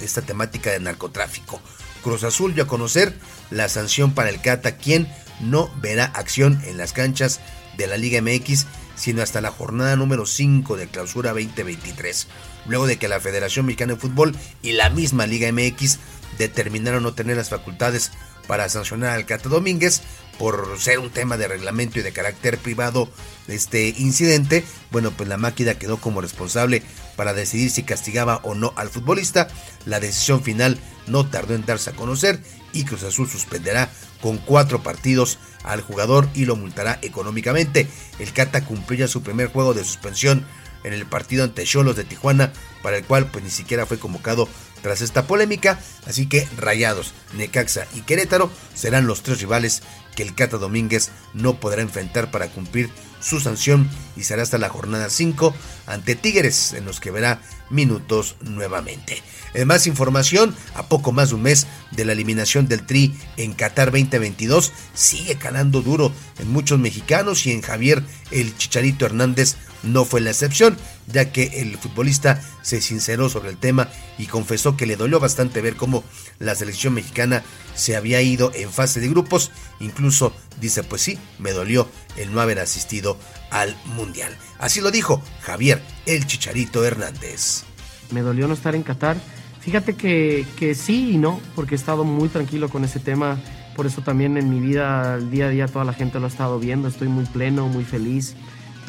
esta 0.00 0.22
temática 0.22 0.70
de 0.70 0.80
narcotráfico. 0.80 1.60
Cruz 2.02 2.24
Azul 2.24 2.54
dio 2.54 2.64
a 2.64 2.68
conocer 2.68 3.14
la 3.50 3.68
sanción 3.68 4.12
para 4.12 4.30
el 4.30 4.40
Cata, 4.40 4.76
quien 4.76 5.12
no 5.40 5.70
verá 5.80 6.04
acción 6.04 6.62
en 6.66 6.78
las 6.78 6.92
canchas 6.92 7.40
de 7.76 7.86
la 7.86 7.96
Liga 7.96 8.20
MX, 8.22 8.66
sino 8.94 9.22
hasta 9.22 9.40
la 9.40 9.50
jornada 9.50 9.96
número 9.96 10.26
5 10.26 10.76
de 10.76 10.86
clausura 10.86 11.32
2023, 11.32 12.28
luego 12.66 12.86
de 12.86 12.98
que 12.98 13.08
la 13.08 13.20
Federación 13.20 13.66
Mexicana 13.66 13.94
de 13.94 14.00
Fútbol 14.00 14.36
y 14.62 14.72
la 14.72 14.90
misma 14.90 15.26
Liga 15.26 15.50
MX 15.50 15.98
determinaron 16.38 17.02
no 17.02 17.14
tener 17.14 17.36
las 17.36 17.50
facultades 17.50 18.12
para 18.46 18.68
sancionar 18.68 19.10
al 19.10 19.26
Cata 19.26 19.48
Domínguez 19.48 20.02
por 20.40 20.78
ser 20.78 20.98
un 21.00 21.10
tema 21.10 21.36
de 21.36 21.46
reglamento 21.48 21.98
y 21.98 22.02
de 22.02 22.14
carácter 22.14 22.56
privado 22.56 23.10
este 23.46 23.90
incidente. 23.98 24.64
Bueno, 24.90 25.10
pues 25.10 25.28
la 25.28 25.36
máquina 25.36 25.74
quedó 25.74 25.98
como 25.98 26.22
responsable 26.22 26.82
para 27.14 27.34
decidir 27.34 27.70
si 27.70 27.82
castigaba 27.82 28.40
o 28.42 28.54
no 28.54 28.72
al 28.76 28.88
futbolista. 28.88 29.48
La 29.84 30.00
decisión 30.00 30.42
final 30.42 30.78
no 31.06 31.28
tardó 31.28 31.54
en 31.54 31.66
darse 31.66 31.90
a 31.90 31.92
conocer 31.92 32.40
y 32.72 32.84
Cruz 32.84 33.02
Azul 33.02 33.28
suspenderá 33.28 33.90
con 34.22 34.38
cuatro 34.38 34.82
partidos 34.82 35.38
al 35.62 35.82
jugador 35.82 36.26
y 36.32 36.46
lo 36.46 36.56
multará 36.56 36.98
económicamente. 37.02 37.86
El 38.18 38.32
Cata 38.32 38.64
cumplió 38.64 39.00
ya 39.00 39.08
su 39.08 39.22
primer 39.22 39.48
juego 39.48 39.74
de 39.74 39.84
suspensión 39.84 40.46
en 40.84 40.94
el 40.94 41.04
partido 41.04 41.44
ante 41.44 41.64
Cholos 41.64 41.96
de 41.96 42.04
Tijuana, 42.04 42.54
para 42.82 42.96
el 42.96 43.04
cual 43.04 43.30
pues 43.30 43.44
ni 43.44 43.50
siquiera 43.50 43.84
fue 43.84 43.98
convocado 43.98 44.48
tras 44.82 45.02
esta 45.02 45.26
polémica, 45.26 45.78
así 46.06 46.26
que 46.26 46.48
Rayados, 46.56 47.12
Necaxa 47.34 47.86
y 47.94 48.00
Querétaro 48.00 48.50
serán 48.74 49.06
los 49.06 49.22
tres 49.22 49.40
rivales 49.40 49.82
que 50.20 50.26
el 50.26 50.34
Cata 50.34 50.58
Domínguez 50.58 51.10
no 51.32 51.54
podrá 51.54 51.80
enfrentar 51.80 52.30
para 52.30 52.48
cumplir 52.48 52.90
su 53.20 53.40
sanción 53.40 53.88
y 54.16 54.24
será 54.24 54.42
hasta 54.42 54.58
la 54.58 54.68
jornada 54.68 55.10
5 55.10 55.54
ante 55.86 56.16
Tigres 56.16 56.72
en 56.72 56.84
los 56.84 57.00
que 57.00 57.10
verá 57.10 57.40
minutos 57.70 58.36
nuevamente. 58.40 59.22
En 59.54 59.66
más 59.66 59.86
información, 59.86 60.54
a 60.74 60.88
poco 60.88 61.12
más 61.12 61.30
de 61.30 61.34
un 61.36 61.42
mes 61.42 61.66
de 61.90 62.04
la 62.04 62.12
eliminación 62.12 62.68
del 62.68 62.86
Tri 62.86 63.14
en 63.36 63.52
Qatar 63.52 63.90
2022, 63.90 64.72
sigue 64.94 65.36
calando 65.36 65.82
duro 65.82 66.12
en 66.38 66.50
muchos 66.50 66.78
mexicanos 66.78 67.46
y 67.46 67.52
en 67.52 67.62
Javier 67.62 68.02
el 68.30 68.56
Chicharito 68.56 69.06
Hernández 69.06 69.56
no 69.82 70.04
fue 70.04 70.20
la 70.20 70.30
excepción, 70.30 70.76
ya 71.06 71.32
que 71.32 71.60
el 71.60 71.76
futbolista 71.78 72.40
se 72.62 72.80
sinceró 72.80 73.28
sobre 73.28 73.50
el 73.50 73.56
tema 73.56 73.88
y 74.18 74.26
confesó 74.26 74.76
que 74.76 74.86
le 74.86 74.96
dolió 74.96 75.18
bastante 75.18 75.60
ver 75.60 75.76
cómo 75.76 76.04
la 76.38 76.54
selección 76.54 76.94
mexicana 76.94 77.42
se 77.74 77.96
había 77.96 78.20
ido 78.20 78.52
en 78.54 78.70
fase 78.70 79.00
de 79.00 79.08
grupos, 79.08 79.50
incluso 79.80 80.34
dice 80.60 80.82
pues 80.82 81.02
sí, 81.02 81.18
me 81.38 81.52
dolió 81.52 81.88
el 82.16 82.32
no 82.32 82.40
haber 82.40 82.58
asistido 82.58 83.16
al 83.50 83.76
Mundial. 83.84 84.36
Así 84.58 84.80
lo 84.80 84.90
dijo 84.90 85.22
Javier 85.42 85.82
el 86.06 86.26
Chicharito 86.26 86.84
Hernández. 86.84 87.64
Me 88.10 88.22
dolió 88.22 88.48
no 88.48 88.54
estar 88.54 88.74
en 88.74 88.82
Qatar. 88.82 89.16
Fíjate 89.60 89.94
que, 89.94 90.46
que 90.56 90.74
sí 90.74 91.12
y 91.12 91.18
no, 91.18 91.40
porque 91.54 91.74
he 91.74 91.78
estado 91.78 92.04
muy 92.04 92.28
tranquilo 92.28 92.68
con 92.68 92.84
ese 92.84 92.98
tema. 92.98 93.38
Por 93.76 93.86
eso 93.86 94.02
también 94.02 94.36
en 94.36 94.50
mi 94.50 94.60
vida, 94.60 95.16
el 95.16 95.30
día 95.30 95.46
a 95.46 95.50
día, 95.50 95.68
toda 95.68 95.84
la 95.84 95.92
gente 95.92 96.18
lo 96.18 96.26
ha 96.26 96.28
estado 96.28 96.58
viendo. 96.58 96.88
Estoy 96.88 97.08
muy 97.08 97.24
pleno, 97.26 97.68
muy 97.68 97.84
feliz 97.84 98.34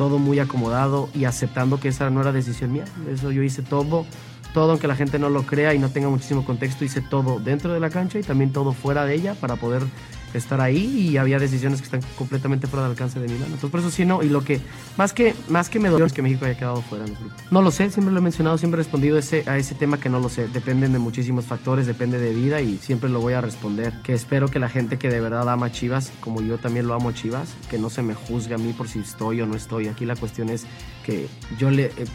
todo 0.02 0.18
muy 0.18 0.40
acomodado 0.40 1.10
y 1.14 1.26
aceptando 1.26 1.80
que 1.80 1.90
esa 1.90 2.10
no 2.10 2.22
era 2.22 2.32
decisión 2.32 2.72
mía. 2.72 2.86
Eso 3.08 3.32
yo 3.32 3.44
hice 3.44 3.62
todo, 3.62 4.06
todo 4.52 4.72
aunque 4.72 4.88
la 4.88 4.96
gente 4.96 5.20
no 5.20 5.30
lo 5.30 5.44
crea 5.44 5.76
y 5.76 5.80
no 5.80 5.90
tenga 5.90 6.10
muchísimo 6.10 6.44
contexto, 6.44 6.84
hice 6.84 7.02
todo 7.02 7.40
dentro 7.40 7.72
de 7.72 7.80
la 7.80 7.92
cancha 7.92 8.18
y 8.18 8.24
también 8.24 8.52
todo 8.52 8.74
fuera 8.74 9.06
de 9.06 9.14
ella 9.14 9.36
para 9.36 9.58
poder 9.58 9.84
estar 10.34 10.62
ahí 10.62 11.10
y 11.10 11.18
había 11.18 11.40
decisiones 11.40 11.80
que 11.80 11.86
están 11.86 12.02
completamente 12.18 12.68
fuera 12.68 12.84
del 12.84 12.92
alcance 12.92 13.20
de 13.20 13.28
mi 13.28 13.34
mano. 13.34 13.46
Entonces 13.46 13.70
por 13.70 13.80
eso 13.80 13.92
sí 13.92 14.06
no, 14.06 14.24
y 14.24 14.30
lo 14.30 14.44
que 14.44 14.60
más 14.98 15.14
que 15.14 15.36
más 15.50 15.70
que 15.70 15.80
me 15.80 15.90
dolió 15.90 16.06
es 16.06 16.14
que 16.14 16.22
México 16.22 16.46
haya 16.46 16.58
quedado 16.58 16.82
fuera 16.82 17.06
del 17.06 17.16
grupo. 17.16 17.36
No 17.52 17.62
lo 17.62 17.72
sé, 17.72 17.90
siempre 17.90 18.14
lo 18.14 18.20
he 18.20 18.22
mencionado, 18.22 18.58
siempre 18.58 18.80
he 18.80 18.84
respondido 18.84 19.18
ese, 19.18 19.44
a 19.48 19.58
ese 19.58 19.76
tema 19.76 20.00
que 20.00 20.10
no 20.10 20.20
lo 20.20 20.30
sé, 20.30 20.48
dependen 20.48 20.94
de 20.94 21.00
muchísimos 21.00 21.46
factores, 21.46 21.88
depende 21.88 22.20
de 22.20 22.34
vida 22.34 22.62
y 22.62 22.78
siempre 22.78 23.10
lo 23.10 23.20
voy 23.20 23.34
a 23.34 23.42
responder. 23.42 23.94
Que 24.04 24.14
espero 24.14 24.48
que 24.48 24.60
la 24.60 24.70
gente 24.70 24.98
que 24.98 25.10
de 25.10 25.20
verdad 25.20 25.50
ama 25.50 25.68
a 25.68 25.72
Chivas, 25.72 26.12
como 26.20 26.42
yo 26.42 26.58
también 26.58 26.88
lo 26.88 26.94
amo 26.94 27.10
a 27.10 27.14
Chivas, 27.14 27.54
que 27.70 27.78
no 27.78 27.90
se 27.90 28.02
me 28.02 28.14
juzgue 28.14 28.56
a 28.56 28.58
mí 28.58 28.74
por 28.74 28.88
si 28.88 29.00
estoy 29.00 29.42
o 29.42 29.46
no 29.46 29.56
estoy. 29.56 29.88
Aquí 29.88 30.06
la 30.06 30.16
cuestión 30.16 30.50
es 30.50 30.66
que 31.06 31.28
yo 31.58 31.70
le 31.70 31.86
eh, 31.86 32.06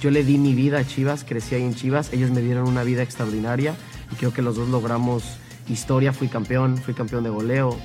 yo 0.00 0.10
le 0.10 0.24
di 0.24 0.36
mi 0.36 0.54
vida 0.54 0.78
a 0.78 0.86
Chivas, 0.86 1.24
crecí 1.24 1.54
ahí 1.54 1.62
en 1.62 1.74
Chivas, 1.74 2.12
ellos 2.12 2.30
me 2.30 2.42
dieron 2.42 2.68
una 2.68 2.82
vida 2.82 3.02
extraordinaria 3.02 3.74
y 4.12 4.16
creo 4.16 4.32
que 4.32 4.42
los 4.42 4.56
dos 4.56 4.68
logramos 4.68 5.38
historia, 5.68 6.12
fui 6.12 6.28
campeón, 6.28 6.76
fui 6.76 6.94
campeón 6.94 7.24
de 7.24 7.30
goleo. 7.30 7.78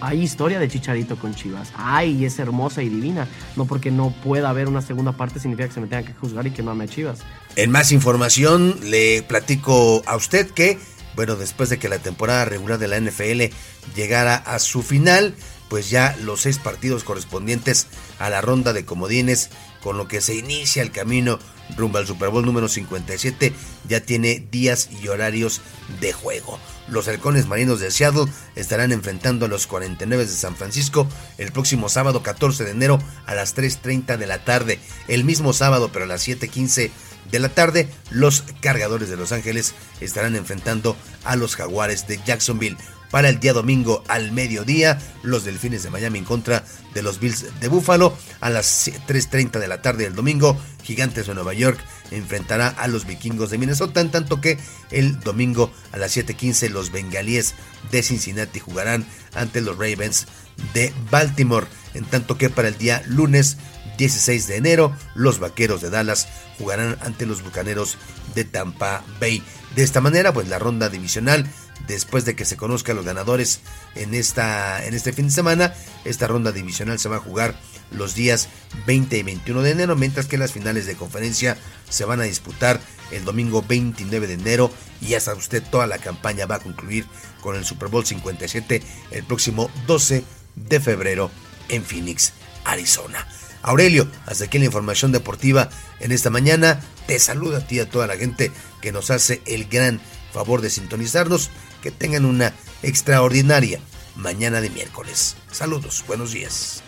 hay 0.00 0.22
historia 0.22 0.58
de 0.58 0.68
Chicharito 0.68 1.16
con 1.16 1.34
Chivas. 1.34 1.72
Ay, 1.76 2.24
es 2.24 2.38
hermosa 2.38 2.82
y 2.82 2.88
divina. 2.88 3.28
No 3.56 3.66
porque 3.66 3.90
no 3.90 4.10
pueda 4.22 4.50
haber 4.50 4.68
una 4.68 4.82
segunda 4.82 5.12
parte 5.12 5.40
significa 5.40 5.68
que 5.68 5.74
se 5.74 5.80
me 5.80 5.86
tenga 5.86 6.02
que 6.02 6.14
juzgar 6.14 6.46
y 6.46 6.50
que 6.50 6.62
no 6.62 6.70
ame 6.70 6.84
a 6.84 6.88
Chivas. 6.88 7.20
En 7.56 7.70
más 7.70 7.92
información, 7.92 8.78
le 8.84 9.22
platico 9.22 10.02
a 10.06 10.16
usted 10.16 10.50
que, 10.50 10.78
bueno, 11.16 11.36
después 11.36 11.68
de 11.68 11.78
que 11.78 11.88
la 11.88 11.98
temporada 11.98 12.44
regular 12.44 12.78
de 12.78 12.88
la 12.88 13.00
NFL 13.00 13.54
llegara 13.94 14.36
a 14.36 14.58
su 14.58 14.82
final, 14.82 15.34
pues 15.68 15.90
ya 15.90 16.16
los 16.22 16.42
seis 16.42 16.58
partidos 16.58 17.04
correspondientes 17.04 17.86
a 18.18 18.30
la 18.30 18.40
ronda 18.40 18.72
de 18.72 18.84
comodines, 18.84 19.50
con 19.82 19.96
lo 19.96 20.08
que 20.08 20.20
se 20.20 20.34
inicia 20.34 20.82
el 20.82 20.90
camino 20.90 21.38
rumbo 21.76 21.98
al 21.98 22.06
Super 22.06 22.30
Bowl 22.30 22.44
número 22.44 22.68
57, 22.68 23.52
ya 23.88 24.00
tiene 24.00 24.46
días 24.50 24.88
y 25.02 25.08
horarios 25.08 25.60
de 26.00 26.12
juego. 26.12 26.58
Los 26.88 27.06
halcones 27.08 27.46
marinos 27.46 27.80
de 27.80 27.90
Seattle 27.90 28.26
estarán 28.56 28.92
enfrentando 28.92 29.46
a 29.46 29.48
los 29.48 29.66
49 29.66 30.24
de 30.24 30.32
San 30.32 30.56
Francisco 30.56 31.06
el 31.36 31.52
próximo 31.52 31.88
sábado 31.88 32.22
14 32.22 32.64
de 32.64 32.70
enero 32.70 32.98
a 33.26 33.34
las 33.34 33.54
3.30 33.54 34.16
de 34.16 34.26
la 34.26 34.44
tarde. 34.44 34.78
El 35.06 35.24
mismo 35.24 35.52
sábado, 35.52 35.90
pero 35.92 36.06
a 36.06 36.08
las 36.08 36.26
7.15 36.26 36.90
de 37.30 37.38
la 37.38 37.50
tarde, 37.50 37.88
los 38.10 38.42
cargadores 38.60 39.10
de 39.10 39.16
Los 39.16 39.32
Ángeles 39.32 39.74
estarán 40.00 40.34
enfrentando 40.34 40.96
a 41.24 41.36
los 41.36 41.56
jaguares 41.56 42.06
de 42.06 42.18
Jacksonville. 42.24 42.78
Para 43.10 43.28
el 43.28 43.40
día 43.40 43.52
domingo 43.52 44.04
al 44.08 44.32
mediodía, 44.32 44.98
los 45.22 45.44
Delfines 45.44 45.82
de 45.82 45.90
Miami 45.90 46.18
en 46.18 46.24
contra 46.24 46.64
de 46.94 47.02
los 47.02 47.20
Bills 47.20 47.46
de 47.60 47.68
Buffalo. 47.68 48.16
A 48.40 48.50
las 48.50 48.88
3.30 48.88 49.58
de 49.58 49.68
la 49.68 49.82
tarde 49.82 50.04
del 50.04 50.14
domingo, 50.14 50.56
Gigantes 50.82 51.26
de 51.26 51.34
Nueva 51.34 51.54
York 51.54 51.78
enfrentará 52.10 52.68
a 52.68 52.88
los 52.88 53.06
Vikingos 53.06 53.50
de 53.50 53.58
Minnesota, 53.58 54.00
en 54.00 54.10
tanto 54.10 54.40
que 54.40 54.58
el 54.90 55.20
domingo 55.20 55.70
a 55.92 55.96
las 55.96 56.16
7.15 56.16 56.70
los 56.70 56.92
Bengalíes 56.92 57.54
de 57.90 58.02
Cincinnati 58.02 58.60
jugarán 58.60 59.06
ante 59.34 59.60
los 59.60 59.76
Ravens 59.76 60.26
de 60.74 60.92
Baltimore, 61.10 61.66
en 61.94 62.04
tanto 62.04 62.36
que 62.36 62.50
para 62.50 62.68
el 62.68 62.78
día 62.78 63.02
lunes 63.06 63.56
16 63.98 64.46
de 64.46 64.56
enero 64.56 64.96
los 65.14 65.40
Vaqueros 65.40 65.80
de 65.80 65.90
Dallas 65.90 66.28
jugarán 66.56 66.96
ante 67.00 67.26
los 67.26 67.42
Bucaneros 67.42 67.96
de 68.34 68.44
Tampa 68.44 69.04
Bay. 69.20 69.42
De 69.74 69.82
esta 69.82 70.00
manera, 70.00 70.32
pues 70.32 70.48
la 70.48 70.58
ronda 70.58 70.88
divisional 70.88 71.46
después 71.86 72.24
de 72.24 72.36
que 72.36 72.44
se 72.44 72.56
conozcan 72.56 72.96
los 72.96 73.04
ganadores 73.04 73.60
en, 73.94 74.14
esta, 74.14 74.84
en 74.84 74.94
este 74.94 75.12
fin 75.12 75.26
de 75.26 75.32
semana. 75.32 75.74
Esta 76.04 76.26
ronda 76.26 76.52
divisional 76.52 76.98
se 76.98 77.08
va 77.08 77.16
a 77.16 77.20
jugar 77.20 77.58
los 77.90 78.14
días 78.14 78.48
20 78.86 79.16
y 79.16 79.22
21 79.22 79.62
de 79.62 79.70
enero, 79.70 79.96
mientras 79.96 80.26
que 80.26 80.38
las 80.38 80.52
finales 80.52 80.86
de 80.86 80.96
conferencia 80.96 81.56
se 81.88 82.04
van 82.04 82.20
a 82.20 82.24
disputar 82.24 82.80
el 83.10 83.24
domingo 83.24 83.64
29 83.66 84.26
de 84.26 84.34
enero 84.34 84.70
y 85.00 85.08
ya 85.08 85.20
sabe 85.20 85.38
usted, 85.38 85.62
toda 85.62 85.86
la 85.86 85.98
campaña 85.98 86.46
va 86.46 86.56
a 86.56 86.60
concluir 86.60 87.06
con 87.40 87.56
el 87.56 87.64
Super 87.64 87.88
Bowl 87.88 88.04
57 88.04 88.82
el 89.12 89.24
próximo 89.24 89.70
12 89.86 90.24
de 90.56 90.80
febrero 90.80 91.30
en 91.68 91.84
Phoenix, 91.84 92.32
Arizona. 92.64 93.26
Aurelio, 93.62 94.08
hasta 94.26 94.44
aquí 94.44 94.58
la 94.58 94.66
información 94.66 95.12
deportiva 95.12 95.68
en 96.00 96.12
esta 96.12 96.30
mañana. 96.30 96.80
Te 97.06 97.18
saluda 97.18 97.58
a 97.58 97.66
ti 97.66 97.76
y 97.76 97.80
a 97.80 97.90
toda 97.90 98.06
la 98.06 98.16
gente 98.16 98.52
que 98.80 98.92
nos 98.92 99.10
hace 99.10 99.42
el 99.46 99.66
gran 99.66 100.00
favor 100.32 100.60
de 100.60 100.70
sintonizarnos. 100.70 101.50
Que 101.82 101.90
tengan 101.90 102.24
una 102.24 102.52
extraordinaria 102.82 103.80
mañana 104.16 104.60
de 104.60 104.70
miércoles. 104.70 105.36
Saludos, 105.50 106.04
buenos 106.06 106.32
días. 106.32 106.82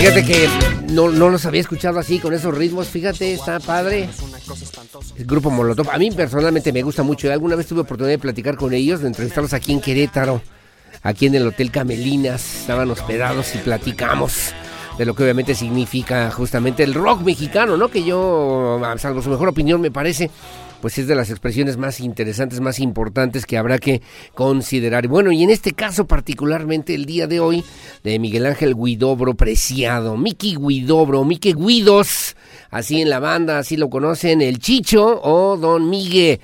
Fíjate 0.00 0.24
que 0.24 0.69
no, 0.90 1.08
los 1.08 1.46
había 1.46 1.60
escuchado 1.60 1.98
así, 1.98 2.18
con 2.18 2.34
esos 2.34 2.54
ritmos. 2.56 2.88
Fíjate, 2.88 3.32
está 3.32 3.60
padre. 3.60 4.08
El 5.16 5.24
grupo 5.24 5.50
Molotov. 5.50 5.90
A 5.90 5.98
mí 5.98 6.10
personalmente 6.10 6.72
me 6.72 6.82
gusta 6.82 7.02
mucho. 7.02 7.32
Alguna 7.32 7.56
vez 7.56 7.66
tuve 7.66 7.80
oportunidad 7.80 8.14
de 8.14 8.18
platicar 8.18 8.56
con 8.56 8.72
ellos, 8.72 9.00
de 9.00 9.08
entrevistarlos 9.08 9.52
aquí 9.52 9.72
en 9.72 9.80
Querétaro, 9.80 10.42
aquí 11.02 11.26
en 11.26 11.36
el 11.36 11.46
Hotel 11.46 11.70
Camelinas. 11.70 12.60
Estaban 12.60 12.90
hospedados 12.90 13.54
y 13.54 13.58
platicamos 13.58 14.52
de 14.98 15.06
lo 15.06 15.14
que 15.14 15.22
obviamente 15.22 15.54
significa 15.54 16.30
justamente 16.30 16.82
el 16.82 16.94
rock 16.94 17.22
mexicano, 17.22 17.76
¿no? 17.76 17.88
Que 17.88 18.04
yo, 18.04 18.80
salvo 18.98 19.22
su 19.22 19.30
mejor 19.30 19.48
opinión, 19.48 19.80
me 19.80 19.90
parece 19.90 20.30
pues 20.80 20.98
es 20.98 21.06
de 21.06 21.14
las 21.14 21.30
expresiones 21.30 21.76
más 21.76 22.00
interesantes, 22.00 22.60
más 22.60 22.78
importantes 22.80 23.46
que 23.46 23.58
habrá 23.58 23.78
que 23.78 24.02
considerar. 24.34 25.08
Bueno, 25.08 25.32
y 25.32 25.42
en 25.42 25.50
este 25.50 25.72
caso 25.72 26.06
particularmente 26.06 26.94
el 26.94 27.06
día 27.06 27.26
de 27.26 27.40
hoy 27.40 27.64
de 28.02 28.18
Miguel 28.18 28.46
Ángel 28.46 28.74
Guidobro 28.74 29.34
Preciado, 29.34 30.16
Miki 30.16 30.56
Guidobro, 30.56 31.24
Miki 31.24 31.52
Guidos, 31.52 32.36
así 32.70 33.00
en 33.00 33.10
la 33.10 33.20
banda, 33.20 33.58
así 33.58 33.76
lo 33.76 33.90
conocen, 33.90 34.40
el 34.42 34.58
Chicho 34.58 35.20
o 35.22 35.56
Don 35.56 35.88
Miguel 35.88 36.40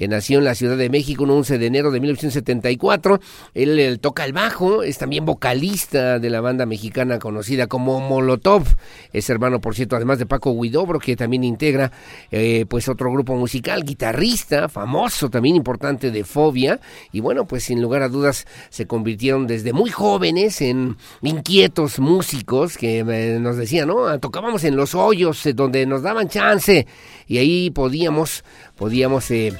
que 0.00 0.08
nació 0.08 0.38
en 0.38 0.46
la 0.46 0.54
Ciudad 0.54 0.78
de 0.78 0.88
México 0.88 1.24
un 1.24 1.30
11 1.30 1.58
de 1.58 1.66
enero 1.66 1.90
de 1.90 2.00
1974. 2.00 3.20
Él, 3.52 4.00
toca 4.00 4.24
el 4.24 4.32
bajo, 4.32 4.82
es 4.82 4.96
también 4.96 5.26
vocalista 5.26 6.18
de 6.18 6.30
la 6.30 6.40
banda 6.40 6.64
mexicana 6.64 7.18
conocida 7.18 7.66
como 7.66 8.00
Molotov. 8.00 8.64
Es 9.12 9.28
hermano, 9.28 9.60
por 9.60 9.74
cierto, 9.74 9.96
además 9.96 10.18
de 10.18 10.24
Paco 10.24 10.58
Guidobro, 10.58 11.00
que 11.00 11.16
también 11.16 11.44
integra 11.44 11.92
eh, 12.30 12.64
pues 12.66 12.88
otro 12.88 13.12
grupo 13.12 13.36
musical, 13.36 13.84
guitarrista, 13.84 14.70
famoso, 14.70 15.28
también 15.28 15.54
importante 15.54 16.10
de 16.10 16.24
Fobia. 16.24 16.80
Y 17.12 17.20
bueno, 17.20 17.44
pues 17.44 17.64
sin 17.64 17.82
lugar 17.82 18.00
a 18.00 18.08
dudas 18.08 18.46
se 18.70 18.86
convirtieron 18.86 19.46
desde 19.46 19.74
muy 19.74 19.90
jóvenes 19.90 20.62
en 20.62 20.96
inquietos 21.20 21.98
músicos 21.98 22.78
que 22.78 23.00
eh, 23.00 23.38
nos 23.38 23.58
decían, 23.58 23.88
¿no? 23.88 24.18
Tocábamos 24.18 24.64
en 24.64 24.76
los 24.76 24.94
hoyos 24.94 25.44
eh, 25.44 25.52
donde 25.52 25.84
nos 25.84 26.00
daban 26.00 26.30
chance 26.30 26.86
y 27.26 27.36
ahí 27.36 27.70
podíamos, 27.70 28.44
podíamos 28.76 29.30
eh, 29.30 29.52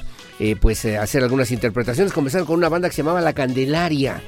pues 0.59 0.85
hacer 0.85 1.23
algunas 1.23 1.51
interpretaciones. 1.51 2.13
Comenzaron 2.13 2.47
con 2.47 2.57
una 2.57 2.69
banda 2.69 2.89
que 2.89 2.95
se 2.95 3.01
llamaba 3.01 3.21
La 3.21 3.33
Candelaria. 3.33 4.21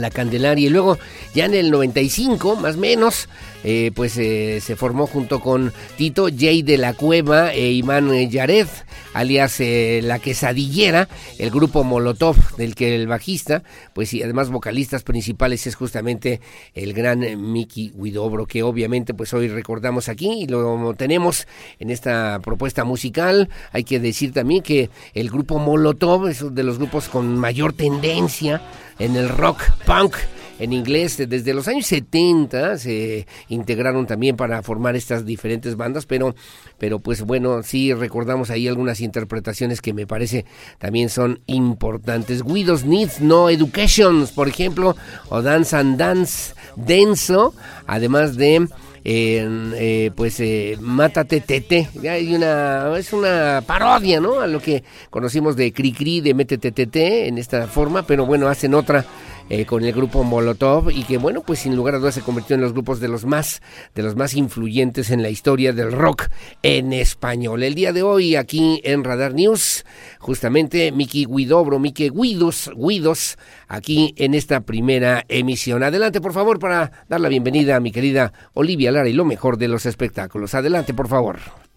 La 0.00 0.10
Candelaria. 0.10 0.66
Y 0.66 0.70
luego, 0.70 0.98
ya 1.34 1.46
en 1.46 1.54
el 1.54 1.70
95, 1.70 2.56
más 2.56 2.76
o 2.76 2.78
menos, 2.78 3.28
eh, 3.64 3.90
pues 3.94 4.16
eh, 4.18 4.60
se 4.60 4.76
formó 4.76 5.06
junto 5.06 5.40
con 5.40 5.72
Tito 5.96 6.28
Jay 6.36 6.62
de 6.62 6.78
la 6.78 6.94
Cueva 6.94 7.52
e 7.52 7.72
Imán 7.72 8.08
Yared, 8.30 8.68
alias 9.14 9.60
eh, 9.60 10.00
La 10.02 10.20
Quesadillera, 10.20 11.08
el 11.38 11.50
grupo 11.50 11.82
Molotov, 11.82 12.36
del 12.56 12.74
que 12.74 12.94
el 12.94 13.08
bajista, 13.08 13.64
pues 13.94 14.14
y 14.14 14.22
además 14.22 14.50
vocalistas 14.50 15.02
principales 15.02 15.66
es 15.66 15.74
justamente 15.74 16.40
el 16.74 16.92
gran 16.92 17.20
Mickey 17.52 17.92
Guidobro, 17.96 18.46
que 18.46 18.62
obviamente 18.62 19.12
pues 19.12 19.34
hoy 19.34 19.48
recordamos 19.48 20.08
aquí 20.08 20.42
y 20.42 20.46
lo 20.46 20.94
tenemos 20.94 21.48
en 21.80 21.90
esta 21.90 22.40
propuesta 22.42 22.84
musical. 22.84 23.48
Hay 23.72 23.84
que 23.84 23.98
decir 23.98 24.32
también 24.32 24.62
que 24.62 24.90
el 25.14 25.30
grupo 25.30 25.58
Molotov 25.58 26.28
es 26.28 26.42
uno 26.42 26.52
de 26.52 26.62
los 26.62 26.78
grupos 26.78 27.08
con 27.08 27.36
mayor 27.38 27.72
tendencia 27.72 28.62
en 28.98 29.16
el 29.16 29.28
rock 29.28 29.62
punk 29.86 30.16
en 30.58 30.72
inglés 30.72 31.16
desde 31.28 31.54
los 31.54 31.68
años 31.68 31.86
70 31.86 32.78
se 32.78 33.26
integraron 33.48 34.06
también 34.06 34.36
para 34.36 34.62
formar 34.62 34.96
estas 34.96 35.24
diferentes 35.24 35.76
bandas, 35.76 36.04
pero, 36.06 36.34
pero 36.78 36.98
pues 36.98 37.22
bueno, 37.22 37.62
sí 37.62 37.94
recordamos 37.94 38.50
ahí 38.50 38.66
algunas 38.66 39.00
interpretaciones 39.00 39.80
que 39.80 39.94
me 39.94 40.06
parece 40.06 40.44
también 40.78 41.10
son 41.10 41.40
importantes. 41.46 42.42
Guidos 42.42 42.84
Needs 42.84 43.20
No 43.20 43.48
Educations, 43.50 44.32
por 44.32 44.48
ejemplo, 44.48 44.96
o 45.28 45.42
Dance 45.42 45.76
and 45.76 45.96
Dance 45.96 46.54
Denso, 46.74 47.54
además 47.86 48.36
de 48.36 48.68
eh, 49.10 50.10
pues 50.14 50.38
eh, 50.40 50.76
Mátate 50.80 51.40
Tete. 51.40 51.88
Hay 52.08 52.34
una, 52.34 52.96
es 52.98 53.12
una 53.12 53.62
parodia, 53.66 54.20
¿no? 54.20 54.40
A 54.40 54.46
lo 54.46 54.60
que 54.60 54.84
conocimos 55.08 55.56
de 55.56 55.72
Cri 55.72 56.20
de 56.20 56.34
Métete 56.34 56.72
Tete 56.72 57.26
en 57.26 57.38
esta 57.38 57.66
forma, 57.68 58.02
pero 58.02 58.26
bueno, 58.26 58.48
hacen 58.48 58.74
otra 58.74 59.06
eh, 59.50 59.64
con 59.64 59.84
el 59.84 59.92
grupo 59.92 60.24
Molotov 60.24 60.90
y 60.90 61.04
que 61.04 61.18
bueno 61.18 61.42
pues 61.42 61.60
sin 61.60 61.76
lugar 61.76 61.94
a 61.94 61.98
dudas 61.98 62.14
se 62.14 62.22
convirtió 62.22 62.54
en 62.54 62.62
los 62.62 62.72
grupos 62.72 63.00
de 63.00 63.08
los 63.08 63.24
más 63.24 63.62
de 63.94 64.02
los 64.02 64.16
más 64.16 64.34
influyentes 64.34 65.10
en 65.10 65.22
la 65.22 65.30
historia 65.30 65.72
del 65.72 65.92
rock 65.92 66.28
en 66.62 66.92
español. 66.92 67.62
El 67.62 67.74
día 67.74 67.92
de 67.92 68.02
hoy 68.02 68.36
aquí 68.36 68.80
en 68.84 69.04
Radar 69.04 69.34
News 69.34 69.84
justamente 70.18 70.92
Miki 70.92 71.26
Guidobro, 71.26 71.78
Miki 71.78 72.10
Guidos, 72.10 72.70
Guidos 72.76 73.38
aquí 73.68 74.14
en 74.16 74.34
esta 74.34 74.60
primera 74.60 75.24
emisión. 75.28 75.82
Adelante 75.82 76.20
por 76.20 76.32
favor 76.32 76.58
para 76.58 77.04
dar 77.08 77.20
la 77.20 77.28
bienvenida 77.28 77.76
a 77.76 77.80
mi 77.80 77.92
querida 77.92 78.32
Olivia 78.54 78.92
Lara 78.92 79.08
y 79.08 79.12
lo 79.12 79.24
mejor 79.24 79.58
de 79.58 79.68
los 79.68 79.86
espectáculos. 79.86 80.54
Adelante 80.54 80.94
por 80.94 81.08
favor. 81.08 81.67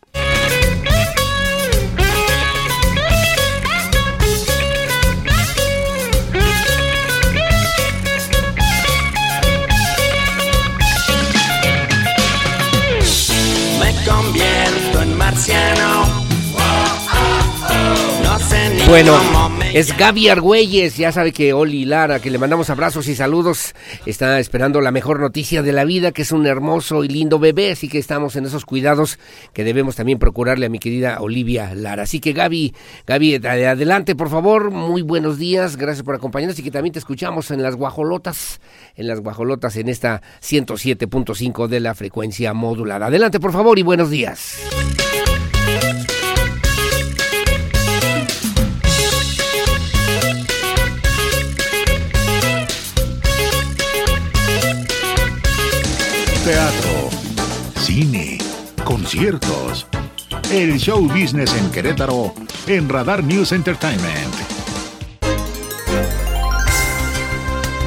Bueno, 18.92 19.18
es 19.74 19.98
Gaby 19.98 20.28
Argüelles, 20.28 20.98
ya 20.98 21.14
sabe 21.14 21.32
que 21.32 21.54
Oli 21.54 21.86
Lara, 21.86 22.20
que 22.20 22.30
le 22.30 22.38
mandamos 22.38 22.70
abrazos 22.70 23.08
y 23.08 23.16
saludos, 23.16 23.74
está 24.06 24.38
esperando 24.38 24.82
la 24.82 24.92
mejor 24.92 25.22
noticia 25.22 25.62
de 25.62 25.72
la 25.72 25.86
vida, 25.86 26.12
que 26.12 26.24
es 26.24 26.34
un 26.34 26.46
hermoso 26.46 27.06
y 27.06 27.08
lindo 27.08 27.40
bebé, 27.40 27.72
así 27.72 27.88
que 27.88 28.00
estamos 28.00 28.36
en 28.36 28.48
esos 28.48 28.66
cuidados 28.66 29.18
que 29.54 29.64
debemos 29.64 29.96
también 29.96 30.20
procurarle 30.20 30.66
a 30.66 30.70
mi 30.70 30.78
querida 30.78 31.22
Olivia 31.22 31.74
Lara. 31.74 32.04
Así 32.04 32.20
que 32.20 32.34
Gaby, 32.34 32.76
Gaby, 33.08 33.36
adelante 33.36 34.14
por 34.14 34.30
favor, 34.30 34.72
muy 34.72 35.04
buenos 35.04 35.38
días, 35.38 35.78
gracias 35.78 36.04
por 36.04 36.16
acompañarnos 36.16 36.60
y 36.60 36.64
que 36.64 36.72
también 36.72 36.92
te 36.92 37.00
escuchamos 37.00 37.50
en 37.50 37.64
las 37.64 37.78
guajolotas, 37.78 38.60
en 38.98 39.08
las 39.08 39.22
guajolotas 39.22 39.78
en 39.78 39.88
esta 39.88 40.22
107.5 40.42 41.68
de 41.70 41.80
la 41.80 41.96
frecuencia 41.96 42.54
modulada. 42.54 43.06
Adelante 43.06 43.40
por 43.40 43.54
favor 43.54 43.80
y 43.80 43.84
buenos 43.84 44.10
días. 44.10 44.58
Cine, 57.94 58.38
conciertos. 58.86 59.86
El 60.50 60.80
show 60.80 61.06
business 61.10 61.54
en 61.58 61.70
Querétaro 61.72 62.34
en 62.68 62.88
Radar 62.88 63.22
News 63.22 63.52
Entertainment. 63.52 64.51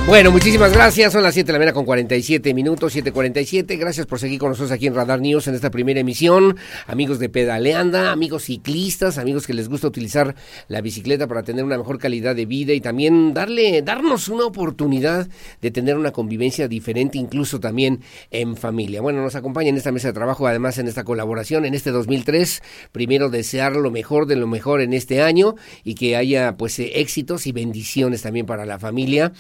Bueno, 0.06 0.30
muchísimas 0.30 0.70
gracias. 0.70 1.14
Son 1.14 1.22
las 1.22 1.32
7 1.32 1.46
de 1.46 1.52
la 1.54 1.58
mañana 1.58 1.72
con 1.72 1.86
47 1.86 2.52
minutos, 2.52 2.94
7.47. 2.94 3.78
Gracias 3.78 4.04
por 4.04 4.18
seguir 4.18 4.38
con 4.38 4.50
nosotros 4.50 4.70
aquí 4.70 4.86
en 4.86 4.94
Radar 4.94 5.18
News 5.18 5.48
en 5.48 5.54
esta 5.54 5.70
primera 5.70 5.98
emisión. 5.98 6.58
Amigos 6.86 7.18
de 7.18 7.30
Pedaleanda, 7.30 8.12
amigos 8.12 8.44
ciclistas, 8.44 9.16
amigos 9.16 9.46
que 9.46 9.54
les 9.54 9.66
gusta 9.66 9.86
utilizar 9.86 10.34
la 10.68 10.82
bicicleta 10.82 11.26
para 11.26 11.42
tener 11.42 11.64
una 11.64 11.78
mejor 11.78 11.98
calidad 11.98 12.36
de 12.36 12.44
vida 12.44 12.74
y 12.74 12.82
también 12.82 13.32
darle, 13.32 13.80
darnos 13.80 14.28
una 14.28 14.44
oportunidad 14.44 15.26
de 15.62 15.70
tener 15.70 15.96
una 15.96 16.12
convivencia 16.12 16.68
diferente, 16.68 17.16
incluso 17.16 17.58
también 17.58 18.02
en 18.30 18.58
familia. 18.58 19.00
Bueno, 19.00 19.22
nos 19.22 19.36
acompaña 19.36 19.70
en 19.70 19.78
esta 19.78 19.90
mesa 19.90 20.08
de 20.08 20.12
trabajo, 20.14 20.46
además 20.46 20.76
en 20.76 20.86
esta 20.86 21.04
colaboración 21.04 21.64
en 21.64 21.72
este 21.72 21.92
2003. 21.92 22.62
Primero 22.92 23.30
desear 23.30 23.74
lo 23.74 23.90
mejor 23.90 24.26
de 24.26 24.36
lo 24.36 24.48
mejor 24.48 24.82
en 24.82 24.92
este 24.92 25.22
año 25.22 25.54
y 25.82 25.94
que 25.94 26.14
haya 26.14 26.58
pues 26.58 26.78
éxitos 26.78 27.46
y 27.46 27.52
bendiciones 27.52 28.20
también 28.20 28.44
para 28.44 28.66
la 28.66 28.78
familia 28.78 29.32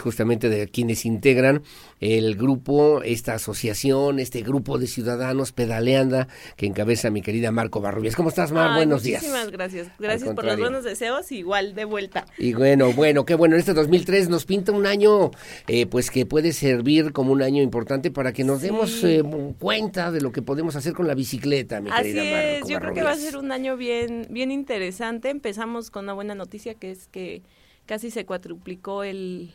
justamente 0.00 0.48
de 0.48 0.68
quienes 0.68 1.04
integran 1.04 1.62
el 2.00 2.36
grupo, 2.36 3.02
esta 3.02 3.34
asociación, 3.34 4.18
este 4.18 4.42
grupo 4.42 4.78
de 4.78 4.86
ciudadanos 4.86 5.52
pedaleanda 5.52 6.28
que 6.56 6.66
encabeza 6.66 7.10
mi 7.10 7.22
querida 7.22 7.52
Marco 7.52 7.80
Barrubias. 7.80 8.16
¿Cómo 8.16 8.28
estás, 8.28 8.52
Mar? 8.52 8.74
buenos 8.74 9.02
días. 9.02 9.22
Muchísimas 9.22 9.50
gracias. 9.50 9.88
Gracias 9.98 10.34
por 10.34 10.44
los 10.44 10.58
buenos 10.58 10.84
deseos, 10.84 11.30
igual 11.32 11.74
de 11.74 11.84
vuelta. 11.84 12.26
Y 12.38 12.54
bueno, 12.54 12.92
bueno, 12.92 13.24
qué 13.24 13.34
bueno. 13.34 13.56
Este 13.56 13.74
2003 13.74 14.28
nos 14.28 14.44
pinta 14.44 14.72
un 14.72 14.86
año, 14.86 15.30
eh, 15.68 15.86
pues 15.86 16.10
que 16.10 16.26
puede 16.26 16.52
servir 16.52 17.12
como 17.12 17.32
un 17.32 17.42
año 17.42 17.62
importante 17.62 18.10
para 18.10 18.32
que 18.32 18.44
nos 18.44 18.62
demos 18.62 19.02
eh, 19.04 19.22
cuenta 19.58 20.10
de 20.10 20.20
lo 20.20 20.32
que 20.32 20.42
podemos 20.42 20.76
hacer 20.76 20.92
con 20.92 21.06
la 21.06 21.14
bicicleta, 21.14 21.80
mi 21.80 21.90
Así 21.90 22.12
querida 22.12 22.44
es. 22.44 22.68
Yo 22.68 22.78
creo 22.80 22.94
que 22.94 23.02
va 23.02 23.12
a 23.12 23.16
ser 23.16 23.36
un 23.36 23.52
año 23.52 23.76
bien, 23.76 24.26
bien 24.30 24.50
interesante. 24.50 25.30
Empezamos 25.30 25.90
con 25.90 26.04
una 26.04 26.12
buena 26.12 26.34
noticia 26.34 26.74
que 26.74 26.90
es 26.90 27.08
que 27.08 27.42
casi 27.86 28.10
se 28.10 28.26
cuadruplicó 28.26 29.04
el 29.04 29.54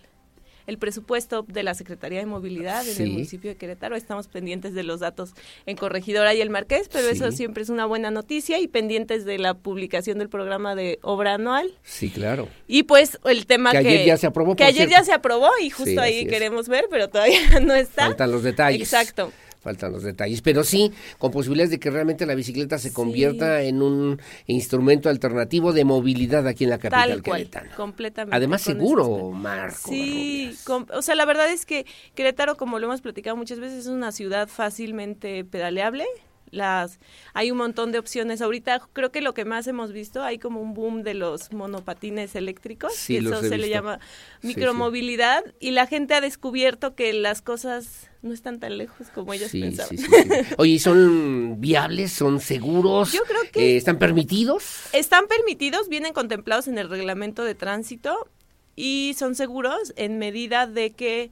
el 0.72 0.77
presupuesto 0.77 1.45
de 1.48 1.64
la 1.64 1.73
Secretaría 1.73 2.19
de 2.19 2.26
Movilidad 2.26 2.88
en 2.88 3.02
el 3.02 3.11
municipio 3.11 3.52
de 3.52 3.57
Querétaro. 3.57 3.98
Estamos 3.98 4.27
pendientes 4.27 4.73
de 4.73 4.84
los 4.84 5.02
datos 5.02 5.34
en 5.65 5.76
Corregidora 5.76 6.34
y 6.34 6.39
el 6.39 6.49
Marqués, 6.49 6.89
pero 6.91 7.10
eso 7.10 7.31
siempre 7.34 7.61
es 7.61 7.69
una 7.69 7.85
buena 7.85 8.10
noticia 8.10 8.57
y 8.60 8.68
pendientes 8.68 9.26
de 9.26 9.38
la 9.38 9.53
publicación 9.53 10.18
del 10.18 10.30
programa 10.30 10.73
de 10.73 10.98
obra 11.02 11.34
anual. 11.34 11.73
Sí, 11.84 12.10
claro. 12.10 12.48
Y 12.68 12.84
pues 12.84 13.19
el 13.26 13.45
tema 13.45 13.73
que, 13.73 13.81
que 13.81 13.89
ayer 13.89 14.06
ya 14.06 14.18
se 14.18 14.27
aprobó. 14.27 14.56
Que 14.56 14.64
ayer 14.64 14.89
ya 14.89 15.03
se 15.03 15.11
aprobó 15.11 15.49
y 15.61 15.69
justo 15.69 15.99
ahí 15.99 16.26
queremos 16.26 16.69
ver, 16.69 16.85
pero 16.89 17.10
todavía 17.10 17.41
no 17.61 17.76
está. 17.76 18.06
Faltan 18.06 18.31
los 18.31 18.43
detalles. 18.43 18.81
Exacto 18.81 19.31
faltan 19.61 19.91
los 19.91 20.03
detalles, 20.03 20.41
pero 20.41 20.63
sí 20.63 20.91
con 21.17 21.31
posibilidades 21.31 21.69
de 21.69 21.79
que 21.79 21.89
realmente 21.89 22.25
la 22.25 22.35
bicicleta 22.35 22.77
se 22.79 22.91
convierta 22.91 23.61
en 23.61 23.81
un 23.81 24.19
instrumento 24.47 25.07
alternativo 25.07 25.71
de 25.71 25.85
movilidad 25.85 26.47
aquí 26.47 26.63
en 26.65 26.71
la 26.71 26.77
capital 26.79 27.21
Tal 27.21 27.69
completamente. 27.75 28.35
Además 28.35 28.61
seguro, 28.61 29.31
Marco. 29.31 29.89
Sí, 29.89 30.53
o 30.67 31.01
sea, 31.01 31.15
la 31.15 31.25
verdad 31.25 31.51
es 31.51 31.65
que 31.65 31.85
Querétaro, 32.15 32.57
como 32.57 32.79
lo 32.79 32.88
hemos 32.88 33.01
platicado 33.01 33.38
muchas 33.38 33.59
veces, 33.59 33.79
es 33.79 33.88
una 33.88 34.11
ciudad 34.11 34.47
fácilmente 34.47 35.45
pedaleable 35.45 36.05
las 36.52 36.99
hay 37.34 37.49
un 37.52 37.57
montón 37.57 37.91
de 37.91 37.98
opciones. 37.99 38.41
Ahorita 38.41 38.82
creo 38.94 39.11
que 39.11 39.22
lo 39.22 39.34
que 39.34 39.45
más 39.45 39.65
hemos 39.68 39.91
visto, 39.91 40.22
hay 40.22 40.38
como 40.38 40.61
un 40.61 40.73
boom 40.73 41.02
de 41.03 41.14
los 41.14 41.52
monopatines 41.53 42.36
eléctricos, 42.36 42.94
Sí, 42.94 43.18
eso 43.18 43.41
se 43.41 43.57
le 43.57 43.69
llama 43.69 43.99
Sí, 44.41 44.48
micromovilidad 44.48 45.44
y 45.60 45.72
la 45.72 45.88
gente 45.88 46.14
ha 46.14 46.22
descubierto 46.22 46.94
que 46.95 47.14
las 47.14 47.41
cosas 47.41 48.10
no 48.22 48.34
están 48.34 48.60
tan 48.60 48.78
lejos 48.78 49.07
como 49.15 49.34
ellos 49.34 49.52
pensaban. 49.52 49.98
sí, 49.98 49.98
sí, 49.98 50.06
sí. 50.07 50.53
Oye, 50.57 50.73
¿y 50.73 50.80
¿son 50.80 51.60
viables? 51.60 52.11
¿Son 52.14 52.40
seguros? 52.40 53.11
Yo 53.14 53.23
creo 53.23 53.41
que- 53.52 53.73
Eh, 53.73 53.78
¿Están 53.78 53.98
permitidos? 53.98 54.84
Están 54.94 55.28
permitidos, 55.28 55.90
vienen 55.90 56.14
contemplados 56.14 56.68
en 56.68 56.78
el 56.78 56.90
reglamento 56.90 57.44
de 57.44 57.56
tránsito 57.56 58.28
y 58.76 59.15
son 59.18 59.36
seguros 59.36 59.94
en 59.95 60.18
medida 60.19 60.68
de 60.68 60.91
que 60.91 61.32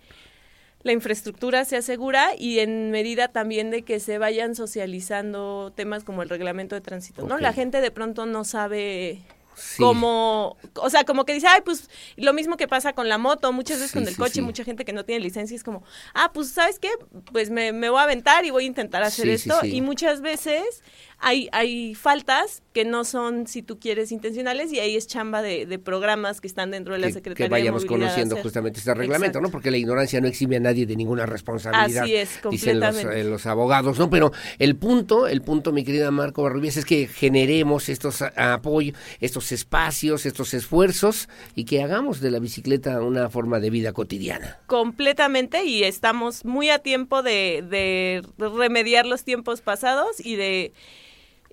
la 0.82 0.92
infraestructura 0.94 1.66
sea 1.66 1.82
segura 1.82 2.30
y 2.38 2.60
en 2.60 2.92
medida 2.92 3.28
también 3.28 3.70
de 3.70 3.82
que 3.84 4.00
se 4.00 4.18
vayan 4.18 4.56
socializando 4.56 5.74
temas 5.76 6.04
como 6.04 6.24
el 6.24 6.30
reglamento 6.30 6.76
de 6.76 6.82
tránsito, 6.82 7.24
¿no? 7.28 7.38
La 7.38 7.54
gente 7.54 7.82
de 7.82 7.92
pronto 7.92 8.26
no 8.26 8.44
sabe 8.46 9.22
Sí. 9.56 9.84
como, 9.84 10.56
o 10.76 10.90
sea, 10.90 11.04
como 11.04 11.26
que 11.26 11.34
dice, 11.34 11.48
ay, 11.48 11.60
pues 11.66 11.90
lo 12.16 12.32
mismo 12.32 12.56
que 12.56 12.66
pasa 12.70 12.94
con 12.94 13.10
la 13.10 13.18
moto, 13.18 13.52
muchas 13.52 13.80
veces 13.80 13.92
Sí, 13.92 13.98
con 14.00 14.08
el 14.08 14.14
sí, 14.14 14.18
coche, 14.22 14.42
mucha 14.42 14.64
gente 14.64 14.86
que 14.86 14.94
no 14.94 15.04
tiene 15.04 15.22
licencia 15.22 15.54
es 15.54 15.66
como, 15.66 15.84
ah, 16.14 16.32
pues, 16.34 16.50
¿sabes 16.52 16.80
qué? 16.80 16.88
Pues 17.34 17.50
me, 17.50 17.74
me 17.74 17.90
voy 17.90 18.00
a 18.00 18.04
aventar 18.04 18.46
y 18.46 18.52
voy 18.52 18.64
a 18.64 18.68
intentar 18.68 19.04
hacer 19.04 19.28
esto. 19.28 19.66
Y 19.66 19.82
muchas 19.82 20.22
veces 20.22 20.82
hay, 21.22 21.50
hay 21.52 21.96
faltas 21.96 22.64
que 22.74 22.86
no 22.86 23.04
son, 23.04 23.46
si 23.48 23.62
tú 23.62 23.80
quieres, 23.80 24.12
intencionales 24.12 24.72
y 24.72 24.80
ahí 24.80 24.96
es 24.96 25.06
chamba 25.08 25.42
de, 25.42 25.66
de 25.66 25.80
programas 25.80 26.40
que 26.42 26.48
están 26.48 26.72
dentro 26.72 26.94
de 26.94 27.00
la 27.00 27.08
que, 27.08 27.14
Secretaría 27.14 27.48
que 27.48 27.50
vayamos 27.50 27.84
de 27.84 27.88
conociendo 27.88 28.36
hacer. 28.36 28.44
justamente 28.44 28.80
este 28.80 28.94
reglamento, 28.94 29.40
Exacto. 29.40 29.42
¿no? 29.42 29.52
Porque 29.52 29.72
la 29.72 29.78
ignorancia 29.78 30.22
no 30.22 30.28
exime 30.28 30.56
a 30.58 30.60
nadie 30.62 30.86
de 30.86 30.96
ninguna 30.96 31.26
responsabilidad. 31.26 32.04
Así 32.04 32.16
es, 32.16 32.40
Dicen 32.50 32.80
los, 32.80 32.96
completamente. 32.96 33.20
eh, 33.20 33.24
los 33.26 33.46
abogados, 33.46 34.00
¿no? 34.00 34.10
Pero 34.10 34.32
el 34.60 34.76
punto, 34.78 35.28
el 35.28 35.42
punto, 35.42 35.72
mi 35.74 35.84
querida 35.84 36.10
Marco 36.12 36.44
Barrubias, 36.44 36.78
es 36.78 36.86
que 36.86 37.08
generemos 37.08 37.90
estos 37.90 38.22
apoyos, 38.36 38.98
estos 39.20 39.52
espacios, 39.52 40.26
estos 40.26 40.54
esfuerzos 40.54 41.28
y 41.56 41.66
que 41.66 41.84
hagamos 41.84 42.22
de 42.22 42.32
la 42.32 42.40
bicicleta 42.40 43.02
una 43.02 43.30
forma 43.30 43.60
de 43.60 43.70
vida 43.70 43.92
cotidiana. 43.94 44.60
completamente 44.68 45.66
y 45.66 45.84
estamos 45.84 46.46
muy 46.46 46.70
a 46.70 46.80
tiempo 46.80 47.24
de, 47.24 47.64
de 47.70 48.22
remediar 48.38 49.06
los 49.06 49.24
tiempos 49.24 49.62
pasados 49.62 50.24
y 50.24 50.36
de 50.36 50.74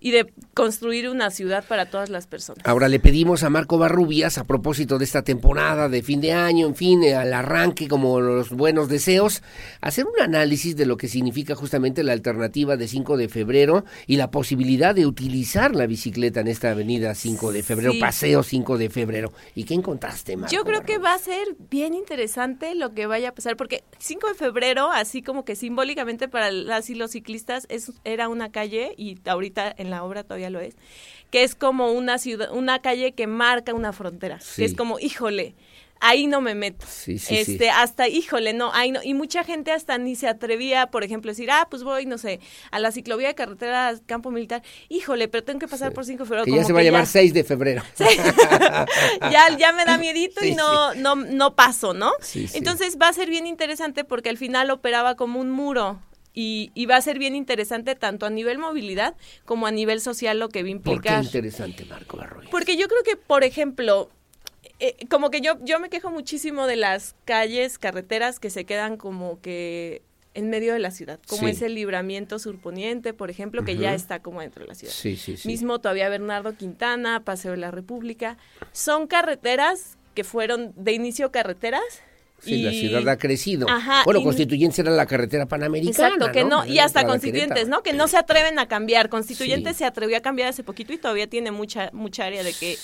y 0.01 0.10
de 0.10 0.32
construir 0.55 1.09
una 1.09 1.31
ciudad 1.31 1.64
para 1.66 1.86
todas 1.90 2.10
las 2.10 2.27
personas. 2.27 2.64
Ahora 2.66 2.89
le 2.89 3.01
pedimos 3.01 3.43
a 3.43 3.51
Marco 3.51 3.78
Barrubias, 3.78 4.39
a 4.39 4.44
propósito 4.44 4.98
de 4.98 5.05
esta 5.05 5.23
temporada 5.23 5.89
de 5.89 6.02
fin 6.02 6.20
de 6.20 6.32
año, 6.32 6.66
en 6.66 6.74
fin, 6.74 7.02
eh, 7.02 7.14
al 7.14 7.32
arranque 7.32 7.89
como 7.89 8.20
los 8.20 8.51
buenos 8.51 8.89
deseos, 8.89 9.43
hacer 9.81 10.05
un 10.06 10.20
análisis 10.23 10.77
de 10.77 10.86
lo 10.86 10.97
que 10.97 11.09
significa 11.09 11.55
justamente 11.55 12.02
la 12.05 12.12
alternativa 12.12 12.77
de 12.77 12.89
5 12.89 13.16
de 13.16 13.28
febrero 13.28 13.85
y 14.06 14.16
la 14.16 14.31
posibilidad 14.31 14.94
de 14.94 15.06
utilizar 15.06 15.74
la 15.74 15.86
bicicleta 15.86 16.40
en 16.40 16.48
esta 16.48 16.70
avenida 16.70 17.14
5 17.14 17.52
de 17.52 17.62
febrero, 17.62 17.93
Sí. 17.93 17.98
paseo 18.01 18.43
5 18.43 18.78
de 18.78 18.90
febrero. 18.90 19.32
¿Y 19.55 19.64
qué 19.64 19.74
encontraste, 19.74 20.36
Marco? 20.36 20.55
Yo 20.55 20.64
creo 20.64 20.82
que 20.82 20.98
va 20.98 21.14
a 21.14 21.18
ser 21.18 21.56
bien 21.70 21.94
interesante 21.94 22.74
lo 22.74 22.94
que 22.94 23.06
vaya 23.06 23.31
a 23.31 23.35
pasar, 23.35 23.56
porque 23.56 23.82
5 23.98 24.28
de 24.28 24.35
febrero, 24.35 24.90
así 24.93 25.23
como 25.23 25.44
que 25.44 25.56
simbólicamente 25.56 26.28
para 26.28 26.51
las 26.51 26.90
y 26.90 26.94
los 26.94 27.12
ciclistas, 27.12 27.66
es, 27.68 27.93
era 28.05 28.28
una 28.28 28.51
calle, 28.51 28.93
y 28.97 29.18
ahorita 29.27 29.74
en 29.77 29.86
la 29.91 30.05
obra 30.05 30.23
todavía 30.25 30.51
lo 30.51 30.61
es, 30.61 30.75
que 31.31 31.43
es 31.45 31.55
como 31.55 31.91
una 31.93 32.19
ciudad, 32.19 32.51
una 32.53 32.81
calle 32.81 33.13
que 33.13 33.27
marca 33.27 33.75
una 33.75 33.93
frontera, 33.93 34.41
Sí. 34.41 34.57
que 34.63 34.65
es 34.65 34.75
como, 34.75 34.99
híjole, 34.99 35.55
ahí 35.99 36.27
no 36.27 36.41
me 36.43 36.55
meto. 36.55 36.87
Sí, 36.87 37.19
sí, 37.19 37.43
sí. 37.45 37.53
este, 37.53 37.71
hasta, 37.71 38.07
híjole, 38.07 38.53
no, 38.53 38.71
ahí 38.75 38.93
no. 38.93 39.03
Y 39.03 39.15
mucha 39.15 39.45
gente 39.45 39.73
hasta 39.73 39.97
ni 39.97 40.15
se 40.15 40.29
atrevía, 40.29 40.89
por 40.89 41.05
ejemplo, 41.05 41.31
decir, 41.31 41.51
ah, 41.51 41.67
pues 41.71 41.83
voy, 41.85 42.05
no 42.05 42.19
sé, 42.19 42.39
a 42.71 42.79
la 42.79 42.93
ciclovía 42.93 43.29
de 43.29 43.35
carretera 43.35 43.95
Campo 44.05 44.31
Militar, 44.31 44.63
híjole, 44.91 45.27
pero 45.27 45.43
tengo 45.43 45.59
que 45.59 45.69
pasar 45.69 45.93
por 45.95 46.05
5 46.05 46.25
de 46.25 46.29
febrero. 46.29 46.45
Que 46.45 46.53
ya 46.55 46.65
se 46.65 46.73
va 46.75 46.81
a 46.81 46.83
llamar 46.83 47.05
ya- 47.05 47.11
6 47.11 47.33
de 47.33 47.45
febrero. 47.45 47.83
ya, 49.31 49.57
ya 49.59 49.73
me 49.73 49.85
da 49.85 49.99
miedito 49.99 50.45
y 50.45 50.55
no, 50.55 50.95
no, 50.95 51.17
no 51.17 51.55
paso, 51.55 51.95
¿no? 51.95 52.13
Entonces 52.55 52.99
va 53.01 53.09
a 53.09 53.13
ser 53.13 53.29
bien 53.31 53.47
interesante 53.47 54.05
porque 54.05 54.29
al 54.29 54.37
final 54.39 54.71
operaba 54.71 55.17
como 55.17 55.41
un 55.41 55.51
muro. 55.51 55.99
Y, 56.39 56.71
y 56.75 56.85
va 56.85 56.97
a 56.97 57.01
ser 57.01 57.19
bien 57.19 57.35
interesante 57.35 57.95
tanto 57.95 58.27
a 58.27 58.31
nivel 58.31 58.59
movilidad 58.59 59.17
como 59.47 59.67
a 59.67 59.71
nivel 59.71 60.01
social 60.03 60.39
lo 60.39 60.51
que 60.51 60.63
va 60.63 60.69
a 60.69 60.73
¿Por 60.73 60.83
qué 60.83 60.91
implicar. 60.93 61.25
interesante, 61.25 61.85
Marco 61.87 62.19
Barrubias? 62.19 62.51
Porque 62.51 62.77
yo 62.77 62.87
creo 62.89 63.03
que, 63.03 63.17
por 63.17 63.43
ejemplo, 63.43 64.11
eh, 64.79 64.95
como 65.09 65.31
que 65.31 65.41
yo, 65.41 65.55
yo 65.65 65.81
me 65.81 65.89
quejo 65.89 66.11
muchísimo 66.11 66.67
de 66.67 66.77
las 66.77 67.15
calles, 67.25 67.79
carreteras 67.79 68.39
que 68.39 68.51
se 68.51 68.67
quedan 68.67 68.99
como 68.99 69.41
que 69.41 70.03
en 70.35 70.51
medio 70.51 70.75
de 70.75 70.79
la 70.79 70.91
ciudad, 70.91 71.19
como 71.27 71.45
Sí. 71.45 71.53
es 71.55 71.63
el 71.63 71.75
libramiento 71.75 72.39
surponiente, 72.39 73.15
por 73.15 73.31
ejemplo, 73.31 73.65
que 73.65 73.79
ya 73.79 73.95
está 73.95 74.21
como 74.21 74.43
dentro 74.43 74.65
de 74.65 74.69
la 74.69 74.75
ciudad. 74.75 74.93
Sí, 74.93 75.17
sí, 75.17 75.39
sí. 75.39 75.49
Mismo 75.49 75.79
todavía 75.79 76.11
Bernardo 76.11 76.55
Quintana, 76.55 77.25
Paseo 77.25 77.53
de 77.53 77.57
la 77.57 77.71
República. 77.71 78.37
Son 78.73 79.07
carreteras 79.07 79.97
que 80.15 80.25
fueron 80.25 80.75
de 80.77 80.93
inicio 80.93 81.33
carreteras. 81.33 81.81
Sí, 82.43 82.63
la 82.63 82.73
y- 82.73 82.81
ciudad 82.81 83.09
ha 83.09 83.17
crecido. 83.19 83.69
Ajá, 83.69 84.03
bueno, 84.05 84.21
y- 84.21 84.25
Constituyentes 84.25 84.79
era 84.79 84.91
la 84.91 85.07
carretera 85.07 85.47
panamericana. 85.47 86.09
Exacto, 86.09 86.33
que 86.33 86.45
no, 86.45 86.65
y 86.67 86.79
hasta 86.79 87.07
constituyentes. 87.07 87.69
¿no? 87.69 87.83
Que 87.83 87.93
no 87.93 88.09
se 88.09 88.17
atreven 88.19 88.59
a 88.59 88.67
cambiar. 88.69 89.09
Constituyentes 89.09 89.73
Sí. 89.75 89.79
se 89.79 89.85
atrevió 89.85 90.17
a 90.17 90.21
cambiar 90.21 90.49
hace 90.49 90.63
poquito 90.63 90.93
y 90.93 90.99
todavía 90.99 91.27
tiene 91.27 91.51
mucha, 91.51 91.91
mucha 91.93 92.25
área 92.27 92.43
de 92.43 92.53
que, 92.53 92.77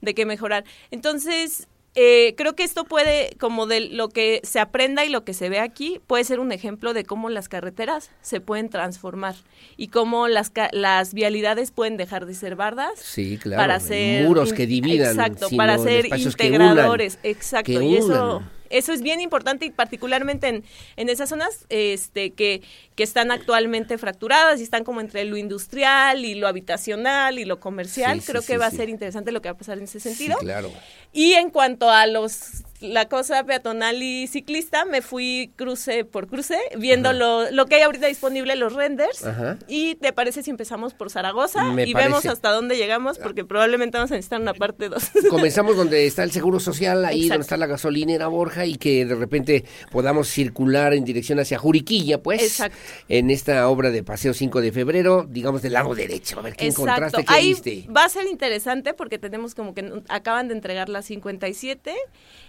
de 0.00 0.14
que 0.14 0.26
mejorar. 0.26 0.64
Entonces, 0.90 1.68
eh, 1.96 2.34
creo 2.36 2.56
que 2.56 2.64
esto 2.64 2.82
puede, 2.84 3.36
como 3.38 3.66
de 3.66 3.80
lo 3.80 4.08
que 4.08 4.40
se 4.42 4.58
aprenda 4.58 5.04
y 5.04 5.10
lo 5.10 5.22
que 5.24 5.32
se 5.32 5.48
ve 5.48 5.60
aquí, 5.60 6.00
puede 6.08 6.24
ser 6.24 6.40
un 6.40 6.50
ejemplo 6.50 6.92
de 6.92 7.04
cómo 7.04 7.28
las 7.30 7.48
carreteras 7.48 8.10
se 8.20 8.40
pueden 8.40 8.68
transformar 8.68 9.36
y 9.76 9.88
cómo 9.88 10.26
las, 10.26 10.50
las 10.72 11.14
vialidades 11.14 11.70
pueden 11.70 11.96
dejar 11.96 12.26
de 12.26 12.34
ser 12.34 12.56
bardas 12.56 12.98
Sí, 12.98 13.38
claro. 13.40 13.62
para 13.62 13.78
ser 13.78 14.26
muros 14.26 14.52
que 14.52 14.66
dividan. 14.66 15.10
exacto 15.10 15.46
para 15.56 15.78
ser 15.78 16.06
integradores 16.06 17.18
exacto 17.22 17.80
y 17.80 17.96
eso. 17.98 18.42
Eso 18.70 18.92
es 18.92 19.02
bien 19.02 19.20
importante 19.20 19.66
y 19.66 19.70
particularmente 19.70 20.48
en, 20.48 20.64
en 20.96 21.08
esas 21.08 21.28
zonas 21.28 21.66
este 21.68 22.32
que, 22.32 22.62
que 22.94 23.02
están 23.02 23.30
actualmente 23.30 23.98
fracturadas 23.98 24.60
y 24.60 24.62
están 24.62 24.84
como 24.84 25.00
entre 25.00 25.24
lo 25.24 25.36
industrial 25.36 26.24
y 26.24 26.34
lo 26.34 26.48
habitacional 26.48 27.38
y 27.38 27.44
lo 27.44 27.60
comercial. 27.60 28.20
Sí, 28.20 28.26
creo 28.26 28.42
sí, 28.42 28.48
que 28.48 28.58
va 28.58 28.66
a 28.66 28.70
ser 28.70 28.88
interesante 28.88 29.32
lo 29.32 29.42
que 29.42 29.48
va 29.48 29.54
a 29.54 29.58
pasar 29.58 29.78
en 29.78 29.84
ese 29.84 30.00
sentido. 30.00 30.36
claro. 30.38 30.72
y 31.12 31.34
en 31.34 31.50
cuanto 31.50 31.90
a 31.90 32.06
los 32.06 32.64
la 32.84 33.08
cosa 33.08 33.44
peatonal 33.44 34.02
y 34.02 34.26
ciclista, 34.26 34.84
me 34.84 35.02
fui 35.02 35.52
cruce 35.56 36.04
por 36.04 36.26
cruce, 36.28 36.58
viendo 36.78 37.12
lo, 37.12 37.50
lo 37.50 37.66
que 37.66 37.76
hay 37.76 37.82
ahorita 37.82 38.06
disponible, 38.06 38.56
los 38.56 38.74
renders. 38.74 39.24
Ajá. 39.24 39.58
¿Y 39.68 39.94
te 39.96 40.12
parece 40.12 40.42
si 40.42 40.50
empezamos 40.50 40.94
por 40.94 41.10
Zaragoza 41.10 41.64
Me 41.64 41.84
y 41.86 41.94
vemos 41.94 42.26
hasta 42.26 42.50
dónde 42.50 42.76
llegamos? 42.76 43.18
Porque 43.18 43.44
probablemente 43.44 43.96
vamos 43.98 44.10
a 44.12 44.14
necesitar 44.14 44.40
una 44.40 44.54
parte 44.54 44.88
2. 44.88 45.10
Comenzamos 45.30 45.76
donde 45.76 46.06
está 46.06 46.22
el 46.22 46.30
Seguro 46.32 46.60
Social, 46.60 47.04
ahí 47.04 47.22
Exacto. 47.22 47.34
donde 47.34 47.42
está 47.42 47.56
la 47.56 47.66
gasolinera 47.66 48.26
Borja 48.28 48.66
y 48.66 48.76
que 48.76 49.04
de 49.04 49.14
repente 49.14 49.64
podamos 49.90 50.28
circular 50.28 50.94
en 50.94 51.04
dirección 51.04 51.38
hacia 51.40 51.58
Juriquilla, 51.58 52.22
pues. 52.22 52.42
Exacto. 52.42 52.78
En 53.08 53.30
esta 53.30 53.68
obra 53.68 53.90
de 53.90 54.02
Paseo 54.02 54.34
5 54.34 54.60
de 54.60 54.72
Febrero, 54.72 55.26
digamos 55.28 55.62
del 55.62 55.72
lado 55.72 55.94
derecho. 55.94 56.38
A 56.38 56.42
ver 56.42 56.56
qué 56.56 56.66
encontraste, 56.66 57.24
qué 57.24 57.34
Ahí 57.34 57.48
viste. 57.48 57.86
va 57.94 58.04
a 58.04 58.08
ser 58.08 58.26
interesante 58.26 58.94
porque 58.94 59.18
tenemos 59.18 59.54
como 59.54 59.74
que 59.74 60.02
acaban 60.08 60.48
de 60.48 60.54
entregar 60.54 60.88
la 60.88 61.02
57 61.02 61.94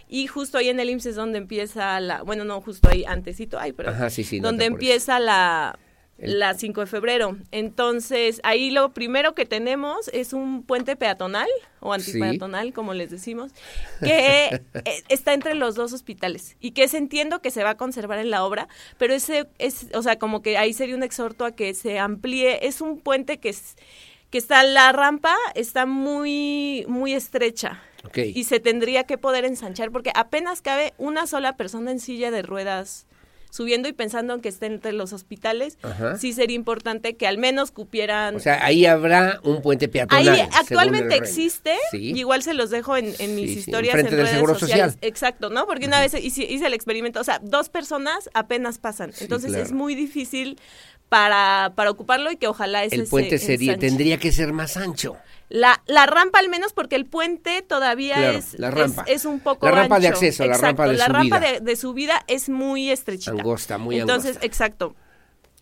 y 0.07 0.27
justo 0.27 0.57
ahí 0.57 0.69
en 0.69 0.79
el 0.79 0.89
IMSS 0.89 1.05
es 1.07 1.15
donde 1.15 1.37
empieza 1.37 1.99
la, 1.99 2.21
bueno, 2.23 2.43
no, 2.43 2.61
justo 2.61 2.89
ahí 2.89 3.03
antesito, 3.05 3.59
ay, 3.59 3.73
pero 3.73 3.89
Ajá, 3.89 4.09
sí, 4.09 4.23
sí, 4.23 4.39
donde 4.39 4.65
empieza 4.65 5.19
la 5.19 5.77
El- 6.17 6.39
la 6.39 6.53
5 6.53 6.79
de 6.81 6.87
febrero. 6.87 7.37
Entonces, 7.51 8.39
ahí 8.43 8.69
lo 8.71 8.93
primero 8.93 9.35
que 9.35 9.45
tenemos 9.45 10.07
es 10.13 10.31
un 10.31 10.63
puente 10.63 10.95
peatonal 10.95 11.49
o 11.81 11.91
antipeatonal, 11.91 12.71
como 12.71 12.93
les 12.93 13.09
decimos, 13.09 13.51
que 14.01 14.49
eh, 14.85 15.03
está 15.09 15.33
entre 15.33 15.55
los 15.55 15.75
dos 15.75 15.91
hospitales 15.91 16.55
y 16.61 16.71
que 16.71 16.83
ese 16.83 16.97
entiendo 16.97 17.41
que 17.41 17.51
se 17.51 17.63
va 17.63 17.71
a 17.71 17.75
conservar 17.77 18.19
en 18.19 18.29
la 18.29 18.45
obra, 18.45 18.69
pero 18.97 19.13
ese 19.13 19.47
es, 19.57 19.87
o 19.93 20.01
sea, 20.01 20.17
como 20.17 20.41
que 20.41 20.57
ahí 20.57 20.71
sería 20.73 20.95
un 20.95 21.03
exhorto 21.03 21.43
a 21.43 21.51
que 21.51 21.73
se 21.73 21.99
amplíe. 21.99 22.65
Es 22.65 22.79
un 22.79 22.99
puente 22.99 23.39
que 23.39 23.49
es 23.49 23.75
que 24.29 24.37
está 24.39 24.63
la 24.63 24.91
rampa 24.91 25.35
está 25.53 25.85
muy 25.85 26.85
muy 26.87 27.13
estrecha 27.13 27.81
Y 28.15 28.43
se 28.45 28.59
tendría 28.59 29.03
que 29.05 29.17
poder 29.17 29.45
ensanchar 29.45 29.91
porque 29.91 30.11
apenas 30.15 30.61
cabe 30.61 30.93
una 30.97 31.27
sola 31.27 31.55
persona 31.57 31.91
en 31.91 31.99
silla 31.99 32.31
de 32.31 32.41
ruedas 32.41 33.07
subiendo 33.51 33.87
y 33.87 33.93
pensando 33.93 34.33
en 34.33 34.41
que 34.41 34.49
esté 34.49 34.65
entre 34.65 34.91
los 34.91 35.13
hospitales, 35.13 35.77
Ajá. 35.81 36.17
sí 36.17 36.33
sería 36.33 36.57
importante 36.57 37.15
que 37.15 37.25
al 37.25 37.37
menos 37.37 37.71
cupieran 37.71 38.35
O 38.35 38.39
sea, 38.39 38.65
ahí 38.65 38.85
habrá 38.85 39.39
un 39.43 39.61
puente 39.61 39.87
peatonal. 39.87 40.27
Ahí 40.27 40.41
actualmente 40.59 41.15
existe, 41.15 41.73
Sí. 41.89 42.11
y 42.11 42.19
igual 42.19 42.43
se 42.43 42.53
los 42.53 42.69
dejo 42.69 42.97
en, 42.97 43.13
en 43.17 43.33
mis 43.35 43.53
Sí, 43.53 43.59
historias 43.59 43.95
en 43.95 44.07
redes 44.07 44.31
Seguro 44.31 44.55
sociales. 44.55 44.93
Social. 44.95 45.09
Exacto, 45.09 45.49
¿no? 45.49 45.65
Porque 45.67 45.85
una 45.85 46.01
vez 46.01 46.13
hice, 46.15 46.43
hice 46.43 46.65
el 46.65 46.73
experimento, 46.73 47.21
o 47.21 47.23
sea, 47.23 47.39
dos 47.41 47.69
personas 47.69 48.29
apenas 48.33 48.77
pasan, 48.77 49.13
entonces 49.21 49.51
claro. 49.51 49.63
es 49.63 49.71
muy 49.71 49.95
difícil 49.95 50.59
para, 51.09 51.73
para 51.75 51.91
ocuparlo 51.91 52.31
y 52.31 52.37
que 52.37 52.47
ojalá 52.47 52.83
ese 52.83 52.95
El 52.95 53.07
puente 53.07 53.37
se 53.37 53.45
sería, 53.47 53.77
tendría 53.77 54.17
que 54.17 54.31
ser 54.31 54.53
más 54.53 54.77
ancho. 54.77 55.17
La, 55.47 55.83
la 55.85 56.07
rampa 56.07 56.39
al 56.39 56.49
menos 56.49 56.73
porque 56.73 56.95
el 56.95 57.05
puente 57.05 57.61
todavía 57.61 58.15
Claro, 58.15 58.37
es, 58.39 58.57
la 58.59 58.71
rampa. 58.71 59.03
Es, 59.07 59.25
un 59.25 59.39
poco 59.39 59.67
La 59.67 59.71
rampa 59.73 59.99
de 59.99 60.07
acceso, 60.07 60.43
la 60.45 60.55
Exacto, 60.55 60.83
rampa 60.83 60.87
de 60.87 60.97
la 60.97 61.05
subida. 61.05 61.19
rampa 61.19 61.39
de, 61.39 61.59
de 61.59 61.75
subida 61.75 62.23
es 62.27 62.49
muy 62.49 62.89
estrechita. 62.89 63.31
Angosta, 63.31 63.77
muy 63.77 63.99
Entonces, 63.99 64.31
angosta. 64.31 64.45
exacto. 64.47 64.95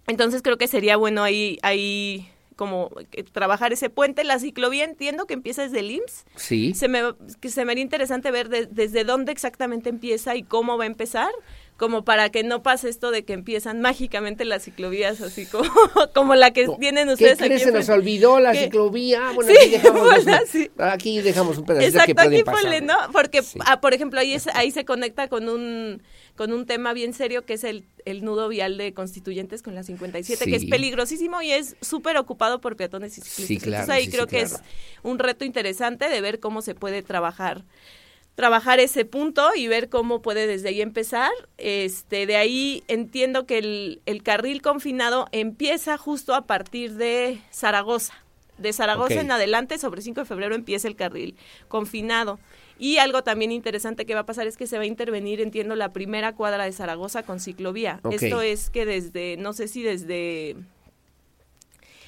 Entonces 0.08 0.42
creo 0.42 0.58
que 0.58 0.68
sería 0.68 0.96
bueno 0.98 1.22
ahí, 1.24 1.60
ahí 1.64 2.30
como 2.56 2.92
trabajar 3.34 3.74
ese 3.74 3.90
puente. 3.90 4.24
La 4.24 4.40
ciclovía 4.40 4.86
entiendo 4.86 5.26
que 5.26 5.34
empieza 5.34 5.64
desde 5.64 5.80
el 5.80 5.92
IMSS. 5.92 6.26
Sí. 6.36 6.74
Se 6.74 6.88
me, 6.88 7.02
que 7.42 7.50
se 7.50 7.66
me 7.66 7.72
haría 7.74 7.84
interesante 7.84 8.32
ver 8.32 8.48
desde 8.50 9.04
dónde 9.04 9.32
exactamente 9.34 9.90
empieza 9.90 10.36
y 10.38 10.44
cómo 10.44 10.78
va 10.78 10.86
a 10.86 10.88
empezar 10.88 11.30
como 11.78 12.06
para 12.06 12.30
que 12.30 12.44
no 12.44 12.62
pase 12.64 12.90
esto 12.90 13.12
de 13.12 13.26
que 13.26 13.34
empiezan 13.34 13.82
mágicamente 13.82 14.46
las 14.46 14.64
ciclovías 14.64 15.22
así 15.22 15.46
como, 15.52 15.70
como 16.14 16.36
la 16.36 16.52
que 16.52 16.68
tienen 16.80 17.10
ustedes 17.10 17.38
¿Qué 17.38 17.60
se 17.60 17.72
nos 17.72 17.90
olvidó 17.90 18.40
la 18.40 18.54
ciclovía? 18.54 19.32
Bueno, 19.34 19.52
aquí, 19.52 19.70
dejamos 19.70 20.28
aquí 20.78 21.22
dejamos 21.22 21.58
un 21.58 21.66
pedacito 21.66 21.98
Exacto, 21.98 22.30
que 22.30 22.36
aquí 22.36 22.44
pasar. 22.44 22.84
¿no? 22.84 22.96
Porque, 23.12 23.42
ah, 23.66 23.82
por 23.82 23.94
ejemplo, 23.94 24.20
ahí, 24.20 24.34
es, 24.34 24.48
ahí 24.48 24.72
se 24.72 24.86
conecta 24.86 25.28
con 25.28 25.50
un 25.50 26.02
con 26.36 26.52
un 26.52 26.66
tema 26.66 26.94
bien 26.94 27.14
serio 27.14 27.46
que 27.46 27.54
es 27.54 27.64
el, 27.64 27.86
el 28.06 28.24
nudo 28.24 28.50
vial 28.50 28.78
de 28.78 28.94
constituyentes 28.94 29.62
con 29.62 29.76
la 29.76 29.84
57, 29.84 30.46
que 30.46 30.56
es 30.56 30.66
peligrosísimo 30.66 31.42
y 31.44 31.52
es 31.52 31.76
súper 31.82 32.18
ocupado 32.18 32.60
por 32.60 32.76
peatones 32.76 33.18
y 33.20 33.22
ciclistas. 33.22 33.82
Entonces 33.82 33.90
ahí 33.90 34.08
creo 34.08 34.26
que 34.26 34.42
es 34.42 34.60
un 35.04 35.20
reto 35.20 35.46
interesante 35.46 36.10
de 36.10 36.22
ver 36.22 36.40
cómo 36.40 36.64
se 36.64 36.74
puede 36.74 37.04
trabajar 37.04 37.64
trabajar 38.36 38.80
ese 38.80 39.06
punto 39.06 39.50
y 39.56 39.68
ver 39.68 39.90
cómo 39.90 40.22
puede 40.22 40.48
desde 40.48 40.70
ahí 40.70 40.82
empezar. 40.82 41.32
Este, 41.58 42.26
de 42.26 42.36
ahí 42.36 42.84
entiendo 42.88 43.46
que 43.46 43.60
el, 43.60 44.02
el 44.06 44.24
carril 44.24 44.62
confinado 44.62 45.28
empieza 45.32 45.98
justo 45.98 46.34
a 46.34 46.46
partir 46.46 46.94
de 46.96 47.42
Zaragoza. 47.52 48.14
De 48.58 48.72
Zaragoza 48.72 49.20
en 49.20 49.32
adelante, 49.32 49.78
sobre 49.80 50.02
5 50.02 50.22
de 50.22 50.26
febrero, 50.26 50.56
empieza 50.56 50.88
el 50.88 50.96
carril 50.96 51.36
confinado. 51.68 52.40
Y 52.78 52.98
algo 52.98 53.24
también 53.24 53.52
interesante 53.52 54.06
que 54.06 54.14
va 54.14 54.22
a 54.22 54.26
pasar 54.26 54.48
es 54.48 54.58
que 54.58 54.68
se 54.68 54.78
va 54.78 54.84
a 54.84 54.88
intervenir, 54.88 55.42
entiendo, 55.42 55.76
la 55.76 55.92
primera 55.92 56.34
cuadra 56.34 56.66
de 56.66 56.72
Zaragoza 56.72 57.24
con 57.24 57.40
ciclovía. 57.40 58.00
Esto 58.12 58.42
es 58.42 58.70
que 58.70 58.86
desde, 58.86 59.38
no 59.38 59.54
sé 59.54 59.68
si 59.68 59.82
desde 59.82 60.56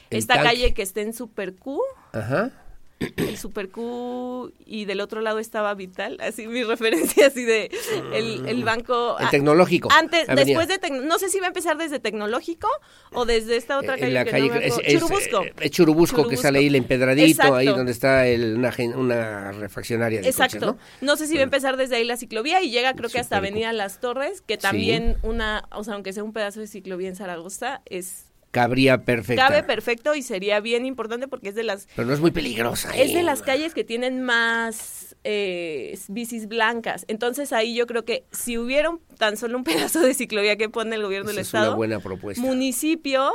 esta 0.09 0.41
calle 0.41 0.73
que 0.73 0.81
está 0.81 1.01
en 1.01 1.13
Super 1.13 1.55
Q. 1.55 1.81
Ajá 2.13 2.51
el 2.99 3.37
Super 3.37 3.69
Q 3.69 4.53
y 4.65 4.85
del 4.85 5.01
otro 5.01 5.21
lado 5.21 5.39
estaba 5.39 5.73
Vital, 5.73 6.17
así 6.21 6.47
mi 6.47 6.63
referencia 6.63 7.27
así 7.27 7.43
de 7.43 7.69
el, 8.13 8.63
banco 8.63 9.17
el 9.19 9.29
tecnológico. 9.29 9.89
Antes 9.91 10.27
después 10.27 10.67
de 10.67 10.79
no 10.89 11.19
sé 11.19 11.29
si 11.29 11.39
va 11.39 11.47
a 11.47 11.49
empar 11.49 11.77
desde 11.77 11.99
tecnológico 11.99 12.69
o 13.11 13.25
desde 13.25 13.57
esta 13.57 13.77
otra 13.77 13.97
calle, 13.97 14.13
la 14.13 14.25
calle 14.25 14.49
es, 14.65 14.77
Churubusco. 14.77 15.45
Es, 15.59 15.71
Churubusco. 15.71 16.27
que 16.27 16.37
sale 16.37 16.59
ahí 16.59 16.67
el 16.67 16.75
empedradito, 16.75 17.55
ahí 17.55 17.67
donde 17.67 17.91
está 17.91 18.27
el, 18.27 18.55
una, 18.55 18.73
una 18.95 19.51
refaccionaria 19.51 20.21
de 20.21 20.29
Exacto. 20.29 20.77
¿no? 21.01 21.17
sé 21.17 21.27
si 21.27 21.35
va 21.35 21.41
a 21.41 21.43
empezar 21.43 21.77
desde 21.77 21.97
ahí 21.97 22.05
la 22.05 22.17
ciclovía 22.17 22.61
y 22.61 22.71
llega 22.71 22.93
creo 22.93 23.09
que 23.09 23.19
hasta 23.19 23.37
Avenida 23.37 23.73
Las 23.73 23.99
Torres, 23.99 24.41
que 24.41 24.57
también 24.57 25.17
una, 25.21 25.67
o 25.71 25.83
sea, 25.83 25.95
aunque 25.95 26.13
sea 26.13 26.23
un 26.23 26.33
pedazo 26.33 26.59
de 26.59 26.67
ciclovía 26.67 27.09
en 27.09 27.15
Zaragoza, 27.15 27.81
es 27.85 28.25
cabría 28.55 29.03
perfecto. 29.03 29.41
Cabe 29.41 29.63
perfecto 29.63 30.15
y 30.15 30.21
sería 30.21 30.61
bien 30.61 30.85
importante 30.85 31.27
porque 31.27 31.49
es 31.49 31.55
de 31.55 31.63
las... 31.63 31.89
Pero 31.93 32.07
no 32.07 32.13
es 32.13 32.21
muy 32.21 32.31
peligrosa. 32.31 32.95
Es 32.95 33.13
de 33.13 33.21
las 33.21 33.41
calles 33.41 33.73
que 33.73 33.83
tienen 33.83 34.21
más 34.21 35.17
eh, 35.25 35.99
bicis 36.07 36.47
blancas. 36.47 37.03
Entonces 37.09 37.51
ahí 37.51 37.75
yo 37.75 37.85
creo 37.85 38.05
que 38.05 38.23
si 38.31 38.57
hubiera 38.57 38.97
tan 39.17 39.35
solo 39.35 39.57
un 39.57 39.63
pedazo 39.65 39.99
de 39.99 40.13
ciclovía 40.13 40.55
que 40.55 40.69
pone 40.69 40.95
el 40.95 41.03
gobierno 41.03 41.31
del 41.31 41.39
Estado... 41.39 41.65
Es 41.65 41.69
una 41.71 41.75
buena 41.75 41.99
propuesta. 41.99 42.41
Municipio 42.41 43.29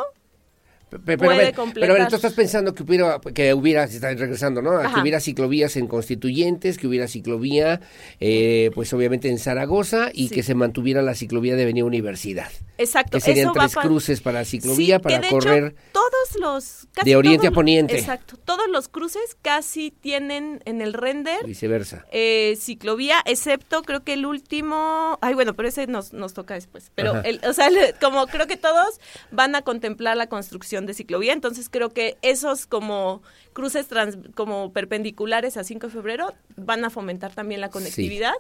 pero, 0.91 1.25
puede 1.25 1.55
pero, 1.75 2.09
tú 2.09 2.17
estás 2.17 2.33
pensando 2.33 2.75
que 2.75 2.83
hubiera, 2.83 3.21
que 3.35 3.55
hubiera, 3.55 3.87
si 3.87 3.97
estás 3.97 4.19
regresando, 4.19 4.61
¿no? 4.61 4.79
Que 4.81 5.01
hubiera 5.01 5.21
ciclovías 5.21 5.77
en 5.77 5.87
Constituyentes, 5.87 6.79
que 6.79 6.87
hubiera 6.87 7.07
ciclovía, 7.07 7.81
eh, 8.19 8.71
pues 8.75 8.93
obviamente 8.93 9.29
en 9.29 9.39
Zaragoza 9.39 10.11
y 10.13 10.29
que 10.31 10.43
se 10.43 10.55
mantuviera 10.55 11.03
la 11.03 11.15
ciclovía 11.15 11.57
de 11.57 11.63
Avenida 11.63 11.85
Universidad. 11.85 12.51
Exacto. 12.79 13.19
Que 13.19 13.21
serían 13.21 13.53
tres 13.53 13.75
cruces 13.77 14.21
para 14.21 14.45
ciclovía, 14.45 14.99
para 14.99 15.29
correr. 15.29 15.75
todos 15.93 16.41
los. 16.41 16.89
de 17.05 17.17
oriente 17.17 17.47
a 17.47 17.51
poniente. 17.51 17.99
Exacto. 17.99 18.37
Todos 18.37 18.69
los 18.71 18.89
cruces 18.89 19.37
casi 19.41 19.91
tienen 19.91 20.63
en 20.65 20.81
el 20.81 20.93
render. 20.93 21.47
Viceversa. 21.47 22.07
Eh, 22.11 22.57
ciclovía, 22.59 23.23
excepto 23.27 23.83
creo 23.83 24.03
que 24.03 24.15
el 24.15 24.27
último. 24.27 25.19
Ay, 25.21 25.35
bueno, 25.35 25.55
pero 25.55 25.69
ese 25.69 25.87
nos, 25.87 26.13
nos 26.13 26.35
toca 26.35 26.55
después. 26.55 26.91
Pero, 26.95 27.23
el, 27.23 27.41
o 27.47 27.53
sea, 27.53 27.69
como 28.01 28.27
creo 28.27 28.47
que 28.47 28.57
todos 28.57 29.01
van 29.31 29.55
a 29.55 29.63
contemplar 29.63 30.17
la 30.17 30.29
construcción 30.29 30.80
de 30.87 30.95
ciclovía, 30.95 31.33
entonces 31.33 31.69
creo 31.69 31.91
que 31.91 32.17
esos 32.23 32.67
como 32.67 33.23
cruces 33.53 33.87
como 34.35 34.73
perpendiculares 34.73 35.57
a 35.57 35.65
5 35.65 35.89
de 35.89 35.93
febrero 35.93 36.35
van 36.57 36.85
a 36.85 36.91
fomentar 36.91 37.35
también 37.35 37.61
la 37.61 37.71
conectividad. 37.71 38.35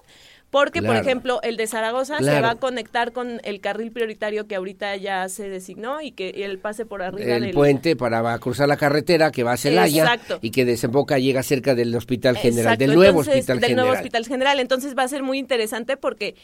Porque, 0.51 0.83
por 0.83 0.97
ejemplo, 0.97 1.41
el 1.43 1.57
de 1.57 1.69
Zaragoza 1.69 2.19
se 2.19 2.41
va 2.41 2.51
a 2.51 2.55
conectar 2.57 3.13
con 3.13 3.41
el 3.45 3.61
carril 3.61 3.93
prioritario 3.93 4.49
que 4.49 4.57
ahorita 4.57 4.97
ya 4.97 5.29
se 5.29 5.49
designó 5.49 6.01
y 6.01 6.11
que 6.11 6.31
el 6.45 6.59
pase 6.59 6.85
por 6.85 7.03
arriba 7.03 7.37
el 7.37 7.53
puente 7.53 7.95
para 7.95 8.37
cruzar 8.41 8.67
la 8.67 8.77
carretera 8.77 9.31
que 9.31 9.45
va 9.45 9.53
a 9.53 9.57
Celaya 9.57 10.19
y 10.41 10.51
que 10.51 10.65
desemboca 10.65 11.21
llega 11.21 11.45
cerca 11.45 11.77
del 11.77 11.95
Hospital 11.95 12.37
General, 12.37 12.77
del 12.77 12.95
nuevo 12.97 13.21
Hospital 13.21 13.61
del 13.61 13.77
nuevo 13.77 13.93
Hospital 13.93 14.27
General. 14.27 14.59
Entonces 14.59 14.99
va 14.99 15.05
a 15.05 15.09
ser 15.09 15.23
muy 15.23 15.39
interesante 15.39 15.97
porque 15.97 16.35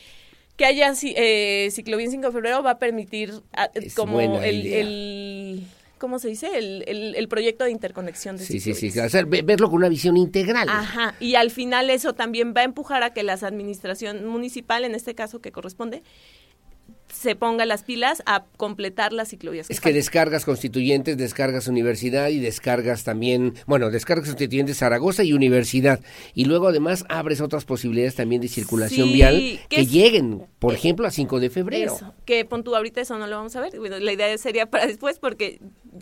que 0.56 0.64
haya 0.64 0.92
eh, 1.02 1.68
ciclovía 1.72 2.06
en 2.06 2.12
5 2.12 2.26
de 2.28 2.32
febrero 2.32 2.62
va 2.62 2.72
a 2.72 2.78
permitir 2.78 3.34
ah, 3.54 3.68
como 3.94 4.20
el, 4.20 5.66
¿cómo 5.98 6.18
se 6.18 6.28
dice? 6.28 6.56
El, 6.56 6.84
el, 6.86 7.28
proyecto 7.28 7.64
de 7.64 7.70
interconexión 7.70 8.36
de 8.36 8.44
Sí, 8.44 8.60
sí, 8.60 8.74
sí, 8.74 8.98
hacer, 8.98 9.26
verlo 9.26 9.68
con 9.68 9.76
una 9.76 9.88
visión 9.88 10.16
integral. 10.16 10.68
Ajá, 10.68 11.14
y 11.20 11.34
al 11.34 11.50
final 11.50 11.90
eso 11.90 12.14
también 12.14 12.54
va 12.56 12.60
a 12.60 12.64
empujar 12.64 13.02
a 13.02 13.12
que 13.12 13.22
las 13.22 13.42
administración 13.42 14.26
municipal, 14.26 14.84
en 14.84 14.94
este 14.94 15.14
caso 15.14 15.40
que 15.40 15.52
corresponde, 15.52 16.02
se 17.12 17.36
ponga 17.36 17.64
las 17.64 17.82
pilas 17.82 18.22
a 18.26 18.44
completar 18.56 19.12
las 19.12 19.28
ciclovías. 19.28 19.70
es 19.70 19.80
que 19.80 19.92
descargas 19.92 20.44
constituyentes, 20.44 21.16
descargas 21.16 21.68
universidad 21.68 22.28
y 22.28 22.38
descargas 22.38 23.04
también, 23.04 23.54
bueno, 23.66 23.90
descargas 23.90 24.26
constituyentes 24.26 24.78
Zaragoza 24.78 25.24
y 25.24 25.32
universidad. 25.32 26.00
Y 26.34 26.44
luego 26.44 26.68
además 26.68 27.04
abres 27.08 27.40
otras 27.40 27.64
posibilidades 27.64 28.14
también 28.14 28.40
de 28.40 28.48
circulación 28.48 29.12
vial 29.12 29.60
que, 29.68 29.86
lleguen, 29.86 30.46
por 30.58 30.72
eh, 30.72 30.76
ejemplo, 30.76 31.06
a 31.06 31.10
5 31.10 31.40
de 31.40 31.50
febrero. 31.50 31.94
Eso, 31.94 32.14
que 32.24 32.44
pon 32.44 32.64
tú 32.64 32.74
ahorita 32.74 33.00
eso 33.00 33.18
no 33.18 33.26
lo 33.26 33.36
vamos 33.36 33.56
a 33.56 33.60
ver. 33.60 33.74
la 33.74 34.12
idea 34.12 34.36
sería 34.38 34.66
para 34.66 34.86
después 34.86 35.18
porque 35.18 35.60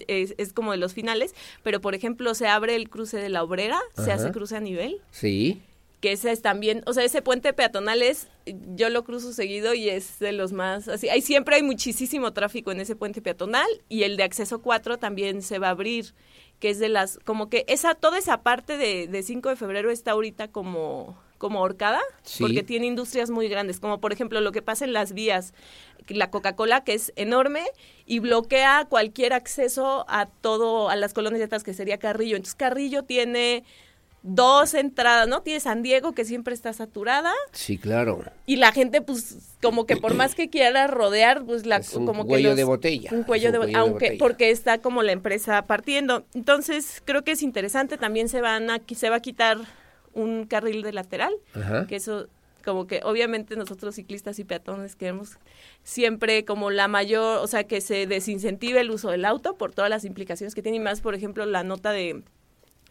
es, 0.08 0.34
es, 0.38 0.52
como 0.52 0.72
de 0.72 0.78
los 0.78 0.94
finales, 0.94 1.34
pero 1.62 1.80
por 1.80 1.94
ejemplo 1.94 2.34
se 2.34 2.48
abre 2.48 2.74
el 2.76 2.88
cruce 2.88 3.18
de 3.18 3.28
la 3.28 3.42
obrera, 3.42 3.78
se 3.96 4.10
hace 4.12 4.30
cruce 4.30 4.56
a 4.56 4.60
nivel. 4.60 5.00
Sí 5.10 5.62
que 6.04 6.12
ese 6.12 6.32
es 6.32 6.42
también, 6.42 6.82
o 6.84 6.92
sea, 6.92 7.02
ese 7.02 7.22
puente 7.22 7.54
peatonal 7.54 8.02
es, 8.02 8.28
yo 8.44 8.90
lo 8.90 9.04
cruzo 9.04 9.32
seguido 9.32 9.72
y 9.72 9.88
es 9.88 10.18
de 10.18 10.32
los 10.32 10.52
más, 10.52 10.86
así, 10.86 11.08
hay 11.08 11.22
siempre 11.22 11.56
hay 11.56 11.62
muchísimo 11.62 12.34
tráfico 12.34 12.70
en 12.70 12.80
ese 12.80 12.94
puente 12.94 13.22
peatonal 13.22 13.66
y 13.88 14.02
el 14.02 14.18
de 14.18 14.24
acceso 14.24 14.60
4 14.60 14.98
también 14.98 15.40
se 15.40 15.58
va 15.58 15.68
a 15.68 15.70
abrir, 15.70 16.12
que 16.60 16.68
es 16.68 16.78
de 16.78 16.90
las, 16.90 17.18
como 17.24 17.48
que 17.48 17.64
esa, 17.68 17.94
toda 17.94 18.18
esa 18.18 18.42
parte 18.42 18.76
de, 18.76 19.06
de 19.06 19.22
5 19.22 19.48
de 19.48 19.56
febrero 19.56 19.90
está 19.90 20.10
ahorita 20.10 20.48
como, 20.48 21.18
como 21.38 21.62
horcada, 21.62 22.02
porque 22.38 22.62
tiene 22.62 22.84
industrias 22.84 23.30
muy 23.30 23.48
grandes, 23.48 23.80
como 23.80 23.98
por 23.98 24.12
ejemplo 24.12 24.42
lo 24.42 24.52
que 24.52 24.60
pasa 24.60 24.84
en 24.84 24.92
las 24.92 25.14
vías, 25.14 25.54
la 26.08 26.30
Coca-Cola, 26.30 26.84
que 26.84 26.92
es 26.92 27.14
enorme 27.16 27.64
y 28.04 28.18
bloquea 28.18 28.88
cualquier 28.90 29.32
acceso 29.32 30.04
a 30.06 30.26
todo, 30.26 30.90
a 30.90 30.96
las 30.96 31.14
colonias 31.14 31.48
de 31.48 31.58
que 31.60 31.72
sería 31.72 31.96
Carrillo. 31.96 32.36
Entonces 32.36 32.56
Carrillo 32.56 33.04
tiene 33.04 33.64
dos 34.24 34.72
entradas, 34.72 35.28
¿no? 35.28 35.42
Tiene 35.42 35.60
San 35.60 35.82
Diego 35.82 36.12
que 36.12 36.24
siempre 36.24 36.54
está 36.54 36.72
saturada. 36.72 37.30
Sí, 37.52 37.76
claro. 37.76 38.24
Y 38.46 38.56
la 38.56 38.72
gente, 38.72 39.02
pues, 39.02 39.56
como 39.62 39.86
que 39.86 39.96
por 39.98 40.14
más 40.14 40.34
que 40.34 40.48
quiera 40.48 40.86
rodear, 40.86 41.44
pues, 41.44 41.66
la, 41.66 41.82
un 41.94 42.06
como 42.06 42.26
cuello 42.26 42.50
que 42.50 42.56
de 42.56 42.64
botella. 42.64 43.10
Un 43.12 43.22
cuello, 43.24 43.52
de, 43.52 43.58
botella, 43.58 43.78
aunque, 43.80 44.16
porque 44.18 44.50
está 44.50 44.78
como 44.78 45.02
la 45.02 45.12
empresa 45.12 45.62
partiendo. 45.66 46.24
Entonces, 46.32 47.02
creo 47.04 47.22
que 47.22 47.32
es 47.32 47.42
interesante. 47.42 47.98
También 47.98 48.30
se 48.30 48.40
van 48.40 48.70
a, 48.70 48.80
se 48.96 49.10
va 49.10 49.16
a 49.16 49.20
quitar 49.20 49.58
un 50.14 50.46
carril 50.46 50.82
de 50.82 50.92
lateral, 50.92 51.34
que 51.86 51.96
eso 51.96 52.28
como 52.64 52.86
que 52.86 53.00
obviamente 53.04 53.56
nosotros 53.56 53.94
ciclistas 53.94 54.38
y 54.38 54.44
peatones 54.44 54.96
queremos 54.96 55.36
siempre 55.82 56.46
como 56.46 56.70
la 56.70 56.88
mayor, 56.88 57.40
o 57.40 57.46
sea, 57.46 57.64
que 57.64 57.82
se 57.82 58.06
desincentive 58.06 58.80
el 58.80 58.90
uso 58.90 59.10
del 59.10 59.26
auto 59.26 59.58
por 59.58 59.74
todas 59.74 59.90
las 59.90 60.06
implicaciones 60.06 60.54
que 60.54 60.62
tiene 60.62 60.78
y 60.78 60.80
más, 60.80 61.02
por 61.02 61.14
ejemplo, 61.14 61.44
la 61.44 61.62
nota 61.62 61.92
de 61.92 62.22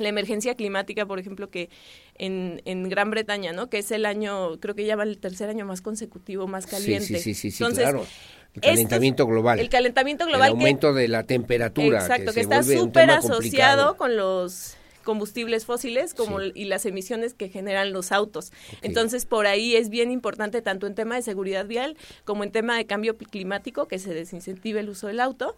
la 0.04 0.10
emergencia 0.10 0.56
climática, 0.56 1.06
por 1.06 1.20
ejemplo, 1.20 1.50
que 1.50 1.70
en, 2.16 2.62
en, 2.66 2.90
Gran 2.90 3.10
Bretaña, 3.12 3.54
¿no? 3.54 3.70
Que 3.70 3.80
es 3.80 3.92
el 3.92 4.06
año, 4.06 4.60
creo 4.60 4.76
que 4.76 4.86
ya 4.86 4.96
va 4.96 5.04
el 5.04 5.18
tercer 5.18 5.50
año 5.50 5.66
más 5.66 5.82
consecutivo, 5.82 6.48
más 6.48 6.68
caliente. 6.68 7.20
Sí, 7.20 7.34
sí, 7.34 7.34
sí, 7.34 7.52
sí, 7.52 7.64
claro. 7.74 8.06
El 8.54 8.62
calentamiento 8.62 9.26
global. 9.26 9.60
El 9.60 9.70
calentamiento 9.70 10.26
global. 10.28 10.50
El 10.50 10.58
aumento 10.58 10.94
de 10.94 11.08
la 11.08 11.24
temperatura. 11.24 12.00
Exacto, 12.00 12.34
que, 12.34 12.42
está 12.42 12.62
súper 12.62 13.10
asociado 13.10 13.98
con 13.98 14.16
los 14.16 14.78
combustibles 15.04 15.66
fósiles 15.66 16.14
como 16.14 16.42
y 16.42 16.66
las 16.66 16.86
emisiones 16.86 17.34
que 17.34 17.50
generan 17.50 17.92
los 17.92 18.12
autos. 18.12 18.52
Entonces, 18.82 19.26
por 19.26 19.48
ahí 19.48 19.76
es 19.76 19.90
bien 19.90 20.12
importante 20.12 20.62
tanto 20.62 20.88
en 20.88 20.96
tema 20.96 21.16
de 21.16 21.22
seguridad 21.22 21.66
vial 21.66 21.98
como 22.26 22.44
en 22.44 22.52
tema 22.52 22.78
de 22.78 22.86
cambio 22.86 23.18
climático 23.18 23.88
que 23.88 24.00
se 24.00 24.14
desincentive 24.14 24.80
el 24.80 24.90
uso 24.90 25.08
del 25.08 25.20
auto. 25.20 25.56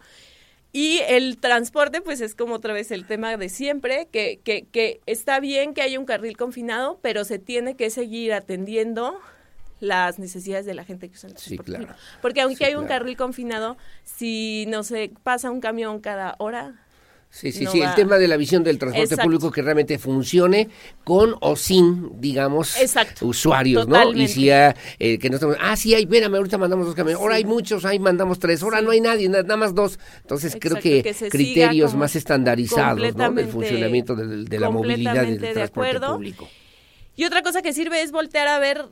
Y 0.76 1.00
el 1.08 1.38
transporte, 1.38 2.02
pues 2.02 2.20
es 2.20 2.34
como 2.34 2.56
otra 2.56 2.74
vez 2.74 2.90
el 2.90 3.06
tema 3.06 3.34
de 3.34 3.48
siempre, 3.48 4.08
que, 4.12 4.40
que, 4.44 4.66
que 4.70 5.00
está 5.06 5.40
bien 5.40 5.72
que 5.72 5.80
haya 5.80 5.98
un 5.98 6.04
carril 6.04 6.36
confinado, 6.36 6.98
pero 7.00 7.24
se 7.24 7.38
tiene 7.38 7.76
que 7.76 7.88
seguir 7.88 8.34
atendiendo 8.34 9.18
las 9.80 10.18
necesidades 10.18 10.66
de 10.66 10.74
la 10.74 10.84
gente 10.84 11.08
que 11.08 11.14
usa 11.14 11.28
el 11.30 11.34
transporte 11.34 11.64
claro. 11.64 11.86
público. 11.86 12.00
Porque 12.20 12.42
aunque 12.42 12.58
Sí, 12.58 12.64
hay 12.64 12.74
un 12.74 12.84
claro. 12.84 13.00
carril 13.00 13.16
confinado, 13.16 13.78
si 14.04 14.66
no 14.68 14.82
se 14.82 15.10
pasa 15.22 15.50
un 15.50 15.62
camión 15.62 15.98
cada 16.00 16.34
hora, 16.38 16.74
Sí, 17.28 17.52
sí, 17.52 17.64
no 17.64 17.70
sí, 17.70 17.82
el 17.82 17.94
tema 17.94 18.16
de 18.16 18.28
la 18.28 18.38
visión 18.38 18.64
del 18.64 18.78
transporte 18.78 19.04
Exacto. 19.04 19.24
público 19.24 19.50
que 19.50 19.60
realmente 19.60 19.98
funcione 19.98 20.70
con 21.04 21.34
o 21.40 21.54
sin, 21.54 22.18
digamos, 22.18 22.80
Exacto. 22.80 23.26
usuarios, 23.26 23.86
¿no? 23.86 24.12
Y 24.14 24.26
si 24.28 24.46
ya, 24.46 24.74
eh, 24.98 25.18
que 25.18 25.28
no 25.28 25.34
estamos, 25.36 25.56
ah, 25.60 25.76
sí, 25.76 25.94
hay, 25.94 26.04
espérame, 26.04 26.34
ahorita 26.36 26.56
mandamos 26.56 26.86
dos 26.86 26.94
camiones, 26.94 27.20
ahora 27.20 27.34
hay 27.34 27.44
muchos, 27.44 27.84
ahí 27.84 27.98
mandamos 27.98 28.38
tres, 28.38 28.62
ahora 28.62 28.80
no 28.80 28.90
hay 28.90 29.02
nadie, 29.02 29.28
na- 29.28 29.42
nada 29.42 29.58
más 29.58 29.74
dos. 29.74 29.98
Entonces 30.22 30.56
creo 30.58 30.76
que, 30.76 31.02
criterios 31.30 31.94
más 31.94 32.16
estandarizados, 32.16 33.14
¿no? 33.14 33.32
Del 33.32 33.48
funcionamiento 33.48 34.14
de, 34.14 34.44
de 34.44 34.58
la 34.60 34.70
movilidad 34.70 35.26
del 35.26 35.38
de 35.38 35.52
transporte 35.52 36.00
público. 36.00 36.48
Y 37.16 37.24
otra 37.24 37.42
cosa 37.42 37.60
que 37.60 37.72
sirve 37.74 38.00
es 38.02 38.12
voltear 38.12 38.48
a 38.48 38.58
ver 38.58 38.86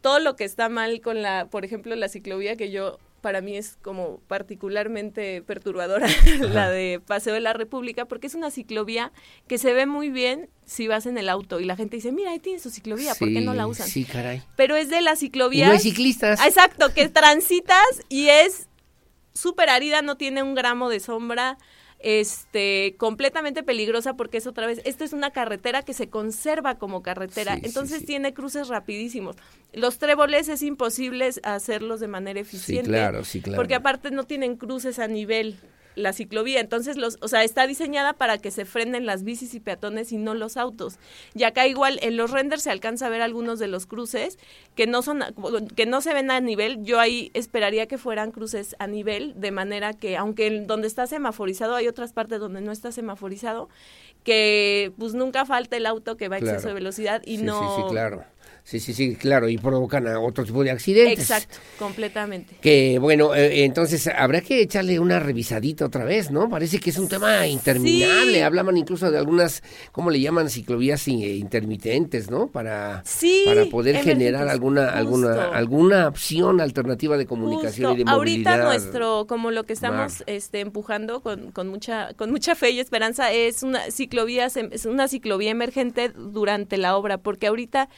todo 0.00 0.20
lo 0.20 0.36
que 0.36 0.44
está 0.44 0.68
mal 0.68 1.00
con 1.00 1.22
la, 1.22 1.46
por 1.50 1.64
ejemplo, 1.64 1.94
la 1.96 2.08
ciclovía 2.08 2.56
que 2.56 2.70
yo 2.70 2.98
para 3.20 3.40
mí 3.40 3.56
es 3.56 3.76
como 3.82 4.20
particularmente 4.28 5.42
perturbadora, 5.42 6.08
la 6.40 6.70
de 6.70 7.00
Paseo 7.04 7.34
de 7.34 7.40
la 7.40 7.52
República, 7.52 8.06
porque 8.06 8.26
es 8.26 8.34
una 8.34 8.50
ciclovía 8.50 9.12
que 9.46 9.58
se 9.58 9.72
ve 9.72 9.86
muy 9.86 10.10
bien 10.10 10.48
si 10.64 10.88
vas 10.88 11.06
en 11.06 11.18
el 11.18 11.28
auto 11.28 11.60
y 11.60 11.64
la 11.64 11.76
gente 11.76 11.96
dice, 11.96 12.12
mira, 12.12 12.30
ahí 12.30 12.38
tiene 12.38 12.58
su 12.58 12.70
ciclovía, 12.70 13.14
¿por 13.14 13.28
qué 13.28 13.40
no 13.40 13.54
la 13.54 13.64
Sí, 13.64 13.70
usan? 13.70 13.88
Sí, 13.88 14.04
caray. 14.04 14.42
Pero 14.56 14.76
es 14.76 14.88
de 14.88 15.00
las 15.02 15.18
ciclovías... 15.18 15.66
Y 15.66 15.68
no 15.68 15.72
hay 15.72 15.80
ciclistas. 15.80 16.40
Ah, 16.40 16.46
Exacto, 16.46 16.92
que 16.94 17.08
transitas 17.08 18.04
y 18.08 18.28
es 18.28 18.68
súper 19.34 19.70
árida, 19.70 20.02
no 20.02 20.16
tiene 20.16 20.42
un 20.42 20.54
gramo 20.54 20.88
de 20.88 21.00
sombra, 21.00 21.58
este, 22.02 22.94
completamente 22.96 23.62
peligrosa 23.62 24.14
porque 24.14 24.38
es 24.38 24.46
otra 24.46 24.66
vez, 24.66 24.80
esta 24.84 25.04
es 25.04 25.12
una 25.12 25.30
carretera 25.30 25.82
que 25.82 25.92
se 25.92 26.08
conserva 26.08 26.76
como 26.76 27.02
carretera, 27.02 27.54
Sí, 27.54 27.60
sí, 27.60 27.66
entonces 27.66 28.06
tiene 28.06 28.32
cruces 28.32 28.68
rapidísimos. 28.68 29.36
Los 29.72 29.98
tréboles 29.98 30.48
es 30.48 30.62
imposible 30.62 31.30
hacerlos 31.42 32.00
de 32.00 32.08
manera 32.08 32.40
eficiente. 32.40 32.88
claro, 32.88 33.24
sí, 33.24 33.40
claro. 33.40 33.56
Porque 33.60 33.74
aparte 33.74 34.10
no 34.10 34.24
tienen 34.24 34.56
cruces 34.56 34.98
a 34.98 35.08
nivel 35.08 35.58
la 35.94 36.12
ciclovía, 36.12 36.60
entonces 36.60 36.96
los, 36.96 37.18
o 37.20 37.28
sea, 37.28 37.44
está 37.44 37.66
diseñada 37.66 38.12
para 38.12 38.38
que 38.38 38.50
se 38.50 38.64
frenen 38.64 39.06
las 39.06 39.24
bicis 39.24 39.54
y 39.54 39.60
peatones 39.60 40.12
y 40.12 40.16
no 40.16 40.34
los 40.34 40.56
autos. 40.56 40.98
Y 41.34 41.44
acá 41.44 41.66
igual 41.66 41.98
en 42.02 42.16
los 42.16 42.30
renders 42.30 42.62
se 42.62 42.70
alcanza 42.70 43.06
a 43.06 43.10
ver 43.10 43.22
algunos 43.22 43.58
de 43.58 43.68
los 43.68 43.86
cruces 43.86 44.38
que 44.74 44.86
no 44.86 45.02
son 45.02 45.22
que 45.76 45.86
no 45.86 46.00
se 46.00 46.14
ven 46.14 46.30
a 46.30 46.40
nivel. 46.40 46.82
Yo 46.84 47.00
ahí 47.00 47.30
esperaría 47.34 47.86
que 47.86 47.98
fueran 47.98 48.30
cruces 48.30 48.76
a 48.78 48.86
nivel 48.86 49.34
de 49.40 49.50
manera 49.50 49.92
que 49.92 50.16
aunque 50.16 50.46
en 50.46 50.66
donde 50.66 50.86
está 50.86 51.06
semaforizado 51.06 51.74
hay 51.74 51.88
otras 51.88 52.12
partes 52.12 52.40
donde 52.40 52.60
no 52.60 52.72
está 52.72 52.92
semaforizado 52.92 53.68
que 54.24 54.92
pues 54.98 55.14
nunca 55.14 55.46
falta 55.46 55.76
el 55.76 55.86
auto 55.86 56.16
que 56.16 56.28
va 56.28 56.36
a 56.36 56.38
exceso 56.38 56.68
de 56.68 56.74
velocidad 56.74 57.22
y 57.24 57.38
sí, 57.38 57.42
no 57.42 57.60
Sí, 57.60 57.82
sí, 57.82 57.88
claro. 57.90 58.24
Sí, 58.64 58.78
sí, 58.80 58.92
sí, 58.94 59.16
claro, 59.16 59.48
y 59.48 59.58
provocan 59.58 60.06
a 60.06 60.20
otro 60.20 60.44
tipo 60.44 60.62
de 60.62 60.70
accidentes. 60.70 61.18
Exacto, 61.30 61.56
completamente. 61.78 62.54
Que 62.60 62.98
bueno, 63.00 63.34
eh, 63.34 63.64
entonces 63.64 64.06
habrá 64.06 64.40
que 64.40 64.60
echarle 64.62 64.98
una 65.00 65.18
revisadita 65.18 65.86
otra 65.86 66.04
vez, 66.04 66.30
¿no? 66.30 66.48
Parece 66.48 66.78
que 66.78 66.90
es 66.90 66.98
un 66.98 67.08
tema 67.08 67.46
interminable. 67.46 68.34
Sí. 68.34 68.40
Hablaban 68.40 68.76
incluso 68.76 69.10
de 69.10 69.18
algunas, 69.18 69.62
¿cómo 69.92 70.10
le 70.10 70.20
llaman? 70.20 70.48
Ciclovías 70.50 71.06
eh, 71.08 71.10
intermitentes, 71.10 72.30
¿no? 72.30 72.46
Para, 72.48 73.02
Sí, 73.04 73.42
para 73.46 73.64
poder 73.66 73.96
generar 74.02 74.48
alguna, 74.48 74.90
alguna, 74.90 75.34
justo. 75.34 75.52
alguna 75.52 76.08
opción 76.08 76.60
alternativa 76.60 77.16
de 77.16 77.26
comunicación 77.26 77.90
Justo. 77.90 77.94
y 78.02 78.04
de 78.04 78.10
movilidad. 78.10 78.52
Ahorita 78.60 78.64
nuestro, 78.64 79.26
como 79.26 79.50
lo 79.50 79.64
que 79.64 79.72
estamos 79.72 80.20
Mar. 80.20 80.24
este, 80.26 80.60
empujando 80.60 81.20
con, 81.20 81.50
con 81.52 81.68
mucha, 81.68 82.14
con 82.14 82.30
mucha 82.30 82.54
fe 82.54 82.70
y 82.70 82.80
esperanza 82.80 83.32
es 83.32 83.62
una 83.62 83.90
ciclovía, 83.90 84.46
es 84.46 84.84
una 84.86 85.08
ciclovía 85.08 85.50
emergente 85.50 86.10
durante 86.10 86.76
la 86.76 86.96
obra, 86.96 87.18
porque 87.18 87.46
ahorita 87.46 87.88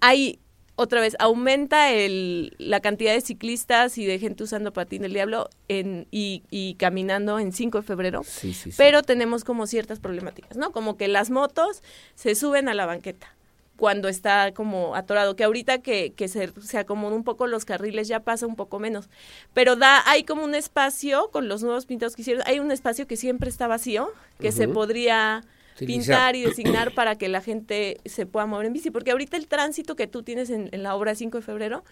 hay 0.00 0.38
otra 0.76 1.00
vez 1.00 1.16
aumenta 1.20 1.92
el, 1.92 2.54
la 2.58 2.80
cantidad 2.80 3.12
de 3.12 3.20
ciclistas 3.20 3.96
y 3.96 4.06
de 4.06 4.18
gente 4.18 4.42
usando 4.42 4.72
patín 4.72 5.02
del 5.02 5.12
diablo 5.12 5.48
en, 5.68 6.08
y, 6.10 6.42
y 6.50 6.74
caminando 6.74 7.38
en 7.38 7.52
5 7.52 7.78
de 7.78 7.86
febrero. 7.86 8.22
Sí, 8.24 8.52
sí, 8.54 8.72
sí. 8.72 8.76
Pero 8.76 9.02
tenemos 9.02 9.44
como 9.44 9.66
ciertas 9.66 10.00
problemáticas, 10.00 10.56
¿no? 10.56 10.72
Como 10.72 10.96
que 10.96 11.06
las 11.06 11.30
motos 11.30 11.82
se 12.16 12.34
suben 12.34 12.68
a 12.68 12.74
la 12.74 12.86
banqueta 12.86 13.34
cuando 13.76 14.08
está 14.08 14.52
como 14.52 14.94
atorado, 14.94 15.36
que 15.36 15.44
ahorita 15.44 15.78
que, 15.78 16.12
que 16.12 16.28
se, 16.28 16.52
se 16.60 16.78
acomoda 16.78 17.14
un 17.16 17.24
poco 17.24 17.46
los 17.46 17.64
carriles 17.64 18.06
ya 18.06 18.20
pasa 18.20 18.46
un 18.46 18.54
poco 18.54 18.78
menos, 18.78 19.08
pero 19.52 19.74
da, 19.74 20.08
hay 20.08 20.22
como 20.22 20.44
un 20.44 20.54
espacio 20.54 21.28
con 21.32 21.48
los 21.48 21.62
nuevos 21.62 21.84
pintados 21.86 22.14
que 22.14 22.22
hicieron, 22.22 22.44
hay 22.46 22.60
un 22.60 22.70
espacio 22.70 23.06
que 23.06 23.16
siempre 23.16 23.50
está 23.50 23.66
vacío, 23.66 24.10
que 24.40 24.52
se 24.52 24.68
podría. 24.68 25.44
Pintar 25.78 26.36
y 26.36 26.42
designar 26.42 26.92
para 26.94 27.16
que 27.16 27.28
la 27.28 27.40
gente 27.40 27.98
se 28.04 28.26
pueda 28.26 28.46
mover 28.46 28.66
en 28.66 28.72
bici, 28.72 28.90
porque 28.90 29.10
ahorita 29.10 29.36
el 29.36 29.46
tránsito 29.48 29.96
que 29.96 30.06
tú 30.06 30.22
tienes 30.22 30.50
en, 30.50 30.68
en 30.72 30.82
la 30.82 30.94
obra 30.94 31.14
5 31.14 31.38
de 31.38 31.42
febrero 31.42 31.84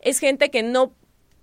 es 0.00 0.18
gente 0.18 0.50
que 0.50 0.62
no 0.62 0.94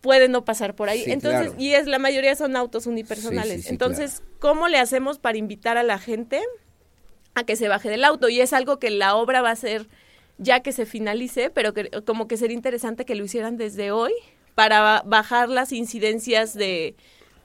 puede 0.02 0.28
no 0.28 0.44
pasar 0.44 0.76
por 0.76 0.90
ahí. 0.90 1.04
Sí, 1.04 1.12
Entonces, 1.12 1.48
claro. 1.48 1.56
y 1.62 1.74
es 1.74 1.88
la 1.88 1.98
mayoría 2.00 2.36
son 2.36 2.56
autos 2.56 2.88
unipersonales. 2.88 3.54
Sí, 3.56 3.62
sí, 3.62 3.64
sí, 3.64 3.70
Entonces, 3.70 4.22
¿cómo 4.40 4.68
le 4.68 4.78
hacemos 4.78 5.18
para 5.20 5.38
invitar 5.38 5.78
a 5.78 5.84
la 5.84 5.98
gente 5.98 6.42
a 7.36 7.44
que 7.46 7.56
se 7.56 7.68
baje 7.68 7.90
del 7.90 8.04
auto? 8.04 8.28
Y 8.30 8.42
es 8.42 8.54
algo 8.54 8.80
que 8.80 8.90
la 8.90 9.16
obra 9.16 9.42
va 9.42 9.50
a 9.50 9.54
hacer 9.54 9.88
ya 10.38 10.62
que 10.62 10.72
se 10.74 10.86
finalice, 10.86 11.50
pero 11.50 11.74
que 11.74 11.90
como 12.06 12.28
que 12.28 12.38
sería 12.38 12.56
interesante 12.56 13.06
que 13.06 13.16
lo 13.16 13.24
hicieran 13.24 13.56
desde 13.56 13.92
hoy 13.92 14.12
para 14.56 14.82
ba- 14.82 15.04
bajar 15.06 15.48
las 15.50 15.72
incidencias 15.72 16.54
de 16.54 16.96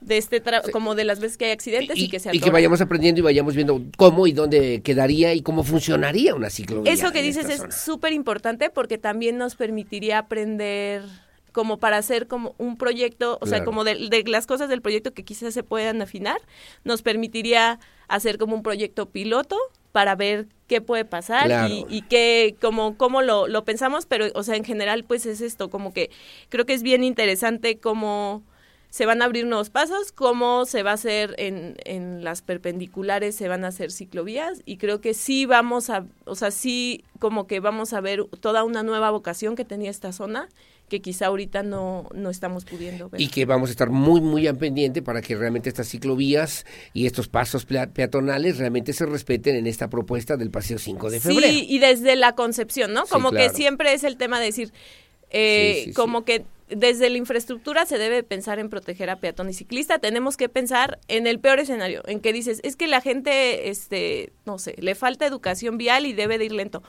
de 0.01 0.17
este 0.17 0.43
tra- 0.43 0.69
como 0.71 0.95
de 0.95 1.03
las 1.03 1.19
veces 1.19 1.37
que 1.37 1.45
hay 1.45 1.51
accidentes 1.51 1.97
y, 1.97 2.09
que 2.09 2.19
se 2.19 2.35
y 2.35 2.39
que 2.39 2.49
vayamos 2.51 2.81
aprendiendo 2.81 3.19
y 3.19 3.23
vayamos 3.23 3.55
viendo 3.55 3.81
cómo 3.97 4.27
y 4.27 4.31
dónde 4.31 4.81
quedaría 4.81 5.33
y 5.33 5.41
cómo 5.41 5.63
funcionaría 5.63 6.35
una 6.35 6.49
ciclovía. 6.49 6.91
Eso 6.91 7.11
que 7.11 7.21
dices 7.21 7.49
es 7.49 7.75
súper 7.75 8.13
importante 8.13 8.69
porque 8.69 8.97
también 8.97 9.37
nos 9.37 9.55
permitiría 9.55 10.19
aprender 10.19 11.03
como 11.51 11.77
para 11.79 11.97
hacer 11.97 12.27
como 12.27 12.53
un 12.59 12.77
proyecto, 12.77 13.37
o 13.41 13.47
sea, 13.47 13.63
como 13.65 13.83
de, 13.83 13.95
de 14.09 14.23
las 14.27 14.45
cosas 14.45 14.69
del 14.69 14.81
proyecto 14.81 15.13
que 15.13 15.23
quizás 15.25 15.53
se 15.53 15.63
puedan 15.63 16.01
afinar, 16.01 16.37
nos 16.83 17.01
permitiría 17.01 17.79
hacer 18.07 18.37
como 18.37 18.55
un 18.55 18.63
proyecto 18.63 19.07
piloto 19.09 19.57
para 19.91 20.15
ver 20.15 20.45
qué 20.67 20.79
puede 20.81 21.05
pasar 21.05 21.47
Claro. 21.47 21.73
y, 21.73 21.85
y 21.89 22.03
qué, 22.03 22.55
como, 22.61 22.95
cómo 22.97 23.23
lo, 23.23 23.47
lo 23.47 23.65
pensamos, 23.65 24.05
pero, 24.05 24.27
o 24.35 24.43
sea, 24.43 24.55
en 24.55 24.63
general, 24.63 25.03
pues 25.03 25.25
es 25.25 25.41
esto, 25.41 25.69
como 25.71 25.91
que 25.91 26.11
creo 26.49 26.65
que 26.67 26.73
es 26.75 26.83
bien 26.83 27.03
interesante 27.03 27.79
cómo 27.79 28.43
se 28.89 29.05
van 29.05 29.21
a 29.21 29.25
abrir 29.25 29.45
nuevos 29.45 29.69
pasos, 29.69 30.11
cómo 30.11 30.65
se 30.65 30.81
va 30.83 30.91
a 30.91 30.95
hacer 30.95 31.35
en, 31.37 31.75
en 31.85 32.23
las 32.23 32.41
perpendiculares, 32.41 33.35
se 33.35 33.47
van 33.47 33.63
a 33.63 33.67
hacer 33.67 33.91
ciclovías 33.91 34.61
y 34.65 34.77
creo 34.77 34.99
que 35.01 35.13
sí 35.13 35.45
vamos 35.45 35.89
a, 35.89 36.05
o 36.25 36.35
sea, 36.35 36.49
sí 36.51 37.03
como 37.19 37.45
que 37.47 37.59
vamos 37.59 37.93
a 37.93 38.01
ver 38.01 38.25
toda 38.41 38.63
una 38.63 38.81
nueva 38.83 39.11
vocación 39.11 39.55
que 39.55 39.65
tenía 39.65 39.91
esta 39.91 40.11
zona 40.11 40.49
que 40.87 41.01
quizá 41.03 41.27
ahorita 41.27 41.61
no, 41.61 42.09
no 42.15 42.31
estamos 42.31 42.65
pudiendo 42.65 43.09
ver. 43.11 43.21
Y 43.21 43.27
que 43.27 43.45
vamos 43.45 43.69
a 43.69 43.71
estar 43.73 43.91
muy, 43.91 44.21
muy 44.21 44.47
al 44.47 44.57
pendiente 44.57 45.03
para 45.03 45.21
que 45.21 45.35
realmente 45.35 45.69
estas 45.69 45.87
ciclovías 45.87 46.65
y 46.93 47.05
estos 47.05 47.27
pasos 47.27 47.67
pea- 47.67 47.91
peatonales 47.93 48.57
realmente 48.57 48.93
se 48.93 49.05
respeten 49.05 49.55
en 49.55 49.67
esta 49.67 49.87
propuesta 49.87 50.35
del 50.35 50.49
Paseo 50.49 50.79
5 50.79 51.11
de 51.11 51.19
febrero. 51.19 51.47
Sí, 51.47 51.67
y 51.69 51.77
desde 51.77 52.15
la 52.15 52.33
concepción, 52.33 52.91
¿no? 52.93 53.05
Sí, 53.05 53.11
Como 53.11 53.29
claro. 53.29 53.51
que 53.51 53.55
siempre 53.55 53.93
es 53.93 54.03
el 54.03 54.17
tema 54.17 54.39
de 54.39 54.45
decir, 54.47 54.73
eh, 55.29 55.73
Sí, 55.75 55.79
sí, 55.81 55.89
sí. 55.89 55.93
como 55.93 56.25
que 56.25 56.43
desde 56.69 57.09
la 57.09 57.17
infraestructura 57.17 57.85
se 57.85 57.97
debe 57.97 58.23
pensar 58.23 58.59
en 58.59 58.69
proteger 58.69 59.09
a 59.09 59.17
peatón 59.17 59.49
y 59.49 59.53
ciclista. 59.53 59.99
Tenemos 59.99 60.37
que 60.37 60.49
pensar 60.49 60.99
en 61.07 61.27
el 61.27 61.39
peor 61.39 61.59
escenario, 61.59 62.03
en 62.07 62.19
que 62.19 62.33
dices, 62.33 62.59
es 62.63 62.75
que 62.75 62.87
la 62.87 63.01
gente, 63.01 63.69
este, 63.69 64.33
no 64.45 64.59
sé, 64.59 64.75
le 64.79 64.95
falta 64.95 65.25
educación 65.25 65.77
vial 65.77 66.05
y 66.05 66.13
debe 66.13 66.37
de 66.37 66.45
ir 66.45 66.51
lento. 66.51 66.83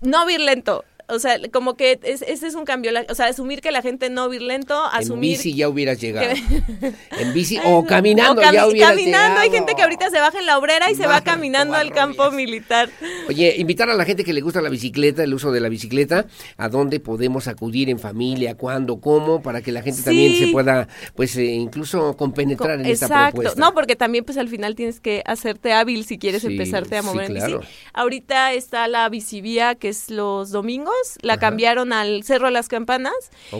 No 0.00 0.28
ir 0.28 0.40
lento. 0.40 0.84
O 1.08 1.18
sea, 1.20 1.36
como 1.52 1.74
que 1.74 2.00
es, 2.02 2.22
ese 2.22 2.46
es 2.48 2.54
un 2.54 2.64
cambio. 2.64 2.90
la- 2.92 3.06
o 3.08 3.14
sea, 3.14 3.26
asumir 3.26 3.60
que 3.60 3.70
la 3.70 3.80
gente 3.82 4.10
no 4.10 4.26
va 4.26 4.32
a 4.32 4.36
ir 4.36 4.42
lento, 4.42 4.74
En 4.92 4.98
asumir 5.00 5.36
bici 5.36 5.54
ya 5.54 5.68
hubieras 5.68 6.00
llegado. 6.00 6.26
que- 6.34 6.92
En 7.20 7.32
bici 7.32 7.58
o 7.64 7.84
caminando 7.86 8.40
o 8.40 8.44
cami- 8.44 8.52
ya 8.54 8.66
hubieras 8.66 8.90
caminando, 8.90 9.40
hay 9.40 9.50
gente 9.50 9.74
que 9.74 9.82
ahorita 9.82 10.10
se 10.10 10.18
baja 10.18 10.38
en 10.38 10.46
la 10.46 10.58
obrera 10.58 10.90
y 10.90 10.94
se 10.96 11.06
va 11.06 11.20
caminando 11.22 11.74
al 11.74 11.92
campo 11.92 12.30
militar. 12.32 12.90
Oye, 13.28 13.54
invitar 13.58 13.88
a 13.88 13.94
la 13.94 14.04
gente 14.04 14.24
que 14.24 14.32
le 14.32 14.40
gusta 14.40 14.60
la 14.60 14.68
bicicleta, 14.68 15.22
el 15.22 15.32
uso 15.32 15.52
de 15.52 15.60
la 15.60 15.68
bicicleta, 15.68 16.26
a 16.56 16.68
dónde 16.68 16.98
podemos 17.00 17.46
acudir 17.48 17.88
en 17.88 17.98
familia, 17.98 18.56
cuándo, 18.56 19.00
cómo, 19.00 19.42
para 19.42 19.62
que 19.62 19.70
la 19.72 19.82
gente 19.82 20.02
también 20.02 20.32
Sí. 20.32 20.46
se 20.46 20.52
pueda, 20.52 20.88
pues, 21.14 21.36
eh, 21.36 21.44
incluso 21.44 22.16
compenetrar 22.16 22.80
en 22.80 22.86
esta 22.86 23.06
Exacto. 23.06 23.36
propuesta. 23.36 23.60
No, 23.60 23.74
porque 23.74 23.94
también 23.96 24.24
pues 24.24 24.38
al 24.38 24.48
final 24.48 24.74
tienes 24.74 24.98
que 25.00 25.22
hacerte 25.24 25.72
hábil 25.72 26.04
si 26.04 26.18
quieres 26.18 26.42
Sí, 26.42 26.48
empezarte 26.48 26.96
a 26.96 27.02
sí, 27.02 27.06
mover 27.06 27.26
en 27.30 27.36
claro. 27.36 27.58
bici. 27.60 27.72
Ahorita 27.94 28.52
está 28.54 28.88
la 28.88 29.08
bicivía 29.08 29.74
que 29.76 29.88
es 29.90 30.10
los 30.10 30.50
domingos, 30.50 30.94
la 31.22 31.38
cambiaron 31.38 31.92
al 31.92 32.22
Cerro 32.24 32.46
de 32.46 32.52
las 32.52 32.68
Campanas. 32.68 33.14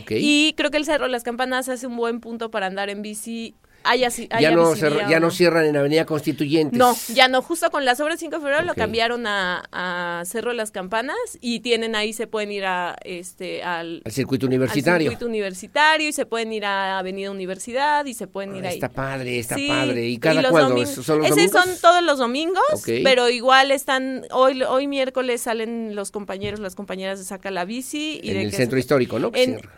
Y 0.09 0.55
creo 0.57 0.71
que 0.71 0.77
el 0.77 0.85
Cerro 0.85 1.05
de 1.05 1.11
las 1.11 1.23
Campanas 1.23 1.69
hace 1.69 1.87
un 1.87 1.97
buen 1.97 2.21
punto 2.21 2.51
para 2.51 2.67
andar 2.67 2.91
en 2.91 3.03
bici 3.03 3.55
haya, 3.87 4.09
ya, 4.09 4.51
no 4.51 4.75
ya 4.75 5.21
no. 5.21 5.31
cierran 5.31 5.67
en 5.67 5.77
Avenida 5.77 6.05
Constituyentes. 6.05 6.79
No, 6.79 6.95
ya 7.15 7.29
no. 7.29 7.43
Justo 7.43 7.71
con 7.71 7.85
las 7.85 8.01
obras 8.01 8.19
5 8.21 8.37
de 8.37 8.41
febrero 8.41 8.63
lo 8.63 8.75
cambiaron 8.75 9.27
a, 9.27 10.23
Cerro 10.27 10.51
de 10.51 10.57
las 10.57 10.71
Campanas 10.71 11.17
y 11.41 11.61
tienen 11.61 11.95
ahí, 11.95 12.13
se 12.13 12.27
pueden 12.27 12.51
ir 12.51 12.65
a 12.65 12.97
este 13.05 13.63
al, 13.63 14.03
circuito 14.09 14.47
universitario. 14.47 15.09
Al 15.09 15.13
circuito 15.13 15.27
universitario 15.27 16.09
y 16.09 16.13
se 16.13 16.27
pueden 16.27 16.53
ir 16.53 16.65
a 16.65 16.99
Avenida 16.99 17.31
Universidad 17.31 18.05
y 18.07 18.15
se 18.15 18.27
pueden 18.27 18.57
ir 18.57 18.67
ah, 18.67 18.71
ahí. 18.71 18.75
Está 18.75 18.89
padre, 18.89 19.39
está 19.39 19.57
padre. 19.57 20.07
¿Y 20.09 20.19
cada 20.19 20.49
cuándo? 20.51 20.85
¿Son 20.87 21.19
los 21.19 21.31
Esos 21.31 21.51
son 21.51 21.69
todos 21.81 22.03
los 22.03 22.19
domingos, 22.19 22.63
pero 22.85 23.29
igual 23.29 23.71
están, 23.71 24.25
hoy, 24.31 24.63
hoy 24.63 24.87
miércoles 24.87 25.43
salen 25.43 25.95
los 25.95 26.11
compañeros, 26.11 26.61
las 26.61 26.75
compañeras 26.75 27.19
de 27.19 27.25
Saca 27.25 27.51
la 27.51 27.65
Bici. 27.65 28.21
Y 28.23 28.31
en 28.31 28.39
el 28.39 28.53
centro 28.53 28.79
histórico, 28.79 29.19
¿no? 29.19 29.31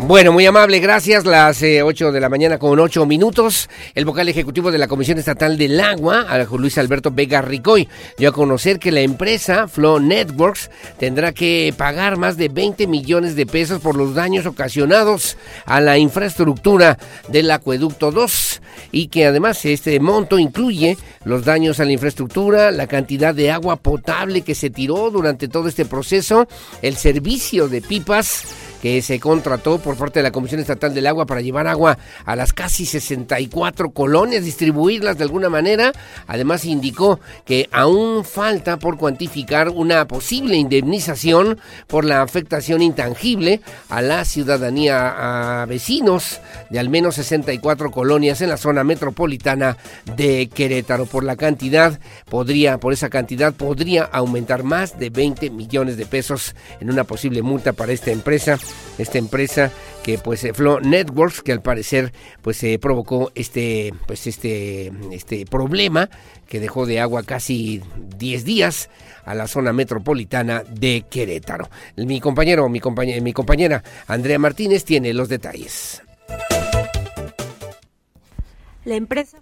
Bueno, 0.07 0.33
muy 0.33 0.45
amable, 0.45 0.81
gracias. 0.81 1.25
Las 1.25 1.63
eh, 1.63 1.83
8 1.83 2.13
de 2.13 2.21
la 2.21 2.29
mañana 2.29 2.59
con 2.59 2.79
8 2.79 3.07
minutos. 3.07 3.71
El 3.95 4.05
vocal 4.05 4.29
ejecutivo 4.29 4.71
de 4.71 4.77
la 4.77 4.87
Comisión 4.87 5.17
Estatal 5.17 5.57
del 5.57 5.81
Agua, 5.81 6.27
Luis 6.59 6.77
Alberto 6.77 7.11
Vega 7.11 7.41
Ricoy, 7.41 7.89
dio 8.19 8.29
a 8.29 8.33
conocer 8.33 8.79
que 8.79 8.93
la 8.93 9.01
empresa 9.01 9.67
Flow 9.67 10.01
Networks 10.01 10.71
tendrá 10.99 11.33
que 11.33 11.73
pagar 11.75 12.19
más 12.19 12.37
de 12.37 12.51
20 12.51 12.87
millones 12.87 13.35
de 13.35 13.47
pesos 13.47 13.81
por 13.81 13.97
los 13.97 14.15
daños 14.15 14.45
ocasionados 14.45 15.39
a 15.65 15.81
la 15.81 15.97
infraestructura 15.97 16.99
del 17.29 17.51
acueducto 17.51 18.13
2 18.13 18.61
y 18.93 19.07
que 19.07 19.25
además 19.25 19.65
este 19.65 19.99
monto 20.01 20.39
incluye 20.39 20.99
los 21.25 21.47
daños 21.47 21.81
a 21.81 21.87
la 21.87 21.93
infraestructura, 21.93 22.71
la 22.73 22.87
cantidad 22.89 23.35
de 23.35 23.51
agua 23.51 23.77
potable 23.77 24.43
que 24.43 24.55
se 24.55 24.69
tiró 24.69 25.11
durante 25.11 25.49
todo 25.49 25.67
este 25.67 25.87
proceso, 25.87 26.47
el 26.83 26.97
servicio 26.97 27.69
de 27.69 27.81
pipas 27.81 28.45
que 28.85 29.01
se 29.01 29.19
contrató 29.19 29.79
por 29.79 29.97
parte 29.97 30.19
de 30.19 30.25
la 30.25 30.31
Comisión 30.31 30.61
Estatal 30.61 30.93
del 30.93 31.07
Agua 31.07 31.25
para 31.25 31.41
llevar 31.41 31.67
agua 31.67 31.97
a 32.27 32.37
las 32.37 32.53
casi 32.53 32.85
64 32.85 33.93
colonias, 33.93 34.45
distribuirlas 34.45 35.17
de 35.17 35.25
alguna 35.25 35.49
manera. 35.49 35.91
Además 36.27 36.67
indicó 36.67 37.19
que 37.47 37.67
aún 37.73 38.27
falta 38.27 38.79
por 38.79 38.99
cuantificar 38.99 39.71
una 39.71 40.07
posible 40.07 40.57
indemnización 40.57 41.59
por 41.87 42.05
la 42.05 42.21
afectación 42.21 42.83
intangible 42.83 43.63
a 43.89 44.03
la 44.03 44.27
ciudadanía, 44.27 45.63
a 45.63 45.65
vecinos 45.65 46.43
de 46.69 46.79
al 46.79 46.91
menos 46.91 47.15
64 47.15 47.91
colonias 47.91 48.43
en 48.43 48.51
la 48.51 48.59
zona 48.59 48.85
metropolitana 48.85 49.79
de 50.15 50.51
Querétaro. 50.51 51.07
Por 51.07 51.25
la 51.25 51.37
cantidad, 51.37 51.99
podría, 52.29 52.77
por 52.77 52.93
esa 52.93 53.09
cantidad, 53.09 53.55
podría 53.55 54.03
aumentar 54.03 54.63
más 54.63 54.99
de 54.99 55.09
20 55.09 55.49
millones 55.49 55.97
de 55.97 56.05
pesos 56.05 56.55
en 56.81 56.91
una 56.91 57.05
posible 57.05 57.41
multa 57.41 57.73
para 57.73 57.91
esta 57.91 58.11
empresa 58.11 58.59
esta 58.99 59.19
empresa 59.19 59.71
que 60.03 60.19
pues 60.19 60.45
eh, 60.45 60.53
Flow 60.53 60.81
Networks 60.81 61.43
que 61.43 61.53
al 61.53 61.63
parecer 61.63 62.13
pues 62.43 62.57
se 62.57 62.79
provocó 62.79 63.33
este 63.35 63.93
pues 64.07 64.27
este 64.27 64.93
este 65.13 65.47
problema 65.47 66.11
que 66.49 66.61
dejó 66.61 66.87
de 66.87 67.01
agua 67.01 67.23
casi 67.23 67.83
10 68.19 68.45
días 68.45 68.91
a 69.25 69.35
la 69.35 69.47
zona 69.49 69.73
metropolitana 69.73 70.63
de 70.69 71.05
Querétaro. 71.11 71.71
Mi 71.97 72.21
compañero, 72.21 72.69
mi 72.69 72.81
compañera, 72.81 73.21
mi 73.23 73.33
compañera 73.33 73.83
Andrea 74.07 74.39
Martínez 74.39 74.85
tiene 74.85 75.15
los 75.15 75.29
detalles. 75.29 76.03
La 78.85 78.97
empresa 78.97 79.39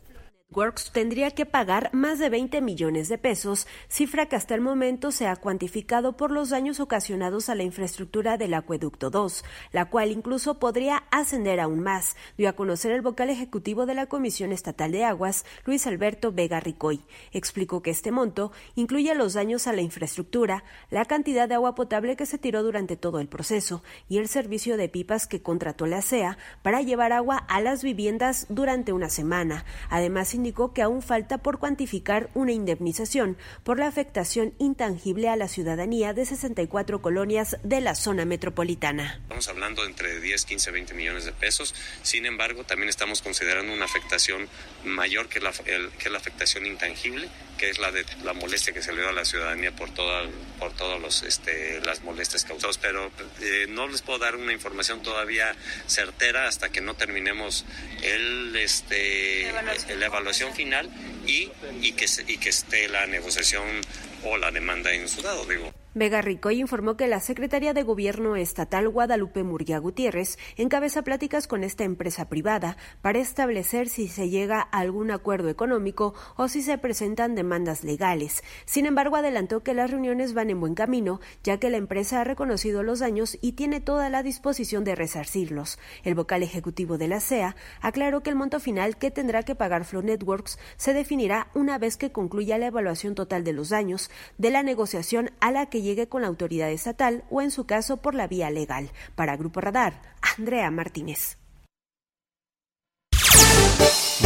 Works 0.54 0.90
tendría 0.92 1.30
que 1.30 1.46
pagar 1.46 1.90
más 1.92 2.18
de 2.18 2.28
20 2.28 2.60
millones 2.60 3.08
de 3.08 3.18
pesos, 3.18 3.66
cifra 3.88 4.26
que 4.26 4.36
hasta 4.36 4.54
el 4.54 4.60
momento 4.60 5.10
se 5.10 5.26
ha 5.26 5.36
cuantificado 5.36 6.16
por 6.16 6.30
los 6.30 6.50
daños 6.50 6.80
ocasionados 6.80 7.48
a 7.48 7.54
la 7.54 7.62
infraestructura 7.62 8.36
del 8.36 8.54
Acueducto 8.54 9.10
2, 9.10 9.44
la 9.72 9.86
cual 9.86 10.10
incluso 10.10 10.58
podría 10.58 11.04
ascender 11.10 11.60
aún 11.60 11.80
más, 11.80 12.16
dio 12.36 12.48
a 12.48 12.52
conocer 12.54 12.92
el 12.92 13.00
vocal 13.00 13.30
ejecutivo 13.30 13.86
de 13.86 13.94
la 13.94 14.06
Comisión 14.06 14.52
Estatal 14.52 14.92
de 14.92 15.04
Aguas, 15.04 15.44
Luis 15.64 15.86
Alberto 15.86 16.32
Vega 16.32 16.60
Ricoy. 16.60 17.00
Explicó 17.32 17.82
que 17.82 17.90
este 17.90 18.10
monto 18.10 18.52
incluye 18.74 19.14
los 19.14 19.34
daños 19.34 19.66
a 19.66 19.72
la 19.72 19.82
infraestructura, 19.82 20.64
la 20.90 21.04
cantidad 21.04 21.48
de 21.48 21.54
agua 21.54 21.74
potable 21.74 22.16
que 22.16 22.26
se 22.26 22.38
tiró 22.38 22.62
durante 22.62 22.96
todo 22.96 23.20
el 23.20 23.28
proceso 23.28 23.82
y 24.08 24.18
el 24.18 24.28
servicio 24.28 24.76
de 24.76 24.88
pipas 24.88 25.26
que 25.26 25.42
contrató 25.42 25.86
la 25.86 26.02
CEA 26.02 26.38
para 26.62 26.82
llevar 26.82 27.12
agua 27.12 27.36
a 27.36 27.60
las 27.60 27.82
viviendas 27.82 28.46
durante 28.48 28.92
una 28.92 29.08
semana. 29.08 29.64
Además, 29.88 30.34
indicó 30.42 30.74
que 30.74 30.82
aún 30.82 31.02
falta 31.02 31.38
por 31.38 31.60
cuantificar 31.60 32.28
una 32.34 32.50
indemnización 32.50 33.38
por 33.62 33.78
la 33.78 33.86
afectación 33.86 34.54
intangible 34.58 35.28
a 35.28 35.36
la 35.36 35.46
ciudadanía 35.46 36.14
de 36.14 36.26
64 36.26 37.00
colonias 37.00 37.58
de 37.62 37.80
la 37.80 37.94
zona 37.94 38.24
metropolitana. 38.24 39.20
Estamos 39.22 39.46
hablando 39.46 39.82
de 39.82 39.90
entre 39.90 40.20
10, 40.20 40.44
15, 40.44 40.70
20 40.72 40.94
millones 40.94 41.26
de 41.26 41.32
pesos. 41.32 41.76
Sin 42.02 42.26
embargo, 42.26 42.64
también 42.64 42.88
estamos 42.88 43.22
considerando 43.22 43.72
una 43.72 43.84
afectación 43.84 44.48
mayor 44.84 45.28
que 45.28 45.38
la, 45.38 45.52
que 45.52 46.10
la 46.10 46.18
afectación 46.18 46.66
intangible, 46.66 47.28
que 47.56 47.70
es 47.70 47.78
la 47.78 47.92
de 47.92 48.04
la 48.24 48.32
molestia 48.32 48.72
que 48.72 48.82
se 48.82 48.92
le 48.92 49.02
dio 49.02 49.10
a 49.10 49.12
la 49.12 49.24
ciudadanía 49.24 49.70
por 49.76 49.90
todas 49.90 50.28
por 50.58 50.72
todos 50.72 51.00
los 51.00 51.22
este, 51.22 51.80
las 51.82 52.02
molestias 52.02 52.44
causadas. 52.44 52.78
Pero 52.78 53.12
eh, 53.40 53.66
no 53.68 53.86
les 53.86 54.02
puedo 54.02 54.18
dar 54.18 54.34
una 54.34 54.52
información 54.52 55.02
todavía 55.02 55.54
certera 55.86 56.48
hasta 56.48 56.70
que 56.70 56.80
no 56.80 56.94
terminemos 56.94 57.64
el 58.02 58.56
este 58.56 59.52
la 59.96 60.06
evaluación 60.06 60.31
final 60.54 60.88
y, 61.26 61.50
y, 61.80 61.92
que, 61.92 62.06
y 62.26 62.38
que 62.38 62.48
esté 62.48 62.88
la 62.88 63.06
negociación 63.06 63.80
o 64.24 64.36
la 64.36 64.50
demanda 64.50 64.92
en 64.92 65.08
su 65.08 65.22
dado, 65.22 65.44
digo. 65.44 65.71
Vega 65.94 66.22
Ricoy 66.22 66.58
informó 66.58 66.96
que 66.96 67.06
la 67.06 67.20
Secretaría 67.20 67.74
de 67.74 67.82
Gobierno 67.82 68.34
Estatal 68.34 68.88
Guadalupe 68.88 69.42
Murguía 69.42 69.78
Gutiérrez 69.78 70.38
encabeza 70.56 71.02
pláticas 71.02 71.46
con 71.46 71.64
esta 71.64 71.84
empresa 71.84 72.30
privada 72.30 72.78
para 73.02 73.18
establecer 73.18 73.90
si 73.90 74.08
se 74.08 74.30
llega 74.30 74.68
a 74.72 74.78
algún 74.78 75.10
acuerdo 75.10 75.50
económico 75.50 76.14
o 76.36 76.48
si 76.48 76.62
se 76.62 76.78
presentan 76.78 77.34
demandas 77.34 77.84
legales. 77.84 78.42
Sin 78.64 78.86
embargo, 78.86 79.16
adelantó 79.16 79.62
que 79.62 79.74
las 79.74 79.90
reuniones 79.90 80.32
van 80.32 80.48
en 80.48 80.60
buen 80.60 80.74
camino, 80.74 81.20
ya 81.44 81.58
que 81.58 81.68
la 81.68 81.76
empresa 81.76 82.22
ha 82.22 82.24
reconocido 82.24 82.82
los 82.82 83.00
daños 83.00 83.36
y 83.42 83.52
tiene 83.52 83.82
toda 83.82 84.08
la 84.08 84.22
disposición 84.22 84.84
de 84.84 84.94
resarcirlos. 84.94 85.78
El 86.04 86.14
vocal 86.14 86.42
ejecutivo 86.42 86.96
de 86.96 87.08
la 87.08 87.20
CEA 87.20 87.54
aclaró 87.82 88.22
que 88.22 88.30
el 88.30 88.36
monto 88.36 88.60
final 88.60 88.96
que 88.96 89.10
tendrá 89.10 89.42
que 89.42 89.54
pagar 89.54 89.84
Flow 89.84 90.02
Networks 90.02 90.58
se 90.78 90.94
definirá 90.94 91.48
una 91.52 91.76
vez 91.76 91.98
que 91.98 92.12
concluya 92.12 92.56
la 92.56 92.68
evaluación 92.68 93.14
total 93.14 93.44
de 93.44 93.52
los 93.52 93.68
daños 93.68 94.10
de 94.38 94.50
la 94.50 94.62
negociación 94.62 95.32
a 95.40 95.50
la 95.50 95.66
que 95.66 95.81
llegue 95.82 96.08
con 96.08 96.22
la 96.22 96.28
autoridad 96.28 96.70
estatal 96.70 97.24
o 97.30 97.42
en 97.42 97.50
su 97.50 97.66
caso 97.66 97.98
por 97.98 98.14
la 98.14 98.26
vía 98.26 98.50
legal. 98.50 98.90
Para 99.14 99.36
Grupo 99.36 99.60
Radar, 99.60 100.00
Andrea 100.38 100.70
Martínez. 100.70 101.41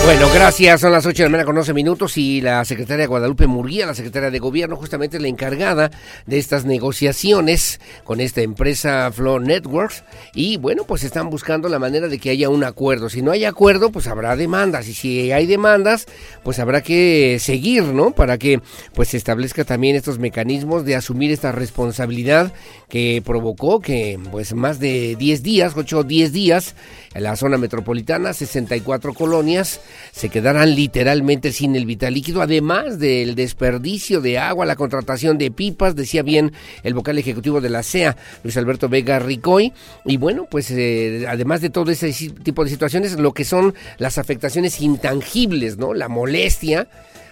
Bueno, 0.07 0.29
gracias. 0.33 0.83
Son 0.83 0.93
las 0.93 1.05
8 1.05 1.17
de 1.17 1.23
la 1.25 1.31
mañana 1.31 1.47
con 1.47 1.59
11 1.59 1.75
minutos 1.75 2.17
y 2.17 2.41
la 2.41 2.65
secretaria 2.65 3.09
Guadalupe 3.09 3.49
Murguía, 3.49 3.87
la 3.87 3.95
secretaria 3.95 4.31
de 4.31 4.39
Gobierno, 4.39 4.77
justamente 4.77 5.19
la 5.19 5.27
encargada 5.27 5.91
de 6.27 6.39
estas 6.39 6.65
negociaciones 6.65 7.81
con 8.05 8.21
esta 8.21 8.41
empresa 8.41 9.11
Flow 9.11 9.41
Networks. 9.41 10.05
Y 10.33 10.59
bueno, 10.59 10.85
pues 10.85 11.03
están 11.03 11.29
buscando 11.29 11.69
la 11.69 11.81
manera 11.81 12.07
de 12.07 12.21
que 12.21 12.31
haya 12.31 12.49
un 12.51 12.63
acuerdo. 12.63 13.09
Si 13.09 13.21
no 13.21 13.33
hay 13.33 13.45
acuerdo, 13.45 13.91
pues 13.91 14.07
habrá 14.07 14.37
demandas. 14.37 14.87
Y 14.87 14.95
si 14.95 15.33
hay 15.33 15.45
demandas, 15.47 16.07
pues 16.45 16.61
habrá 16.61 16.83
que 16.83 17.39
seguir, 17.41 17.83
¿no? 17.83 18.13
Para 18.13 18.39
que 18.39 18.61
pues 18.95 19.09
se 19.09 19.17
establezca 19.17 19.65
también 19.65 19.97
estos 19.97 20.21
mecanismos 20.21 20.85
de 20.85 20.95
asumir 20.95 21.33
esta 21.33 21.51
responsabilidad 21.51 22.53
que 22.89 23.25
provocó 23.25 23.81
que 23.81 24.21
pues 24.31 24.55
más 24.55 24.79
de 24.79 25.17
10 25.17 25.43
días, 25.43 25.73
8 25.77 25.99
o 25.99 26.05
10 26.05 26.33
días, 26.33 26.77
en 27.17 27.23
la 27.23 27.35
zona 27.35 27.57
metropolitana, 27.57 28.35
64 28.35 29.15
colonias, 29.15 29.81
se 30.13 30.29
quedarán 30.29 30.75
literalmente 30.75 31.51
sin 31.51 31.75
el 31.75 31.87
vital 31.87 32.13
líquido, 32.13 32.43
además 32.43 32.99
del 32.99 33.35
desperdicio 33.35 34.21
de 34.21 34.39
agua, 34.39 34.67
la 34.67 34.77
contratación 34.77 35.39
de 35.39 35.51
pipas, 35.51 35.97
decía 35.97 36.23
bien 36.23 36.53
el 36.83 36.93
vocal 36.93 37.19
ejecutivo 37.19 37.63
de 37.63 37.71
la 37.71 37.83
CEA, 37.83 38.17
Luis 38.43 38.57
Alberto 38.59 38.91
Vega 38.91 39.19
Ricoy, 39.19 39.73
y 40.05 40.19
bueno, 40.19 40.47
pues 40.51 40.71
eh, 40.71 41.25
además 41.27 41.63
de 41.63 41.71
todo 41.71 41.91
ese 41.91 42.13
tipo 42.43 42.65
de 42.65 42.71
situaciones, 42.71 43.19
lo 43.19 43.33
que 43.33 43.45
son 43.45 43.75
las 43.97 44.19
afectaciones 44.19 44.81
intangibles, 44.83 45.79
¿no? 45.79 45.95
La 45.95 46.09
molestia, 46.09 46.87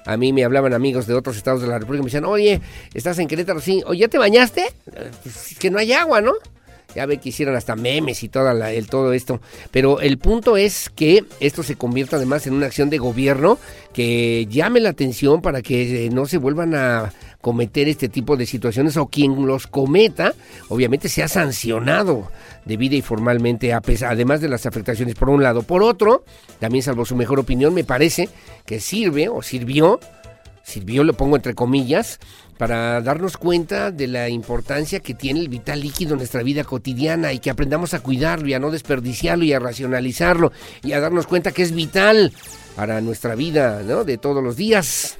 a 0.06 0.16
mí 0.16 0.32
me 0.32 0.44
hablaban 0.44 0.72
amigos 0.72 1.06
de 1.06 1.12
otros 1.12 1.36
estados 1.36 1.60
de 1.60 1.68
la 1.68 1.78
República 1.78 2.00
y 2.00 2.04
me 2.04 2.06
decían, 2.06 2.24
oye, 2.24 2.60
¿estás 2.94 3.18
en 3.18 3.28
Querétaro? 3.28 3.60
Sí, 3.60 3.82
oye, 3.86 4.00
¿ya 4.00 4.08
te 4.08 4.16
bañaste? 4.16 4.62
Eh, 4.62 5.10
pues, 5.22 5.56
que 5.58 5.70
no 5.70 5.78
hay 5.78 5.92
agua, 5.92 6.22
¿no? 6.22 6.32
Ya 6.94 7.06
ve 7.06 7.18
que 7.18 7.30
hicieron 7.30 7.56
hasta 7.56 7.76
memes 7.76 8.22
y 8.22 8.28
toda 8.28 8.54
la, 8.54 8.72
el, 8.72 8.86
todo 8.88 9.12
esto. 9.12 9.40
Pero 9.70 10.00
el 10.00 10.18
punto 10.18 10.56
es 10.56 10.90
que 10.90 11.24
esto 11.40 11.62
se 11.62 11.76
convierta 11.76 12.16
además 12.16 12.46
en 12.46 12.54
una 12.54 12.66
acción 12.66 12.90
de 12.90 12.98
gobierno 12.98 13.58
que 13.92 14.46
llame 14.48 14.80
la 14.80 14.90
atención 14.90 15.42
para 15.42 15.62
que 15.62 16.06
eh, 16.06 16.10
no 16.10 16.26
se 16.26 16.38
vuelvan 16.38 16.74
a 16.74 17.12
cometer 17.40 17.88
este 17.88 18.08
tipo 18.08 18.36
de 18.36 18.46
situaciones 18.46 18.96
o 18.96 19.06
quien 19.06 19.46
los 19.46 19.66
cometa, 19.66 20.32
obviamente 20.68 21.10
sea 21.10 21.28
sancionado 21.28 22.30
debida 22.64 22.96
y 22.96 23.02
formalmente, 23.02 23.72
además 23.72 24.40
de 24.40 24.48
las 24.48 24.66
afectaciones 24.66 25.14
por 25.14 25.28
un 25.28 25.42
lado. 25.42 25.62
Por 25.62 25.82
otro, 25.82 26.24
también 26.58 26.82
salvo 26.82 27.04
su 27.04 27.16
mejor 27.16 27.38
opinión, 27.38 27.74
me 27.74 27.84
parece 27.84 28.28
que 28.66 28.80
sirve 28.80 29.28
o 29.28 29.42
sirvió, 29.42 30.00
sirvió, 30.62 31.04
lo 31.04 31.12
pongo 31.14 31.36
entre 31.36 31.54
comillas, 31.54 32.18
para 32.58 33.00
darnos 33.00 33.36
cuenta 33.36 33.90
de 33.90 34.06
la 34.06 34.28
importancia 34.28 35.00
que 35.00 35.14
tiene 35.14 35.40
el 35.40 35.48
vital 35.48 35.80
líquido 35.80 36.12
en 36.12 36.18
nuestra 36.18 36.42
vida 36.42 36.64
cotidiana 36.64 37.32
y 37.32 37.38
que 37.38 37.50
aprendamos 37.50 37.94
a 37.94 38.00
cuidarlo 38.00 38.48
y 38.48 38.54
a 38.54 38.58
no 38.58 38.70
desperdiciarlo 38.70 39.44
y 39.44 39.52
a 39.52 39.58
racionalizarlo 39.58 40.52
y 40.82 40.92
a 40.92 41.00
darnos 41.00 41.26
cuenta 41.26 41.52
que 41.52 41.62
es 41.62 41.72
vital 41.72 42.32
para 42.76 43.00
nuestra 43.00 43.34
vida 43.34 43.82
¿no? 43.82 44.04
de 44.04 44.18
todos 44.18 44.42
los 44.42 44.56
días 44.56 45.18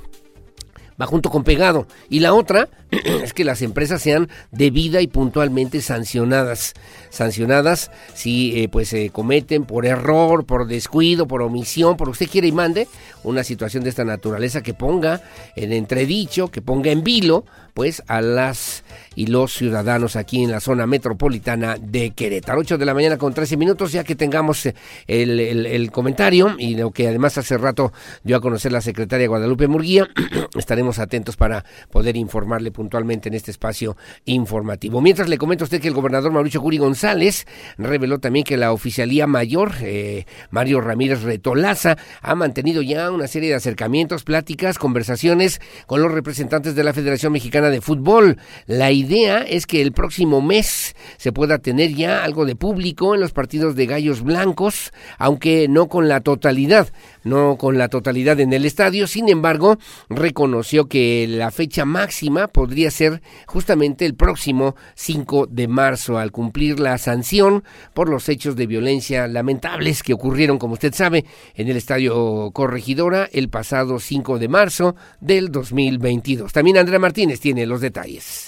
va 1.01 1.07
junto 1.07 1.31
con 1.31 1.45
pegado. 1.45 1.87
Y 2.09 2.21
la 2.21 2.35
otra 2.35 2.69
es 3.05 3.33
que 3.33 3.45
las 3.45 3.63
empresas 3.63 4.03
sean 4.03 4.29
debida 4.51 5.01
y 5.01 5.07
puntualmente 5.07 5.81
sancionadas. 5.81 6.75
Sancionadas 7.11 7.91
si 8.15 8.63
eh, 8.63 8.69
pues 8.69 8.89
se 8.89 9.11
cometen 9.11 9.65
por 9.65 9.87
error, 9.87 10.45
por 10.45 10.67
descuido, 10.67 11.27
por 11.27 11.43
omisión, 11.43 11.97
por 11.97 12.09
usted 12.09 12.29
quiere 12.29 12.49
y 12.49 12.53
mande 12.53 12.89
una 13.23 13.45
situación 13.45 13.85
de 13.85 13.91
esta 13.91 14.05
naturaleza 14.05 14.63
que 14.63 14.75
ponga 14.75 15.23
en 15.57 15.73
entredicho, 15.73 16.51
que 16.51 16.63
ponga 16.63 16.91
en 16.91 17.03
vilo 17.05 17.45
pues 17.75 18.03
a 18.07 18.21
las 18.21 18.85
y 19.17 19.27
los 19.27 19.53
ciudadanos 19.53 20.17
aquí 20.17 20.43
en 20.43 20.51
la 20.53 20.61
zona 20.61 20.87
metropolitana 20.87 21.77
de 21.81 22.13
Querétaro. 22.13 22.61
8 22.61 22.79
de 22.79 22.85
la 22.85 22.95
mañana 22.95 23.19
con 23.19 23.35
13 23.35 23.57
minutos, 23.57 23.93
ya 23.93 24.05
que 24.05 24.15
tengamos 24.15 24.67
eh, 24.67 24.75
el, 25.09 25.41
el, 25.41 25.91
comentario 25.91 26.55
y 26.59 26.77
lo 26.77 26.93
que 26.93 27.09
además 27.09 27.37
hace 27.37 27.59
rato 27.59 27.93
dio 28.23 28.37
a 28.37 28.41
conocer 28.41 28.73
la 28.73 28.81
secretaria 28.81 29.29
Guadalupe 29.29 29.67
Murguía, 29.67 30.09
estaremos 30.57 30.99
atentos 31.01 31.37
para 31.37 31.65
poder 31.91 32.17
informarle 32.17 32.71
puntualmente 32.71 32.84
en 32.93 33.35
este 33.35 33.51
espacio 33.51 33.97
informativo. 34.25 35.01
Mientras 35.01 35.29
le 35.29 35.39
comento 35.39 35.65
a 35.65 35.67
usted 35.67 35.81
que 35.81 35.89
el 35.89 35.95
gobernador 35.95 36.33
Mauricio 36.33 36.61
Curi 36.61 36.79
González 36.79 37.47
reveló 37.77 38.19
también 38.19 38.45
que 38.45 38.57
la 38.57 38.73
oficialía 38.73 39.27
mayor, 39.27 39.73
eh, 39.83 40.27
Mario 40.51 40.81
Ramírez 40.81 41.23
Retolaza, 41.23 41.97
ha 42.23 42.35
mantenido 42.35 42.83
ya 42.83 43.11
una 43.11 43.27
serie 43.27 43.49
de 43.51 43.57
acercamientos, 43.57 44.25
pláticas, 44.25 44.79
conversaciones 44.79 45.61
con 45.87 46.03
los 46.03 46.13
representantes 46.13 46.75
de 46.75 46.85
la 46.85 46.93
Federación 46.93 47.33
Mexicana 47.33 47.71
de 47.71 47.81
Fútbol. 47.81 48.39
La 48.67 48.93
idea 48.93 49.39
es 49.43 49.67
que 49.67 49.83
el 49.83 49.93
próximo 49.93 50.41
mes 50.41 50.95
se 51.17 51.33
pueda 51.33 51.59
tener 51.59 51.95
ya 51.95 52.25
algo 52.25 52.45
de 52.45 52.57
público 52.57 53.15
en 53.15 53.21
los 53.21 53.33
partidos 53.33 53.77
de 53.77 53.87
Gallos 53.87 54.23
Blancos, 54.23 54.93
aunque 55.19 55.67
no 55.69 55.89
con 55.89 56.09
la 56.09 56.21
totalidad, 56.21 56.89
no 57.25 57.57
con 57.57 57.79
la 57.79 57.89
totalidad 57.89 58.39
en 58.41 58.53
el 58.53 58.65
estadio. 58.65 59.07
Sin 59.07 59.29
embargo, 59.29 59.79
reconoció 60.09 60.89
que 60.89 61.27
la 61.29 61.51
fecha 61.51 61.85
máxima 61.85 62.49
podría 62.49 62.91
ser 62.91 63.23
justamente 63.47 64.07
el 64.07 64.15
próximo 64.15 64.77
5 64.95 65.47
de 65.51 65.69
marzo, 65.69 66.19
al 66.19 66.31
cumplir 66.31 66.81
la 66.81 66.97
sanción 66.99 67.65
por 67.93 68.09
los 68.09 68.29
hechos 68.29 68.57
de 68.57 68.67
violencia 68.67 69.27
lamentables 69.27 70.03
que 70.03 70.15
ocurrieron, 70.15 70.59
como 70.59 70.75
usted 70.75 70.95
sabe, 70.95 71.25
en 71.55 71.69
el 71.69 71.77
estadio 71.77 72.51
Corregidora 72.53 73.29
el 73.33 73.49
pasado 73.49 73.99
5 73.99 74.39
de 74.39 74.49
marzo 74.49 74.97
del 75.21 75.51
2022. 75.51 76.53
También 76.53 76.79
Andrea 76.79 76.99
Martínez 76.99 77.41
tiene 77.41 77.67
los 77.67 77.81
detalles. 77.81 78.47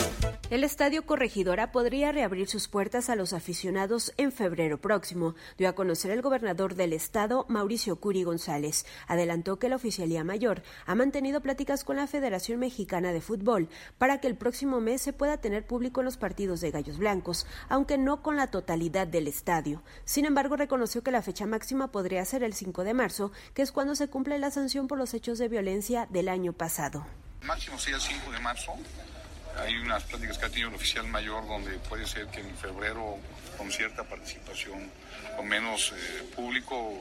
El 0.48 0.62
Estadio 0.62 1.04
Corregidora 1.04 1.72
podría 1.72 2.12
reabrir 2.12 2.46
sus 2.46 2.68
puertas 2.68 3.10
a 3.10 3.16
los 3.16 3.32
aficionados 3.32 4.12
en 4.16 4.30
febrero 4.30 4.78
próximo, 4.78 5.34
dio 5.58 5.68
a 5.68 5.74
conocer 5.74 6.12
el 6.12 6.22
gobernador 6.22 6.76
del 6.76 6.92
estado, 6.92 7.46
Mauricio 7.48 7.96
Curi 7.96 8.22
González. 8.22 8.65
Adelantó 9.06 9.58
que 9.58 9.68
la 9.68 9.76
Oficialía 9.76 10.24
Mayor 10.24 10.62
ha 10.86 10.94
mantenido 10.94 11.40
pláticas 11.40 11.84
con 11.84 11.96
la 11.96 12.06
Federación 12.06 12.58
Mexicana 12.58 13.12
de 13.12 13.20
Fútbol 13.20 13.68
para 13.98 14.18
que 14.20 14.26
el 14.26 14.36
próximo 14.36 14.80
mes 14.80 15.02
se 15.02 15.12
pueda 15.12 15.36
tener 15.36 15.66
público 15.66 16.00
en 16.00 16.06
los 16.06 16.16
partidos 16.16 16.60
de 16.60 16.70
Gallos 16.70 16.98
Blancos, 16.98 17.46
aunque 17.68 17.98
no 17.98 18.22
con 18.22 18.36
la 18.36 18.48
totalidad 18.48 19.06
del 19.06 19.28
estadio. 19.28 19.82
Sin 20.04 20.24
embargo, 20.24 20.56
reconoció 20.56 21.02
que 21.02 21.10
la 21.10 21.22
fecha 21.22 21.46
máxima 21.46 21.92
podría 21.92 22.24
ser 22.24 22.42
el 22.42 22.54
5 22.54 22.84
de 22.84 22.94
marzo, 22.94 23.32
que 23.54 23.62
es 23.62 23.72
cuando 23.72 23.94
se 23.94 24.08
cumple 24.08 24.38
la 24.38 24.50
sanción 24.50 24.88
por 24.88 24.98
los 24.98 25.14
hechos 25.14 25.38
de 25.38 25.48
violencia 25.48 26.06
del 26.10 26.28
año 26.28 26.52
pasado. 26.52 27.06
máximo 27.42 27.78
sería 27.78 27.96
el 27.96 28.02
5 28.02 28.32
de 28.32 28.40
marzo 28.40 28.72
hay 29.58 29.76
unas 29.76 30.04
pláticas 30.04 30.38
que 30.38 30.46
ha 30.46 30.48
tenido 30.48 30.68
el 30.68 30.74
oficial 30.74 31.06
mayor 31.06 31.46
donde 31.46 31.78
puede 31.88 32.06
ser 32.06 32.26
que 32.28 32.40
en 32.40 32.56
febrero 32.56 33.18
con 33.56 33.70
cierta 33.70 34.04
participación 34.04 34.90
o 35.38 35.42
menos 35.42 35.92
eh, 35.92 36.30
público, 36.34 36.92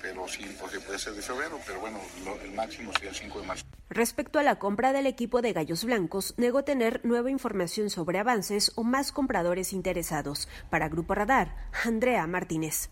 pero 0.00 0.26
sí 0.28 0.44
porque 0.60 0.80
puede 0.80 0.98
ser 0.98 1.14
de 1.14 1.22
febrero, 1.22 1.58
pero 1.66 1.80
bueno, 1.80 1.98
el 2.44 2.52
máximo 2.52 2.92
sería 2.92 3.10
el 3.10 3.16
5 3.16 3.40
de 3.40 3.46
marzo. 3.46 3.64
Respecto 3.88 4.38
a 4.38 4.42
la 4.42 4.58
compra 4.58 4.92
del 4.92 5.06
equipo 5.06 5.42
de 5.42 5.52
Gallos 5.52 5.84
Blancos, 5.84 6.34
negó 6.36 6.64
tener 6.64 7.00
nueva 7.04 7.30
información 7.30 7.88
sobre 7.88 8.18
avances 8.18 8.72
o 8.74 8.82
más 8.82 9.12
compradores 9.12 9.72
interesados. 9.72 10.48
Para 10.70 10.88
Grupo 10.88 11.14
Radar, 11.14 11.54
Andrea 11.84 12.26
Martínez. 12.26 12.90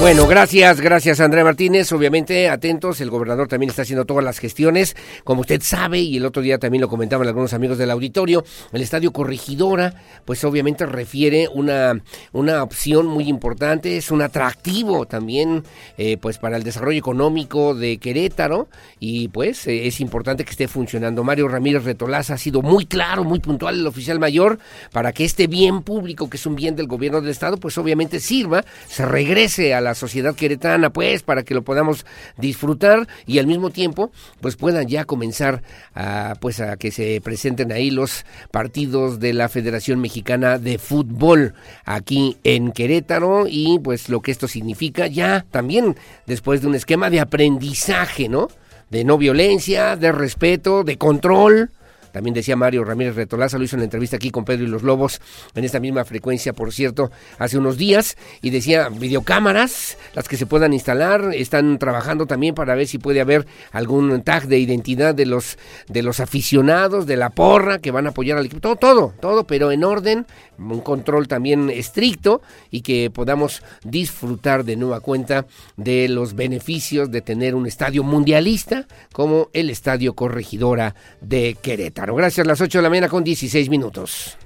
Bueno, 0.00 0.26
gracias, 0.26 0.80
gracias 0.80 1.20
Andrea 1.20 1.44
Martínez. 1.44 1.92
Obviamente, 1.92 2.48
atentos, 2.48 3.02
el 3.02 3.10
gobernador 3.10 3.48
también 3.48 3.68
está 3.68 3.82
haciendo 3.82 4.06
todas 4.06 4.24
las 4.24 4.38
gestiones, 4.38 4.96
como 5.24 5.42
usted 5.42 5.60
sabe, 5.60 6.00
y 6.00 6.16
el 6.16 6.24
otro 6.24 6.40
día 6.40 6.56
también 6.58 6.80
lo 6.80 6.88
comentaban 6.88 7.28
algunos 7.28 7.52
amigos 7.52 7.76
del 7.76 7.90
auditorio, 7.90 8.42
el 8.72 8.80
estadio 8.80 9.12
Corregidora, 9.12 9.92
pues 10.24 10.42
obviamente 10.44 10.86
refiere 10.86 11.48
una, 11.52 12.00
una 12.32 12.62
opción 12.62 13.08
muy 13.08 13.28
importante, 13.28 13.98
es 13.98 14.10
un 14.10 14.22
atractivo 14.22 15.04
también, 15.04 15.64
eh, 15.98 16.16
pues 16.16 16.38
para 16.38 16.56
el 16.56 16.62
desarrollo 16.62 16.98
económico 16.98 17.74
de 17.74 17.98
Querétaro, 17.98 18.68
y 19.00 19.28
pues 19.28 19.66
eh, 19.66 19.86
es 19.86 20.00
importante 20.00 20.46
que 20.46 20.52
esté 20.52 20.66
funcionando. 20.66 21.24
Mario 21.24 21.46
Ramírez 21.46 21.84
Retolaza 21.84 22.34
ha 22.34 22.38
sido 22.38 22.62
muy 22.62 22.86
claro, 22.86 23.22
muy 23.22 23.40
puntual 23.40 23.78
el 23.78 23.86
oficial 23.86 24.18
mayor, 24.18 24.60
para 24.92 25.12
que 25.12 25.26
este 25.26 25.46
bien 25.46 25.82
público, 25.82 26.30
que 26.30 26.38
es 26.38 26.46
un 26.46 26.56
bien 26.56 26.74
del 26.74 26.86
gobierno 26.86 27.20
del 27.20 27.30
estado, 27.30 27.58
pues 27.58 27.76
obviamente 27.76 28.18
sirva, 28.18 28.64
se 28.88 29.04
regrese 29.04 29.74
a 29.74 29.89
la 29.90 29.94
sociedad 29.94 30.34
queretana, 30.34 30.90
pues, 30.90 31.22
para 31.22 31.42
que 31.42 31.54
lo 31.54 31.62
podamos 31.62 32.06
disfrutar 32.36 33.08
y 33.26 33.38
al 33.38 33.46
mismo 33.46 33.70
tiempo, 33.70 34.12
pues 34.40 34.56
puedan 34.56 34.86
ya 34.86 35.04
comenzar 35.04 35.62
a, 35.94 36.34
pues, 36.40 36.60
a 36.60 36.76
que 36.76 36.90
se 36.90 37.20
presenten 37.20 37.72
ahí 37.72 37.90
los 37.90 38.24
partidos 38.52 39.18
de 39.18 39.32
la 39.32 39.48
Federación 39.48 40.00
Mexicana 40.00 40.58
de 40.58 40.78
Fútbol 40.78 41.54
aquí 41.84 42.36
en 42.44 42.72
Querétaro 42.72 43.46
y 43.48 43.78
pues 43.80 44.08
lo 44.08 44.20
que 44.20 44.30
esto 44.30 44.46
significa 44.46 45.08
ya 45.08 45.44
también 45.50 45.96
después 46.26 46.62
de 46.62 46.68
un 46.68 46.74
esquema 46.76 47.10
de 47.10 47.20
aprendizaje, 47.20 48.28
¿no? 48.28 48.48
De 48.90 49.04
no 49.04 49.18
violencia, 49.18 49.96
de 49.96 50.12
respeto, 50.12 50.84
de 50.84 50.98
control, 50.98 51.70
también 52.12 52.34
decía 52.34 52.56
Mario 52.56 52.84
Ramírez 52.84 53.14
Retolaza, 53.14 53.58
lo 53.58 53.64
hizo 53.64 53.76
en 53.76 53.80
la 53.80 53.84
entrevista 53.84 54.16
aquí 54.16 54.30
con 54.30 54.44
Pedro 54.44 54.64
y 54.64 54.68
los 54.68 54.82
Lobos, 54.82 55.20
en 55.54 55.64
esta 55.64 55.80
misma 55.80 56.04
frecuencia, 56.04 56.52
por 56.52 56.72
cierto, 56.72 57.10
hace 57.38 57.58
unos 57.58 57.76
días, 57.76 58.16
y 58.42 58.50
decía 58.50 58.88
videocámaras, 58.88 59.96
las 60.14 60.28
que 60.28 60.36
se 60.36 60.46
puedan 60.46 60.72
instalar, 60.72 61.32
están 61.34 61.78
trabajando 61.78 62.26
también 62.26 62.54
para 62.54 62.74
ver 62.74 62.86
si 62.86 62.98
puede 62.98 63.20
haber 63.20 63.46
algún 63.72 64.22
tag 64.22 64.46
de 64.46 64.58
identidad 64.58 65.14
de 65.14 65.26
los, 65.26 65.58
de 65.88 66.02
los 66.02 66.20
aficionados, 66.20 67.06
de 67.06 67.16
la 67.16 67.30
porra, 67.30 67.78
que 67.78 67.90
van 67.90 68.06
a 68.06 68.10
apoyar 68.10 68.38
al 68.38 68.46
equipo, 68.46 68.60
todo, 68.60 68.76
todo, 68.76 69.14
todo, 69.20 69.44
pero 69.44 69.72
en 69.72 69.84
orden, 69.84 70.26
un 70.58 70.80
control 70.80 71.28
también 71.28 71.70
estricto 71.70 72.42
y 72.70 72.82
que 72.82 73.10
podamos 73.10 73.62
disfrutar 73.82 74.64
de 74.64 74.76
nueva 74.76 75.00
cuenta 75.00 75.46
de 75.76 76.08
los 76.08 76.34
beneficios 76.34 77.10
de 77.10 77.22
tener 77.22 77.54
un 77.54 77.66
estadio 77.66 78.02
mundialista 78.02 78.86
como 79.12 79.48
el 79.52 79.70
Estadio 79.70 80.14
Corregidora 80.14 80.94
de 81.20 81.56
Querétaro. 81.60 81.99
Gracias, 82.06 82.46
las 82.46 82.60
8 82.60 82.78
de 82.78 82.82
la 82.82 82.88
mañana 82.88 83.08
con 83.08 83.22
16 83.22 83.68
minutos. 83.68 84.36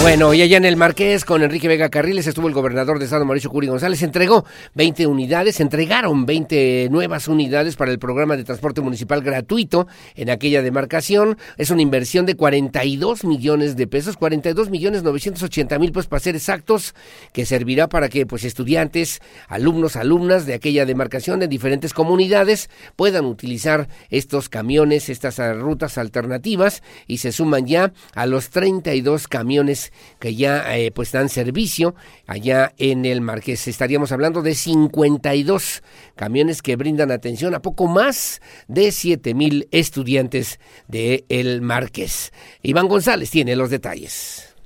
Bueno, 0.00 0.32
y 0.32 0.42
allá 0.42 0.58
en 0.58 0.64
el 0.64 0.76
Marqués 0.76 1.24
con 1.24 1.42
Enrique 1.42 1.66
Vega 1.66 1.88
Carriles 1.88 2.28
estuvo 2.28 2.46
el 2.46 2.54
gobernador 2.54 3.00
de 3.00 3.06
Estado 3.06 3.24
Mauricio 3.24 3.50
Curi 3.50 3.66
González, 3.66 4.00
entregó 4.02 4.44
20 4.74 5.08
unidades, 5.08 5.58
entregaron 5.58 6.24
20 6.24 6.88
nuevas 6.88 7.26
unidades 7.26 7.74
para 7.74 7.90
el 7.90 7.98
programa 7.98 8.36
de 8.36 8.44
transporte 8.44 8.80
municipal 8.80 9.22
gratuito 9.22 9.88
en 10.14 10.30
aquella 10.30 10.62
demarcación. 10.62 11.36
Es 11.56 11.70
una 11.70 11.82
inversión 11.82 12.26
de 12.26 12.36
42 12.36 13.24
millones 13.24 13.74
de 13.74 13.88
pesos, 13.88 14.16
42 14.16 14.70
millones 14.70 15.02
980 15.02 15.78
mil 15.80 15.90
pesos 15.90 16.06
para 16.06 16.20
ser 16.20 16.36
exactos, 16.36 16.94
que 17.32 17.44
servirá 17.44 17.88
para 17.88 18.08
que 18.08 18.24
pues 18.24 18.44
estudiantes, 18.44 19.20
alumnos, 19.48 19.96
alumnas 19.96 20.46
de 20.46 20.54
aquella 20.54 20.86
demarcación 20.86 21.40
de 21.40 21.48
diferentes 21.48 21.92
comunidades 21.92 22.70
puedan 22.94 23.24
utilizar 23.24 23.88
estos 24.10 24.48
camiones, 24.48 25.08
estas 25.08 25.38
rutas 25.58 25.98
alternativas 25.98 26.84
y 27.08 27.18
se 27.18 27.32
suman 27.32 27.66
ya 27.66 27.92
a 28.14 28.26
los 28.26 28.50
32 28.50 29.26
camiones 29.26 29.87
que 30.18 30.34
ya 30.34 30.76
eh, 30.76 30.90
pues 30.90 31.12
dan 31.12 31.28
servicio 31.28 31.94
allá 32.26 32.72
en 32.78 33.04
el 33.04 33.20
Marqués. 33.20 33.68
Estaríamos 33.68 34.12
hablando 34.12 34.42
de 34.42 34.54
52 34.54 35.82
camiones 36.16 36.62
que 36.62 36.76
brindan 36.76 37.10
atención 37.10 37.54
a 37.54 37.62
poco 37.62 37.86
más 37.86 38.40
de 38.66 38.92
7 38.92 39.34
mil 39.34 39.68
estudiantes 39.70 40.60
de 40.88 41.24
el 41.28 41.62
Marqués. 41.62 42.32
Iván 42.62 42.88
González 42.88 43.30
tiene 43.30 43.56
los 43.56 43.70
detalles. 43.70 44.57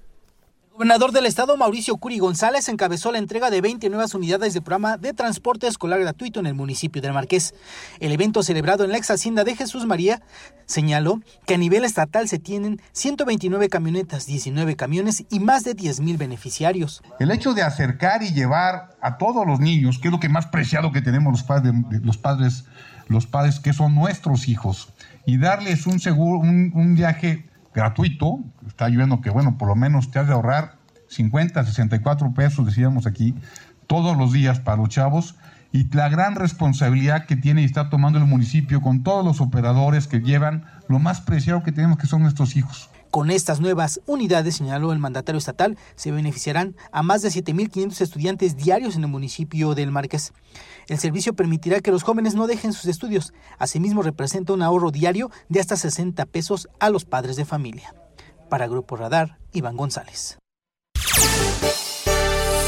Gobernador 0.82 1.12
del 1.12 1.26
estado, 1.26 1.56
Mauricio 1.56 1.96
Curi 1.96 2.18
González, 2.18 2.68
encabezó 2.68 3.12
la 3.12 3.18
entrega 3.18 3.50
de 3.50 3.60
20 3.60 3.88
nuevas 3.88 4.16
unidades 4.16 4.52
de 4.52 4.60
programa 4.60 4.96
de 4.96 5.12
transporte 5.12 5.68
escolar 5.68 6.00
gratuito 6.00 6.40
en 6.40 6.46
el 6.46 6.54
municipio 6.54 7.00
del 7.00 7.12
Marqués. 7.12 7.54
El 8.00 8.10
evento 8.10 8.42
celebrado 8.42 8.82
en 8.82 8.90
la 8.90 8.96
ex 8.96 9.08
hacienda 9.12 9.44
de 9.44 9.54
Jesús 9.54 9.86
María 9.86 10.20
señaló 10.66 11.20
que 11.46 11.54
a 11.54 11.56
nivel 11.56 11.84
estatal 11.84 12.28
se 12.28 12.40
tienen 12.40 12.80
129 12.90 13.68
camionetas, 13.68 14.26
19 14.26 14.74
camiones 14.74 15.24
y 15.30 15.38
más 15.38 15.62
de 15.62 15.74
10 15.74 16.00
mil 16.00 16.16
beneficiarios. 16.16 17.00
El 17.20 17.30
hecho 17.30 17.54
de 17.54 17.62
acercar 17.62 18.24
y 18.24 18.32
llevar 18.32 18.96
a 19.00 19.18
todos 19.18 19.46
los 19.46 19.60
niños, 19.60 20.00
que 20.00 20.08
es 20.08 20.12
lo 20.12 20.18
que 20.18 20.28
más 20.28 20.46
preciado 20.46 20.90
que 20.90 21.00
tenemos 21.00 21.32
los 21.32 21.44
padres, 21.44 21.74
los 22.02 22.18
padres, 22.18 22.64
los 23.06 23.26
padres 23.28 23.60
que 23.60 23.72
son 23.72 23.94
nuestros 23.94 24.48
hijos, 24.48 24.92
y 25.26 25.38
darles 25.38 25.86
un 25.86 26.00
seguro, 26.00 26.40
un 26.40 26.96
viaje 26.96 27.51
gratuito, 27.74 28.40
está 28.66 28.86
ayudando 28.86 29.20
que, 29.20 29.30
bueno, 29.30 29.58
por 29.58 29.68
lo 29.68 29.74
menos 29.74 30.10
te 30.10 30.18
has 30.18 30.26
de 30.26 30.32
ahorrar 30.32 30.76
50, 31.08 31.64
64 31.64 32.34
pesos, 32.34 32.66
decíamos 32.66 33.06
aquí, 33.06 33.34
todos 33.86 34.16
los 34.16 34.32
días 34.32 34.60
para 34.60 34.78
los 34.78 34.88
chavos, 34.88 35.34
y 35.72 35.88
la 35.94 36.08
gran 36.08 36.34
responsabilidad 36.34 37.24
que 37.24 37.36
tiene 37.36 37.62
y 37.62 37.64
está 37.64 37.88
tomando 37.88 38.18
el 38.18 38.26
municipio 38.26 38.82
con 38.82 39.02
todos 39.02 39.24
los 39.24 39.40
operadores 39.40 40.06
que 40.06 40.20
llevan 40.20 40.64
lo 40.88 40.98
más 40.98 41.22
preciado 41.22 41.62
que 41.62 41.72
tenemos, 41.72 41.98
que 41.98 42.06
son 42.06 42.22
nuestros 42.22 42.56
hijos. 42.56 42.90
Con 43.12 43.30
estas 43.30 43.60
nuevas 43.60 44.00
unidades, 44.06 44.56
señaló 44.56 44.90
el 44.90 44.98
mandatario 44.98 45.36
estatal, 45.38 45.76
se 45.96 46.10
beneficiarán 46.10 46.76
a 46.92 47.02
más 47.02 47.20
de 47.20 47.28
7.500 47.28 48.00
estudiantes 48.00 48.56
diarios 48.56 48.96
en 48.96 49.02
el 49.02 49.10
municipio 49.10 49.74
del 49.74 49.90
Marqués. 49.90 50.32
El 50.88 50.98
servicio 50.98 51.34
permitirá 51.34 51.80
que 51.80 51.90
los 51.90 52.04
jóvenes 52.04 52.34
no 52.34 52.46
dejen 52.46 52.72
sus 52.72 52.86
estudios. 52.86 53.34
Asimismo, 53.58 54.00
representa 54.00 54.54
un 54.54 54.62
ahorro 54.62 54.90
diario 54.90 55.30
de 55.50 55.60
hasta 55.60 55.76
60 55.76 56.24
pesos 56.24 56.70
a 56.80 56.88
los 56.88 57.04
padres 57.04 57.36
de 57.36 57.44
familia. 57.44 57.94
Para 58.48 58.66
Grupo 58.66 58.96
Radar, 58.96 59.36
Iván 59.52 59.76
González. 59.76 60.38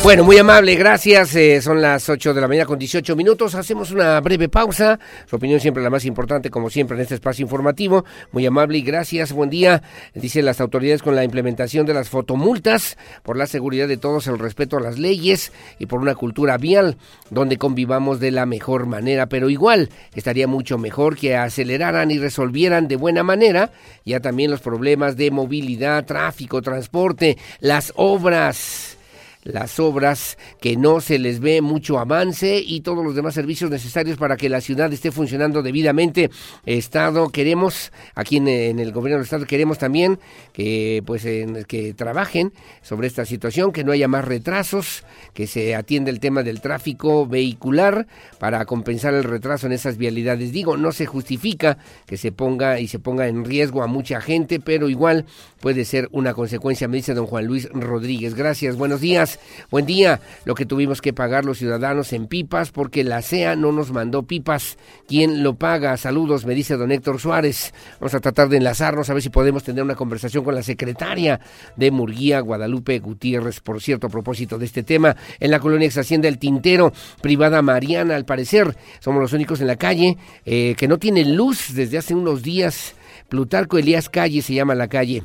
Bueno, 0.05 0.22
muy 0.22 0.36
amable, 0.36 0.74
gracias. 0.74 1.35
Eh, 1.35 1.62
son 1.62 1.81
las 1.81 2.10
8 2.10 2.35
de 2.35 2.40
la 2.43 2.47
mañana 2.47 2.66
con 2.66 2.78
18 2.78 3.16
minutos. 3.16 3.55
Hacemos 3.55 3.90
una 3.90 4.20
breve 4.20 4.51
pausa. 4.51 5.01
Su 5.24 5.36
opinión 5.36 5.60
siempre 5.60 5.82
la 5.82 5.89
más 5.89 6.05
importante, 6.05 6.51
como 6.51 6.68
siempre, 6.68 6.94
en 6.94 7.01
este 7.01 7.14
espacio 7.14 7.43
informativo. 7.43 8.05
Muy 8.31 8.44
amable 8.44 8.76
y 8.76 8.82
gracias. 8.82 9.32
Buen 9.32 9.48
día. 9.48 9.82
Dicen 10.12 10.44
las 10.44 10.60
autoridades 10.60 11.02
con 11.02 11.16
la 11.16 11.24
implementación 11.24 11.86
de 11.86 11.94
las 11.94 12.10
fotomultas 12.10 12.98
por 13.22 13.39
la 13.39 13.47
seguridad 13.47 13.89
de 13.89 13.97
todos, 13.97 14.26
el 14.26 14.39
respeto 14.39 14.76
a 14.76 14.81
las 14.81 14.98
leyes 14.98 15.52
y 15.78 15.86
por 15.86 16.01
una 16.01 16.14
cultura 16.14 16.59
vial 16.59 16.98
donde 17.31 17.56
convivamos 17.56 18.20
de 18.20 18.31
la 18.31 18.44
mejor 18.44 18.85
manera. 18.85 19.31
Pero 19.31 19.48
igual 19.48 19.89
estaría 20.14 20.47
mucho 20.47 20.76
mejor 20.76 21.16
que 21.16 21.35
aceleraran 21.35 22.10
y 22.10 22.18
resolvieran 22.18 22.89
de 22.89 22.97
buena 22.97 23.22
manera 23.22 23.70
ya 24.05 24.20
también 24.20 24.51
los 24.51 24.60
problemas 24.60 25.16
de 25.16 25.31
movilidad, 25.31 26.05
tráfico, 26.05 26.60
transporte, 26.60 27.39
las 27.60 27.94
obras 27.97 28.98
las 29.44 29.78
obras, 29.78 30.38
que 30.60 30.76
no 30.76 31.00
se 31.00 31.18
les 31.18 31.40
ve 31.40 31.60
mucho 31.60 31.98
avance 31.98 32.62
y 32.64 32.80
todos 32.80 33.04
los 33.04 33.14
demás 33.14 33.34
servicios 33.34 33.70
necesarios 33.70 34.16
para 34.16 34.36
que 34.36 34.48
la 34.48 34.60
ciudad 34.60 34.92
esté 34.92 35.12
funcionando 35.12 35.62
debidamente. 35.62 36.30
Estado, 36.64 37.28
queremos, 37.28 37.92
aquí 38.14 38.38
en, 38.38 38.48
el 38.48 38.92
gobierno 38.92 39.18
del 39.18 39.24
Estado, 39.24 39.46
queremos 39.46 39.78
también 39.78 40.18
que, 40.52 41.02
pues, 41.06 41.24
que 41.68 41.94
trabajen 41.94 42.52
sobre 42.82 43.06
esta 43.06 43.24
situación, 43.24 43.72
que 43.72 43.84
no 43.84 43.92
haya 43.92 44.08
más 44.08 44.24
retrasos, 44.24 45.04
que 45.34 45.46
se 45.46 45.74
atienda 45.74 46.10
el 46.10 46.20
tema 46.20 46.42
del 46.42 46.60
tráfico 46.60 47.26
vehicular 47.26 48.06
para 48.38 48.64
compensar 48.64 49.14
el 49.14 49.24
retraso 49.24 49.66
en 49.66 49.72
esas 49.72 49.96
vialidades. 49.96 50.52
Digo, 50.52 50.76
no 50.76 50.92
se 50.92 51.06
justifica 51.06 51.78
que 52.06 52.16
se 52.16 52.32
ponga 52.32 52.80
y 52.80 52.88
se 52.88 52.98
ponga 52.98 53.28
en 53.28 53.44
riesgo 53.44 53.82
a 53.82 53.86
mucha 53.86 54.20
gente, 54.20 54.60
pero 54.60 54.88
igual 54.88 55.26
puede 55.60 55.84
ser 55.84 56.08
una 56.12 56.34
consecuencia, 56.34 56.88
me 56.88 56.96
dice 56.96 57.14
don 57.14 57.26
Juan 57.26 57.46
Luis 57.46 57.68
Rodríguez. 57.70 58.34
Gracias, 58.34 58.76
buenos 58.76 59.00
días. 59.00 59.34
Buen 59.70 59.86
día. 59.86 60.20
Lo 60.44 60.55
que 60.55 60.66
tuvimos 60.66 61.01
que 61.01 61.12
pagar 61.12 61.44
los 61.44 61.59
ciudadanos 61.59 62.12
en 62.12 62.27
pipas 62.27 62.70
porque 62.70 63.05
la 63.05 63.23
CEA 63.23 63.56
no 63.56 63.73
nos 63.73 63.93
mandó 63.93 64.23
pipas. 64.23 64.78
¿Quién 65.06 65.43
lo 65.43 65.55
paga? 65.55 65.97
Saludos, 65.97 66.47
me 66.47 66.55
dice 66.55 66.77
don 66.77 66.93
Héctor 66.93 67.20
Suárez. 67.20 67.73
Vamos 68.01 68.15
a 68.15 68.20
tratar 68.20 68.48
de 68.48 68.59
enlazarnos 68.59 69.11
a 69.11 69.15
ver 69.15 69.23
si 69.23 69.31
podemos 69.31 69.65
tener 69.65 69.82
una 69.82 69.94
conversación 69.94 70.44
con 70.44 70.55
la 70.55 70.62
secretaria 70.62 71.40
de 71.77 71.90
Murguía, 71.90 72.40
Guadalupe 72.40 72.98
Gutiérrez. 72.98 73.61
Por 73.61 73.81
cierto, 73.81 74.06
a 74.06 74.11
propósito 74.11 74.59
de 74.59 74.66
este 74.66 74.82
tema, 74.82 75.16
en 75.40 75.51
la 75.51 75.61
colonia 75.61 75.86
ex 75.86 75.98
Hacienda 75.98 76.28
El 76.28 76.39
Tintero, 76.39 76.93
privada 77.20 77.62
Mariana, 77.62 78.16
al 78.16 78.24
parecer, 78.24 78.77
somos 79.01 79.20
los 79.20 79.32
únicos 79.32 79.61
en 79.61 79.66
la 79.66 79.77
calle 79.77 80.16
eh, 80.44 80.74
que 80.77 80.89
no 80.89 80.98
tienen 80.98 81.36
luz 81.36 81.74
desde 81.74 81.98
hace 81.98 82.15
unos 82.15 82.43
días. 82.43 82.94
Plutarco 83.28 83.78
Elías 83.78 84.09
Calle 84.09 84.43
se 84.43 84.55
llama 84.55 84.74
la 84.74 84.89
calle 84.89 85.23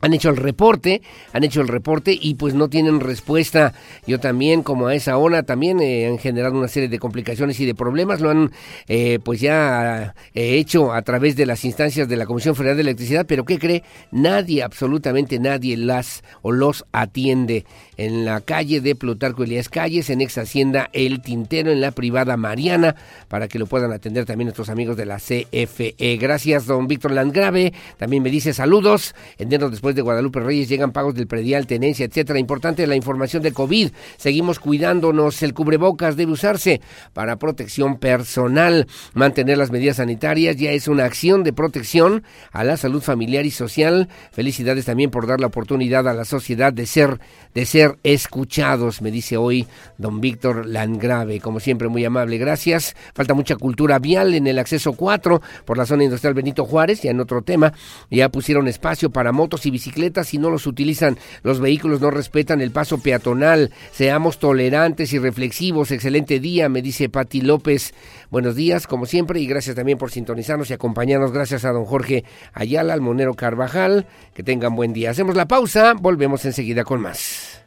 han 0.00 0.14
hecho 0.14 0.30
el 0.30 0.36
reporte, 0.36 1.02
han 1.32 1.44
hecho 1.44 1.60
el 1.60 1.68
reporte 1.68 2.16
y 2.18 2.34
pues 2.34 2.54
no 2.54 2.68
tienen 2.68 3.00
respuesta. 3.00 3.74
Yo 4.06 4.20
también, 4.20 4.62
como 4.62 4.86
a 4.86 4.94
esa 4.94 5.18
ONA, 5.18 5.42
también 5.42 5.80
eh, 5.80 6.06
han 6.06 6.18
generado 6.18 6.56
una 6.56 6.68
serie 6.68 6.88
de 6.88 6.98
complicaciones 6.98 7.58
y 7.60 7.66
de 7.66 7.74
problemas. 7.74 8.20
Lo 8.20 8.30
han 8.30 8.52
eh, 8.86 9.18
pues 9.22 9.40
ya 9.40 10.14
eh, 10.34 10.54
hecho 10.56 10.92
a 10.92 11.02
través 11.02 11.36
de 11.36 11.46
las 11.46 11.64
instancias 11.64 12.08
de 12.08 12.16
la 12.16 12.26
Comisión 12.26 12.54
Federal 12.54 12.76
de 12.76 12.82
Electricidad, 12.82 13.26
pero 13.26 13.44
¿qué 13.44 13.58
cree? 13.58 13.82
Nadie, 14.10 14.62
absolutamente 14.62 15.38
nadie 15.38 15.76
las 15.76 16.22
o 16.42 16.52
los 16.52 16.84
atiende. 16.92 17.64
En 17.96 18.24
la 18.24 18.40
calle 18.40 18.80
de 18.80 18.94
Plutarco 18.94 19.42
Elías 19.42 19.68
Calles, 19.68 20.08
en 20.10 20.20
ex 20.20 20.38
Hacienda 20.38 20.88
El 20.92 21.20
Tintero, 21.20 21.72
en 21.72 21.80
la 21.80 21.90
privada 21.90 22.36
Mariana, 22.36 22.94
para 23.26 23.48
que 23.48 23.58
lo 23.58 23.66
puedan 23.66 23.92
atender 23.92 24.24
también 24.24 24.46
nuestros 24.46 24.68
amigos 24.68 24.96
de 24.96 25.06
la 25.06 25.16
CFE. 25.16 26.16
Gracias, 26.20 26.66
don 26.66 26.86
Víctor 26.86 27.10
Landgrave. 27.10 27.72
También 27.96 28.22
me 28.22 28.30
dice 28.30 28.52
saludos. 28.52 29.16
después 29.38 29.87
de 29.94 30.02
Guadalupe 30.02 30.40
Reyes 30.40 30.68
llegan 30.68 30.92
pagos 30.92 31.14
del 31.14 31.26
predial, 31.26 31.66
tenencia, 31.66 32.06
etcétera. 32.06 32.38
Importante 32.38 32.86
la 32.86 32.96
información 32.96 33.42
de 33.42 33.52
COVID. 33.52 33.90
Seguimos 34.16 34.58
cuidándonos. 34.58 35.42
El 35.42 35.54
cubrebocas 35.54 36.16
debe 36.16 36.32
usarse 36.32 36.80
para 37.12 37.36
protección 37.36 37.98
personal. 37.98 38.86
Mantener 39.14 39.58
las 39.58 39.70
medidas 39.70 39.96
sanitarias 39.96 40.56
ya 40.56 40.72
es 40.72 40.88
una 40.88 41.04
acción 41.04 41.44
de 41.44 41.52
protección 41.52 42.24
a 42.52 42.64
la 42.64 42.76
salud 42.76 43.02
familiar 43.02 43.46
y 43.46 43.50
social. 43.50 44.08
Felicidades 44.32 44.84
también 44.84 45.10
por 45.10 45.26
dar 45.26 45.40
la 45.40 45.46
oportunidad 45.48 46.08
a 46.08 46.14
la 46.14 46.24
sociedad 46.24 46.72
de 46.72 46.86
ser, 46.86 47.20
de 47.54 47.66
ser 47.66 47.98
escuchados, 48.02 49.02
me 49.02 49.10
dice 49.10 49.36
hoy 49.36 49.66
don 49.96 50.20
Víctor 50.20 50.66
Landgrave. 50.66 51.40
Como 51.40 51.60
siempre, 51.60 51.88
muy 51.88 52.04
amable. 52.04 52.38
Gracias. 52.38 52.94
Falta 53.14 53.34
mucha 53.34 53.56
cultura 53.56 53.98
vial 53.98 54.34
en 54.34 54.46
el 54.46 54.58
acceso 54.58 54.92
4 54.92 55.40
por 55.64 55.78
la 55.78 55.86
zona 55.86 56.04
industrial 56.04 56.34
Benito 56.34 56.64
Juárez. 56.64 57.02
Ya 57.02 57.10
en 57.10 57.20
otro 57.20 57.42
tema, 57.42 57.72
ya 58.10 58.28
pusieron 58.28 58.68
espacio 58.68 59.10
para 59.10 59.32
motos 59.32 59.66
y 59.66 59.70
bicicletas 59.78 60.34
y 60.34 60.38
no 60.38 60.50
los 60.50 60.66
utilizan. 60.66 61.18
Los 61.44 61.60
vehículos 61.60 62.00
no 62.00 62.10
respetan 62.10 62.60
el 62.60 62.72
paso 62.72 62.98
peatonal. 62.98 63.70
Seamos 63.92 64.40
tolerantes 64.40 65.12
y 65.12 65.20
reflexivos. 65.20 65.92
Excelente 65.92 66.40
día, 66.40 66.68
me 66.68 66.82
dice 66.82 67.08
Pati 67.08 67.42
López. 67.42 67.94
Buenos 68.28 68.56
días, 68.56 68.88
como 68.88 69.06
siempre, 69.06 69.40
y 69.40 69.46
gracias 69.46 69.76
también 69.76 69.96
por 69.96 70.10
sintonizarnos 70.10 70.68
y 70.70 70.74
acompañarnos. 70.74 71.30
Gracias 71.30 71.64
a 71.64 71.70
don 71.70 71.84
Jorge 71.84 72.24
Ayala, 72.52 72.92
al 72.92 73.00
Monero 73.00 73.34
Carvajal. 73.34 74.06
Que 74.34 74.42
tengan 74.42 74.74
buen 74.74 74.92
día. 74.92 75.10
Hacemos 75.10 75.36
la 75.36 75.46
pausa, 75.46 75.94
volvemos 75.94 76.44
enseguida 76.44 76.82
con 76.82 77.00
más. 77.00 77.62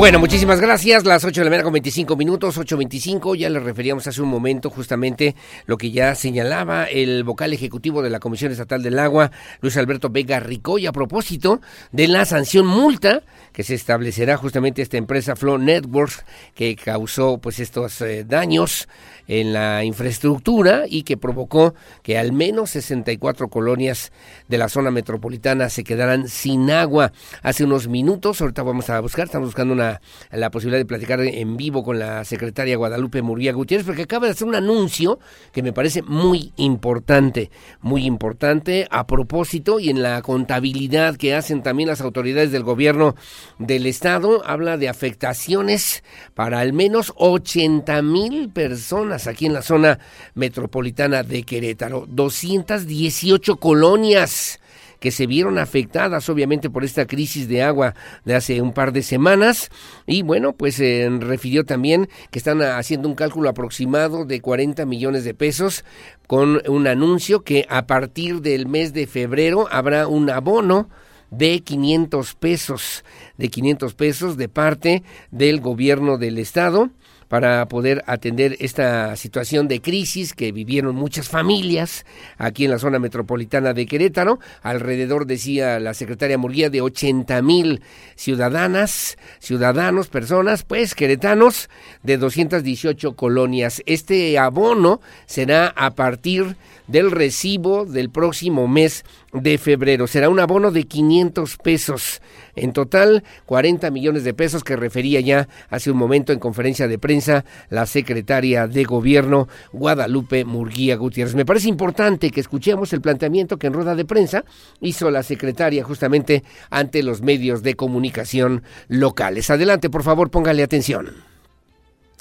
Bueno, 0.00 0.18
muchísimas 0.18 0.62
gracias. 0.62 1.04
Las 1.04 1.26
8 1.26 1.42
de 1.42 1.44
la 1.44 1.50
mañana 1.50 1.64
con 1.64 1.74
25 1.74 2.16
minutos, 2.16 2.56
8.25. 2.56 3.36
Ya 3.36 3.50
le 3.50 3.60
referíamos 3.60 4.06
hace 4.06 4.22
un 4.22 4.30
momento 4.30 4.70
justamente 4.70 5.36
lo 5.66 5.76
que 5.76 5.90
ya 5.90 6.14
señalaba 6.14 6.84
el 6.84 7.22
vocal 7.22 7.52
ejecutivo 7.52 8.00
de 8.00 8.08
la 8.08 8.18
Comisión 8.18 8.50
Estatal 8.50 8.82
del 8.82 8.98
Agua, 8.98 9.30
Luis 9.60 9.76
Alberto 9.76 10.08
Vega 10.08 10.40
Ricoy, 10.40 10.86
a 10.86 10.92
propósito 10.92 11.60
de 11.92 12.08
la 12.08 12.24
sanción 12.24 12.66
multa 12.66 13.24
que 13.52 13.62
se 13.62 13.74
establecerá 13.74 14.38
justamente 14.38 14.80
esta 14.80 14.96
empresa 14.96 15.36
Flow 15.36 15.58
Networks 15.58 16.24
que 16.54 16.76
causó 16.76 17.36
pues 17.36 17.60
estos 17.60 18.00
eh, 18.00 18.24
daños 18.24 18.88
en 19.30 19.52
la 19.52 19.84
infraestructura 19.84 20.86
y 20.88 21.04
que 21.04 21.16
provocó 21.16 21.74
que 22.02 22.18
al 22.18 22.32
menos 22.32 22.70
64 22.70 23.48
colonias 23.48 24.10
de 24.48 24.58
la 24.58 24.68
zona 24.68 24.90
metropolitana 24.90 25.68
se 25.68 25.84
quedaran 25.84 26.26
sin 26.26 26.68
agua. 26.68 27.12
Hace 27.44 27.62
unos 27.62 27.86
minutos, 27.86 28.40
ahorita 28.40 28.64
vamos 28.64 28.90
a 28.90 28.98
buscar, 28.98 29.26
estamos 29.26 29.50
buscando 29.50 29.72
una, 29.72 30.00
la 30.32 30.50
posibilidad 30.50 30.80
de 30.80 30.84
platicar 30.84 31.20
en 31.20 31.56
vivo 31.56 31.84
con 31.84 32.00
la 32.00 32.24
secretaria 32.24 32.76
Guadalupe 32.76 33.22
Murguía 33.22 33.52
Gutiérrez, 33.52 33.86
porque 33.86 34.02
acaba 34.02 34.26
de 34.26 34.32
hacer 34.32 34.48
un 34.48 34.56
anuncio 34.56 35.20
que 35.52 35.62
me 35.62 35.72
parece 35.72 36.02
muy 36.02 36.52
importante, 36.56 37.52
muy 37.82 38.06
importante 38.06 38.88
a 38.90 39.06
propósito 39.06 39.78
y 39.78 39.90
en 39.90 40.02
la 40.02 40.22
contabilidad 40.22 41.14
que 41.14 41.36
hacen 41.36 41.62
también 41.62 41.88
las 41.88 42.00
autoridades 42.00 42.50
del 42.50 42.64
gobierno 42.64 43.14
del 43.60 43.86
estado, 43.86 44.44
habla 44.44 44.76
de 44.76 44.88
afectaciones 44.88 46.02
para 46.34 46.58
al 46.58 46.72
menos 46.72 47.12
80 47.14 48.02
mil 48.02 48.50
personas 48.50 49.19
aquí 49.26 49.46
en 49.46 49.52
la 49.52 49.62
zona 49.62 49.98
metropolitana 50.34 51.22
de 51.22 51.42
Querétaro. 51.42 52.06
218 52.08 53.56
colonias 53.56 54.60
que 55.00 55.10
se 55.10 55.26
vieron 55.26 55.58
afectadas 55.58 56.28
obviamente 56.28 56.70
por 56.70 56.84
esta 56.84 57.06
crisis 57.06 57.48
de 57.48 57.62
agua 57.62 57.94
de 58.24 58.34
hace 58.34 58.60
un 58.60 58.72
par 58.72 58.92
de 58.92 59.02
semanas 59.02 59.70
y 60.06 60.22
bueno 60.22 60.52
pues 60.52 60.76
se 60.76 61.08
refirió 61.20 61.64
también 61.64 62.08
que 62.30 62.38
están 62.38 62.62
haciendo 62.62 63.08
un 63.08 63.14
cálculo 63.14 63.48
aproximado 63.48 64.26
de 64.26 64.40
40 64.40 64.84
millones 64.84 65.24
de 65.24 65.34
pesos 65.34 65.84
con 66.26 66.62
un 66.68 66.86
anuncio 66.86 67.42
que 67.42 67.66
a 67.68 67.86
partir 67.86 68.42
del 68.42 68.66
mes 68.68 68.92
de 68.92 69.06
febrero 69.06 69.66
habrá 69.70 70.06
un 70.06 70.30
abono 70.30 70.88
de 71.30 71.60
500 71.60 72.34
pesos, 72.34 73.04
de 73.38 73.48
500 73.50 73.94
pesos 73.94 74.36
de 74.36 74.48
parte 74.48 75.02
del 75.30 75.60
gobierno 75.60 76.18
del 76.18 76.38
estado 76.38 76.90
para 77.30 77.64
poder 77.68 78.02
atender 78.08 78.56
esta 78.58 79.14
situación 79.14 79.68
de 79.68 79.80
crisis 79.80 80.34
que 80.34 80.50
vivieron 80.50 80.96
muchas 80.96 81.28
familias 81.28 82.04
aquí 82.38 82.64
en 82.64 82.72
la 82.72 82.80
zona 82.80 82.98
metropolitana 82.98 83.72
de 83.72 83.86
Querétaro. 83.86 84.40
Alrededor, 84.62 85.26
decía 85.26 85.78
la 85.78 85.94
secretaria 85.94 86.38
Murguía, 86.38 86.70
de 86.70 86.80
80 86.80 87.40
mil 87.42 87.82
ciudadanas, 88.16 89.16
ciudadanos, 89.38 90.08
personas, 90.08 90.64
pues 90.64 90.96
queretanos 90.96 91.70
de 92.02 92.18
218 92.18 93.14
colonias. 93.14 93.80
Este 93.86 94.36
abono 94.36 95.00
será 95.26 95.68
a 95.68 95.94
partir 95.94 96.56
del 96.90 97.10
recibo 97.10 97.84
del 97.84 98.10
próximo 98.10 98.66
mes 98.66 99.04
de 99.32 99.58
febrero. 99.58 100.06
Será 100.06 100.28
un 100.28 100.40
abono 100.40 100.70
de 100.70 100.84
500 100.84 101.56
pesos. 101.58 102.20
En 102.56 102.72
total, 102.72 103.22
40 103.46 103.90
millones 103.90 104.24
de 104.24 104.34
pesos 104.34 104.64
que 104.64 104.76
refería 104.76 105.20
ya 105.20 105.48
hace 105.68 105.90
un 105.90 105.96
momento 105.96 106.32
en 106.32 106.40
conferencia 106.40 106.88
de 106.88 106.98
prensa 106.98 107.44
la 107.68 107.86
secretaria 107.86 108.66
de 108.66 108.84
Gobierno 108.84 109.48
Guadalupe 109.72 110.44
Murguía 110.44 110.96
Gutiérrez. 110.96 111.34
Me 111.34 111.46
parece 111.46 111.68
importante 111.68 112.30
que 112.30 112.40
escuchemos 112.40 112.92
el 112.92 113.00
planteamiento 113.00 113.56
que 113.56 113.68
en 113.68 113.72
rueda 113.72 113.94
de 113.94 114.04
prensa 114.04 114.44
hizo 114.80 115.10
la 115.10 115.22
secretaria 115.22 115.84
justamente 115.84 116.42
ante 116.70 117.02
los 117.02 117.22
medios 117.22 117.62
de 117.62 117.74
comunicación 117.74 118.62
locales. 118.88 119.48
Adelante, 119.50 119.90
por 119.90 120.02
favor, 120.02 120.30
póngale 120.30 120.62
atención. 120.62 121.08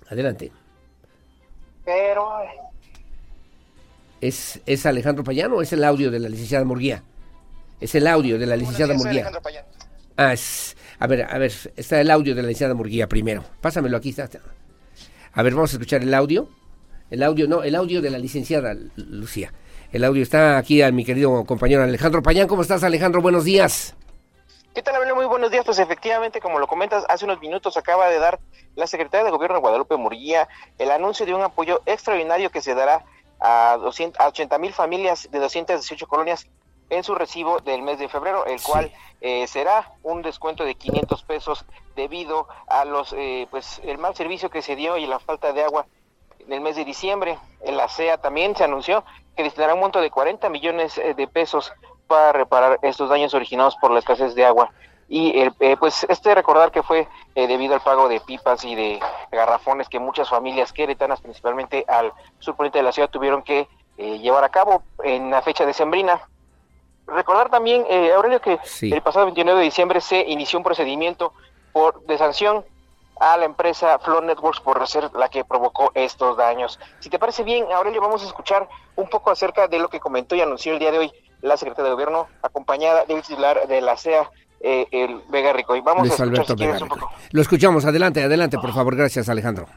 Adelante. 0.09 0.51
Pero 1.85 2.29
¿Es, 4.21 4.61
¿Es 4.65 4.85
Alejandro 4.85 5.23
Payano 5.23 5.57
o 5.57 5.61
es 5.61 5.71
el 5.73 5.83
audio 5.83 6.11
de 6.11 6.19
la 6.19 6.29
licenciada 6.29 6.65
Murguía? 6.65 7.03
Es 7.79 7.95
el 7.95 8.07
audio 8.07 8.37
de 8.37 8.45
la 8.45 8.55
licenciada 8.57 8.93
Murguía. 8.93 9.31
Ah, 10.17 10.33
es, 10.33 10.75
a 10.99 11.07
ver, 11.07 11.23
a 11.23 11.37
ver, 11.37 11.53
está 11.77 12.01
el 12.01 12.11
audio 12.11 12.35
de 12.35 12.41
la 12.41 12.49
licenciada 12.49 12.73
Murguía 12.73 13.07
primero. 13.07 13.43
Pásamelo 13.61 13.95
aquí. 13.95 14.09
Está. 14.09 14.29
A 15.33 15.43
ver, 15.43 15.53
vamos 15.53 15.71
a 15.71 15.73
escuchar 15.75 16.01
el 16.01 16.13
audio. 16.13 16.49
El 17.09 17.23
audio, 17.23 17.47
no, 17.47 17.63
el 17.63 17.75
audio 17.75 18.01
de 18.01 18.09
la 18.09 18.17
licenciada 18.17 18.75
Lucía. 18.95 19.53
El 19.91 20.03
audio 20.03 20.21
está 20.21 20.57
aquí 20.57 20.81
a 20.81 20.91
mi 20.91 21.05
querido 21.05 21.43
compañero 21.45 21.81
Alejandro 21.81 22.21
Payán. 22.21 22.47
¿Cómo 22.47 22.61
estás, 22.61 22.83
Alejandro? 22.83 23.21
Buenos 23.21 23.45
días. 23.45 23.95
¿Qué 24.75 24.83
tal, 24.83 24.95
Abel? 24.95 25.15
Muy 25.15 25.25
buenos 25.25 25.49
días. 25.49 25.65
Pues 25.65 25.79
efectivamente, 25.79 26.39
como 26.39 26.59
lo 26.59 26.67
comentas, 26.67 27.05
hace 27.09 27.25
unos 27.25 27.41
minutos 27.41 27.75
acaba 27.77 28.09
de 28.09 28.19
dar 28.19 28.39
la 28.75 28.85
secretaria 28.85 29.25
de 29.25 29.31
Gobierno 29.31 29.55
de 29.55 29.61
Guadalupe 29.61 29.97
Murguía 29.97 30.47
el 30.77 30.91
anuncio 30.91 31.25
de 31.25 31.33
un 31.33 31.41
apoyo 31.41 31.81
extraordinario 31.85 32.51
que 32.51 32.61
se 32.61 32.75
dará 32.75 33.03
a, 33.39 33.77
200, 33.79 34.19
a 34.19 34.27
80 34.27 34.57
mil 34.57 34.73
familias 34.73 35.29
de 35.31 35.39
218 35.39 36.07
colonias 36.07 36.47
en 36.89 37.03
su 37.03 37.15
recibo 37.15 37.59
del 37.59 37.81
mes 37.81 37.99
de 37.99 38.09
febrero, 38.09 38.45
el 38.45 38.61
cual 38.61 38.91
eh, 39.21 39.45
será 39.47 39.93
un 40.03 40.21
descuento 40.21 40.63
de 40.63 40.75
500 40.75 41.23
pesos 41.23 41.65
debido 41.95 42.47
a 42.67 42.85
los 42.85 43.13
eh, 43.13 43.47
pues 43.51 43.81
el 43.83 43.97
mal 43.97 44.15
servicio 44.15 44.49
que 44.49 44.61
se 44.61 44.75
dio 44.75 44.97
y 44.97 45.05
la 45.05 45.19
falta 45.19 45.53
de 45.53 45.63
agua 45.63 45.85
en 46.39 46.53
el 46.53 46.61
mes 46.61 46.75
de 46.75 46.85
diciembre. 46.85 47.37
En 47.61 47.77
la 47.77 47.89
CEA 47.89 48.17
también 48.17 48.55
se 48.55 48.63
anunció 48.63 49.03
que 49.35 49.43
destinará 49.43 49.73
un 49.73 49.81
monto 49.81 50.01
de 50.01 50.09
40 50.09 50.49
millones 50.49 50.97
eh, 50.97 51.13
de 51.13 51.27
pesos 51.27 51.71
para 52.07 52.31
reparar 52.31 52.79
estos 52.81 53.09
daños 53.09 53.33
originados 53.33 53.75
por 53.75 53.91
la 53.91 53.99
escasez 53.99 54.33
de 54.33 54.45
agua 54.45 54.71
y 55.11 55.31
eh, 55.59 55.75
pues 55.79 56.05
este 56.07 56.35
recordar 56.35 56.71
que 56.71 56.83
fue 56.83 57.07
eh, 57.33 57.47
debido 57.47 57.73
al 57.73 57.81
pago 57.81 58.07
de 58.07 58.21
pipas 58.21 58.63
y 58.63 58.75
de 58.75 58.99
garrafones 59.31 59.89
que 59.89 59.97
muchas 59.97 60.29
familias 60.29 60.71
queretanas, 60.71 61.19
principalmente 61.19 61.83
al 61.87 62.13
surponiente 62.37 62.77
de 62.77 62.83
la 62.83 62.91
ciudad, 62.91 63.09
tuvieron 63.09 63.41
que 63.41 63.67
eh, 63.97 64.19
llevar 64.19 64.43
a 64.43 64.49
cabo 64.49 64.83
en 65.03 65.31
la 65.31 65.41
fecha 65.41 65.65
de 65.65 65.73
sembrina. 65.73 66.21
Recordar 67.07 67.49
también, 67.49 67.85
Aurelio, 68.15 68.39
que 68.39 68.59
el 68.81 69.01
pasado 69.01 69.25
29 69.25 69.59
de 69.59 69.65
diciembre 69.65 69.99
se 69.99 70.21
inició 70.21 70.59
un 70.59 70.63
procedimiento 70.63 71.33
por 71.73 72.05
de 72.05 72.15
sanción 72.19 72.63
a 73.19 73.35
la 73.35 73.45
empresa 73.45 73.97
Flow 73.97 74.21
Networks 74.21 74.59
por 74.59 74.87
ser 74.87 75.11
la 75.15 75.27
que 75.27 75.43
provocó 75.43 75.91
estos 75.95 76.37
daños. 76.37 76.79
Si 76.99 77.09
te 77.09 77.17
parece 77.17 77.43
bien, 77.43 77.65
Aurelio, 77.71 77.99
vamos 77.99 78.21
a 78.21 78.27
escuchar 78.27 78.69
un 78.95 79.09
poco 79.09 79.31
acerca 79.31 79.67
de 79.67 79.79
lo 79.79 79.89
que 79.89 79.99
comentó 79.99 80.35
y 80.35 80.41
anunció 80.41 80.71
el 80.73 80.77
día 80.77 80.91
de 80.91 80.99
hoy 80.99 81.13
la 81.41 81.57
secretaria 81.57 81.85
de 81.85 81.93
Gobierno, 81.93 82.27
acompañada 82.43 83.05
del 83.05 83.23
titular 83.23 83.67
de 83.67 83.81
la 83.81 83.97
CEA, 83.97 84.29
eh, 84.59 84.87
el 84.91 85.21
Vega 85.29 85.53
Rico. 85.53 85.75
Y 85.75 85.81
vamos 85.81 86.09
a 86.09 86.23
escuchar 86.23 86.77
si 86.77 86.83
un 86.83 86.89
poco. 86.89 87.11
Lo 87.31 87.41
escuchamos, 87.41 87.85
adelante, 87.85 88.21
adelante, 88.21 88.57
por 88.57 88.73
favor. 88.73 88.95
Gracias, 88.95 89.29
Alejandro. 89.29 89.67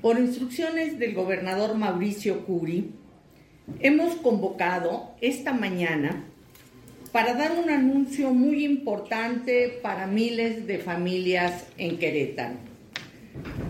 Por 0.00 0.18
instrucciones 0.18 0.98
del 0.98 1.14
gobernador 1.14 1.76
Mauricio 1.76 2.44
Curi, 2.44 2.90
hemos 3.78 4.16
convocado 4.16 5.12
esta 5.20 5.52
mañana 5.52 6.24
para 7.12 7.34
dar 7.34 7.52
un 7.52 7.70
anuncio 7.70 8.34
muy 8.34 8.64
importante 8.64 9.78
para 9.82 10.06
miles 10.06 10.66
de 10.66 10.78
familias 10.78 11.66
en 11.78 11.98
Querétaro. 11.98 12.56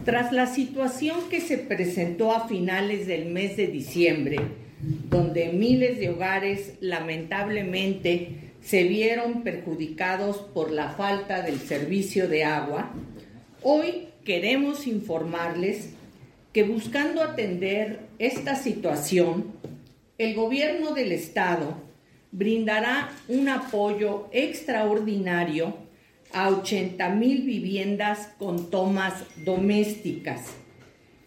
Tras 0.04 0.32
la 0.32 0.46
situación 0.46 1.28
que 1.28 1.40
se 1.40 1.58
presentó 1.58 2.32
a 2.32 2.48
finales 2.48 3.06
del 3.06 3.26
mes 3.26 3.56
de 3.56 3.66
diciembre, 3.66 4.38
donde 4.82 5.52
miles 5.52 5.98
de 5.98 6.10
hogares 6.10 6.74
lamentablemente 6.80 8.52
se 8.60 8.82
vieron 8.84 9.42
perjudicados 9.42 10.38
por 10.38 10.70
la 10.70 10.90
falta 10.90 11.42
del 11.42 11.60
servicio 11.60 12.28
de 12.28 12.44
agua, 12.44 12.92
hoy 13.62 14.08
queremos 14.24 14.86
informarles 14.86 15.90
que 16.52 16.64
buscando 16.64 17.22
atender 17.22 18.00
esta 18.18 18.56
situación, 18.56 19.52
el 20.18 20.34
gobierno 20.34 20.92
del 20.92 21.12
estado 21.12 21.76
brindará 22.30 23.10
un 23.28 23.48
apoyo 23.48 24.28
extraordinario 24.32 25.76
a 26.32 26.48
80 26.48 27.08
mil 27.10 27.42
viviendas 27.42 28.30
con 28.38 28.70
tomas 28.70 29.24
domésticas 29.44 30.54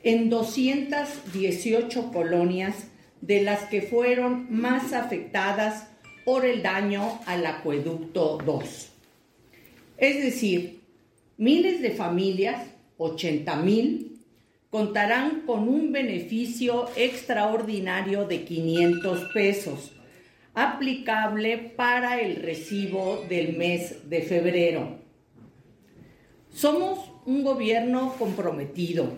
en 0.03 0.29
218 0.29 2.11
colonias 2.11 2.87
de 3.25 3.41
las 3.41 3.65
que 3.65 3.81
fueron 3.81 4.47
más 4.49 4.93
afectadas 4.93 5.87
por 6.25 6.45
el 6.45 6.61
daño 6.61 7.19
al 7.25 7.45
acueducto 7.45 8.37
2. 8.45 8.89
Es 9.97 10.23
decir, 10.23 10.81
miles 11.37 11.81
de 11.81 11.91
familias 11.91 12.67
80 12.97 13.55
mil, 13.57 14.19
contarán 14.69 15.41
con 15.45 15.67
un 15.69 15.91
beneficio 15.91 16.87
extraordinario 16.95 18.25
de 18.25 18.43
500 18.43 19.31
pesos, 19.33 19.91
aplicable 20.53 21.57
para 21.57 22.21
el 22.21 22.37
recibo 22.37 23.23
del 23.29 23.57
mes 23.57 24.09
de 24.09 24.21
febrero. 24.21 24.99
Somos 26.53 27.11
un 27.25 27.43
gobierno 27.43 28.15
comprometido 28.17 29.13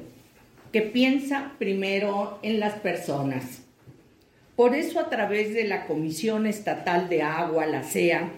que 0.72 0.82
piensa 0.82 1.54
primero 1.60 2.40
en 2.42 2.60
las 2.60 2.80
personas. 2.80 3.67
Por 4.58 4.74
eso 4.74 5.00
a 5.00 5.08
través 5.08 5.54
de 5.54 5.66
la 5.66 5.86
Comisión 5.86 6.48
Estatal 6.48 7.10
de 7.10 7.22
Agua, 7.22 7.68
la 7.68 7.84
CEA, 7.84 8.32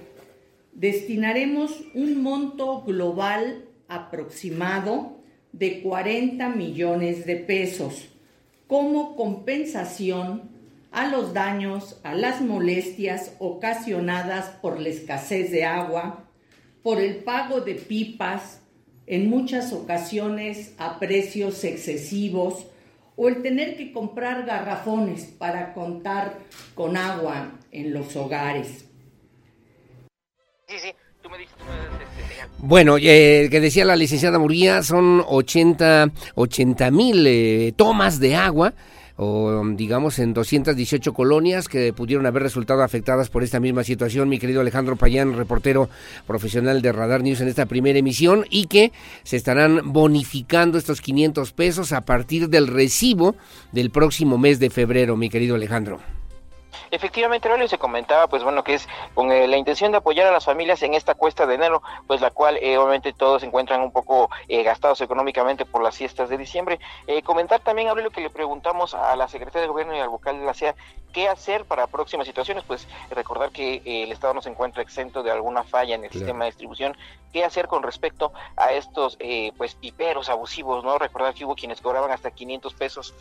destinaremos 0.74 1.86
un 1.94 2.22
monto 2.22 2.82
global 2.82 3.64
aproximado 3.88 5.22
de 5.54 5.82
40 5.82 6.50
millones 6.50 7.26
de 7.26 7.38
pesos 7.38 8.10
como 8.68 9.16
compensación 9.16 10.42
a 10.92 11.08
los 11.08 11.34
daños, 11.34 12.02
a 12.04 12.14
las 12.16 12.42
molestias 12.42 13.32
ocasionadas 13.40 14.50
por 14.62 14.78
la 14.78 14.90
escasez 14.90 15.52
de 15.52 15.64
agua, 15.64 16.26
por 16.84 17.00
el 17.00 17.24
pago 17.24 17.62
de 17.62 17.76
pipas, 17.76 18.60
en 19.08 19.30
muchas 19.30 19.72
ocasiones 19.72 20.74
a 20.80 21.00
precios 21.00 21.64
excesivos, 21.64 22.66
o 23.22 23.28
el 23.28 23.42
tener 23.42 23.76
que 23.76 23.92
comprar 23.92 24.46
garrafones 24.46 25.26
para 25.26 25.74
contar 25.74 26.40
con 26.74 26.96
agua 26.96 27.52
en 27.70 27.94
los 27.94 28.16
hogares. 28.16 28.86
Sí, 30.66 30.76
sí. 30.82 30.92
Tú 31.22 31.30
me 31.30 31.38
dices, 31.38 31.54
bueno, 32.60 32.96
eh, 32.98 33.50
que 33.52 33.60
decía 33.60 33.84
la 33.84 33.98
licenciada 33.98 34.40
Muría, 34.40 34.84
son 34.84 35.22
80 35.28 36.12
mil 36.92 37.28
eh, 37.28 37.74
tomas 37.76 38.22
de 38.22 38.38
agua 38.38 38.74
o 39.22 39.62
digamos 39.76 40.18
en 40.20 40.34
218 40.34 41.14
colonias 41.14 41.68
que 41.68 41.92
pudieron 41.92 42.26
haber 42.26 42.42
resultado 42.42 42.84
afectadas 42.84 43.30
por 43.30 43.44
esta 43.44 43.60
misma 43.60 43.84
situación, 43.84 44.30
mi 44.30 44.40
querido 44.40 44.62
Alejandro 44.62 44.96
Payán, 44.96 45.36
reportero 45.36 45.90
profesional 46.26 46.82
de 46.82 46.94
Radar 46.94 47.22
News 47.22 47.42
en 47.42 47.50
esta 47.50 47.66
primera 47.66 48.00
emisión, 48.00 48.46
y 48.50 48.68
que 48.68 48.94
se 49.24 49.36
estarán 49.36 49.92
bonificando 49.92 50.78
estos 50.78 51.02
500 51.02 51.52
pesos 51.52 51.92
a 51.92 52.02
partir 52.02 52.48
del 52.48 52.68
recibo 52.68 53.36
del 53.74 53.90
próximo 53.90 54.38
mes 54.38 54.60
de 54.60 54.70
febrero, 54.70 55.18
mi 55.18 55.30
querido 55.30 55.56
Alejandro. 55.56 56.00
Efectivamente, 56.92 57.48
Aurelio 57.48 57.68
se 57.68 57.78
comentaba, 57.78 58.28
pues 58.28 58.44
bueno, 58.44 58.64
que 58.64 58.76
es 58.76 58.88
con 59.14 59.32
eh, 59.32 59.48
la 59.48 59.58
intención 59.58 59.92
de 59.92 59.98
apoyar 59.98 60.28
a 60.28 60.32
las 60.32 60.46
familias 60.46 60.82
en 60.84 60.94
esta 60.94 61.16
cuesta 61.16 61.46
de 61.46 61.56
enero, 61.56 61.82
pues 62.08 62.22
la 62.22 62.32
cual 62.32 62.58
eh, 62.58 62.78
obviamente 62.78 63.14
todos 63.14 63.42
se 63.42 63.48
encuentran 63.48 63.82
un 63.82 63.92
poco 63.92 64.30
eh, 64.48 64.64
gastados 64.64 65.02
económicamente 65.02 65.66
por 65.66 65.84
las 65.84 65.98
fiestas 65.98 66.30
de 66.30 66.38
diciembre. 66.38 66.80
comentar 67.24 67.60
también, 67.62 67.90
Aurelio, 67.90 68.12
que 68.12 68.22
le 68.22 68.30
preguntamos 68.30 68.94
a 68.94 69.16
la 69.16 69.28
secretaria 69.28 69.62
de 69.62 69.68
Gobierno 69.68 69.96
y 69.96 70.00
al 70.00 70.10
vocal 70.10 70.40
de 70.40 70.46
la 70.46 70.54
CEA 70.54 70.76
qué 71.14 71.28
hacer 71.28 71.66
para 71.66 71.88
próximas 71.88 72.28
situaciones, 72.28 72.64
pues 72.66 72.88
recordar 73.10 73.50
que 73.50 73.82
el 73.86 74.12
Estado 74.12 74.34
no 74.36 74.42
se 74.42 74.50
encuentra 74.50 74.84
exento 74.84 75.24
de 75.24 75.32
alguna 75.32 75.64
falla 75.64 75.96
en 75.96 76.04
el 76.04 76.12
sistema 76.12 76.46
de 76.46 76.52
distribución, 76.52 76.96
qué 77.34 77.44
hacer 77.44 77.68
con 77.68 77.82
respecto 77.82 78.32
a 78.56 78.74
estos 78.74 79.18
pues 79.58 79.74
piperos 79.76 80.30
abusivos, 80.30 80.84
¿no? 80.84 81.00
Recordar 81.00 81.34
que 81.34 81.46
hubo 81.46 81.56
quienes 81.56 81.82
cobraban 81.82 82.12
hasta 82.12 82.30
500 82.30 82.74
pesos 82.76 83.16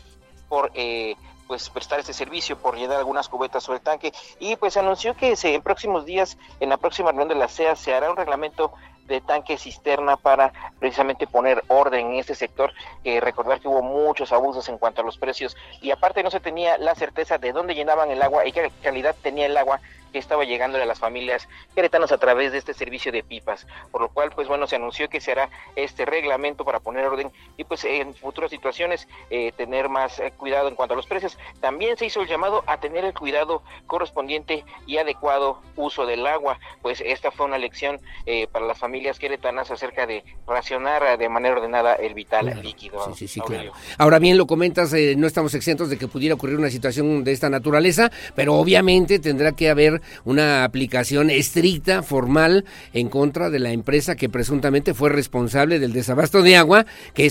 por 0.49 0.71
eh, 0.73 1.15
pues 1.49 1.67
prestar 1.71 1.99
este 1.99 2.13
servicio, 2.13 2.59
por 2.59 2.77
llenar 2.77 2.97
algunas 2.97 3.27
cubetas 3.27 3.63
sobre 3.63 3.77
el 3.79 3.83
tanque 3.83 4.13
y 4.39 4.55
pues 4.55 4.77
anunció 4.77 5.15
que 5.15 5.35
se, 5.35 5.55
en 5.55 5.63
próximos 5.63 6.05
días, 6.05 6.37
en 6.59 6.69
la 6.69 6.77
próxima 6.77 7.09
reunión 7.09 7.27
de 7.27 7.33
la 7.33 7.47
CEA, 7.47 7.75
se 7.75 7.91
hará 7.91 8.11
un 8.11 8.17
reglamento 8.17 8.71
de 9.07 9.19
tanque 9.19 9.57
cisterna 9.57 10.15
para 10.15 10.53
precisamente 10.77 11.25
poner 11.25 11.63
orden 11.67 12.11
en 12.11 12.19
este 12.19 12.35
sector. 12.35 12.71
Recordar 13.03 13.59
que 13.59 13.67
hubo 13.67 13.81
muchos 13.81 14.31
abusos 14.31 14.69
en 14.69 14.77
cuanto 14.77 15.01
a 15.01 15.03
los 15.03 15.17
precios 15.17 15.57
y 15.81 15.89
aparte 15.89 16.21
no 16.21 16.29
se 16.29 16.39
tenía 16.39 16.77
la 16.77 16.93
certeza 16.93 17.39
de 17.39 17.51
dónde 17.51 17.73
llenaban 17.73 18.11
el 18.11 18.21
agua 18.21 18.45
y 18.45 18.51
qué 18.51 18.71
calidad 18.83 19.15
tenía 19.19 19.47
el 19.47 19.57
agua 19.57 19.81
que 20.11 20.19
estaba 20.19 20.43
llegando 20.43 20.81
a 20.81 20.85
las 20.85 20.99
familias 20.99 21.47
queretanas 21.75 22.11
a 22.11 22.17
través 22.17 22.51
de 22.51 22.57
este 22.57 22.73
servicio 22.73 23.11
de 23.11 23.23
pipas, 23.23 23.67
por 23.91 24.01
lo 24.01 24.09
cual 24.09 24.31
pues 24.31 24.47
bueno 24.47 24.65
se 24.67 24.75
anunció 24.75 25.09
que 25.09 25.21
se 25.21 25.31
hará 25.31 25.49
este 25.75 26.05
reglamento 26.05 26.65
para 26.65 26.79
poner 26.79 27.05
orden 27.05 27.31
pues 27.69 27.85
en 27.85 28.13
futuras 28.15 28.49
situaciones 28.51 29.07
eh, 29.29 29.53
tener 29.55 29.87
más 29.87 30.19
eh, 30.19 30.33
cuidado 30.35 30.67
en 30.67 30.75
cuanto 30.75 30.95
a 30.95 30.97
los 30.97 31.05
precios. 31.05 31.37
También 31.61 31.95
se 31.95 32.07
hizo 32.07 32.21
el 32.21 32.27
llamado 32.27 32.63
a 32.67 32.79
tener 32.79 33.05
el 33.05 33.13
cuidado 33.13 33.61
correspondiente 33.87 34.65
y 34.87 34.97
adecuado 34.97 35.61
uso 35.77 36.05
del 36.05 36.27
agua, 36.27 36.59
pues 36.81 37.01
esta 37.05 37.31
fue 37.31 37.45
una 37.45 37.57
lección 37.57 38.01
eh, 38.25 38.47
para 38.51 38.65
las 38.65 38.77
familias 38.77 39.19
queretanas 39.19 39.71
acerca 39.71 40.05
de 40.05 40.25
racionar 40.47 41.17
de 41.17 41.29
manera 41.29 41.55
ordenada 41.55 41.93
el 41.93 42.15
vital 42.15 42.59
líquido. 42.61 43.13
Sí, 43.15 43.27
sí, 43.27 43.39
claro. 43.39 43.71
Ahora 43.97 44.19
bien, 44.19 44.37
lo 44.37 44.47
comentas, 44.47 44.93
no 45.15 45.27
estamos 45.27 45.53
exentos 45.53 45.89
de 45.89 45.97
que 45.97 46.07
pudiera 46.07 46.35
ocurrir 46.35 46.57
una 46.57 46.71
situación 46.71 47.23
de 47.23 47.31
esta 47.31 47.49
naturaleza, 47.49 48.11
pero 48.35 48.55
obviamente 48.55 49.19
tendrá 49.19 49.51
que 49.51 49.69
haber 49.69 50.01
una 50.25 50.63
aplicación 50.63 51.29
estricta, 51.29 52.01
formal, 52.01 52.65
en 52.93 53.09
contra 53.09 53.51
de 53.51 53.59
la 53.59 53.71
empresa 53.71 54.15
que 54.15 54.27
presuntamente 54.27 54.93
fue 54.95 55.09
responsable 55.09 55.79
del 55.79 55.93
desabasto 55.93 56.41
de 56.41 56.57
agua 56.57 56.85
que 57.13 57.29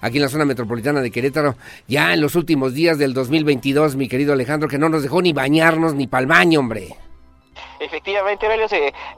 aquí 0.00 0.16
en 0.16 0.22
la 0.22 0.28
zona 0.28 0.44
metropolitana 0.44 1.00
de 1.00 1.10
Querétaro 1.10 1.56
ya 1.86 2.12
en 2.14 2.20
los 2.20 2.34
últimos 2.34 2.74
días 2.74 2.98
del 2.98 3.14
2022, 3.14 3.94
mi 3.94 4.08
querido 4.08 4.32
Alejandro, 4.32 4.68
que 4.68 4.78
no 4.78 4.88
nos 4.88 5.02
dejó 5.02 5.22
ni 5.22 5.32
bañarnos 5.32 5.94
ni 5.94 6.06
pa'l 6.08 6.26
baño, 6.26 6.58
hombre. 6.60 7.03
Efectivamente, 7.78 8.46
Aurelio, 8.46 8.66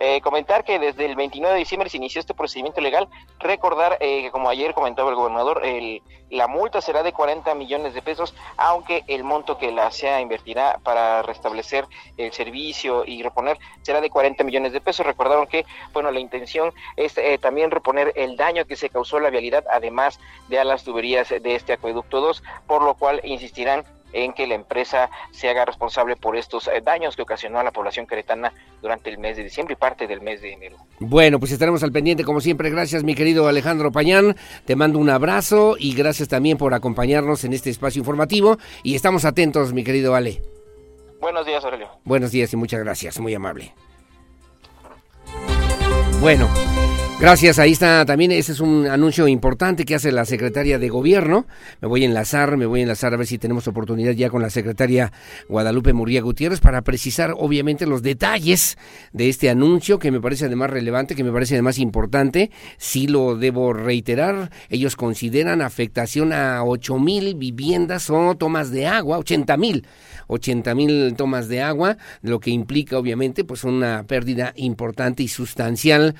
eh, 0.01 0.21
comentar 0.23 0.65
que 0.65 0.79
desde 0.79 1.05
el 1.05 1.17
29 1.17 1.55
de 1.55 1.59
diciembre 1.59 1.91
se 1.91 1.99
inició 1.99 2.21
este 2.21 2.35
procedimiento 2.35 2.81
legal. 2.81 3.09
Recordar 3.39 3.99
eh, 4.01 4.23
que, 4.23 4.31
como 4.31 4.49
ayer 4.49 4.75
comentaba 4.75 5.11
el 5.11 5.17
gobernador, 5.17 5.61
el, 5.65 6.03
la 6.31 6.49
multa 6.49 6.81
será 6.81 7.03
de 7.03 7.13
40 7.13 7.55
millones 7.55 7.95
de 7.95 8.03
pesos, 8.03 8.35
aunque 8.57 9.05
el 9.09 9.25
monto 9.25 9.59
que 9.59 9.71
la 9.71 9.91
SEA 9.91 10.21
invertirá 10.21 10.79
para 10.83 11.23
restablecer 11.23 11.87
el 12.17 12.33
servicio 12.33 13.05
y 13.05 13.23
reponer 13.23 13.59
será 13.83 14.01
de 14.01 14.11
40 14.11 14.43
millones 14.45 14.73
de 14.73 14.81
pesos. 14.81 15.07
Recordaron 15.07 15.47
que, 15.47 15.67
bueno, 15.93 16.11
la 16.11 16.21
intención 16.21 16.73
es 16.97 17.17
eh, 17.19 17.39
también 17.39 17.71
reponer 17.71 18.13
el 18.17 18.37
daño 18.37 18.65
que 18.65 18.77
se 18.77 18.91
causó 18.91 19.19
a 19.19 19.21
la 19.21 19.31
vialidad, 19.31 19.65
además 19.71 20.19
de 20.49 20.59
a 20.59 20.65
las 20.65 20.85
tuberías 20.85 21.29
de 21.29 21.55
este 21.55 21.75
acueducto 21.75 22.21
2, 22.21 22.43
por 22.67 22.83
lo 22.83 22.95
cual 22.95 23.21
insistirán 23.25 23.85
en 24.13 24.33
que 24.33 24.47
la 24.47 24.55
empresa 24.55 25.11
se 25.31 25.49
haga 25.49 25.65
responsable 25.65 26.17
por 26.17 26.37
estos 26.37 26.69
eh, 26.69 26.81
daños 26.83 27.17
que 27.17 27.23
ocasionó 27.23 27.59
a 27.59 27.65
la 27.65 27.71
población 27.71 28.07
queretana 28.07 28.53
durante 28.81 29.11
el 29.11 29.19
mes 29.19 29.37
de 29.37 29.45
diciembre 29.45 29.75
y 29.75 29.77
parte 29.77 30.07
del 30.07 30.21
mes 30.21 30.41
de 30.43 30.53
enero. 30.53 30.77
Bueno, 30.99 31.39
pues 31.39 31.53
estaremos 31.53 31.83
al 31.83 31.93
pendiente 31.93 32.25
como 32.25 32.41
siempre. 32.41 32.71
Gracias 32.71 33.05
mi 33.05 33.15
querido 33.15 33.49
Alejandro 33.49 33.93
Pañán. 33.93 34.37
Te 34.65 34.77
mando 34.77 34.99
un 34.99 35.11
abrazo 35.11 35.77
y 35.79 35.95
gracias 35.95 36.29
también 36.29 36.59
por 36.59 36.75
acompañarnos 36.75 37.45
en 37.45 37.53
este 37.53 37.71
espacio 37.71 38.01
informativo 38.01 38.59
y 38.83 38.95
estamos 38.95 39.25
atentos 39.25 39.73
mi 39.73 39.85
querido 39.85 40.15
Ale. 40.15 40.43
Buenos 41.21 41.47
días 41.47 41.65
Aurelio. 41.65 41.89
Buenos 42.05 42.31
días 42.31 42.53
y 42.53 42.57
muchas 42.57 42.81
gracias, 42.81 43.19
muy 43.19 43.35
amable. 43.35 43.75
Bueno. 46.21 46.49
Gracias, 47.19 47.59
ahí 47.59 47.73
está 47.73 48.05
también, 48.05 48.31
ese 48.31 48.53
es 48.53 48.61
un 48.61 48.87
anuncio 48.87 49.27
importante 49.27 49.87
que 49.87 49.95
hace 49.95 50.13
la 50.13 50.27
secretaria 50.27 50.79
de 50.79 50.91
gobierno. 50.91 51.47
Me 51.81 51.89
voy 51.89 52.03
a 52.03 52.07
enlazar, 52.07 52.59
me 52.59 52.67
voy 52.67 52.81
a 52.81 52.83
enlazar 52.83 53.15
a 53.15 53.17
ver 53.17 53.27
si 53.27 53.39
tenemos 53.39 53.67
oportunidad 53.67 54.13
ya 54.13 54.29
con 54.29 54.43
la 54.43 54.51
secretaria 54.51 55.11
Guadalupe 55.49 55.95
Muría 55.95 56.21
Gutiérrez 56.21 56.61
para 56.61 56.83
precisar 56.83 57.33
obviamente 57.35 57.87
los 57.87 58.03
detalles 58.03 58.77
de 59.15 59.31
este 59.31 59.49
anuncio 59.49 59.99
que 59.99 60.11
me 60.11 60.21
parece 60.21 60.45
además 60.45 60.69
relevante, 60.69 61.15
que 61.15 61.25
me 61.25 61.33
parece 61.33 61.55
además 61.55 61.79
importante. 61.79 62.51
Sí 62.77 63.07
lo 63.07 63.35
debo 63.35 63.73
reiterar, 63.73 64.51
ellos 64.69 64.95
consideran 64.95 65.63
afectación 65.63 66.35
a 66.35 66.63
ocho 66.65 66.99
mil 66.99 67.35
viviendas 67.35 68.11
o 68.11 68.37
tomas 68.37 68.71
de 68.71 68.89
agua, 68.89 69.17
ochenta 69.17 69.57
mil 69.57 69.87
80 70.29 70.75
mil 70.75 71.15
tomas 71.17 71.49
de 71.49 71.63
agua, 71.63 71.97
lo 72.23 72.41
que 72.41 72.51
implica 72.51 72.99
obviamente 72.99 73.45
pues 73.45 73.65
una 73.65 74.05
pérdida 74.05 74.53
importante 74.57 75.23
y 75.23 75.29
sustancial, 75.29 76.15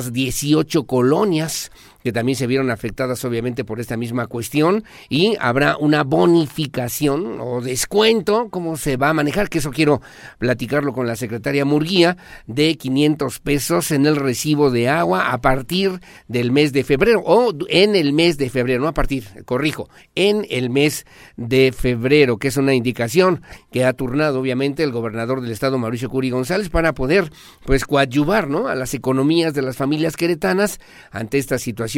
218 0.00 0.84
colonias 0.86 1.70
que 2.02 2.12
también 2.12 2.36
se 2.36 2.46
vieron 2.46 2.70
afectadas 2.70 3.24
obviamente 3.24 3.64
por 3.64 3.80
esta 3.80 3.96
misma 3.96 4.26
cuestión 4.26 4.84
y 5.08 5.36
habrá 5.40 5.76
una 5.76 6.04
bonificación 6.04 7.40
o 7.40 7.60
descuento, 7.60 8.48
cómo 8.50 8.76
se 8.76 8.96
va 8.96 9.10
a 9.10 9.14
manejar, 9.14 9.48
que 9.48 9.58
eso 9.58 9.70
quiero 9.70 10.00
platicarlo 10.38 10.92
con 10.92 11.06
la 11.06 11.16
secretaria 11.16 11.64
Murguía, 11.64 12.16
de 12.46 12.76
500 12.76 13.40
pesos 13.40 13.90
en 13.90 14.06
el 14.06 14.16
recibo 14.16 14.70
de 14.70 14.88
agua 14.88 15.32
a 15.32 15.40
partir 15.40 16.00
del 16.28 16.50
mes 16.50 16.72
de 16.72 16.84
febrero 16.84 17.22
o 17.24 17.52
en 17.68 17.94
el 17.94 18.12
mes 18.12 18.38
de 18.38 18.50
febrero, 18.50 18.82
no 18.82 18.88
a 18.88 18.94
partir, 18.94 19.24
corrijo, 19.44 19.88
en 20.14 20.46
el 20.50 20.70
mes 20.70 21.06
de 21.36 21.72
febrero, 21.72 22.38
que 22.38 22.48
es 22.48 22.56
una 22.56 22.74
indicación 22.74 23.42
que 23.70 23.84
ha 23.84 23.92
turnado 23.92 24.40
obviamente 24.40 24.82
el 24.82 24.92
gobernador 24.92 25.40
del 25.40 25.52
estado 25.52 25.78
Mauricio 25.78 26.08
Curi 26.08 26.30
González 26.30 26.68
para 26.68 26.94
poder 26.94 27.30
pues 27.64 27.84
coadyuvar, 27.84 28.48
¿no? 28.48 28.68
a 28.68 28.74
las 28.74 28.94
economías 28.94 29.54
de 29.54 29.62
las 29.62 29.76
familias 29.76 30.16
queretanas 30.16 30.80
ante 31.10 31.38
esta 31.38 31.58
situación 31.58 31.91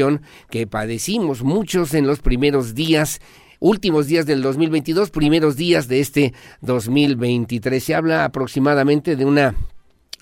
que 0.50 0.66
padecimos 0.66 1.42
muchos 1.42 1.94
en 1.94 2.06
los 2.06 2.20
primeros 2.20 2.74
días 2.74 3.20
últimos 3.60 4.06
días 4.06 4.26
del 4.26 4.42
2022, 4.42 5.10
primeros 5.10 5.56
días 5.56 5.88
de 5.88 6.00
este 6.00 6.34
2023. 6.60 7.82
Se 7.82 7.94
habla 7.94 8.24
aproximadamente 8.24 9.16
de 9.16 9.24
una 9.24 9.54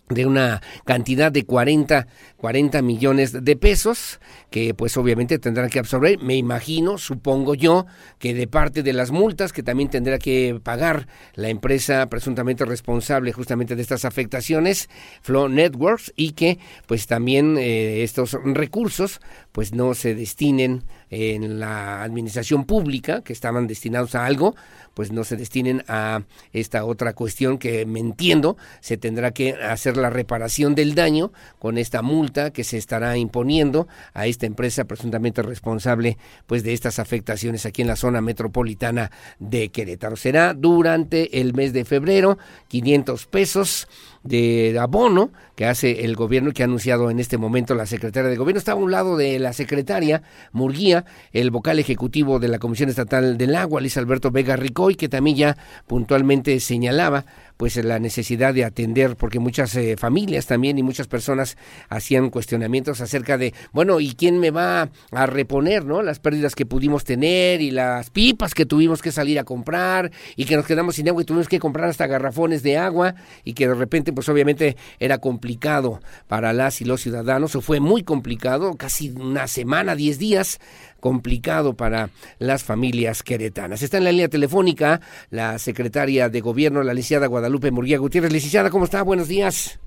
de 0.09 0.27
una 0.27 0.61
cantidad 0.85 1.33
de 1.33 1.45
40, 1.45 2.07
40 2.37 2.83
millones 2.83 3.45
de 3.45 3.57
pesos 3.57 4.21
que 4.51 4.75
pues 4.75 4.97
obviamente 4.97 5.39
tendrán 5.39 5.71
que 5.71 5.79
absorber, 5.79 6.19
me 6.19 6.37
imagino, 6.37 6.99
supongo 6.99 7.55
yo, 7.55 7.87
que 8.19 8.35
de 8.35 8.47
parte 8.47 8.83
de 8.83 8.93
las 8.93 9.11
multas 9.11 9.53
que 9.53 9.63
también 9.63 9.89
tendrá 9.89 10.19
que 10.19 10.61
pagar 10.63 11.09
la 11.35 11.49
empresa 11.49 12.07
presuntamente 12.09 12.65
responsable 12.65 13.33
justamente 13.33 13.77
de 13.77 13.83
estas 13.83 14.05
afectaciones, 14.05 14.91
Flow 15.23 15.49
Networks, 15.49 16.13
y 16.17 16.33
que 16.33 16.59
pues 16.87 17.07
también 17.07 17.57
eh, 17.59 18.03
estos 18.03 18.37
recursos 18.45 19.21
pues 19.53 19.73
no 19.73 19.95
se 19.95 20.15
destinen 20.15 20.85
en 21.11 21.61
la 21.61 22.03
administración 22.03 22.65
pública, 22.65 23.23
que 23.23 23.33
estaban 23.33 23.67
destinados 23.67 24.15
a 24.15 24.27
algo, 24.27 24.55
pues 24.95 25.13
no 25.13 25.25
se 25.25 25.37
destinen 25.37 25.85
a 25.89 26.23
esta 26.53 26.85
otra 26.85 27.15
cuestión 27.15 27.59
que 27.59 27.87
me 27.87 28.01
entiendo, 28.01 28.57
se 28.81 28.97
tendrá 28.97 29.33
que 29.33 29.55
hacer 29.55 29.97
la 29.97 30.11
reparación 30.11 30.75
del 30.75 30.95
daño 30.95 31.33
con 31.59 31.79
esta 31.79 32.03
multa 32.03 32.53
que 32.53 32.65
se 32.65 32.79
estará 32.79 33.17
imponiendo 33.17 33.89
a 34.15 34.27
esta 34.27 34.47
empresa 34.47 34.85
presuntamente 34.85 35.43
responsable 35.43 36.19
pues 36.47 36.63
de 36.63 36.73
estas 36.73 36.99
afectaciones 36.99 37.67
aquí 37.67 37.83
en 37.83 37.89
la 37.89 37.97
zona 37.97 38.21
metropolitana 38.21 39.11
de 39.39 39.71
Querétaro. 39.71 40.17
Será 40.17 40.55
durante 40.55 41.41
el 41.41 41.55
mes 41.55 41.73
de 41.73 41.85
febrero, 41.85 42.39
500 42.69 43.27
pesos 43.27 43.89
de 44.25 44.77
abono 44.81 45.31
que 45.57 45.67
hace 45.67 46.05
el 46.05 46.15
gobierno 46.15 46.51
y 46.51 46.53
que 46.53 46.63
ha 46.63 46.67
anunciado 46.67 47.11
en 47.11 47.19
este 47.19 47.39
momento 47.39 47.75
la 47.75 47.87
secretaria 47.87 48.31
de 48.31 48.37
gobierno. 48.37 48.59
Está 48.59 48.73
a 48.73 48.77
un 48.77 48.91
lado 48.91 49.17
de 49.17 49.39
la 49.39 49.53
secretaria 49.53 50.23
Murguía, 50.53 51.05
el 51.33 51.51
vocal 51.51 51.79
ejecutivo 51.79 52.39
de 52.39 52.49
la 52.49 52.59
Comisión 52.59 52.89
Estatal 52.89 53.37
del 53.37 53.55
Agua, 53.55 53.81
Luis 53.81 53.97
Alberto 53.97 54.31
Vega 54.31 54.57
Ricoy, 54.57 54.95
que 54.95 55.09
también 55.09 55.37
ya 55.37 55.57
puntualmente 55.87 56.59
señalaba 56.61 57.25
pues 57.57 57.77
la 57.77 57.99
necesidad 57.99 58.55
de 58.55 58.65
atender, 58.65 59.17
porque 59.17 59.39
muchas 59.39 59.75
eh, 59.77 59.97
familias 59.97 60.47
también 60.47 60.79
y 60.79 60.83
muchas 60.83 61.07
personas 61.07 61.57
hacían 61.89 62.31
cuestionamientos 62.31 63.01
acerca 63.01 63.39
de, 63.39 63.55
bueno, 63.73 64.01
¿y 64.01 64.15
quién 64.15 64.39
me 64.39 64.51
va 64.51 64.91
a 65.11 65.27
reponer, 65.27 65.85
no? 65.85 66.03
Las 66.03 66.19
pérdidas 66.19 66.55
que 66.55 66.67
pudimos 66.67 67.05
tener 67.05 67.61
y 67.61 67.71
las 67.71 68.11
pipas 68.11 68.55
que 68.55 68.67
tuvimos 68.67 69.03
que 69.03 69.13
salir 69.13 69.39
a 69.39 69.45
comprar 69.45 70.11
y 70.37 70.45
que 70.45 70.57
nos 70.57 70.67
quedamos 70.67 70.97
sin 70.97 71.09
agua 71.09 71.23
y 71.23 71.25
tuvimos 71.25 71.49
que 71.49 71.59
comprar 71.59 71.89
hasta 71.89 72.07
garrafones 72.07 72.63
de 72.63 72.79
agua 72.79 73.15
y 73.45 73.55
que 73.55 73.69
de 73.69 73.75
repente, 73.75 74.13
pues 74.13 74.29
obviamente 74.29 74.77
era 74.99 75.19
complicado 75.19 76.01
para 76.29 76.53
las 76.53 76.81
y 76.81 76.85
los 76.85 77.01
ciudadanos, 77.01 77.55
o 77.57 77.61
fue 77.61 77.81
muy 77.81 78.03
complicado, 78.03 78.75
casi 78.77 79.11
una 79.11 79.47
semana, 79.47 79.95
diez 79.95 80.19
días, 80.19 80.59
complicado 81.03 81.75
para 81.75 82.11
las 82.39 82.63
familias 82.63 83.25
queretanas. 83.25 83.83
Está 83.83 83.99
en 83.99 84.05
la 84.05 84.13
línea 84.13 84.29
telefónica 84.29 85.01
la 85.31 85.59
secretaria 85.59 86.29
de 86.29 86.41
Gobierno, 86.41 86.83
la 86.85 86.95
licenciada 86.95 87.27
Guadalupe 87.27 87.73
Murguía 87.73 87.99
Gutiérrez. 87.99 88.33
Licenciada, 88.33 88.71
¿cómo 88.71 88.85
está? 88.85 89.03
Buenos 89.03 89.27
días. 89.27 89.81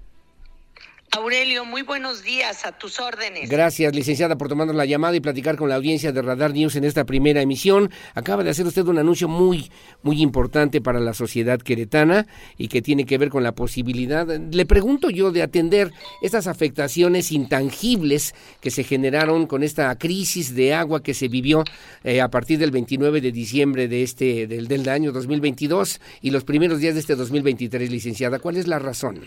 Aurelio, 1.16 1.64
muy 1.64 1.82
buenos 1.82 2.24
días, 2.24 2.66
a 2.66 2.74
tus 2.74 3.00
órdenes. 3.00 3.50
Gracias, 3.50 3.96
licenciada, 3.96 4.38
por 4.38 4.50
tomarnos 4.50 4.76
la 4.76 4.84
llamada 4.84 5.16
y 5.16 5.22
platicar 5.22 5.56
con 5.56 5.70
la 5.70 5.76
audiencia 5.76 6.12
de 6.12 6.22
Radar 6.22 6.52
News 6.52 6.76
en 6.76 6.84
esta 6.84 7.06
primera 7.06 7.42
emisión. 7.42 7.90
Acaba 8.16 8.44
de 8.44 8.50
hacer 8.50 8.66
usted 8.66 8.86
un 8.86 8.98
anuncio 8.98 9.30
muy, 9.30 9.72
muy 10.04 10.22
importante 10.22 10.82
para 10.82 11.00
la 11.00 11.14
sociedad 11.14 11.58
queretana 11.58 12.28
y 12.58 12.68
que 12.68 12.82
tiene 12.82 13.06
que 13.06 13.18
ver 13.18 13.30
con 13.30 13.44
la 13.44 13.54
posibilidad, 13.54 14.28
le 14.28 14.66
pregunto 14.66 15.10
yo, 15.10 15.32
de 15.32 15.42
atender 15.42 15.94
estas 16.22 16.48
afectaciones 16.48 17.32
intangibles 17.32 18.36
que 18.60 18.70
se 18.70 18.84
generaron 18.84 19.48
con 19.48 19.64
esta 19.64 19.98
crisis 19.98 20.54
de 20.54 20.74
agua 20.74 21.02
que 21.02 21.14
se 21.14 21.30
vivió 21.30 21.64
eh, 22.04 22.20
a 22.20 22.30
partir 22.30 22.60
del 22.60 22.72
29 22.72 23.22
de 23.22 23.32
diciembre 23.32 23.88
de 23.88 24.04
este, 24.04 24.48
del, 24.48 24.68
del 24.68 24.90
año 24.90 25.14
2022 25.14 26.02
y 26.22 26.32
los 26.32 26.44
primeros 26.44 26.80
días 26.80 26.94
de 26.96 27.00
este 27.00 27.16
2023, 27.16 27.90
licenciada. 27.90 28.40
¿Cuál 28.40 28.58
es 28.58 28.68
la 28.68 28.80
razón? 28.80 29.22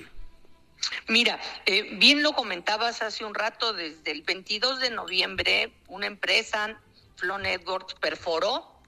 Mira, 1.08 1.40
eh, 1.66 1.96
bien 1.96 2.22
lo 2.22 2.32
comentabas 2.32 3.02
hace 3.02 3.24
un 3.24 3.34
rato, 3.34 3.72
desde 3.72 4.10
el 4.10 4.22
22 4.22 4.80
de 4.80 4.90
noviembre, 4.90 5.72
una 5.88 6.06
empresa, 6.06 6.80
Flow 7.16 7.38
Networks, 7.38 7.94
perforó 7.94 8.78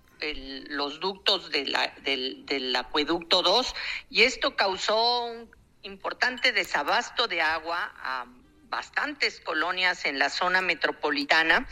los 0.68 1.00
ductos 1.00 1.50
de 1.50 1.64
la, 1.64 1.94
del, 2.02 2.44
del 2.44 2.76
acueducto 2.76 3.40
2 3.42 3.74
y 4.10 4.22
esto 4.22 4.54
causó 4.54 5.24
un 5.24 5.50
importante 5.82 6.52
desabasto 6.52 7.26
de 7.26 7.40
agua 7.40 7.90
a 7.96 8.26
bastantes 8.70 9.40
colonias 9.40 10.04
en 10.04 10.18
la 10.18 10.30
zona 10.30 10.62
metropolitana, 10.62 11.68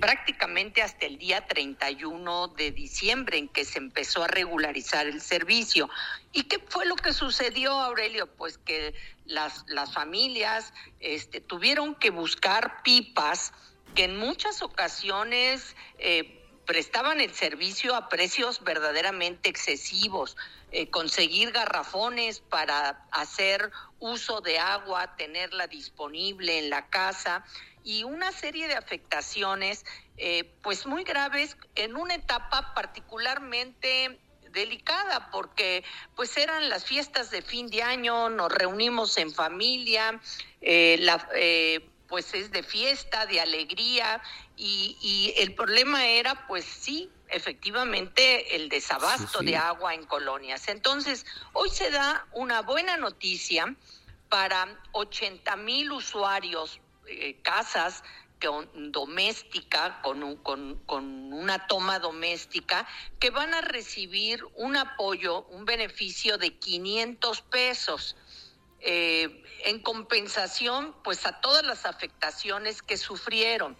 prácticamente 0.00 0.82
hasta 0.82 1.06
el 1.06 1.16
día 1.16 1.46
31 1.46 2.48
de 2.48 2.72
diciembre 2.72 3.38
en 3.38 3.48
que 3.48 3.64
se 3.64 3.78
empezó 3.78 4.24
a 4.24 4.26
regularizar 4.26 5.06
el 5.06 5.20
servicio. 5.20 5.88
¿Y 6.32 6.42
qué 6.44 6.58
fue 6.58 6.84
lo 6.86 6.96
que 6.96 7.12
sucedió, 7.12 7.72
Aurelio? 7.72 8.26
Pues 8.26 8.58
que 8.58 8.94
las, 9.24 9.64
las 9.68 9.94
familias 9.94 10.74
este, 10.98 11.40
tuvieron 11.40 11.94
que 11.94 12.10
buscar 12.10 12.82
pipas 12.82 13.52
que 13.94 14.04
en 14.04 14.18
muchas 14.18 14.62
ocasiones 14.62 15.76
eh, 15.98 16.36
prestaban 16.66 17.20
el 17.20 17.32
servicio 17.34 17.94
a 17.94 18.08
precios 18.08 18.62
verdaderamente 18.62 19.48
excesivos. 19.48 20.36
Eh, 20.72 20.88
conseguir 20.88 21.50
garrafones 21.50 22.38
para 22.38 23.04
hacer 23.10 23.72
uso 23.98 24.40
de 24.40 24.60
agua, 24.60 25.16
tenerla 25.16 25.66
disponible 25.66 26.60
en 26.60 26.70
la 26.70 26.88
casa 26.88 27.44
y 27.82 28.04
una 28.04 28.30
serie 28.30 28.68
de 28.68 28.74
afectaciones 28.74 29.84
eh, 30.16 30.44
pues 30.62 30.86
muy 30.86 31.02
graves 31.02 31.56
en 31.74 31.96
una 31.96 32.14
etapa 32.14 32.72
particularmente 32.72 34.20
delicada 34.52 35.28
porque 35.32 35.82
pues 36.14 36.36
eran 36.36 36.68
las 36.68 36.84
fiestas 36.84 37.32
de 37.32 37.42
fin 37.42 37.68
de 37.68 37.82
año, 37.82 38.28
nos 38.28 38.52
reunimos 38.52 39.18
en 39.18 39.32
familia, 39.32 40.20
eh, 40.60 40.98
la, 41.00 41.28
pues 42.06 42.32
es 42.32 42.52
de 42.52 42.62
fiesta, 42.62 43.26
de 43.26 43.40
alegría 43.40 44.22
y 44.56 45.34
el 45.36 45.52
problema 45.56 46.06
era 46.06 46.46
pues 46.46 46.64
sí 46.64 47.10
efectivamente 47.30 48.56
el 48.56 48.68
desabasto 48.68 49.40
de 49.40 49.56
agua 49.56 49.94
en 49.94 50.04
colonias. 50.04 50.68
Entonces, 50.68 51.26
hoy 51.52 51.70
se 51.70 51.90
da 51.90 52.26
una 52.32 52.62
buena 52.62 52.96
noticia 52.96 53.74
para 54.28 54.80
80 54.92 55.56
mil 55.56 55.92
usuarios, 55.92 56.80
eh, 57.06 57.40
casas 57.42 58.02
con, 58.40 58.92
doméstica, 58.92 60.00
con, 60.02 60.36
con, 60.36 60.76
con, 60.86 61.32
una 61.32 61.66
toma 61.66 61.98
doméstica, 61.98 62.86
que 63.18 63.30
van 63.30 63.52
a 63.54 63.60
recibir 63.60 64.44
un 64.54 64.76
apoyo, 64.76 65.42
un 65.50 65.64
beneficio 65.64 66.38
de 66.38 66.56
500 66.56 67.42
pesos. 67.42 68.16
Eh, 68.82 69.44
en 69.64 69.80
compensación 69.80 70.94
pues 71.04 71.26
a 71.26 71.38
todas 71.42 71.62
las 71.62 71.84
afectaciones 71.84 72.80
que 72.80 72.96
sufrieron 72.96 73.76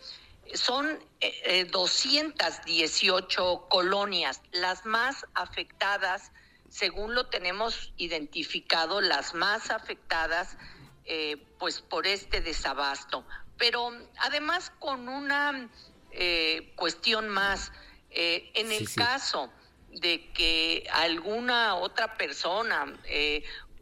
son 0.54 0.98
eh, 1.20 1.64
218 1.70 3.52
eh, 3.52 3.68
colonias, 3.68 4.40
las 4.52 4.86
más 4.86 5.26
afectadas, 5.34 6.32
según 6.68 7.14
lo 7.14 7.26
tenemos 7.26 7.92
identificado, 7.96 9.00
las 9.00 9.34
más 9.34 9.70
afectadas 9.70 10.56
eh, 11.04 11.36
pues 11.58 11.80
por 11.80 12.06
este 12.06 12.40
desabasto. 12.40 13.24
Pero 13.58 13.92
además 14.18 14.72
con 14.78 15.08
una 15.08 15.68
eh, 16.12 16.72
cuestión 16.76 17.28
más, 17.28 17.72
en 18.12 18.72
el 18.72 18.92
caso 18.92 19.52
de 19.90 20.32
que 20.32 20.88
alguna 20.92 21.76
otra 21.76 22.16
persona 22.16 22.92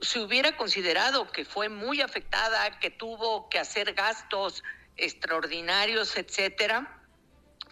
se 0.03 0.21
hubiera 0.21 0.55
considerado 0.55 1.33
que 1.33 1.47
fue 1.47 1.71
muy 1.71 2.03
afectada, 2.03 2.79
que 2.79 2.91
tuvo 2.91 3.49
que 3.49 3.59
hacer 3.59 3.95
gastos 3.95 4.63
extraordinarios, 4.99 6.17
etcétera, 6.17 7.03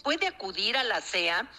puede 0.03 0.27
acudir 0.27 0.77
a 0.77 0.85
la 0.85 1.01
CEA 1.01 1.51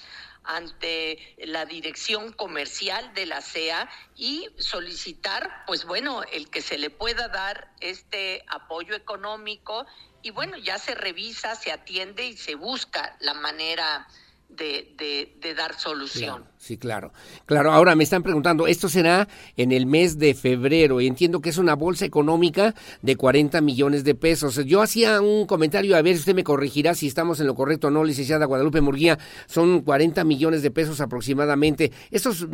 ante 0.44 1.36
la 1.40 1.66
dirección 1.66 2.32
comercial 2.32 3.14
de 3.14 3.26
la 3.26 3.42
CEA 3.42 3.90
y 4.16 4.48
solicitar, 4.58 5.66
pues 5.68 5.84
bueno, 5.86 6.24
el 6.24 6.50
que 6.50 6.62
se 6.62 6.78
le 6.78 6.90
pueda 6.90 7.28
dar 7.28 7.70
este 7.82 8.46
apoyo 8.48 8.96
económico 8.96 9.86
y 10.22 10.32
bueno, 10.32 10.58
ya 10.58 10.80
se 10.80 10.96
revisa, 10.96 11.56
se 11.56 11.72
atiende 11.72 12.26
y 12.26 12.38
se 12.38 12.56
busca 12.56 13.18
la 13.20 13.34
manera 13.34 14.08
de, 14.48 15.36
de, 15.40 15.54
dar 15.54 15.78
solución. 15.78 16.50
Sí, 16.68 16.78
claro. 16.78 17.14
Claro, 17.46 17.72
ahora 17.72 17.96
me 17.96 18.04
están 18.04 18.24
preguntando, 18.24 18.68
esto 18.68 18.90
será 18.90 19.30
en 19.56 19.72
el 19.72 19.86
mes 19.86 20.20
de 20.20 20.34
febrero 20.34 21.00
y 21.00 21.08
entiendo 21.08 21.40
que 21.40 21.50
es 21.50 21.58
una 21.58 21.76
bolsa 21.76 22.06
económica 22.06 22.76
de 23.02 23.16
40 23.16 23.62
millones 23.62 24.04
de 24.04 24.16
pesos. 24.16 24.58
Yo 24.66 24.82
hacía 24.82 25.22
un 25.22 25.46
comentario, 25.46 25.96
a 25.96 26.02
ver 26.02 26.16
si 26.16 26.20
usted 26.20 26.36
me 26.36 26.44
corregirá 26.44 26.94
si 26.94 27.08
estamos 27.08 27.40
en 27.40 27.48
lo 27.48 27.56
correcto 27.56 27.88
o 27.88 27.92
no, 27.92 28.04
licenciada 28.04 28.46
Guadalupe 28.46 28.82
Murguía, 28.82 29.18
son 29.46 29.82
40 29.82 30.26
millones 30.26 30.62
de 30.62 30.70
pesos 30.70 31.00
aproximadamente. 31.00 31.94
Estos 32.12 32.46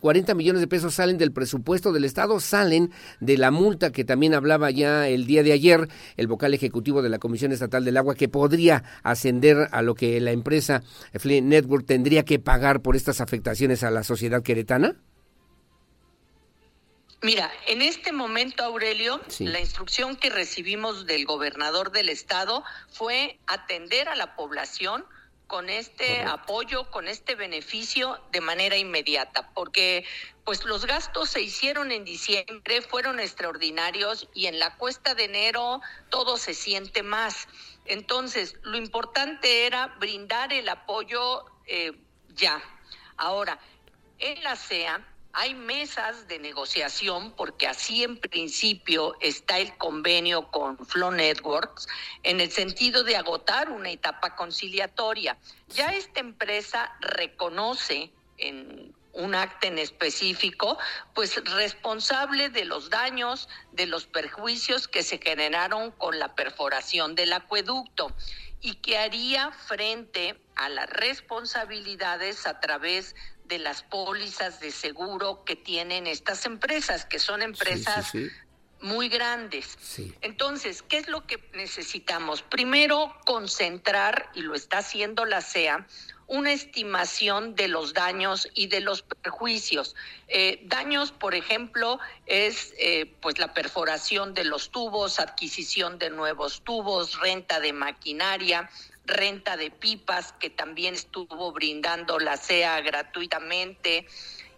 40 0.00 0.34
millones 0.34 0.60
de 0.60 0.68
pesos 0.68 0.94
salen 0.94 1.16
del 1.16 1.32
presupuesto 1.32 1.90
del 1.92 2.04
Estado, 2.04 2.38
salen 2.40 2.90
de 3.20 3.38
la 3.38 3.50
multa 3.50 3.92
que 3.92 4.04
también 4.04 4.34
hablaba 4.34 4.70
ya 4.70 5.08
el 5.08 5.26
día 5.26 5.42
de 5.42 5.52
ayer 5.52 5.88
el 6.18 6.26
vocal 6.26 6.52
ejecutivo 6.52 7.00
de 7.00 7.08
la 7.08 7.18
Comisión 7.18 7.50
Estatal 7.50 7.82
del 7.82 7.96
Agua, 7.96 8.14
que 8.14 8.28
podría 8.28 8.84
ascender 9.02 9.68
a 9.72 9.80
lo 9.80 9.94
que 9.94 10.20
la 10.20 10.32
empresa 10.32 10.82
Network 11.24 11.86
tendría 11.86 12.26
que 12.26 12.38
pagar 12.38 12.82
por 12.82 12.94
estas 12.94 13.22
afectaciones 13.22 13.53
a 13.82 13.90
la 13.90 14.02
sociedad 14.02 14.42
queretana? 14.42 14.96
Mira, 17.22 17.50
en 17.66 17.80
este 17.80 18.12
momento, 18.12 18.64
Aurelio, 18.64 19.20
la 19.38 19.58
instrucción 19.58 20.16
que 20.16 20.28
recibimos 20.28 21.06
del 21.06 21.24
gobernador 21.24 21.90
del 21.90 22.10
estado 22.10 22.64
fue 22.90 23.38
atender 23.46 24.10
a 24.10 24.16
la 24.16 24.36
población 24.36 25.06
con 25.46 25.70
este 25.70 26.20
apoyo, 26.22 26.90
con 26.90 27.08
este 27.08 27.34
beneficio 27.34 28.20
de 28.32 28.40
manera 28.40 28.76
inmediata, 28.76 29.50
porque 29.54 30.04
pues 30.44 30.64
los 30.64 30.84
gastos 30.84 31.30
se 31.30 31.40
hicieron 31.40 31.92
en 31.92 32.04
diciembre, 32.04 32.82
fueron 32.82 33.20
extraordinarios 33.20 34.28
y 34.34 34.46
en 34.46 34.58
la 34.58 34.76
cuesta 34.76 35.14
de 35.14 35.24
enero 35.24 35.80
todo 36.10 36.36
se 36.36 36.54
siente 36.54 37.02
más. 37.02 37.48
Entonces, 37.86 38.56
lo 38.62 38.76
importante 38.76 39.66
era 39.66 39.94
brindar 39.98 40.52
el 40.52 40.68
apoyo 40.68 41.46
eh, 41.66 41.92
ya. 42.34 42.62
Ahora, 43.16 43.58
en 44.18 44.42
la 44.42 44.56
CEA 44.56 45.04
hay 45.36 45.54
mesas 45.54 46.28
de 46.28 46.38
negociación 46.38 47.32
porque 47.32 47.66
así 47.66 48.04
en 48.04 48.18
principio 48.18 49.16
está 49.20 49.58
el 49.58 49.76
convenio 49.76 50.48
con 50.52 50.78
Flow 50.86 51.10
Networks 51.10 51.88
en 52.22 52.40
el 52.40 52.52
sentido 52.52 53.02
de 53.02 53.16
agotar 53.16 53.68
una 53.70 53.90
etapa 53.90 54.36
conciliatoria. 54.36 55.36
Ya 55.68 55.92
esta 55.92 56.20
empresa 56.20 56.96
reconoce 57.00 58.12
en 58.38 58.94
un 59.12 59.34
acta 59.34 59.68
en 59.68 59.78
específico, 59.78 60.78
pues 61.14 61.36
responsable 61.56 62.48
de 62.48 62.64
los 62.64 62.90
daños, 62.90 63.48
de 63.72 63.86
los 63.86 64.06
perjuicios 64.06 64.88
que 64.88 65.02
se 65.02 65.18
generaron 65.18 65.92
con 65.92 66.18
la 66.18 66.34
perforación 66.34 67.14
del 67.14 67.32
acueducto 67.32 68.12
y 68.64 68.76
que 68.76 68.96
haría 68.96 69.52
frente 69.52 70.40
a 70.56 70.70
las 70.70 70.88
responsabilidades 70.88 72.46
a 72.46 72.60
través 72.60 73.14
de 73.44 73.58
las 73.58 73.82
pólizas 73.82 74.58
de 74.58 74.70
seguro 74.70 75.44
que 75.44 75.54
tienen 75.54 76.06
estas 76.06 76.46
empresas, 76.46 77.04
que 77.04 77.18
son 77.18 77.42
empresas 77.42 78.12
muy 78.80 79.10
grandes. 79.10 79.76
Entonces, 80.22 80.80
¿qué 80.80 80.96
es 80.96 81.08
lo 81.08 81.26
que 81.26 81.46
necesitamos? 81.52 82.40
Primero, 82.40 83.14
concentrar, 83.26 84.30
y 84.34 84.40
lo 84.40 84.54
está 84.54 84.78
haciendo 84.78 85.26
la 85.26 85.42
CEA, 85.42 85.86
una 86.26 86.52
estimación 86.52 87.54
de 87.54 87.68
los 87.68 87.94
daños 87.94 88.48
y 88.54 88.66
de 88.68 88.80
los 88.80 89.02
perjuicios. 89.02 89.94
Eh, 90.28 90.60
daños, 90.64 91.12
por 91.12 91.34
ejemplo, 91.34 91.98
es 92.26 92.74
eh, 92.78 93.12
pues 93.20 93.38
la 93.38 93.52
perforación 93.52 94.34
de 94.34 94.44
los 94.44 94.70
tubos, 94.70 95.20
adquisición 95.20 95.98
de 95.98 96.10
nuevos 96.10 96.62
tubos, 96.62 97.20
renta 97.20 97.60
de 97.60 97.72
maquinaria, 97.72 98.70
renta 99.06 99.56
de 99.56 99.70
pipas 99.70 100.32
que 100.32 100.50
también 100.50 100.94
estuvo 100.94 101.52
brindando 101.52 102.18
la 102.18 102.36
CEA 102.36 102.80
gratuitamente 102.80 104.06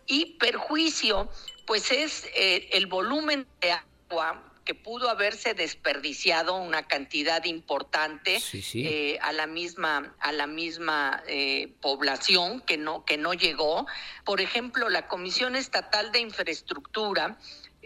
y 0.06 0.36
perjuicio 0.38 1.28
pues 1.66 1.90
es 1.90 2.26
eh, 2.36 2.68
el 2.72 2.86
volumen 2.86 3.46
de 3.60 3.72
agua 3.72 4.40
que 4.66 4.74
pudo 4.74 5.08
haberse 5.08 5.54
desperdiciado 5.54 6.56
una 6.56 6.86
cantidad 6.86 7.42
importante 7.44 8.42
eh, 8.74 9.16
a 9.22 9.32
la 9.32 9.46
misma 9.46 10.14
a 10.18 10.32
la 10.32 10.46
misma 10.46 11.22
eh, 11.28 11.72
población 11.80 12.60
que 12.60 12.76
no 12.76 13.04
que 13.04 13.16
no 13.16 13.32
llegó. 13.32 13.86
Por 14.24 14.40
ejemplo 14.42 14.90
la 14.90 15.06
Comisión 15.06 15.56
Estatal 15.56 16.12
de 16.12 16.18
Infraestructura 16.18 17.38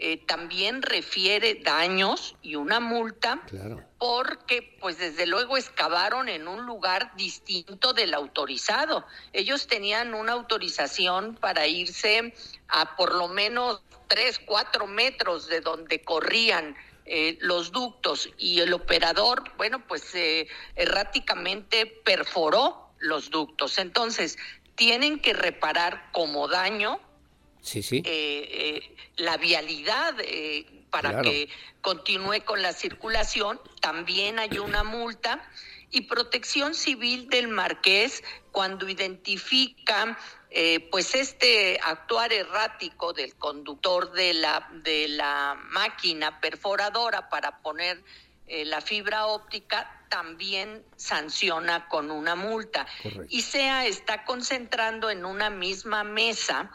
eh, 0.03 0.17
también 0.17 0.81
refiere 0.81 1.53
daños 1.53 2.35
y 2.41 2.55
una 2.55 2.79
multa 2.79 3.39
porque 3.99 4.75
pues 4.79 4.97
desde 4.97 5.27
luego 5.27 5.57
excavaron 5.57 6.27
en 6.27 6.47
un 6.47 6.65
lugar 6.65 7.15
distinto 7.15 7.93
del 7.93 8.15
autorizado. 8.15 9.05
Ellos 9.31 9.67
tenían 9.67 10.15
una 10.15 10.31
autorización 10.31 11.35
para 11.35 11.67
irse 11.67 12.33
a 12.67 12.95
por 12.95 13.13
lo 13.13 13.27
menos 13.27 13.83
tres, 14.11 14.39
cuatro 14.39 14.87
metros 14.87 15.47
de 15.47 15.61
donde 15.61 16.01
corrían 16.01 16.75
eh, 17.05 17.37
los 17.39 17.71
ductos 17.71 18.29
y 18.37 18.59
el 18.59 18.73
operador, 18.73 19.49
bueno, 19.55 19.87
pues 19.87 20.13
eh, 20.15 20.49
erráticamente 20.75 21.85
perforó 21.85 22.89
los 22.99 23.29
ductos. 23.29 23.77
Entonces, 23.77 24.37
tienen 24.75 25.19
que 25.19 25.31
reparar 25.31 26.09
como 26.11 26.49
daño 26.49 26.99
sí, 27.61 27.81
sí. 27.81 28.03
Eh, 28.05 28.95
la 29.15 29.37
vialidad 29.37 30.13
para 30.89 31.21
que 31.21 31.47
continúe 31.79 32.43
con 32.43 32.61
la 32.61 32.73
circulación. 32.73 33.61
También 33.79 34.39
hay 34.39 34.59
una 34.59 34.83
multa. 34.83 35.41
Y 35.93 36.01
protección 36.01 36.73
civil 36.73 37.27
del 37.29 37.49
marqués 37.49 38.23
cuando 38.51 38.89
identifica 38.89 40.17
pues 40.91 41.15
este 41.15 41.79
actuar 41.81 42.33
errático 42.33 43.13
del 43.13 43.35
conductor 43.35 44.11
de 44.11 44.33
la, 44.33 44.69
de 44.83 45.07
la 45.07 45.57
máquina 45.69 46.41
perforadora 46.41 47.29
para 47.29 47.61
poner 47.61 48.03
la 48.47 48.81
fibra 48.81 49.27
óptica 49.27 50.01
también 50.09 50.83
sanciona 50.97 51.87
con 51.87 52.11
una 52.11 52.35
multa. 52.35 52.85
Y 53.29 53.43
SEA 53.43 53.85
está 53.85 54.25
concentrando 54.25 55.09
en 55.09 55.23
una 55.23 55.49
misma 55.49 56.03
mesa 56.03 56.69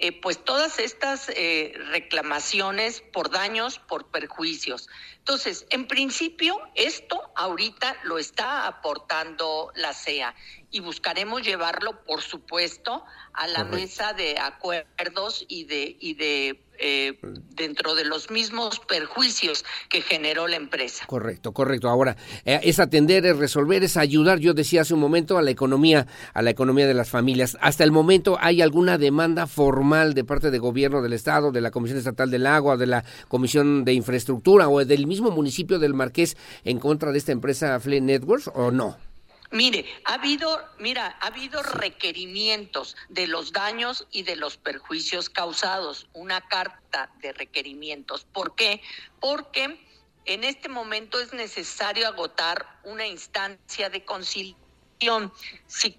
eh, 0.00 0.18
pues 0.20 0.42
todas 0.44 0.78
estas 0.78 1.28
eh, 1.28 1.74
reclamaciones 1.90 3.00
por 3.00 3.30
daños, 3.30 3.78
por 3.78 4.10
perjuicios. 4.10 4.88
Entonces, 5.18 5.66
en 5.70 5.86
principio, 5.86 6.58
esto 6.74 7.30
ahorita 7.36 7.96
lo 8.04 8.18
está 8.18 8.66
aportando 8.66 9.70
la 9.74 9.92
CEA 9.92 10.34
y 10.70 10.80
buscaremos 10.80 11.42
llevarlo, 11.42 12.04
por 12.04 12.22
supuesto, 12.22 13.04
a 13.32 13.46
la 13.46 13.64
mesa 13.64 14.12
de 14.12 14.38
acuerdos 14.38 15.44
y 15.48 15.64
de, 15.64 15.96
y 16.00 16.14
de 16.14 16.64
eh, 16.80 17.18
dentro 17.54 17.94
de 17.94 18.04
los 18.04 18.30
mismos 18.30 18.80
perjuicios 18.80 19.64
que 19.88 20.00
generó 20.00 20.48
la 20.48 20.56
empresa. 20.56 21.04
Correcto, 21.06 21.52
correcto. 21.52 21.88
Ahora, 21.88 22.16
eh, 22.44 22.60
es 22.62 22.80
atender, 22.80 23.26
es 23.26 23.36
resolver, 23.36 23.82
es 23.82 23.96
ayudar, 23.96 24.38
yo 24.38 24.54
decía 24.54 24.82
hace 24.82 24.94
un 24.94 25.00
momento, 25.00 25.38
a 25.38 25.42
la 25.42 25.50
economía, 25.50 26.06
a 26.32 26.42
la 26.42 26.50
economía 26.50 26.86
de 26.86 26.94
las 26.94 27.10
familias. 27.10 27.58
Hasta 27.60 27.84
el 27.84 27.92
momento, 27.92 28.38
¿hay 28.40 28.62
alguna 28.62 28.98
demanda 28.98 29.46
formal 29.46 30.14
de 30.14 30.24
parte 30.24 30.50
del 30.50 30.60
gobierno 30.60 31.02
del 31.02 31.12
Estado, 31.12 31.52
de 31.52 31.60
la 31.60 31.70
Comisión 31.70 31.98
Estatal 31.98 32.30
del 32.30 32.46
Agua, 32.46 32.76
de 32.76 32.86
la 32.86 33.04
Comisión 33.28 33.84
de 33.84 33.92
Infraestructura 33.92 34.68
o 34.68 34.84
del 34.84 35.06
mismo 35.06 35.30
municipio 35.30 35.78
del 35.78 35.94
Marqués 35.94 36.36
en 36.64 36.78
contra 36.78 37.12
de 37.12 37.18
esta 37.18 37.32
empresa 37.32 37.78
Flea 37.80 38.00
Networks 38.00 38.50
o 38.54 38.70
no? 38.70 39.09
Mire, 39.52 39.84
ha 40.04 40.14
habido, 40.14 40.64
mira, 40.78 41.18
ha 41.20 41.26
habido 41.26 41.62
requerimientos 41.62 42.96
de 43.08 43.26
los 43.26 43.52
daños 43.52 44.06
y 44.12 44.22
de 44.22 44.36
los 44.36 44.56
perjuicios 44.56 45.28
causados, 45.28 46.06
una 46.12 46.40
carta 46.40 47.10
de 47.20 47.32
requerimientos. 47.32 48.24
¿Por 48.24 48.54
qué? 48.54 48.80
Porque 49.18 49.84
en 50.24 50.44
este 50.44 50.68
momento 50.68 51.18
es 51.18 51.32
necesario 51.32 52.06
agotar 52.06 52.78
una 52.84 53.06
instancia 53.06 53.90
de 53.90 54.04
conciliación. 54.04 55.32
Si 55.66 55.98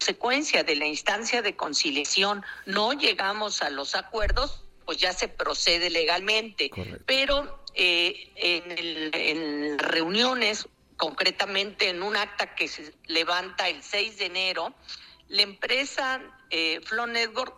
consecuencia 0.00 0.64
de 0.64 0.76
la 0.76 0.86
instancia 0.86 1.42
de 1.42 1.56
conciliación 1.56 2.42
no 2.66 2.92
llegamos 2.92 3.62
a 3.62 3.70
los 3.70 3.94
acuerdos, 3.94 4.64
pues 4.84 4.98
ya 4.98 5.12
se 5.12 5.28
procede 5.28 5.88
legalmente. 5.88 6.70
Pero 7.06 7.62
eh, 7.74 8.32
en, 8.36 8.70
el, 8.72 9.10
en 9.14 9.78
reuniones 9.78 10.68
concretamente 11.00 11.88
en 11.88 12.02
un 12.02 12.14
acta 12.14 12.54
que 12.54 12.68
se 12.68 12.94
levanta 13.06 13.70
el 13.70 13.82
6 13.82 14.18
de 14.18 14.26
enero, 14.26 14.74
la 15.28 15.40
empresa 15.40 16.20
eh, 16.50 16.78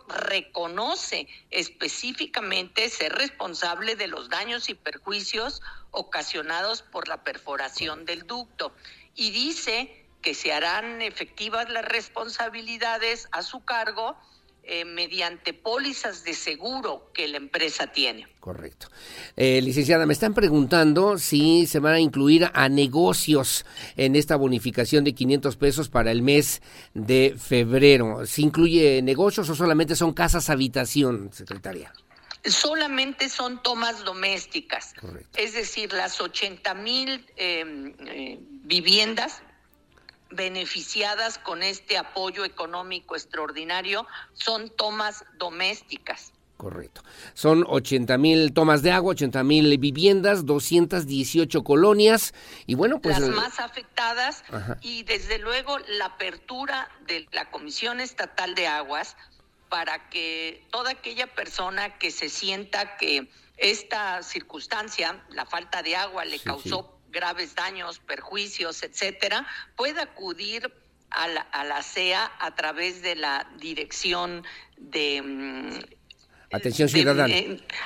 reconoce 0.07 1.27
específicamente 1.51 2.89
ser 2.89 3.11
responsable 3.11 3.97
de 3.97 4.07
los 4.07 4.29
daños 4.29 4.69
y 4.69 4.75
perjuicios 4.75 5.61
ocasionados 5.91 6.83
por 6.83 7.09
la 7.09 7.25
perforación 7.25 8.05
del 8.05 8.25
ducto 8.25 8.73
y 9.13 9.31
dice 9.31 10.05
que 10.21 10.35
se 10.35 10.53
harán 10.53 11.01
efectivas 11.01 11.69
las 11.69 11.83
responsabilidades 11.83 13.27
a 13.33 13.41
su 13.41 13.65
cargo 13.65 14.15
eh, 14.65 14.85
mediante 14.85 15.53
pólizas 15.53 16.23
de 16.23 16.33
seguro 16.33 17.11
que 17.13 17.27
la 17.27 17.35
empresa 17.35 17.87
tiene. 17.87 18.27
Correcto. 18.39 18.87
Eh, 19.35 19.61
licenciada, 19.61 20.05
me 20.05 20.13
están 20.13 20.33
preguntando 20.33 21.17
si 21.17 21.65
se 21.67 21.79
van 21.79 21.95
a 21.95 21.99
incluir 21.99 22.49
a 22.53 22.69
negocios 22.69 23.65
en 23.97 24.15
esta 24.15 24.37
bonificación 24.37 25.03
de 25.03 25.13
500 25.13 25.57
pesos 25.57 25.89
para 25.89 26.11
el 26.11 26.21
mes 26.21 26.61
de 26.93 27.35
febrero. 27.37 28.25
¿Se 28.25 28.41
incluye 28.41 29.01
negocios 29.01 29.49
o 29.49 29.55
solamente 29.55 29.97
son 29.97 30.13
casas 30.13 30.49
habitación, 30.49 31.29
secretaria? 31.33 31.91
solamente 32.45 33.29
son 33.29 33.61
tomas 33.63 34.03
domésticas, 34.03 34.93
es 35.35 35.53
decir, 35.53 35.93
las 35.93 36.19
80 36.19 36.73
mil 36.73 37.25
em, 37.37 37.93
eh, 38.05 38.37
viviendas 38.41 39.41
beneficiadas 40.35 41.37
con 41.37 41.63
este 41.63 41.97
apoyo 41.97 42.45
económico 42.45 43.15
extraordinario 43.15 44.05
son 44.33 44.69
tomas 44.69 45.25
domésticas. 45.37 46.33
Correcto. 46.57 47.01
Son 47.33 47.65
80 47.67 48.17
mil 48.17 48.53
tomas 48.53 48.83
de 48.83 48.91
agua, 48.91 49.11
80 49.11 49.43
mil 49.43 49.77
viviendas, 49.77 50.45
218 50.45 51.63
colonias 51.63 52.33
y 52.65 52.75
bueno, 52.75 53.01
pues... 53.01 53.19
Las 53.19 53.29
más 53.29 53.59
afectadas 53.59 54.43
y 54.81 55.03
desde 55.03 55.39
luego 55.39 55.77
la 55.79 56.05
apertura 56.05 56.89
de 57.07 57.27
la 57.31 57.49
Comisión 57.51 57.99
Estatal 57.99 58.55
de 58.55 58.67
Aguas 58.67 59.17
para 59.67 60.09
que 60.09 60.65
toda 60.71 60.91
aquella 60.91 61.27
persona 61.27 61.97
que 61.97 62.11
se 62.11 62.29
sienta 62.29 62.95
que 62.95 63.27
esta 63.57 64.21
circunstancia, 64.23 65.21
la 65.29 65.45
falta 65.45 65.81
de 65.83 65.95
agua, 65.95 66.25
le 66.25 66.39
causó 66.39 66.97
graves 67.13 67.55
daños, 67.55 67.99
perjuicios, 67.99 68.83
etcétera, 68.83 69.47
pueda 69.77 70.03
acudir 70.03 70.73
a 71.09 71.27
la, 71.27 71.41
a 71.41 71.63
la 71.63 71.81
CEA 71.81 72.29
a 72.39 72.55
través 72.55 73.01
de 73.01 73.15
la 73.15 73.47
dirección 73.57 74.43
de... 74.75 75.21
Mm, 75.21 75.79
atención 76.51 76.89
ciudadana. 76.89 77.33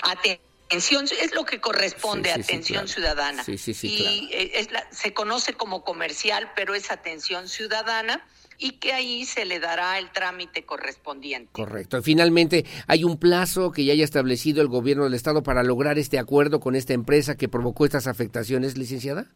atención, 0.03 1.05
es 1.05 1.35
lo 1.35 1.45
que 1.45 1.61
corresponde, 1.61 2.31
atención 2.31 2.87
ciudadana. 2.87 3.43
y 3.83 4.29
eh, 4.31 4.67
se 4.91 5.13
conoce 5.13 5.53
como 5.53 5.83
comercial, 5.83 6.51
pero 6.55 6.73
es 6.73 6.89
atención 6.89 7.47
ciudadana 7.47 8.25
y 8.57 8.73
que 8.73 8.93
ahí 8.93 9.25
se 9.25 9.45
le 9.45 9.59
dará 9.59 9.97
el 9.99 10.11
trámite 10.11 10.65
correspondiente. 10.65 11.51
Correcto. 11.51 12.01
Finalmente, 12.01 12.65
¿hay 12.87 13.03
un 13.03 13.17
plazo 13.17 13.71
que 13.71 13.85
ya 13.85 13.93
haya 13.93 14.03
establecido 14.03 14.61
el 14.61 14.67
gobierno 14.67 15.03
del 15.03 15.13
Estado 15.13 15.43
para 15.43 15.63
lograr 15.63 15.97
este 15.97 16.19
acuerdo 16.19 16.59
con 16.59 16.75
esta 16.75 16.93
empresa 16.93 17.37
que 17.37 17.47
provocó 17.47 17.85
estas 17.85 18.07
afectaciones, 18.07 18.77
licenciada? 18.77 19.27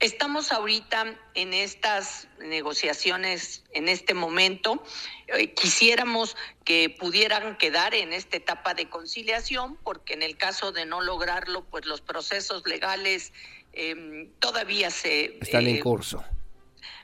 Estamos 0.00 0.52
ahorita 0.52 1.16
en 1.34 1.52
estas 1.52 2.28
negociaciones 2.38 3.64
en 3.72 3.88
este 3.88 4.14
momento. 4.14 4.82
Eh, 5.26 5.52
quisiéramos 5.54 6.36
que 6.64 6.88
pudieran 6.88 7.56
quedar 7.56 7.94
en 7.94 8.12
esta 8.12 8.36
etapa 8.36 8.74
de 8.74 8.88
conciliación, 8.88 9.76
porque 9.82 10.14
en 10.14 10.22
el 10.22 10.36
caso 10.36 10.70
de 10.70 10.86
no 10.86 11.00
lograrlo, 11.00 11.64
pues 11.64 11.84
los 11.86 12.00
procesos 12.00 12.64
legales 12.64 13.32
em, 13.72 14.30
todavía 14.38 14.90
se... 14.90 15.36
Están 15.40 15.66
en 15.66 15.76
eh, 15.76 15.80
curso 15.80 16.24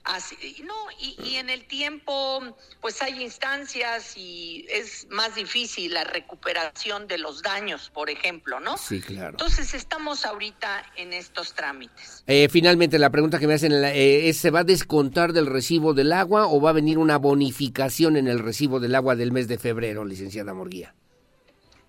Así, 0.05 0.37
no, 0.63 0.75
y, 1.01 1.37
en 1.37 1.49
el 1.49 1.65
tiempo, 1.67 2.43
pues 2.83 3.01
hay 3.01 3.23
instancias 3.23 4.19
y 4.19 4.67
es 4.69 5.07
más 5.09 5.35
difícil 5.35 5.95
la 5.95 6.05
recuperación 6.05 7.07
de 7.07 7.17
los 7.17 7.43
daños, 7.43 7.89
por 7.89 8.11
ejemplo, 8.11 8.61
¿no? 8.61 8.77
Sí, 8.77 9.01
claro. 9.01 9.31
Entonces 9.31 9.73
estamos 9.73 10.27
ahorita 10.27 10.85
en 10.97 11.15
estos 11.15 11.55
trámites. 11.55 12.23
Eh, 12.27 12.51
finalmente, 12.51 12.99
la 12.99 13.09
pregunta 13.09 13.39
que 13.39 13.47
me 13.47 13.55
hacen 13.55 13.73
eh, 13.73 14.29
es, 14.29 14.37
¿se 14.37 14.51
va 14.51 14.61
a 14.61 14.65
descontar 14.65 15.33
del 15.33 15.47
recibo 15.47 15.95
del 15.95 16.13
agua 16.13 16.49
o 16.49 16.61
va 16.61 16.71
a 16.71 16.75
venir 16.75 16.99
una 16.99 17.17
bonificación 17.17 18.19
en 18.19 18.29
el 18.29 18.41
recibo 18.41 18.81
del 18.81 18.95
agua 18.95 19.17
del 19.17 19.33
mes 19.33 19.49
de 19.49 19.59
febrero, 19.59 20.05
licenciada 20.05 20.53
Morguía? 20.53 20.95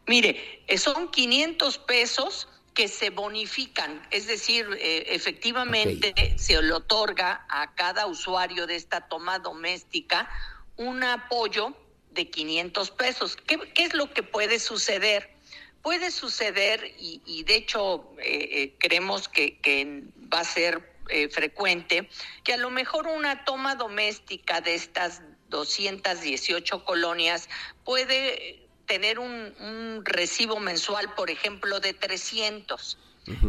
Mire, 0.07 0.63
eh, 0.67 0.77
son 0.77 1.09
500 1.09 1.79
pesos 1.79 2.47
que 2.75 2.89
se 2.89 3.09
bonifican, 3.09 4.05
es 4.11 4.27
decir, 4.27 4.67
eh, 4.79 5.05
efectivamente 5.15 6.13
se 6.37 6.61
le 6.61 6.73
otorga 6.73 7.45
a 7.49 7.73
cada 7.73 8.05
usuario 8.05 8.67
de 8.67 8.75
esta 8.75 9.07
toma 9.07 9.39
doméstica 9.39 10.29
un 10.75 11.01
apoyo 11.05 11.73
de 12.11 12.29
500 12.29 12.91
pesos. 12.91 13.37
¿Qué, 13.37 13.57
es 13.77 13.93
lo 13.93 14.13
que 14.13 14.23
puede 14.23 14.59
suceder? 14.59 15.33
Puede 15.81 16.11
suceder, 16.11 16.93
y, 16.99 17.43
de 17.43 17.55
hecho 17.55 18.13
eh, 18.17 18.49
eh, 18.51 18.75
creemos 18.77 19.29
que, 19.29 19.57
que, 19.59 20.03
va 20.31 20.41
a 20.41 20.43
ser 20.43 20.93
frecuente, 21.29 22.09
que 22.43 22.53
a 22.53 22.57
lo 22.57 22.71
mejor 22.71 23.05
una 23.05 23.45
toma 23.45 23.75
doméstica 23.75 24.59
de 24.59 24.73
estas 24.73 25.21
218 25.49 26.83
colonias 26.83 27.47
puede 27.83 28.64
tener 28.85 29.19
un, 29.19 30.01
recibo 30.03 30.59
mensual, 30.59 31.13
por 31.15 31.29
ejemplo, 31.29 31.79
de 31.79 31.93
300. 31.93 32.97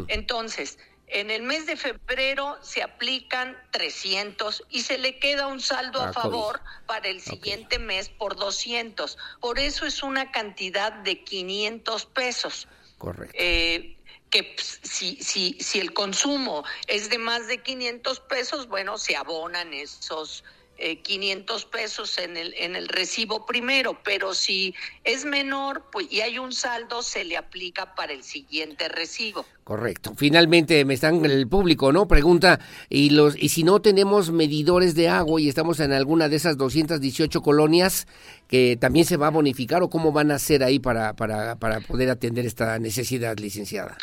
Entonces, 0.08 0.78
en 1.08 1.30
el 1.30 1.42
mes 1.42 1.66
de 1.66 1.76
febrero 1.76 2.58
se 2.62 2.82
aplican 2.82 3.56
300 3.70 4.64
y 4.70 4.82
se 4.82 4.98
le 4.98 5.18
queda 5.18 5.46
un 5.46 5.60
saldo 5.60 6.00
a 6.00 6.08
ah, 6.08 6.12
favor 6.12 6.60
para 6.86 7.08
el 7.08 7.20
siguiente 7.20 7.78
mes 7.78 8.08
por 8.08 8.36
200. 8.36 9.16
Por 9.40 9.58
eso 9.58 9.86
es 9.86 10.02
una 10.02 10.32
cantidad 10.32 10.92
de 10.92 11.22
500 11.22 12.06
pesos. 12.06 12.68
Correcto. 12.98 13.36
Eh, 13.38 13.96
que 14.30 14.56
si, 14.58 15.16
si, 15.22 15.56
si 15.60 15.78
el 15.78 15.92
consumo 15.92 16.64
es 16.88 17.08
de 17.10 17.18
más 17.18 17.46
de 17.46 17.62
500 17.62 18.20
pesos, 18.20 18.66
bueno, 18.66 18.98
se 18.98 19.14
abonan 19.14 19.72
esos 19.72 20.42
500 20.77 21.62
eh, 21.62 21.66
pesos 21.73 22.19
en 22.19 22.36
el, 22.36 22.55
en 22.55 22.77
el 22.77 22.89
recibo 22.89 23.47
primero, 23.47 23.98
pero 24.05 24.35
si 24.35 24.74
es 25.05 25.24
menor 25.24 25.85
pues, 25.90 26.07
y 26.11 26.20
hay 26.20 26.39
un 26.39 26.53
saldo, 26.53 27.03
se 27.03 27.24
le 27.24 27.36
aplica 27.36 27.94
para 27.94 28.12
el 28.12 28.23
siguiente 28.23 28.89
recibo. 28.89 29.47
Correcto. 29.65 30.12
Finalmente 30.16 30.85
me 30.85 30.94
están 30.94 31.24
el 31.24 31.48
público, 31.48 31.93
¿no? 31.93 32.07
Pregunta, 32.07 32.61
y 32.89 33.11
los 33.11 33.36
y 33.36 33.48
si 33.48 33.65
no 33.65 33.81
tenemos 33.81 34.31
medidores 34.31 34.94
de 34.94 35.09
agua 35.09 35.40
y 35.40 35.48
estamos 35.48 35.81
en 35.81 35.93
alguna 35.93 36.28
de 36.28 36.36
esas 36.36 36.57
218 36.57 37.43
colonias 37.43 38.07
que 38.47 38.77
también 38.77 39.07
se 39.07 39.16
va 39.16 39.28
a 39.28 39.31
bonificar 39.31 39.82
o 39.82 39.90
cómo 39.90 40.12
van 40.12 40.31
a 40.31 40.36
hacer 40.36 40.62
ahí 40.62 40.78
para 40.78 41.16
para, 41.16 41.57
para 41.57 41.81
poder 41.81 42.11
atender 42.11 42.47
esta 42.47 42.78
necesidad, 42.78 43.36
licenciada. 43.39 43.97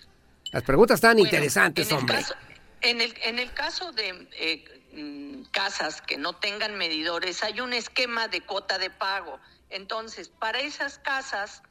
Las 0.51 0.63
preguntas 0.63 0.95
están 0.95 1.17
interesantes, 1.19 1.91
hombre. 1.91 2.19
en 2.81 2.99
el 2.99 3.13
en 3.23 3.39
el 3.39 3.53
caso 3.53 3.91
de 3.93 4.27
eh, 4.37 4.65
Mm, 4.95 5.45
casas 5.45 6.03
que 6.03 6.17
no 6.17 6.33
tengan 6.33 6.77
medidores, 6.77 7.43
hay 7.43 7.61
un 7.61 7.73
esquema 7.73 8.27
de 8.27 8.41
cuota 8.41 8.77
de 8.77 8.91
pago. 8.91 9.39
Entonces, 9.71 10.29
para 10.29 10.59
esas 10.59 10.99
casas, 10.99 11.63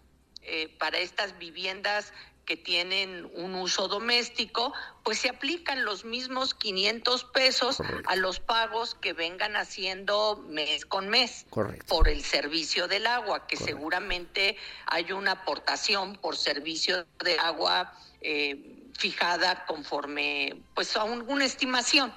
eh, 0.42 0.74
para 0.80 0.98
estas 0.98 1.38
viviendas 1.38 2.12
que 2.44 2.56
tienen 2.56 3.30
un 3.34 3.54
uso 3.54 3.86
doméstico, 3.86 4.74
pues 5.04 5.20
se 5.20 5.28
aplican 5.28 5.84
los 5.84 6.04
mismos 6.04 6.54
500 6.54 7.22
pesos 7.26 7.78
a 8.06 8.16
los 8.16 8.40
pagos 8.40 8.96
que 8.96 9.12
vengan 9.12 9.54
haciendo 9.54 10.44
mes 10.48 10.84
con 10.84 11.08
mes 11.08 11.46
por 11.86 12.08
el 12.08 12.24
servicio 12.24 12.88
del 12.88 13.06
agua, 13.06 13.46
que 13.46 13.56
seguramente 13.56 14.56
hay 14.86 15.12
una 15.12 15.32
aportación 15.32 16.16
por 16.16 16.36
servicio 16.36 17.06
de 17.22 17.38
agua 17.38 17.96
eh, 18.20 18.90
fijada 18.98 19.64
conforme 19.66 20.60
pues 20.74 20.96
a 20.96 21.04
una 21.04 21.44
estimación. 21.44 22.12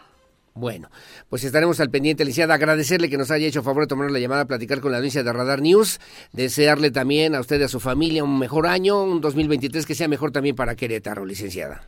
Bueno, 0.57 0.89
pues 1.27 1.43
estaremos 1.43 1.81
al 1.81 1.89
pendiente, 1.89 2.23
licenciada. 2.23 2.53
Agradecerle 2.53 3.09
que 3.09 3.17
nos 3.17 3.29
haya 3.29 3.45
hecho 3.45 3.61
favor 3.61 3.83
de 3.83 3.87
tomar 3.87 4.09
la 4.09 4.19
llamada 4.19 4.43
a 4.43 4.45
platicar 4.45 4.79
con 4.79 4.93
la 4.93 4.99
audiencia 4.99 5.21
de 5.21 5.33
Radar 5.33 5.61
News. 5.61 5.99
Desearle 6.31 6.91
también 6.91 7.35
a 7.35 7.41
usted 7.41 7.59
y 7.59 7.63
a 7.63 7.67
su 7.67 7.81
familia 7.81 8.23
un 8.23 8.39
mejor 8.39 8.65
año, 8.65 9.03
un 9.03 9.19
2023 9.19 9.85
que 9.85 9.95
sea 9.95 10.07
mejor 10.07 10.31
también 10.31 10.55
para 10.55 10.75
Querétaro, 10.75 11.25
licenciada. 11.25 11.85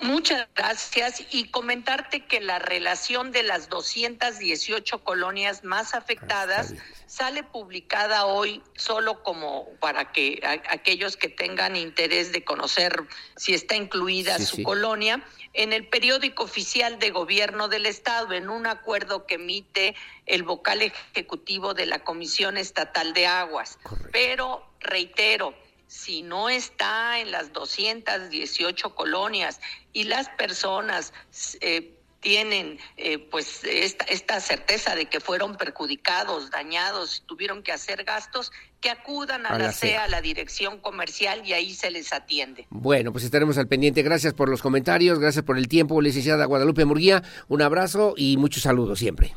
Muchas 0.00 0.46
gracias. 0.54 1.24
Y 1.32 1.48
comentarte 1.50 2.24
que 2.24 2.40
la 2.40 2.60
relación 2.60 3.32
de 3.32 3.42
las 3.42 3.68
218 3.68 5.02
colonias 5.02 5.64
más 5.64 5.92
ah, 5.92 5.98
afectadas 5.98 6.74
sale 7.06 7.42
publicada 7.42 8.26
hoy 8.26 8.62
solo 8.76 9.24
como 9.24 9.68
para 9.80 10.12
que 10.12 10.40
aquellos 10.70 11.16
que 11.16 11.28
tengan 11.28 11.74
interés 11.74 12.30
de 12.32 12.44
conocer 12.44 13.04
si 13.36 13.54
está 13.54 13.74
incluida 13.74 14.38
su 14.38 14.62
colonia 14.62 15.24
en 15.52 15.72
el 15.72 15.88
periódico 15.88 16.44
oficial 16.44 16.98
de 17.00 17.10
gobierno 17.10 17.68
del 17.68 17.86
estado 17.86 18.34
en 18.34 18.50
un 18.50 18.66
acuerdo 18.66 19.26
que 19.26 19.34
emite 19.34 19.96
el 20.26 20.44
vocal 20.44 20.82
ejecutivo 20.82 21.74
de 21.74 21.86
la 21.86 22.04
Comisión 22.04 22.56
Estatal 22.56 23.14
de 23.14 23.26
Aguas. 23.26 23.78
Pero 24.12 24.64
reitero, 24.80 25.54
si 25.88 26.22
no 26.22 26.48
está 26.48 27.18
en 27.18 27.32
las 27.32 27.52
218 27.52 28.94
colonias 28.94 29.60
y 29.92 30.04
las 30.04 30.28
personas 30.28 31.12
eh, 31.60 31.94
tienen 32.20 32.78
eh, 32.96 33.18
pues 33.18 33.62
esta, 33.64 34.04
esta, 34.06 34.40
certeza 34.40 34.94
de 34.94 35.06
que 35.06 35.20
fueron 35.20 35.56
perjudicados, 35.56 36.50
dañados, 36.50 37.22
tuvieron 37.26 37.62
que 37.62 37.72
hacer 37.72 38.04
gastos, 38.04 38.52
que 38.80 38.90
acudan 38.90 39.46
a, 39.46 39.58
la 39.58 39.72
CEA, 39.72 40.04
a 40.04 40.08
la 40.08 40.20
dirección 40.20 40.78
comercial 40.78 41.42
y 41.44 41.52
ahí 41.52 41.74
se 41.74 41.90
les 41.90 42.12
atiende. 42.12 42.66
Bueno, 42.70 43.12
pues 43.12 43.24
estaremos 43.24 43.58
al 43.58 43.68
pendiente. 43.68 44.02
Gracias 44.02 44.34
por 44.34 44.48
los 44.48 44.62
comentarios, 44.62 45.18
gracias 45.18 45.44
por 45.44 45.58
el 45.58 45.68
tiempo, 45.68 46.00
licenciada 46.00 46.44
Guadalupe 46.44 46.84
Murguía. 46.84 47.22
Un 47.48 47.62
abrazo 47.62 48.14
y 48.16 48.36
muchos 48.36 48.62
saludos 48.62 48.98
siempre. 48.98 49.34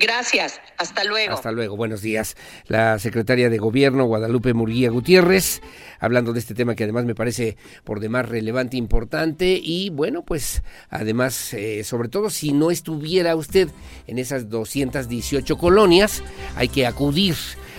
Gracias, 0.00 0.60
hasta 0.78 1.02
luego. 1.02 1.34
Hasta 1.34 1.50
luego, 1.50 1.76
buenos 1.76 2.02
días. 2.02 2.36
La 2.68 3.00
secretaria 3.00 3.50
de 3.50 3.58
Gobierno, 3.58 4.04
Guadalupe 4.04 4.54
Murguía 4.54 4.90
Gutiérrez, 4.90 5.60
hablando 5.98 6.32
de 6.32 6.38
este 6.38 6.54
tema 6.54 6.76
que 6.76 6.84
además 6.84 7.04
me 7.04 7.16
parece 7.16 7.56
por 7.82 7.98
demás 7.98 8.28
relevante, 8.28 8.76
importante 8.76 9.58
y 9.60 9.90
bueno, 9.90 10.22
pues 10.22 10.62
además, 10.88 11.52
eh, 11.52 11.82
sobre 11.82 12.08
todo 12.08 12.30
si 12.30 12.52
no 12.52 12.70
estuviera 12.70 13.34
usted 13.34 13.70
en 14.06 14.20
esas 14.20 14.48
218 14.48 15.58
colonias, 15.58 16.22
hay 16.54 16.68
que 16.68 16.86
acudir 16.86 17.34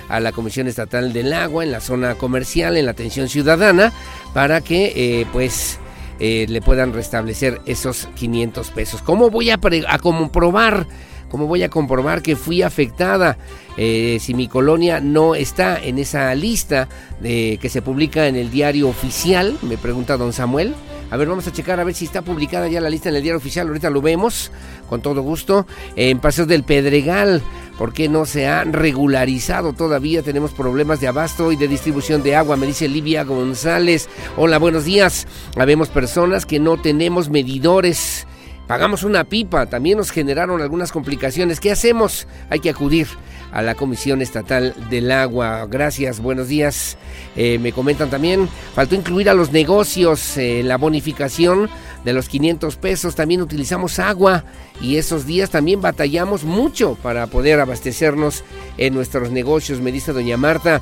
a 0.10 0.20
la 0.20 0.34
Comisión 0.34 0.68
Estatal 0.68 1.14
del 1.14 1.32
Agua 1.32 1.64
en 1.64 1.72
la 1.72 1.80
zona 1.80 2.16
comercial, 2.16 2.76
en 2.76 2.84
la 2.84 2.92
atención 2.92 3.30
ciudadana, 3.30 3.94
para 4.34 4.60
que 4.60 4.92
eh, 4.96 5.26
pues... 5.32 5.80
Eh, 6.22 6.48
le 6.50 6.62
puedan 6.62 6.92
restablecer 6.92 7.62
esos 7.66 8.10
500 8.16 8.72
pesos. 8.72 9.02
¿Cómo 9.02 9.30
voy 9.30 9.52
a, 9.52 9.60
a 9.88 10.00
comprobar 10.00 10.86
¿Cómo 11.30 11.48
voy 11.48 11.64
a 11.64 11.70
comprobar 11.70 12.22
que 12.22 12.36
fui 12.36 12.62
afectada 12.62 13.38
eh, 13.78 14.18
si 14.20 14.34
mi 14.34 14.48
colonia 14.48 15.00
no 15.00 15.36
está 15.36 15.82
en 15.82 16.00
esa 16.00 16.34
lista 16.36 16.88
de, 17.22 17.58
que 17.62 17.70
se 17.70 17.82
publica 17.82 18.28
en 18.28 18.36
el 18.36 18.50
diario 18.52 18.90
oficial? 18.90 19.58
Me 19.62 19.78
pregunta 19.78 20.18
don 20.18 20.34
Samuel. 20.34 20.74
A 21.12 21.18
ver, 21.18 21.28
vamos 21.28 21.48
a 21.48 21.52
checar 21.52 21.80
a 21.80 21.84
ver 21.84 21.96
si 21.96 22.06
está 22.06 22.22
publicada 22.22 22.68
ya 22.68 22.82
la 22.82 22.90
lista 22.90 23.10
en 23.10 23.16
el 23.16 23.24
diario 23.24 23.38
oficial. 23.38 23.68
Ahorita 23.68 23.90
lo 23.90 24.02
vemos, 24.02 24.52
con 24.88 25.02
todo 25.02 25.22
gusto. 25.22 25.66
En 25.96 26.20
Paseos 26.20 26.48
del 26.48 26.64
Pedregal, 26.64 27.42
¿Por 27.80 27.94
qué 27.94 28.10
no 28.10 28.26
se 28.26 28.46
ha 28.46 28.66
regularizado 28.66 29.72
todavía? 29.72 30.22
Tenemos 30.22 30.52
problemas 30.52 31.00
de 31.00 31.08
abasto 31.08 31.54
y 31.54 31.56
de 31.56 31.70
distribución 31.70 32.22
de 32.22 32.36
agua, 32.36 32.58
me 32.58 32.68
dice 32.68 32.90
Livia 32.90 33.24
González. 33.24 34.10
Hola, 34.36 34.60
buenos 34.60 34.84
días. 34.84 35.28
Habemos 35.56 35.88
personas 35.88 36.46
que 36.46 36.60
no 36.60 36.76
tenemos 36.76 37.30
medidores. 37.30 38.28
Pagamos 38.70 39.02
una 39.02 39.24
pipa, 39.24 39.66
también 39.66 39.98
nos 39.98 40.12
generaron 40.12 40.62
algunas 40.62 40.92
complicaciones. 40.92 41.60
¿Qué 41.60 41.72
hacemos? 41.72 42.28
Hay 42.52 42.60
que 42.60 42.70
acudir 42.70 43.08
a 43.52 43.64
la 43.64 43.74
Comisión 43.74 44.22
Estatal 44.22 44.76
del 44.92 45.12
Agua. 45.12 45.66
Gracias, 45.66 46.20
buenos 46.20 46.50
días. 46.50 46.96
Eh, 47.36 47.58
me 47.58 47.72
comentan 47.72 48.12
también, 48.12 48.48
faltó 48.76 48.94
incluir 48.94 49.28
a 49.28 49.34
los 49.34 49.52
negocios 49.52 50.38
en 50.38 50.68
la 50.68 50.78
bonificación 50.78 51.68
de 52.06 52.14
los 52.14 52.30
500 52.30 52.76
pesos. 52.76 53.16
También 53.16 53.42
utilizamos 53.42 53.98
agua 53.98 54.44
y 54.80 54.98
esos 54.98 55.26
días 55.26 55.50
también 55.50 55.82
batallamos 55.82 56.44
mucho 56.44 56.96
para 57.02 57.26
poder 57.26 57.60
abastecernos 57.60 58.44
en 58.78 58.94
nuestros 58.94 59.32
negocios, 59.32 59.82
me 59.82 59.92
dice 59.92 60.14
doña 60.14 60.38
Marta. 60.38 60.80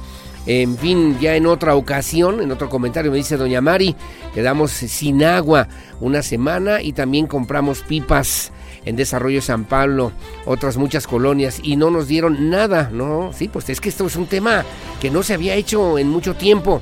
En 0.48 0.78
fin, 0.78 1.18
ya 1.19 1.36
en 1.36 1.45
otra 1.45 1.76
ocasión, 1.76 2.41
en 2.41 2.52
otro 2.52 2.69
comentario 2.69 3.11
me 3.11 3.18
dice 3.18 3.36
doña 3.36 3.60
Mari, 3.60 3.98
quedamos 4.34 4.72
sin 4.72 5.22
agua 5.22 5.68
una 5.99 6.22
semana 6.22 6.82
y 6.82 6.94
también 6.94 7.28
compramos 7.28 7.82
pipas 7.82 8.53
en 8.86 8.95
Desarrollo 8.95 9.41
San 9.41 9.65
Pablo, 9.65 10.14
otras 10.45 10.78
muchas 10.78 11.06
colonias 11.06 11.60
y 11.61 11.76
no 11.76 11.91
nos 11.91 12.07
dieron 12.07 12.49
nada, 12.49 12.90
¿no? 12.94 13.32
Sí, 13.34 13.49
pues 13.49 13.69
es 13.69 13.82
que 13.82 13.90
esto 13.90 14.06
es 14.06 14.15
un 14.15 14.28
tema 14.28 14.64
que 15.02 15.11
no 15.11 15.22
se 15.22 15.34
había 15.34 15.56
hecho 15.56 15.98
en 15.98 16.07
mucho 16.07 16.34
tiempo. 16.34 16.82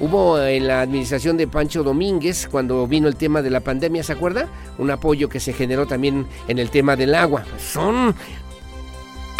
Hubo 0.00 0.40
en 0.40 0.66
la 0.66 0.80
administración 0.80 1.36
de 1.36 1.46
Pancho 1.46 1.82
Domínguez, 1.82 2.48
cuando 2.50 2.86
vino 2.86 3.08
el 3.08 3.16
tema 3.16 3.42
de 3.42 3.50
la 3.50 3.60
pandemia, 3.60 4.02
¿se 4.02 4.14
acuerda? 4.14 4.48
Un 4.78 4.90
apoyo 4.90 5.28
que 5.28 5.38
se 5.38 5.52
generó 5.52 5.86
también 5.86 6.26
en 6.48 6.58
el 6.58 6.70
tema 6.70 6.96
del 6.96 7.14
agua. 7.14 7.44
Son 7.58 8.14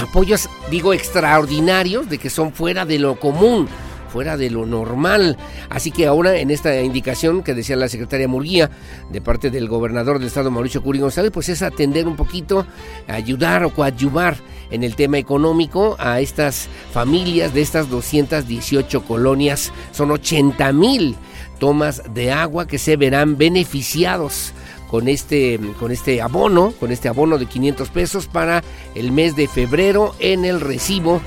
apoyos, 0.03 0.49
digo, 0.71 0.93
extraordinarios, 0.93 2.09
de 2.09 2.19
que 2.19 2.31
son 2.31 2.53
fuera 2.53 2.85
de 2.85 2.99
lo 2.99 3.19
común 3.19 3.69
fuera 4.13 4.37
de 4.37 4.51
lo 4.51 4.67
normal. 4.67 5.39
Así 5.71 5.91
que 5.91 6.07
ahora 6.07 6.37
en 6.37 6.51
esta 6.51 6.79
indicación 6.83 7.43
que 7.43 7.55
decía 7.55 7.77
la 7.77 7.89
secretaria 7.89 8.29
Murguía 8.29 8.71
de 9.11 9.23
parte 9.23 9.51
del 9.51 9.69
gobernador 9.69 10.19
del 10.19 10.29
estado 10.29 10.51
Mauricio 10.51 10.83
Curi 10.83 10.99
González, 10.99 11.31
pues 11.33 11.49
es 11.49 11.63
atender 11.63 12.07
un 12.07 12.17
poquito, 12.17 12.67
ayudar 13.09 13.65
o 13.65 13.71
coadyuvar 13.71 14.37
en 14.71 14.85
el 14.85 14.97
tema 14.97 15.19
económico 15.19 15.97
a 15.99 16.21
estas 16.21 16.69
familias 16.93 17.55
de 17.55 17.63
estas 17.63 17.89
218 17.89 19.03
colonias. 19.05 19.73
Son 19.93 20.11
80 20.11 20.73
mil 20.73 21.17
tomas 21.59 22.03
de 22.13 22.33
agua 22.33 22.67
que 22.67 22.79
se 22.79 22.97
verán 22.97 23.39
beneficiados 23.39 24.53
con 24.93 25.09
este, 25.09 25.59
con 25.81 25.91
este 25.91 26.21
abono, 26.21 26.75
con 26.79 26.93
este 26.93 27.09
abono 27.09 27.39
de 27.39 27.47
500 27.47 27.89
pesos 27.89 28.27
para 28.27 28.63
el 28.95 29.11
mes 29.11 29.35
de 29.35 29.49
febrero 29.49 30.15
en 30.19 30.45
el 30.45 30.61
recibo 30.61 31.23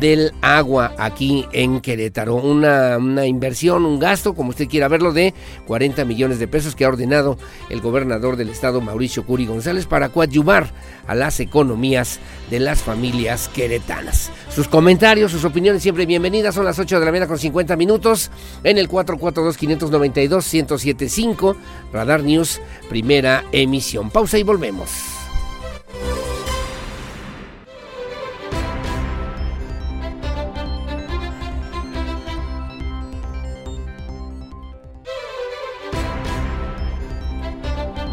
del 0.00 0.32
agua 0.42 0.94
aquí 0.98 1.46
en 1.52 1.80
Querétaro. 1.80 2.34
Una, 2.36 2.98
una, 2.98 3.26
inversión, 3.26 3.86
un 3.86 3.98
gasto, 3.98 4.34
como 4.34 4.50
usted 4.50 4.68
quiera 4.68 4.86
verlo, 4.88 5.12
de 5.12 5.32
40 5.66 6.04
millones 6.04 6.38
de 6.38 6.46
pesos 6.46 6.76
que 6.76 6.84
ha 6.84 6.88
ordenado 6.88 7.38
el 7.70 7.80
gobernador 7.80 8.36
del 8.36 8.50
estado, 8.50 8.80
Mauricio 8.80 9.24
Curi 9.24 9.46
González, 9.46 9.86
para 9.86 10.10
coadyuvar 10.10 10.70
a 11.06 11.14
las 11.14 11.40
economías 11.40 12.20
de 12.50 12.60
las 12.60 12.82
familias 12.82 13.48
queretanas. 13.48 14.30
Sus 14.54 14.68
comentarios, 14.68 15.32
sus 15.32 15.44
opiniones 15.44 15.82
siempre 15.82 16.06
bienvenidas. 16.06 16.54
Son 16.54 16.64
las 16.64 16.78
8 16.78 16.98
de 16.98 17.04
la 17.04 17.10
mañana 17.10 17.26
con 17.26 17.38
50 17.38 17.76
minutos 17.76 18.30
en 18.64 18.78
el 18.78 18.88
442-592-1075, 18.88 21.56
Radar 21.92 22.22
News, 22.22 22.62
primera 22.88 23.44
emisión. 23.52 24.08
Pausa 24.10 24.38
y 24.38 24.42
volvemos. 24.42 25.18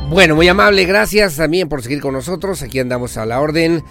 Bueno, 0.10 0.36
muy 0.36 0.48
amable, 0.48 0.86
gracias 0.86 1.36
también 1.36 1.68
por 1.68 1.82
seguir 1.82 2.00
con 2.00 2.14
nosotros. 2.14 2.62
Aquí 2.62 2.80
andamos 2.80 3.18
a 3.18 3.26
la 3.26 3.42
orden. 3.42 3.84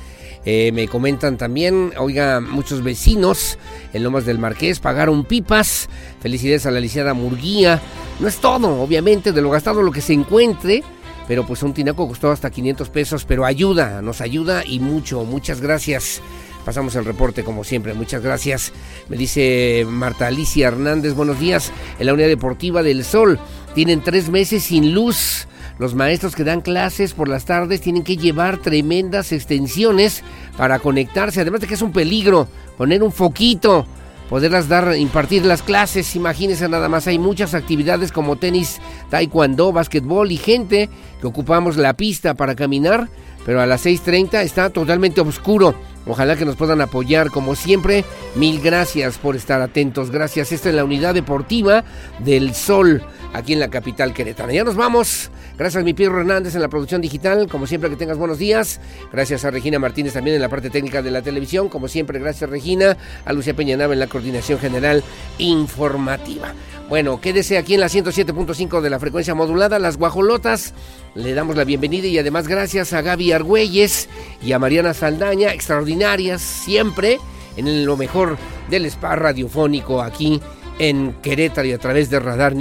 Eh, 0.46 0.70
me 0.72 0.86
comentan 0.86 1.36
también, 1.36 1.92
oiga, 1.98 2.40
muchos 2.40 2.84
vecinos 2.84 3.58
en 3.92 4.04
Lomas 4.04 4.24
del 4.24 4.38
Marqués 4.38 4.78
pagaron 4.78 5.24
pipas. 5.24 5.88
Felicidades 6.20 6.66
a 6.66 6.70
la 6.70 6.78
lisiada 6.78 7.14
Murguía. 7.14 7.82
No 8.20 8.28
es 8.28 8.36
todo, 8.36 8.80
obviamente, 8.80 9.32
de 9.32 9.42
lo 9.42 9.50
gastado 9.50 9.82
lo 9.82 9.90
que 9.90 10.00
se 10.00 10.12
encuentre. 10.12 10.84
Pero 11.26 11.46
pues 11.46 11.62
un 11.64 11.74
tinaco 11.74 12.06
costó 12.06 12.30
hasta 12.30 12.50
500 12.50 12.90
pesos, 12.90 13.24
pero 13.24 13.44
ayuda, 13.44 14.00
nos 14.00 14.20
ayuda 14.20 14.62
y 14.64 14.78
mucho. 14.78 15.24
Muchas 15.24 15.60
gracias. 15.60 16.22
Pasamos 16.64 16.94
el 16.94 17.04
reporte 17.04 17.42
como 17.42 17.64
siempre. 17.64 17.92
Muchas 17.92 18.22
gracias. 18.22 18.72
Me 19.08 19.16
dice 19.16 19.84
Marta 19.88 20.28
Alicia 20.28 20.68
Hernández, 20.68 21.14
buenos 21.14 21.40
días. 21.40 21.72
En 21.98 22.06
la 22.06 22.14
unidad 22.14 22.28
deportiva 22.28 22.84
del 22.84 23.04
Sol 23.04 23.40
tienen 23.74 24.02
tres 24.02 24.28
meses 24.28 24.62
sin 24.62 24.94
luz. 24.94 25.48
Los 25.78 25.94
maestros 25.94 26.36
que 26.36 26.44
dan 26.44 26.60
clases 26.60 27.14
por 27.14 27.28
las 27.28 27.44
tardes 27.44 27.80
tienen 27.80 28.04
que 28.04 28.16
llevar 28.16 28.58
tremendas 28.58 29.32
extensiones 29.32 30.22
para 30.56 30.78
conectarse. 30.78 31.40
Además 31.40 31.60
de 31.60 31.66
que 31.66 31.74
es 31.74 31.82
un 31.82 31.92
peligro 31.92 32.46
poner 32.78 33.02
un 33.02 33.10
foquito, 33.10 33.84
poderlas 34.30 34.68
dar, 34.68 34.96
impartir 34.96 35.44
las 35.44 35.62
clases. 35.62 36.14
Imagínense 36.14 36.68
nada 36.68 36.88
más, 36.88 37.08
hay 37.08 37.18
muchas 37.18 37.54
actividades 37.54 38.12
como 38.12 38.36
tenis, 38.36 38.80
taekwondo, 39.10 39.72
básquetbol 39.72 40.30
y 40.30 40.36
gente 40.36 40.88
que 41.20 41.26
ocupamos 41.26 41.76
la 41.76 41.94
pista 41.94 42.34
para 42.34 42.54
caminar, 42.54 43.08
pero 43.44 43.60
a 43.60 43.66
las 43.66 43.84
6.30 43.84 44.42
está 44.42 44.70
totalmente 44.70 45.20
oscuro. 45.20 45.74
Ojalá 46.06 46.36
que 46.36 46.44
nos 46.44 46.56
puedan 46.56 46.82
apoyar 46.82 47.30
como 47.30 47.56
siempre. 47.56 48.04
Mil 48.36 48.60
gracias 48.60 49.18
por 49.18 49.36
estar 49.36 49.60
atentos. 49.60 50.10
Gracias. 50.10 50.52
Esta 50.52 50.68
es 50.68 50.74
la 50.74 50.84
unidad 50.84 51.14
deportiva 51.14 51.84
del 52.20 52.54
Sol 52.54 53.02
aquí 53.34 53.52
en 53.52 53.60
la 53.60 53.68
capital 53.68 54.14
queretana. 54.14 54.52
Ya 54.52 54.64
nos 54.64 54.76
vamos. 54.76 55.30
Gracias 55.58 55.82
a 55.82 55.84
mi 55.84 55.92
Pierro 55.92 56.20
Hernández 56.20 56.54
en 56.54 56.62
la 56.62 56.68
producción 56.68 57.02
digital. 57.02 57.48
Como 57.50 57.66
siempre 57.66 57.90
que 57.90 57.96
tengas 57.96 58.16
buenos 58.16 58.38
días. 58.38 58.80
Gracias 59.12 59.44
a 59.44 59.50
Regina 59.50 59.78
Martínez 59.78 60.14
también 60.14 60.36
en 60.36 60.42
la 60.42 60.48
parte 60.48 60.70
técnica 60.70 61.02
de 61.02 61.10
la 61.10 61.20
televisión. 61.20 61.68
Como 61.68 61.88
siempre, 61.88 62.18
gracias 62.18 62.48
Regina. 62.48 62.96
A 63.26 63.32
Lucía 63.32 63.54
Peñanaba 63.54 63.92
en 63.92 63.98
la 63.98 64.06
coordinación 64.06 64.58
general 64.58 65.02
informativa. 65.38 66.54
Bueno, 66.88 67.20
quédese 67.20 67.58
aquí 67.58 67.74
en 67.74 67.80
la 67.80 67.88
107.5 67.88 68.80
de 68.80 68.90
la 68.90 69.00
frecuencia 69.00 69.34
modulada, 69.34 69.78
Las 69.78 69.96
Guajolotas. 69.96 70.74
Le 71.14 71.34
damos 71.34 71.56
la 71.56 71.64
bienvenida 71.64 72.06
y 72.06 72.18
además 72.18 72.46
gracias 72.46 72.92
a 72.92 73.02
Gaby 73.02 73.32
Argüelles 73.32 74.08
y 74.42 74.52
a 74.52 74.58
Mariana 74.58 74.94
Saldaña, 74.94 75.52
extraordinarias 75.52 76.40
siempre 76.40 77.18
en 77.56 77.86
lo 77.86 77.96
mejor 77.96 78.36
del 78.68 78.86
spa 78.86 79.16
radiofónico 79.16 80.02
aquí 80.02 80.40
en 80.78 81.12
Querétaro 81.22 81.66
y 81.66 81.72
a 81.72 81.78
través 81.78 82.10
de 82.10 82.20
radar, 82.20 82.54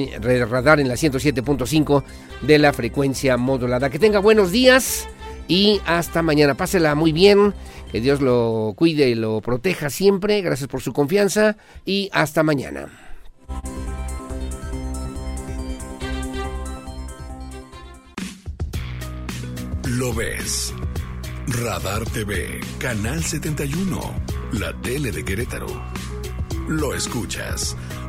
radar 0.50 0.80
en 0.80 0.88
la 0.88 0.96
107.5 0.96 2.04
de 2.42 2.58
la 2.60 2.74
frecuencia 2.74 3.38
modulada. 3.38 3.90
Que 3.90 4.00
tenga 4.00 4.20
buenos 4.20 4.52
días 4.52 5.08
y 5.48 5.82
hasta 5.86 6.22
mañana. 6.22 6.56
Pásela 6.56 6.96
muy 6.96 7.12
bien, 7.12 7.54
que 7.92 8.02
Dios 8.02 8.22
lo 8.22 8.74
cuide 8.76 9.10
y 9.10 9.16
lo 9.16 9.42
proteja 9.42 9.90
siempre. 9.90 10.42
Gracias 10.42 10.68
por 10.68 10.82
su 10.82 10.94
confianza 10.94 11.58
y 11.86 12.10
hasta 12.14 12.44
mañana. 12.44 12.88
Lo 19.86 20.14
ves. 20.14 20.74
Radar 21.46 22.04
TV, 22.06 22.62
Canal 22.80 23.22
71, 23.22 24.00
la 24.54 24.74
tele 24.82 25.12
de 25.12 25.24
Querétaro. 25.26 25.68
Lo 26.68 26.94
escuchas. 26.94 27.76